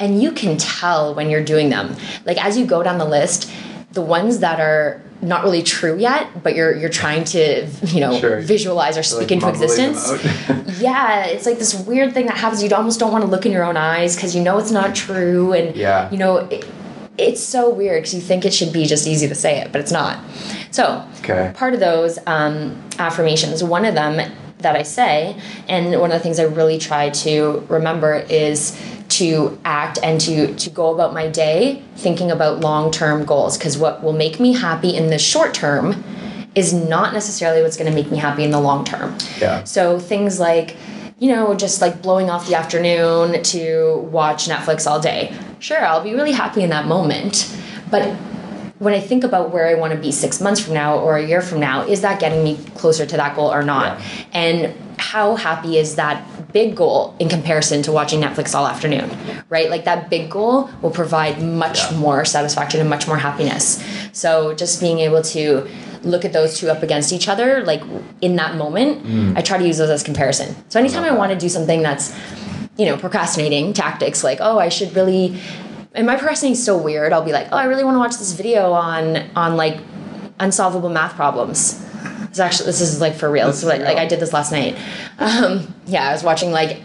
and 0.00 0.22
you 0.22 0.32
can 0.32 0.56
tell 0.58 1.14
when 1.14 1.30
you're 1.30 1.44
doing 1.44 1.70
them. 1.70 1.96
Like 2.24 2.42
as 2.44 2.56
you 2.58 2.66
go 2.66 2.82
down 2.82 2.98
the 2.98 3.04
list, 3.04 3.50
the 3.92 4.02
ones 4.02 4.40
that 4.40 4.60
are 4.60 5.02
not 5.20 5.42
really 5.42 5.64
true 5.64 5.98
yet, 5.98 6.44
but 6.44 6.54
you're 6.54 6.72
you're 6.76 6.88
trying 6.90 7.24
to, 7.24 7.66
you 7.86 7.98
know, 8.00 8.20
Sure. 8.20 8.40
visualize 8.40 8.96
or 8.96 9.02
speak 9.02 9.22
Like 9.22 9.32
into 9.32 9.48
existence. 9.48 10.12
yeah, 10.80 11.24
it's 11.24 11.44
like 11.46 11.58
this 11.58 11.74
weird 11.74 12.14
thing 12.14 12.26
that 12.26 12.36
happens. 12.36 12.62
You 12.62 12.70
almost 12.74 13.00
don't 13.00 13.10
want 13.10 13.24
to 13.24 13.30
look 13.30 13.44
in 13.44 13.50
your 13.50 13.64
own 13.64 13.76
eyes 13.76 14.14
because 14.14 14.36
you 14.36 14.42
know 14.42 14.58
it's 14.58 14.70
not 14.70 14.94
true, 14.94 15.52
and 15.52 15.74
Yeah. 15.74 16.08
you 16.12 16.18
know 16.18 16.36
it, 16.36 16.64
it's 17.18 17.42
so 17.42 17.68
weird 17.68 17.98
because 18.02 18.14
you 18.14 18.20
think 18.20 18.44
it 18.44 18.54
should 18.54 18.72
be 18.72 18.84
just 18.86 19.06
easy 19.06 19.28
to 19.28 19.34
say 19.34 19.58
it, 19.60 19.72
but 19.72 19.80
it's 19.80 19.92
not. 19.92 20.18
So, 20.70 21.04
Okay. 21.20 21.52
part 21.54 21.74
of 21.74 21.80
those 21.80 22.18
um, 22.26 22.80
affirmations, 22.98 23.62
one 23.64 23.84
of 23.84 23.94
them 23.94 24.32
that 24.58 24.76
I 24.76 24.82
say, 24.82 25.36
and 25.68 26.00
one 26.00 26.10
of 26.10 26.18
the 26.18 26.22
things 26.22 26.38
I 26.40 26.44
really 26.44 26.78
try 26.78 27.10
to 27.10 27.64
remember 27.68 28.14
is 28.30 28.78
to 29.10 29.58
act 29.64 29.98
and 30.02 30.20
to 30.20 30.54
to 30.54 30.68
go 30.70 30.92
about 30.92 31.14
my 31.14 31.28
day 31.28 31.82
thinking 31.96 32.30
about 32.30 32.60
long 32.60 32.90
term 32.90 33.24
goals 33.24 33.56
because 33.56 33.78
what 33.78 34.02
will 34.02 34.12
make 34.12 34.38
me 34.38 34.52
happy 34.52 34.94
in 34.94 35.08
the 35.08 35.18
short 35.18 35.54
term 35.54 36.04
is 36.54 36.72
not 36.74 37.12
necessarily 37.14 37.62
what's 37.62 37.76
going 37.76 37.90
to 37.90 37.94
make 37.94 38.10
me 38.10 38.18
happy 38.18 38.42
in 38.44 38.50
the 38.50 38.60
long 38.60 38.84
term. 38.84 39.16
Yeah. 39.40 39.64
So 39.64 39.98
things 39.98 40.38
like, 40.40 40.76
you 41.18 41.34
know, 41.34 41.54
just 41.54 41.80
like 41.80 42.00
blowing 42.00 42.30
off 42.30 42.48
the 42.48 42.54
afternoon 42.54 43.42
to 43.42 43.98
watch 44.10 44.46
Netflix 44.46 44.86
all 44.88 45.00
day. 45.00 45.36
Sure, 45.58 45.84
I'll 45.84 46.02
be 46.02 46.14
really 46.14 46.32
happy 46.32 46.62
in 46.62 46.70
that 46.70 46.86
moment. 46.86 47.54
But 47.90 48.14
when 48.78 48.94
I 48.94 49.00
think 49.00 49.24
about 49.24 49.50
where 49.50 49.66
I 49.66 49.74
want 49.74 49.92
to 49.92 49.98
be 49.98 50.12
six 50.12 50.40
months 50.40 50.60
from 50.60 50.74
now 50.74 50.98
or 50.98 51.16
a 51.16 51.26
year 51.26 51.40
from 51.40 51.58
now, 51.58 51.84
is 51.84 52.02
that 52.02 52.20
getting 52.20 52.44
me 52.44 52.56
closer 52.76 53.04
to 53.04 53.16
that 53.16 53.34
goal 53.34 53.52
or 53.52 53.62
not? 53.62 53.98
Yeah. 53.98 54.24
And 54.32 54.74
how 55.00 55.34
happy 55.36 55.78
is 55.78 55.96
that 55.96 56.37
big 56.52 56.74
goal 56.74 57.14
in 57.18 57.28
comparison 57.28 57.82
to 57.82 57.92
watching 57.92 58.20
Netflix 58.20 58.54
all 58.54 58.66
afternoon, 58.66 59.10
right? 59.50 59.68
Like 59.70 59.84
that 59.84 60.08
big 60.08 60.30
goal 60.30 60.70
will 60.82 60.90
provide 60.90 61.42
much 61.42 61.78
Yeah. 61.90 61.98
more 61.98 62.24
satisfaction 62.24 62.80
and 62.80 62.88
much 62.88 63.06
more 63.06 63.18
happiness. 63.18 63.82
So 64.12 64.54
just 64.54 64.80
being 64.80 64.98
able 65.00 65.22
to 65.22 65.66
look 66.02 66.24
at 66.24 66.32
those 66.32 66.56
two 66.58 66.70
up 66.70 66.82
against 66.82 67.12
each 67.12 67.28
other, 67.28 67.64
like 67.64 67.82
in 68.20 68.36
that 68.36 68.56
moment, 68.56 69.04
mm. 69.04 69.36
I 69.36 69.42
try 69.42 69.58
to 69.58 69.66
use 69.66 69.78
those 69.78 69.90
as 69.90 70.02
comparison. 70.02 70.56
So 70.68 70.80
anytime 70.80 71.04
I 71.04 71.10
want 71.10 71.32
to 71.32 71.38
do 71.38 71.48
something 71.48 71.82
that's, 71.82 72.16
you 72.76 72.86
know, 72.86 72.96
procrastinating 72.96 73.72
tactics, 73.72 74.24
like, 74.24 74.38
oh, 74.40 74.58
I 74.58 74.68
should 74.70 74.94
really, 74.94 75.38
and 75.94 76.06
my 76.06 76.16
procrastinating 76.16 76.52
is 76.52 76.64
so 76.64 76.78
weird. 76.78 77.12
I'll 77.12 77.24
be 77.24 77.32
like, 77.32 77.48
oh, 77.52 77.56
I 77.56 77.64
really 77.64 77.84
want 77.84 77.96
to 77.96 77.98
watch 77.98 78.16
this 78.16 78.32
video 78.32 78.72
on 78.72 79.28
on 79.36 79.56
like 79.56 79.78
unsolvable 80.38 80.88
math 80.88 81.14
problems. 81.16 81.84
This 82.28 82.38
actually, 82.38 82.66
this 82.66 82.80
is 82.80 83.00
like 83.00 83.14
for 83.14 83.30
real. 83.30 83.46
This 83.46 83.62
This 83.62 83.72
is 83.72 83.80
like. 83.80 83.96
I 83.96 84.06
did 84.06 84.20
this 84.20 84.32
last 84.32 84.52
night. 84.52 84.76
Um, 85.18 85.74
yeah, 85.86 86.08
I 86.08 86.12
was 86.12 86.22
watching 86.22 86.50
like 86.52 86.84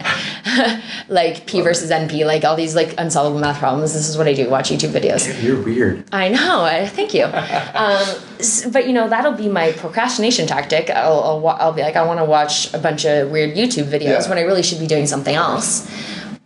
like 1.08 1.46
P 1.46 1.60
versus 1.60 1.90
NP, 1.90 2.24
like 2.26 2.44
all 2.44 2.56
these 2.56 2.74
like 2.74 2.94
unsolvable 2.98 3.38
math 3.40 3.58
problems. 3.58 3.92
This 3.92 4.08
is 4.08 4.16
what 4.16 4.26
I 4.26 4.32
do: 4.34 4.48
watch 4.48 4.70
YouTube 4.70 4.90
videos. 4.90 5.26
Damn, 5.26 5.44
You're 5.44 5.62
weird. 5.62 6.04
I 6.12 6.28
know. 6.28 6.62
I, 6.64 6.86
thank 6.86 7.14
you. 7.14 7.24
Um, 7.74 8.06
but 8.72 8.86
you 8.86 8.92
know 8.92 9.08
that'll 9.08 9.32
be 9.32 9.48
my 9.48 9.72
procrastination 9.72 10.46
tactic. 10.46 10.90
I'll 10.90 11.20
I'll, 11.20 11.48
I'll 11.48 11.72
be 11.72 11.82
like, 11.82 11.96
I 11.96 12.04
want 12.06 12.18
to 12.20 12.24
watch 12.24 12.72
a 12.74 12.78
bunch 12.78 13.04
of 13.04 13.30
weird 13.30 13.56
YouTube 13.56 13.84
videos 13.86 14.22
Yeah. 14.22 14.28
when 14.28 14.38
I 14.38 14.42
really 14.42 14.62
should 14.62 14.78
be 14.80 14.86
doing 14.86 15.06
something 15.06 15.34
else. 15.34 15.90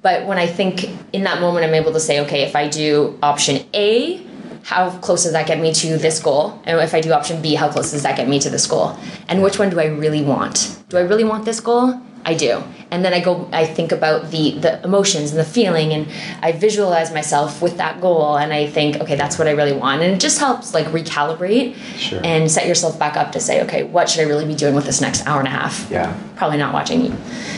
But 0.00 0.26
when 0.26 0.38
I 0.38 0.46
think 0.46 0.88
in 1.12 1.24
that 1.24 1.40
moment, 1.40 1.66
I'm 1.66 1.74
able 1.74 1.92
to 1.92 2.00
say, 2.00 2.20
okay, 2.20 2.42
if 2.42 2.54
I 2.56 2.68
do 2.68 3.18
option 3.22 3.66
A, 3.74 4.24
how 4.68 4.90
close 4.98 5.22
does 5.22 5.32
that 5.32 5.46
get 5.46 5.58
me 5.58 5.72
to 5.72 5.96
this 5.96 6.20
goal? 6.20 6.60
And 6.64 6.78
if 6.78 6.92
I 6.92 7.00
do 7.00 7.10
option 7.12 7.40
B, 7.40 7.54
how 7.54 7.70
close 7.70 7.90
does 7.92 8.02
that 8.02 8.18
get 8.18 8.28
me 8.28 8.38
to 8.40 8.50
this 8.50 8.66
goal? 8.66 8.98
And 9.26 9.42
which 9.42 9.58
one 9.58 9.70
do 9.70 9.80
I 9.80 9.86
really 9.86 10.22
want? 10.22 10.78
Do 10.90 10.98
I 10.98 11.00
really 11.00 11.24
want 11.24 11.46
this 11.46 11.58
goal? 11.58 11.98
I 12.26 12.34
do. 12.34 12.62
And 12.90 13.04
then 13.04 13.12
I 13.12 13.20
go 13.20 13.48
I 13.52 13.66
think 13.66 13.92
about 13.92 14.30
the 14.30 14.58
the 14.58 14.82
emotions 14.82 15.30
and 15.30 15.38
the 15.38 15.44
feeling 15.44 15.92
and 15.92 16.06
I 16.42 16.52
visualize 16.52 17.12
myself 17.12 17.60
with 17.60 17.76
that 17.76 18.00
goal 18.00 18.36
and 18.38 18.52
I 18.52 18.66
think, 18.66 18.96
okay, 19.02 19.14
that's 19.14 19.38
what 19.38 19.46
I 19.46 19.50
really 19.52 19.74
want. 19.74 20.02
And 20.02 20.14
it 20.14 20.20
just 20.20 20.38
helps 20.38 20.72
like 20.74 20.86
recalibrate 20.86 21.74
Sure. 21.98 22.20
and 22.24 22.50
set 22.50 22.66
yourself 22.66 22.98
back 22.98 23.16
up 23.16 23.32
to 23.32 23.40
say, 23.40 23.62
okay, 23.64 23.82
what 23.84 24.08
should 24.08 24.20
I 24.20 24.28
really 24.28 24.46
be 24.46 24.54
doing 24.54 24.74
with 24.74 24.86
this 24.86 25.00
next 25.00 25.26
hour 25.26 25.38
and 25.38 25.48
a 25.48 25.50
half? 25.50 25.86
Yeah. 25.90 26.16
Probably 26.36 26.56
not 26.56 26.72
watching 26.72 27.14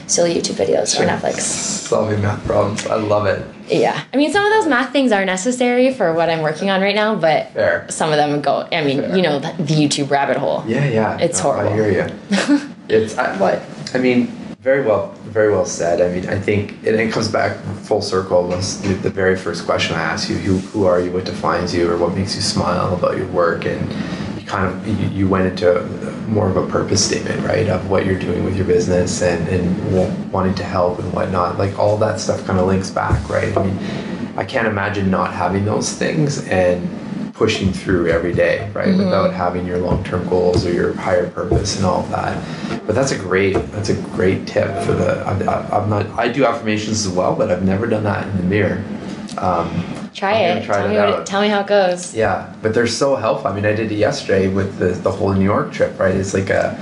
silly 0.08 0.34
YouTube 0.34 0.54
videos 0.56 0.96
Sure. 0.96 1.04
or 1.06 1.08
Netflix. 1.08 1.40
Solving 1.40 2.20
math 2.22 2.44
problems. 2.44 2.86
I 2.86 2.96
love 2.96 3.26
it. 3.26 3.44
Yeah. 3.68 4.02
I 4.12 4.16
mean, 4.16 4.32
some 4.32 4.44
of 4.44 4.50
those 4.50 4.66
math 4.66 4.90
things 4.92 5.12
are 5.12 5.24
necessary 5.24 5.94
for 5.94 6.12
what 6.12 6.28
I'm 6.28 6.40
working 6.42 6.70
on 6.70 6.80
right 6.80 6.94
now, 6.94 7.14
but 7.14 7.52
Fair. 7.52 7.86
some 7.88 8.10
of 8.10 8.16
them 8.16 8.40
go, 8.40 8.66
I 8.72 8.82
mean, 8.82 9.00
Fair. 9.00 9.16
you 9.16 9.22
know, 9.22 9.38
the, 9.38 9.52
the 9.62 9.74
YouTube 9.74 10.10
rabbit 10.10 10.38
hole. 10.38 10.64
Yeah, 10.66 10.88
yeah. 10.88 11.18
It's 11.18 11.38
No, 11.38 11.52
horrible. 11.52 11.70
I 11.70 11.74
hear 11.74 11.90
you. 11.92 12.60
it's 12.88 13.16
I, 13.16 13.36
What? 13.36 13.62
I 13.94 13.98
mean, 13.98 14.32
very 14.60 14.82
well, 14.86 15.12
very 15.24 15.50
well 15.50 15.64
said. 15.64 16.02
I 16.02 16.14
mean, 16.14 16.28
I 16.28 16.38
think 16.38 16.72
and 16.86 17.00
it 17.00 17.10
comes 17.12 17.28
back 17.28 17.56
full 17.82 18.02
circle. 18.02 18.46
The, 18.48 18.98
the 19.02 19.10
very 19.10 19.36
first 19.36 19.64
question 19.64 19.96
I 19.96 20.02
asked 20.02 20.28
you: 20.28 20.36
who, 20.36 20.58
who 20.58 20.84
are 20.84 21.00
you? 21.00 21.10
What 21.10 21.24
defines 21.24 21.74
you? 21.74 21.90
Or 21.90 21.96
what 21.96 22.14
makes 22.14 22.34
you 22.34 22.42
smile 22.42 22.94
about 22.94 23.16
your 23.16 23.26
work? 23.28 23.64
And 23.64 23.90
you 24.38 24.46
kind 24.46 24.66
of 24.66 24.86
you, 24.86 25.08
you 25.08 25.28
went 25.28 25.46
into 25.46 25.82
more 26.28 26.48
of 26.48 26.56
a 26.58 26.66
purpose 26.66 27.04
statement, 27.04 27.42
right, 27.46 27.68
of 27.68 27.88
what 27.88 28.04
you're 28.04 28.18
doing 28.18 28.44
with 28.44 28.54
your 28.54 28.66
business 28.66 29.22
and 29.22 29.48
and 29.48 30.30
wanting 30.30 30.54
to 30.56 30.64
help 30.64 30.98
and 30.98 31.10
whatnot. 31.14 31.56
Like 31.56 31.78
all 31.78 31.96
that 31.96 32.20
stuff 32.20 32.44
kind 32.44 32.58
of 32.58 32.66
links 32.66 32.90
back, 32.90 33.30
right? 33.30 33.56
I 33.56 33.64
mean, 33.64 33.78
I 34.36 34.44
can't 34.44 34.68
imagine 34.68 35.10
not 35.10 35.32
having 35.32 35.64
those 35.64 35.94
things 35.94 36.46
and 36.48 36.86
pushing 37.40 37.72
through 37.72 38.06
every 38.08 38.34
day, 38.34 38.70
right? 38.74 38.94
Without 38.94 39.32
having 39.32 39.66
your 39.66 39.78
long-term 39.78 40.28
goals 40.28 40.66
or 40.66 40.72
your 40.74 40.92
higher 40.92 41.26
purpose 41.30 41.74
and 41.78 41.86
all 41.86 42.00
of 42.00 42.10
that. 42.10 42.36
But 42.86 42.94
that's 42.94 43.12
a 43.12 43.18
great 43.18 43.54
that's 43.72 43.88
a 43.88 43.94
great 44.14 44.46
tip 44.46 44.68
for 44.84 44.92
the. 44.92 45.24
I'm, 45.26 45.48
I'm 45.72 45.88
not. 45.88 46.06
I 46.18 46.28
do 46.28 46.44
affirmations 46.44 47.06
as 47.06 47.08
well, 47.10 47.34
but 47.34 47.50
I've 47.50 47.64
never 47.64 47.86
done 47.86 48.04
that 48.04 48.28
in 48.28 48.36
the 48.36 48.42
mirror. 48.42 48.84
Um, 49.38 49.70
Try 50.12 50.34
it. 50.34 50.66
try 50.66 50.80
tell, 50.80 50.88
me 50.90 50.98
out. 50.98 51.20
it. 51.20 51.26
Tell 51.26 51.40
me 51.40 51.48
how 51.48 51.60
it 51.60 51.66
goes. 51.66 52.14
yeah, 52.14 52.54
but 52.60 52.74
they're 52.74 52.86
so 52.86 53.16
helpful. 53.16 53.50
I 53.50 53.54
mean, 53.54 53.64
I 53.64 53.72
did 53.72 53.90
it 53.90 53.96
yesterday 53.96 54.48
with 54.48 54.78
the 54.78 54.88
the 54.88 55.10
whole 55.10 55.32
New 55.32 55.42
York 55.42 55.72
trip, 55.72 55.98
right? 55.98 56.14
It's 56.14 56.34
like 56.34 56.50
a 56.50 56.76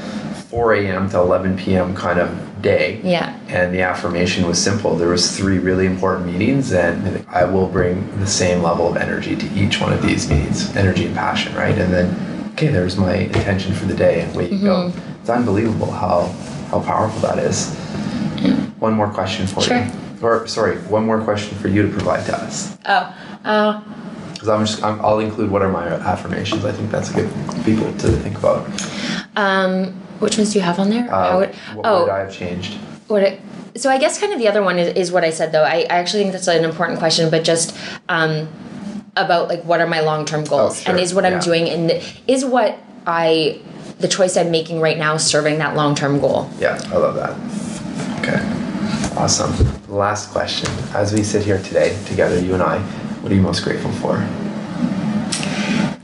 4 0.50 0.74
a.m. 0.74 1.08
to 1.10 1.18
11 1.20 1.56
p.m. 1.56 1.94
kind 1.94 2.18
of 2.18 2.28
day. 2.60 3.00
Yeah. 3.02 3.38
And 3.48 3.72
the 3.74 3.82
affirmation 3.82 4.46
was 4.46 4.62
simple. 4.62 4.96
There 4.96 5.08
was 5.08 5.36
three 5.36 5.58
really 5.58 5.86
important 5.86 6.26
meetings, 6.26 6.72
and 6.72 7.26
I 7.28 7.44
will 7.44 7.66
bring 7.66 8.18
the 8.20 8.26
same 8.26 8.62
level 8.62 8.88
of 8.88 8.96
energy 8.96 9.36
to 9.36 9.46
each 9.54 9.80
one 9.80 9.92
of 9.92 10.02
these 10.02 10.28
meetings, 10.28 10.74
energy 10.76 11.06
and 11.06 11.14
passion, 11.14 11.54
right? 11.54 11.76
And 11.76 11.92
then, 11.92 12.50
okay, 12.52 12.68
there's 12.68 12.96
my 12.96 13.14
intention 13.14 13.74
for 13.74 13.86
the 13.86 13.94
day, 13.94 14.20
and 14.20 14.34
away 14.34 14.50
you 14.50 14.60
go. 14.60 14.90
Mm-hmm. 14.90 15.20
It's 15.20 15.30
unbelievable 15.30 15.90
how 15.90 16.26
how 16.70 16.80
powerful 16.80 17.20
that 17.20 17.38
is. 17.38 17.74
One 18.78 18.92
more 18.94 19.10
question 19.10 19.46
for 19.46 19.62
Sure. 19.62 19.84
you, 19.84 19.90
or 20.22 20.46
sorry, 20.46 20.76
one 20.82 21.04
more 21.04 21.20
question 21.22 21.56
for 21.58 21.68
you 21.68 21.82
to 21.82 21.88
provide 21.88 22.24
to 22.26 22.36
us. 22.36 22.76
Oh. 22.86 23.14
Oh. 23.44 23.84
Because 24.32 24.48
I'm 24.48 24.64
just, 24.64 24.84
I'm, 24.84 25.00
I'll 25.00 25.18
include 25.18 25.50
what 25.50 25.62
are 25.62 25.68
my 25.68 25.88
affirmations. 25.88 26.64
I 26.64 26.70
think 26.70 26.90
that's 26.92 27.10
a 27.10 27.14
good 27.14 27.30
people 27.64 27.92
to 27.92 28.08
think 28.22 28.38
about. 28.38 28.68
Um, 29.34 30.00
which 30.18 30.36
ones 30.38 30.52
do 30.52 30.58
you 30.58 30.64
have 30.64 30.78
on 30.78 30.90
there? 30.90 31.12
Uh, 31.12 31.30
How 31.30 31.38
would- 31.38 31.54
what 31.74 31.86
oh, 31.86 32.02
would 32.02 32.10
I 32.10 32.18
have 32.20 32.32
changed? 32.32 32.74
what 33.08 33.22
it, 33.22 33.40
so 33.76 33.88
I 33.90 33.98
guess 33.98 34.18
kind 34.18 34.32
of 34.32 34.38
the 34.38 34.48
other 34.48 34.62
one 34.62 34.78
is, 34.78 34.94
is 34.96 35.12
what 35.12 35.24
I 35.24 35.30
said 35.30 35.52
though. 35.52 35.62
I, 35.64 35.86
I 35.88 35.96
actually 35.96 36.22
think 36.22 36.32
that's 36.32 36.48
an 36.48 36.64
important 36.64 36.98
question, 36.98 37.30
but 37.30 37.44
just 37.44 37.76
um, 38.08 38.48
about 39.16 39.48
like 39.48 39.62
what 39.64 39.80
are 39.80 39.86
my 39.86 40.00
long 40.00 40.24
term 40.24 40.44
goals 40.44 40.80
Oh, 40.80 40.82
sure. 40.82 40.90
and 40.92 41.00
is 41.00 41.14
what 41.14 41.24
I'm 41.24 41.40
doing 41.40 41.68
and 41.68 42.02
is 42.26 42.44
what 42.44 42.78
I 43.06 43.60
the 43.98 44.08
choice 44.08 44.36
I'm 44.36 44.50
making 44.50 44.80
right 44.80 44.96
now 44.98 45.16
serving 45.16 45.58
that 45.58 45.74
long 45.74 45.94
term 45.94 46.20
goal. 46.20 46.50
Yeah, 46.58 46.80
I 46.92 46.96
love 46.96 47.14
that. 47.16 47.34
Okay, 48.20 49.16
awesome. 49.18 49.52
Last 49.88 50.30
question. 50.30 50.68
As 50.94 51.12
we 51.12 51.22
sit 51.22 51.42
here 51.42 51.60
today 51.62 51.96
together, 52.06 52.38
you 52.38 52.54
and 52.54 52.62
I, 52.62 52.78
what 53.22 53.32
are 53.32 53.34
you 53.34 53.40
most 53.42 53.64
grateful 53.64 53.90
for? 53.92 54.18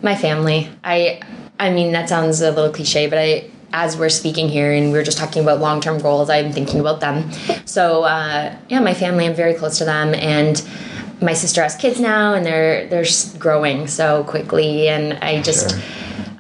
My 0.02 0.16
family. 0.16 0.68
I 0.82 1.20
I 1.58 1.70
mean 1.70 1.92
that 1.92 2.08
sounds 2.08 2.40
a 2.40 2.50
little 2.50 2.72
cliche, 2.72 3.08
but 3.08 3.18
I 3.18 3.50
as 3.74 3.96
we're 3.96 4.08
speaking 4.08 4.48
here 4.48 4.72
and 4.72 4.92
we 4.92 4.98
are 4.98 5.02
just 5.02 5.18
talking 5.18 5.42
about 5.42 5.58
long 5.58 5.80
term 5.80 5.98
goals, 5.98 6.30
I'm 6.30 6.52
thinking 6.52 6.78
about 6.78 7.00
them. 7.00 7.30
So 7.66 8.04
uh, 8.04 8.56
yeah, 8.68 8.78
my 8.78 8.94
family. 8.94 9.26
I'm 9.26 9.34
very 9.34 9.52
close 9.52 9.78
to 9.78 9.84
them, 9.84 10.14
and 10.14 10.62
my 11.20 11.34
sister 11.34 11.60
has 11.60 11.74
kids 11.74 11.98
now, 12.00 12.34
and 12.34 12.46
they're 12.46 12.86
they're 12.88 13.04
growing 13.38 13.88
so 13.88 14.22
quickly, 14.24 14.88
and 14.88 15.14
I 15.14 15.42
just 15.42 15.70
Sure. 15.70 15.80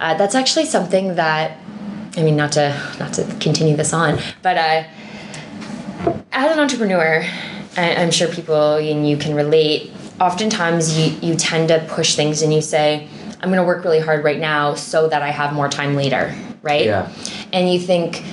uh, 0.00 0.14
that's 0.14 0.36
actually 0.36 0.66
something 0.66 1.16
that 1.16 1.58
I 2.16 2.22
mean 2.22 2.36
not 2.36 2.52
to 2.52 2.66
not 3.00 3.12
to 3.14 3.24
continue 3.40 3.76
this 3.76 3.92
on, 3.92 4.18
but 4.42 4.56
uh, 4.56 4.84
as 6.32 6.52
an 6.52 6.60
entrepreneur, 6.60 7.24
I, 7.76 7.96
I'm 7.96 8.12
sure 8.12 8.28
people 8.28 8.76
and 8.76 9.08
you 9.08 9.16
can 9.16 9.34
relate. 9.34 9.90
Oftentimes, 10.20 10.96
you 10.96 11.16
you 11.20 11.34
tend 11.34 11.66
to 11.68 11.84
push 11.88 12.14
things 12.14 12.42
and 12.42 12.54
you 12.54 12.60
say, 12.62 13.08
"I'm 13.40 13.48
going 13.48 13.60
to 13.60 13.66
work 13.66 13.82
really 13.84 13.98
hard 13.98 14.22
right 14.22 14.38
now 14.38 14.74
so 14.74 15.08
that 15.08 15.22
I 15.22 15.30
have 15.30 15.52
more 15.52 15.68
time 15.68 15.96
later," 15.96 16.32
right? 16.64 16.86
Yeah. 16.86 17.12
And 17.52 17.72
you 17.72 17.78
think, 17.78 18.24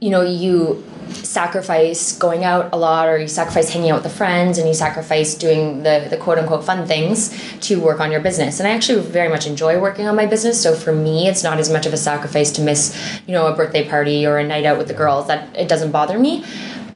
you 0.00 0.10
know, 0.10 0.22
you 0.22 0.84
sacrifice 1.08 2.16
going 2.18 2.44
out 2.44 2.70
a 2.72 2.76
lot, 2.76 3.08
or 3.08 3.18
you 3.18 3.28
sacrifice 3.28 3.70
hanging 3.70 3.90
out 3.90 4.02
with 4.02 4.04
the 4.04 4.16
friends, 4.16 4.58
and 4.58 4.68
you 4.68 4.74
sacrifice 4.74 5.34
doing 5.34 5.82
the 5.82 6.06
the 6.10 6.16
quote 6.16 6.38
unquote 6.38 6.64
fun 6.64 6.86
things 6.86 7.36
to 7.60 7.80
work 7.80 8.00
on 8.00 8.12
your 8.12 8.20
business. 8.20 8.60
And 8.60 8.68
I 8.68 8.72
actually 8.72 9.00
very 9.02 9.28
much 9.28 9.46
enjoy 9.46 9.80
working 9.80 10.06
on 10.06 10.16
my 10.16 10.26
business. 10.26 10.62
So 10.62 10.74
for 10.74 10.92
me, 10.92 11.26
it's 11.26 11.42
not 11.42 11.58
as 11.58 11.70
much 11.70 11.86
of 11.86 11.92
a 11.92 11.96
sacrifice 11.96 12.52
to 12.52 12.62
miss, 12.62 12.96
you 13.26 13.32
know, 13.32 13.46
a 13.46 13.56
birthday 13.56 13.88
party 13.88 14.26
or 14.26 14.38
a 14.38 14.46
night 14.46 14.64
out 14.64 14.78
with 14.78 14.88
the 14.88 14.94
girls. 14.94 15.26
That 15.26 15.54
it 15.56 15.68
doesn't 15.68 15.90
bother 15.90 16.18
me, 16.18 16.44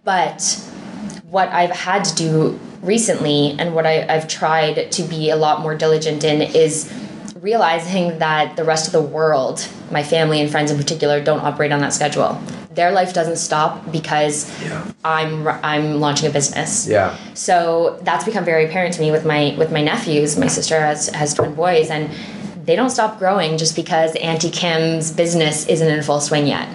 but 0.04 0.64
what 1.30 1.48
I've 1.48 1.70
had 1.70 2.04
to 2.04 2.14
do 2.14 2.60
recently 2.82 3.54
and 3.58 3.74
what 3.74 3.86
I, 3.86 4.06
I've 4.08 4.28
tried 4.28 4.92
to 4.92 5.02
be 5.02 5.30
a 5.30 5.36
lot 5.36 5.60
more 5.60 5.76
diligent 5.76 6.24
in 6.24 6.40
is 6.40 6.90
realizing 7.40 8.18
that 8.18 8.56
the 8.56 8.64
rest 8.64 8.86
of 8.86 8.92
the 8.92 9.02
world, 9.02 9.66
my 9.90 10.02
family 10.02 10.40
and 10.40 10.50
friends 10.50 10.70
in 10.70 10.76
particular, 10.76 11.22
don't 11.22 11.40
operate 11.40 11.72
on 11.72 11.80
that 11.80 11.92
schedule. 11.92 12.40
Their 12.74 12.92
life 12.92 13.12
doesn't 13.12 13.36
stop 13.36 13.90
because 13.90 14.48
Yeah. 14.62 14.84
I'm 15.04 15.48
I'm 15.48 16.00
launching 16.00 16.28
a 16.28 16.32
business. 16.32 16.86
Yeah. 16.86 17.16
So 17.34 17.98
that's 18.02 18.24
become 18.24 18.44
very 18.44 18.66
apparent 18.66 18.94
to 18.94 19.00
me 19.00 19.10
with 19.10 19.24
my 19.24 19.54
with 19.58 19.72
my 19.72 19.82
nephews. 19.82 20.36
My 20.38 20.46
sister 20.48 20.78
has 20.80 21.08
has 21.08 21.34
twin 21.34 21.54
boys, 21.54 21.90
and 21.90 22.10
they 22.64 22.76
don't 22.76 22.90
stop 22.90 23.18
growing 23.18 23.58
just 23.58 23.74
because 23.74 24.14
Auntie 24.16 24.50
Kim's 24.50 25.10
business 25.10 25.66
isn't 25.66 25.88
in 25.88 26.02
full 26.02 26.20
swing 26.20 26.46
yet. 26.46 26.68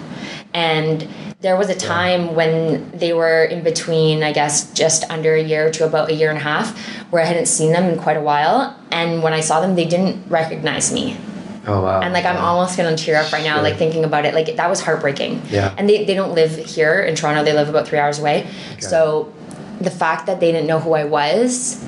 And 0.52 1.08
there 1.44 1.56
was 1.56 1.68
a 1.68 1.74
time 1.74 2.34
when 2.34 2.90
they 3.02 3.12
were 3.12 3.44
in 3.44 3.62
between, 3.62 4.22
I 4.22 4.32
guess, 4.32 4.72
just 4.72 5.04
under 5.10 5.34
a 5.34 5.42
year 5.42 5.70
to 5.72 5.84
about 5.84 6.08
a 6.08 6.14
year 6.14 6.30
and 6.30 6.38
a 6.38 6.42
half, 6.42 6.66
where 7.10 7.20
I 7.22 7.26
hadn't 7.26 7.46
seen 7.58 7.70
them 7.70 7.84
in 7.90 7.98
quite 7.98 8.16
a 8.16 8.22
while. 8.22 8.74
And 8.90 9.22
when 9.22 9.34
I 9.34 9.40
saw 9.40 9.60
them, 9.60 9.74
they 9.76 9.84
didn't 9.84 10.16
recognize 10.30 10.90
me 10.90 11.18
Oh 11.66 11.82
wow. 11.82 12.00
and 12.00 12.12
like 12.14 12.24
I'm 12.24 12.36
almost 12.38 12.76
gonna 12.78 12.96
tear 12.96 13.16
up 13.20 13.30
right 13.30 13.44
now, 13.44 13.54
Sure. 13.56 13.62
like 13.62 13.76
thinking 13.76 14.04
about 14.04 14.24
it. 14.24 14.32
Like 14.34 14.56
that 14.56 14.70
was 14.70 14.80
heartbreaking. 14.80 15.42
Yeah. 15.50 15.74
And 15.76 15.86
they, 15.88 16.04
they 16.06 16.14
don't 16.14 16.34
live 16.34 16.52
here 16.56 17.02
in 17.02 17.14
Toronto. 17.14 17.44
They 17.44 17.52
live 17.52 17.68
about 17.68 17.86
three 17.88 17.98
hours 17.98 18.18
away. 18.18 18.46
Okay. 18.72 18.80
So 18.80 19.32
the 19.80 19.90
fact 19.90 20.24
that 20.26 20.40
they 20.40 20.50
didn't 20.50 20.66
know 20.66 20.80
who 20.80 20.94
I 20.94 21.04
was, 21.04 21.84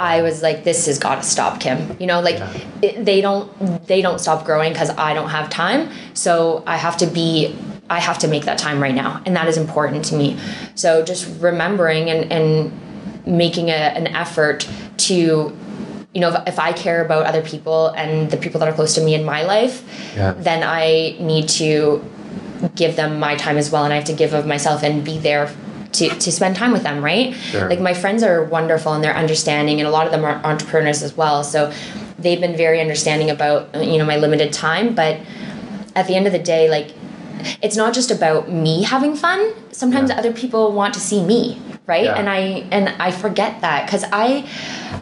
I 0.00 0.22
was 0.22 0.42
like, 0.42 0.64
this 0.64 0.86
has 0.86 0.98
got 0.98 1.16
to 1.16 1.22
stop, 1.22 1.60
Kim. 1.60 1.94
You 2.00 2.06
know, 2.06 2.20
like 2.22 2.38
Yeah. 2.38 2.52
it, 2.80 3.04
they 3.04 3.20
don't 3.20 3.46
they 3.86 4.00
don't 4.00 4.18
stop 4.18 4.46
growing 4.46 4.72
because 4.72 4.90
I 4.90 5.12
don't 5.12 5.28
have 5.30 5.50
time. 5.50 5.90
So 6.14 6.62
I 6.66 6.76
have 6.78 6.96
to 7.04 7.06
be. 7.06 7.54
I 7.94 8.00
have 8.00 8.18
to 8.24 8.28
make 8.28 8.44
that 8.50 8.58
time 8.58 8.78
right 8.82 8.94
now, 8.94 9.22
and 9.24 9.32
that 9.36 9.46
is 9.48 9.56
important 9.56 10.04
to 10.06 10.14
me. 10.16 10.36
So 10.74 10.88
just 11.04 11.22
remembering 11.40 12.10
and 12.10 12.20
and 12.36 12.46
making 13.26 13.70
a, 13.70 13.82
an 14.00 14.06
effort 14.08 14.68
to 15.08 15.14
you 16.14 16.20
know, 16.20 16.28
if, 16.32 16.36
if 16.54 16.58
I 16.60 16.72
care 16.72 17.04
about 17.04 17.26
other 17.26 17.42
people 17.42 17.88
and 17.88 18.30
the 18.30 18.36
people 18.36 18.60
that 18.60 18.68
are 18.68 18.72
close 18.72 18.94
to 18.94 19.00
me 19.00 19.14
in 19.14 19.24
my 19.24 19.42
life, 19.42 19.76
Yeah. 20.16 20.32
then 20.48 20.62
I 20.62 21.16
need 21.18 21.48
to 21.60 22.04
give 22.76 22.94
them 22.94 23.18
my 23.18 23.34
time 23.34 23.56
as 23.58 23.68
well, 23.72 23.82
and 23.84 23.92
I 23.92 23.96
have 23.96 24.04
to 24.06 24.12
give 24.22 24.32
of 24.32 24.46
myself 24.46 24.82
and 24.84 25.04
be 25.04 25.18
there 25.18 25.46
to, 25.98 26.08
to 26.08 26.30
spend 26.32 26.54
time 26.56 26.72
with 26.72 26.82
them, 26.84 27.04
right? 27.04 27.34
Sure. 27.34 27.68
Like 27.68 27.80
my 27.80 27.94
friends 27.94 28.22
are 28.22 28.44
wonderful 28.44 28.92
and 28.92 29.02
they're 29.02 29.16
understanding, 29.16 29.80
and 29.80 29.88
a 29.88 29.90
lot 29.90 30.06
of 30.06 30.12
them 30.12 30.24
are 30.24 30.36
entrepreneurs 30.44 31.02
as 31.02 31.16
well. 31.16 31.42
So 31.42 31.72
they've 32.18 32.40
been 32.40 32.56
very 32.56 32.80
understanding 32.80 33.28
about 33.30 33.74
you 33.92 33.98
know 33.98 34.06
my 34.06 34.16
limited 34.16 34.52
time, 34.52 34.94
but 34.94 35.18
at 35.96 36.06
the 36.06 36.14
end 36.14 36.26
of 36.28 36.32
the 36.32 36.44
day, 36.54 36.68
like 36.70 36.88
it's 37.62 37.76
not 37.76 37.94
just 37.94 38.10
about 38.10 38.50
me 38.50 38.82
having 38.82 39.14
fun. 39.16 39.52
Sometimes 39.72 40.10
Yeah. 40.10 40.18
other 40.18 40.32
people 40.32 40.72
want 40.72 40.94
to 40.94 41.00
see 41.00 41.22
me, 41.22 41.60
right? 41.86 42.04
Yeah. 42.04 42.14
And 42.18 42.28
I 42.28 42.64
and 42.70 42.88
I 42.98 43.10
forget 43.10 43.60
that 43.60 43.86
because 43.86 44.04
I 44.12 44.46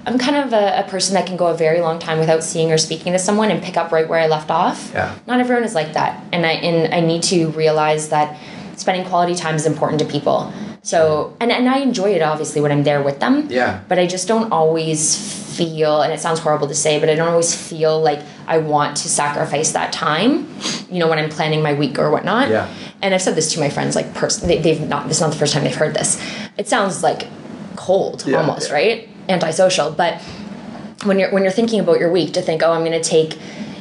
I'm 0.06 0.18
kind 0.18 0.36
of 0.36 0.52
a, 0.52 0.80
a 0.80 0.88
person 0.88 1.14
that 1.14 1.26
can 1.26 1.36
go 1.36 1.46
a 1.48 1.54
very 1.54 1.80
long 1.80 1.98
time 1.98 2.18
without 2.18 2.42
seeing 2.42 2.72
or 2.72 2.78
speaking 2.78 3.12
to 3.12 3.18
someone 3.18 3.50
and 3.50 3.62
pick 3.62 3.76
up 3.76 3.92
right 3.92 4.08
where 4.08 4.18
I 4.18 4.26
left 4.26 4.50
off. 4.50 4.90
Yeah. 4.94 5.14
Not 5.26 5.40
everyone 5.40 5.64
is 5.64 5.74
like 5.74 5.92
that, 5.94 6.22
and 6.32 6.44
I 6.46 6.52
and 6.52 6.94
I 6.94 7.00
need 7.00 7.22
to 7.24 7.48
realize 7.50 8.08
that 8.08 8.36
spending 8.76 9.06
quality 9.06 9.34
time 9.34 9.54
is 9.54 9.66
important 9.66 9.98
to 10.00 10.06
people. 10.06 10.52
So 10.82 11.36
and 11.40 11.52
and 11.52 11.68
I 11.68 11.78
enjoy 11.78 12.10
it 12.14 12.22
obviously 12.22 12.60
when 12.60 12.72
I'm 12.72 12.82
there 12.84 13.02
with 13.02 13.20
them. 13.20 13.46
Yeah. 13.50 13.80
But 13.88 13.98
I 13.98 14.06
just 14.06 14.26
don't 14.26 14.50
always 14.52 15.40
feel, 15.52 16.00
and 16.00 16.12
it 16.14 16.18
sounds 16.18 16.40
horrible 16.40 16.66
to 16.66 16.74
say, 16.74 16.98
but 16.98 17.10
I 17.10 17.14
don't 17.14 17.28
always 17.28 17.54
feel 17.54 18.00
like 18.00 18.20
I 18.48 18.56
want 18.58 18.96
to 19.02 19.08
sacrifice 19.08 19.72
that 19.72 19.92
time. 19.92 20.48
You 20.92 20.98
know, 20.98 21.08
when 21.08 21.18
I'm 21.18 21.30
planning 21.30 21.62
my 21.62 21.72
week 21.72 21.98
or 21.98 22.10
whatnot. 22.10 22.50
Yeah. 22.50 22.68
And 23.00 23.14
I've 23.14 23.22
said 23.22 23.34
this 23.34 23.52
to 23.54 23.60
my 23.60 23.70
friends, 23.70 23.96
like, 23.96 24.12
pers- 24.14 24.36
they, 24.38 24.58
they've 24.60 24.80
not. 24.86 25.08
This 25.08 25.16
is 25.16 25.20
not 25.22 25.32
the 25.32 25.38
first 25.38 25.54
time 25.54 25.64
they've 25.64 25.74
heard 25.74 25.94
this. 25.94 26.20
It 26.58 26.68
sounds 26.68 27.02
like 27.02 27.26
cold, 27.76 28.24
Yeah, 28.26 28.38
almost, 28.40 28.68
yeah. 28.68 28.74
right? 28.74 29.08
Antisocial, 29.28 29.90
but 29.90 30.20
when 31.04 31.18
you're 31.18 31.30
when 31.32 31.42
you're 31.42 31.52
thinking 31.52 31.80
about 31.80 31.98
your 31.98 32.12
week, 32.12 32.32
to 32.34 32.42
think, 32.42 32.62
oh, 32.62 32.72
I'm 32.72 32.84
going 32.84 32.92
to 32.92 33.08
take, 33.08 33.38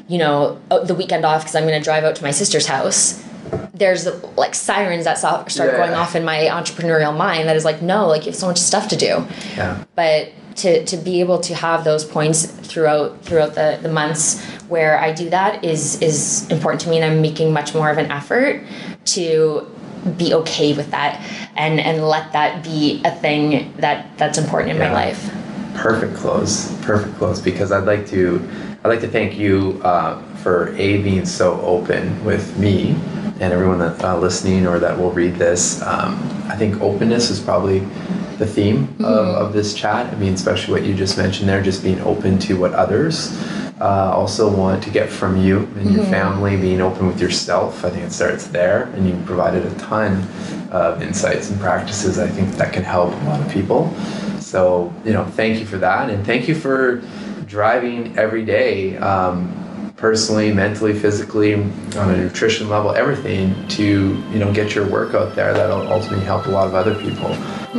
you 0.07 0.17
know, 0.17 0.59
uh, 0.71 0.79
the 0.83 0.95
weekend 0.95 1.25
off 1.25 1.41
because 1.41 1.55
I'm 1.55 1.67
going 1.67 1.79
to 1.79 1.83
drive 1.83 2.03
out 2.03 2.15
to 2.15 2.23
my 2.23 2.31
sister's 2.31 2.65
house. 2.67 3.23
There's 3.73 4.07
like 4.37 4.53
sirens 4.55 5.05
that 5.05 5.17
start 5.17 5.51
Yeah. 5.55 5.77
going 5.77 5.93
off 5.93 6.15
in 6.15 6.23
my 6.23 6.37
entrepreneurial 6.51 7.15
mind. 7.15 7.47
That 7.49 7.55
is 7.55 7.65
like, 7.65 7.81
no, 7.81 8.07
like 8.07 8.21
you 8.25 8.31
have 8.31 8.35
so 8.39 8.47
much 8.47 8.57
stuff 8.59 8.87
to 8.89 8.95
do 8.95 9.25
Yeah. 9.57 9.83
but 9.95 10.29
to, 10.57 10.85
to 10.85 10.97
be 10.97 11.21
able 11.21 11.39
to 11.39 11.55
have 11.55 11.83
those 11.85 12.03
points 12.03 12.45
throughout 12.45 13.21
throughout 13.23 13.55
the, 13.55 13.79
the 13.81 13.89
months 13.89 14.43
where 14.67 14.99
I 14.99 15.13
do 15.13 15.29
that 15.29 15.63
is 15.63 16.01
is 16.01 16.49
important 16.51 16.81
to 16.81 16.89
me 16.89 16.97
and 16.97 17.05
I'm 17.05 17.21
making 17.21 17.53
much 17.53 17.73
more 17.73 17.89
of 17.89 17.97
an 17.97 18.11
effort 18.11 18.61
to 19.05 19.65
be 20.17 20.33
okay 20.33 20.73
with 20.73 20.91
that 20.91 21.21
and 21.55 21.79
and 21.79 22.05
let 22.07 22.33
that 22.33 22.63
be 22.63 23.01
a 23.05 23.11
thing 23.11 23.73
that 23.77 24.05
that's 24.17 24.37
important 24.37 24.71
in 24.71 24.77
Yeah. 24.77 24.89
my 24.89 24.93
life. 24.93 25.31
Perfect 25.75 26.15
close. 26.15 26.71
Perfect 26.81 27.17
close. 27.17 27.39
Because 27.39 27.71
I'd 27.71 27.85
like 27.85 28.05
to, 28.07 28.45
I'd 28.83 28.89
like 28.89 28.99
to 29.01 29.07
thank 29.07 29.37
you 29.39 29.79
uh, 29.85 30.21
for 30.41 30.75
a 30.75 31.01
being 31.01 31.25
so 31.25 31.59
open 31.61 32.23
with 32.25 32.57
me 32.57 32.91
and 33.39 33.53
everyone 33.53 33.79
that 33.79 34.03
uh, 34.03 34.17
listening 34.17 34.67
or 34.67 34.79
that 34.79 34.97
will 34.97 35.11
read 35.11 35.35
this. 35.35 35.81
Um, 35.81 36.15
I 36.47 36.55
think 36.55 36.81
openness 36.81 37.29
is 37.29 37.39
probably 37.39 37.79
the 38.37 38.45
theme 38.45 38.95
of, 38.99 39.27
of 39.27 39.53
this 39.53 39.73
chat. 39.73 40.11
I 40.13 40.17
mean, 40.17 40.33
especially 40.33 40.73
what 40.73 40.83
you 40.83 40.95
just 40.95 41.17
mentioned 41.17 41.47
there, 41.47 41.61
just 41.61 41.83
being 41.83 41.99
open 42.01 42.39
to 42.39 42.55
what 42.55 42.73
others 42.73 43.31
uh, 43.81 44.11
also 44.13 44.55
want 44.55 44.83
to 44.83 44.91
get 44.91 45.09
from 45.09 45.37
you 45.37 45.59
and 45.77 45.91
your 45.91 46.05
family, 46.05 46.55
being 46.55 46.81
open 46.81 47.07
with 47.07 47.19
yourself. 47.19 47.83
I 47.83 47.89
think 47.89 48.03
it 48.03 48.11
starts 48.11 48.47
there, 48.47 48.83
and 48.93 49.07
you 49.07 49.19
provided 49.25 49.65
a 49.65 49.73
ton 49.79 50.27
of 50.71 51.01
insights 51.01 51.49
and 51.49 51.59
practices. 51.59 52.19
I 52.19 52.27
think 52.27 52.51
that 52.55 52.73
can 52.73 52.83
help 52.83 53.11
a 53.11 53.25
lot 53.25 53.41
of 53.41 53.51
people. 53.51 53.91
So, 54.39 54.93
you 55.03 55.13
know, 55.13 55.25
thank 55.25 55.59
you 55.59 55.65
for 55.65 55.77
that. 55.79 56.09
And 56.11 56.25
thank 56.25 56.47
you 56.47 56.53
for 56.53 57.01
driving 57.47 58.17
every 58.17 58.45
day, 58.45 58.97
um, 58.97 59.49
personally, 60.01 60.51
mentally, 60.51 60.97
physically, 60.97 61.53
on 61.53 62.09
a 62.09 62.17
nutrition 62.17 62.67
level, 62.67 62.91
everything 62.91 63.67
to, 63.69 63.83
you 64.31 64.39
know, 64.39 64.51
get 64.51 64.73
your 64.73 64.85
work 64.87 65.13
out 65.13 65.35
there 65.35 65.53
that'll 65.53 65.87
ultimately 65.93 66.25
help 66.25 66.47
a 66.47 66.49
lot 66.49 66.67
of 66.67 66.73
other 66.73 66.95
people. 66.95 67.27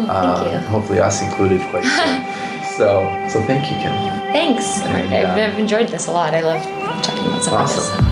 uh. 0.08 0.60
Hopefully, 0.68 1.00
us 1.00 1.20
included, 1.20 1.60
quite 1.70 1.84
soon. 1.84 2.22
so, 2.78 3.28
so 3.28 3.44
thank 3.46 3.64
you, 3.70 3.76
Kim. 3.76 3.92
Thanks. 4.32 4.80
And, 4.82 5.12
I've, 5.12 5.36
uh, 5.36 5.52
I've 5.52 5.58
enjoyed 5.58 5.88
this 5.88 6.06
a 6.06 6.12
lot. 6.12 6.32
I 6.32 6.40
love 6.40 6.62
talking 7.02 7.26
about 7.26 7.42
stuff 7.42 7.54
like 7.54 7.66
this. 7.68 7.90
Awesome. 7.90 8.11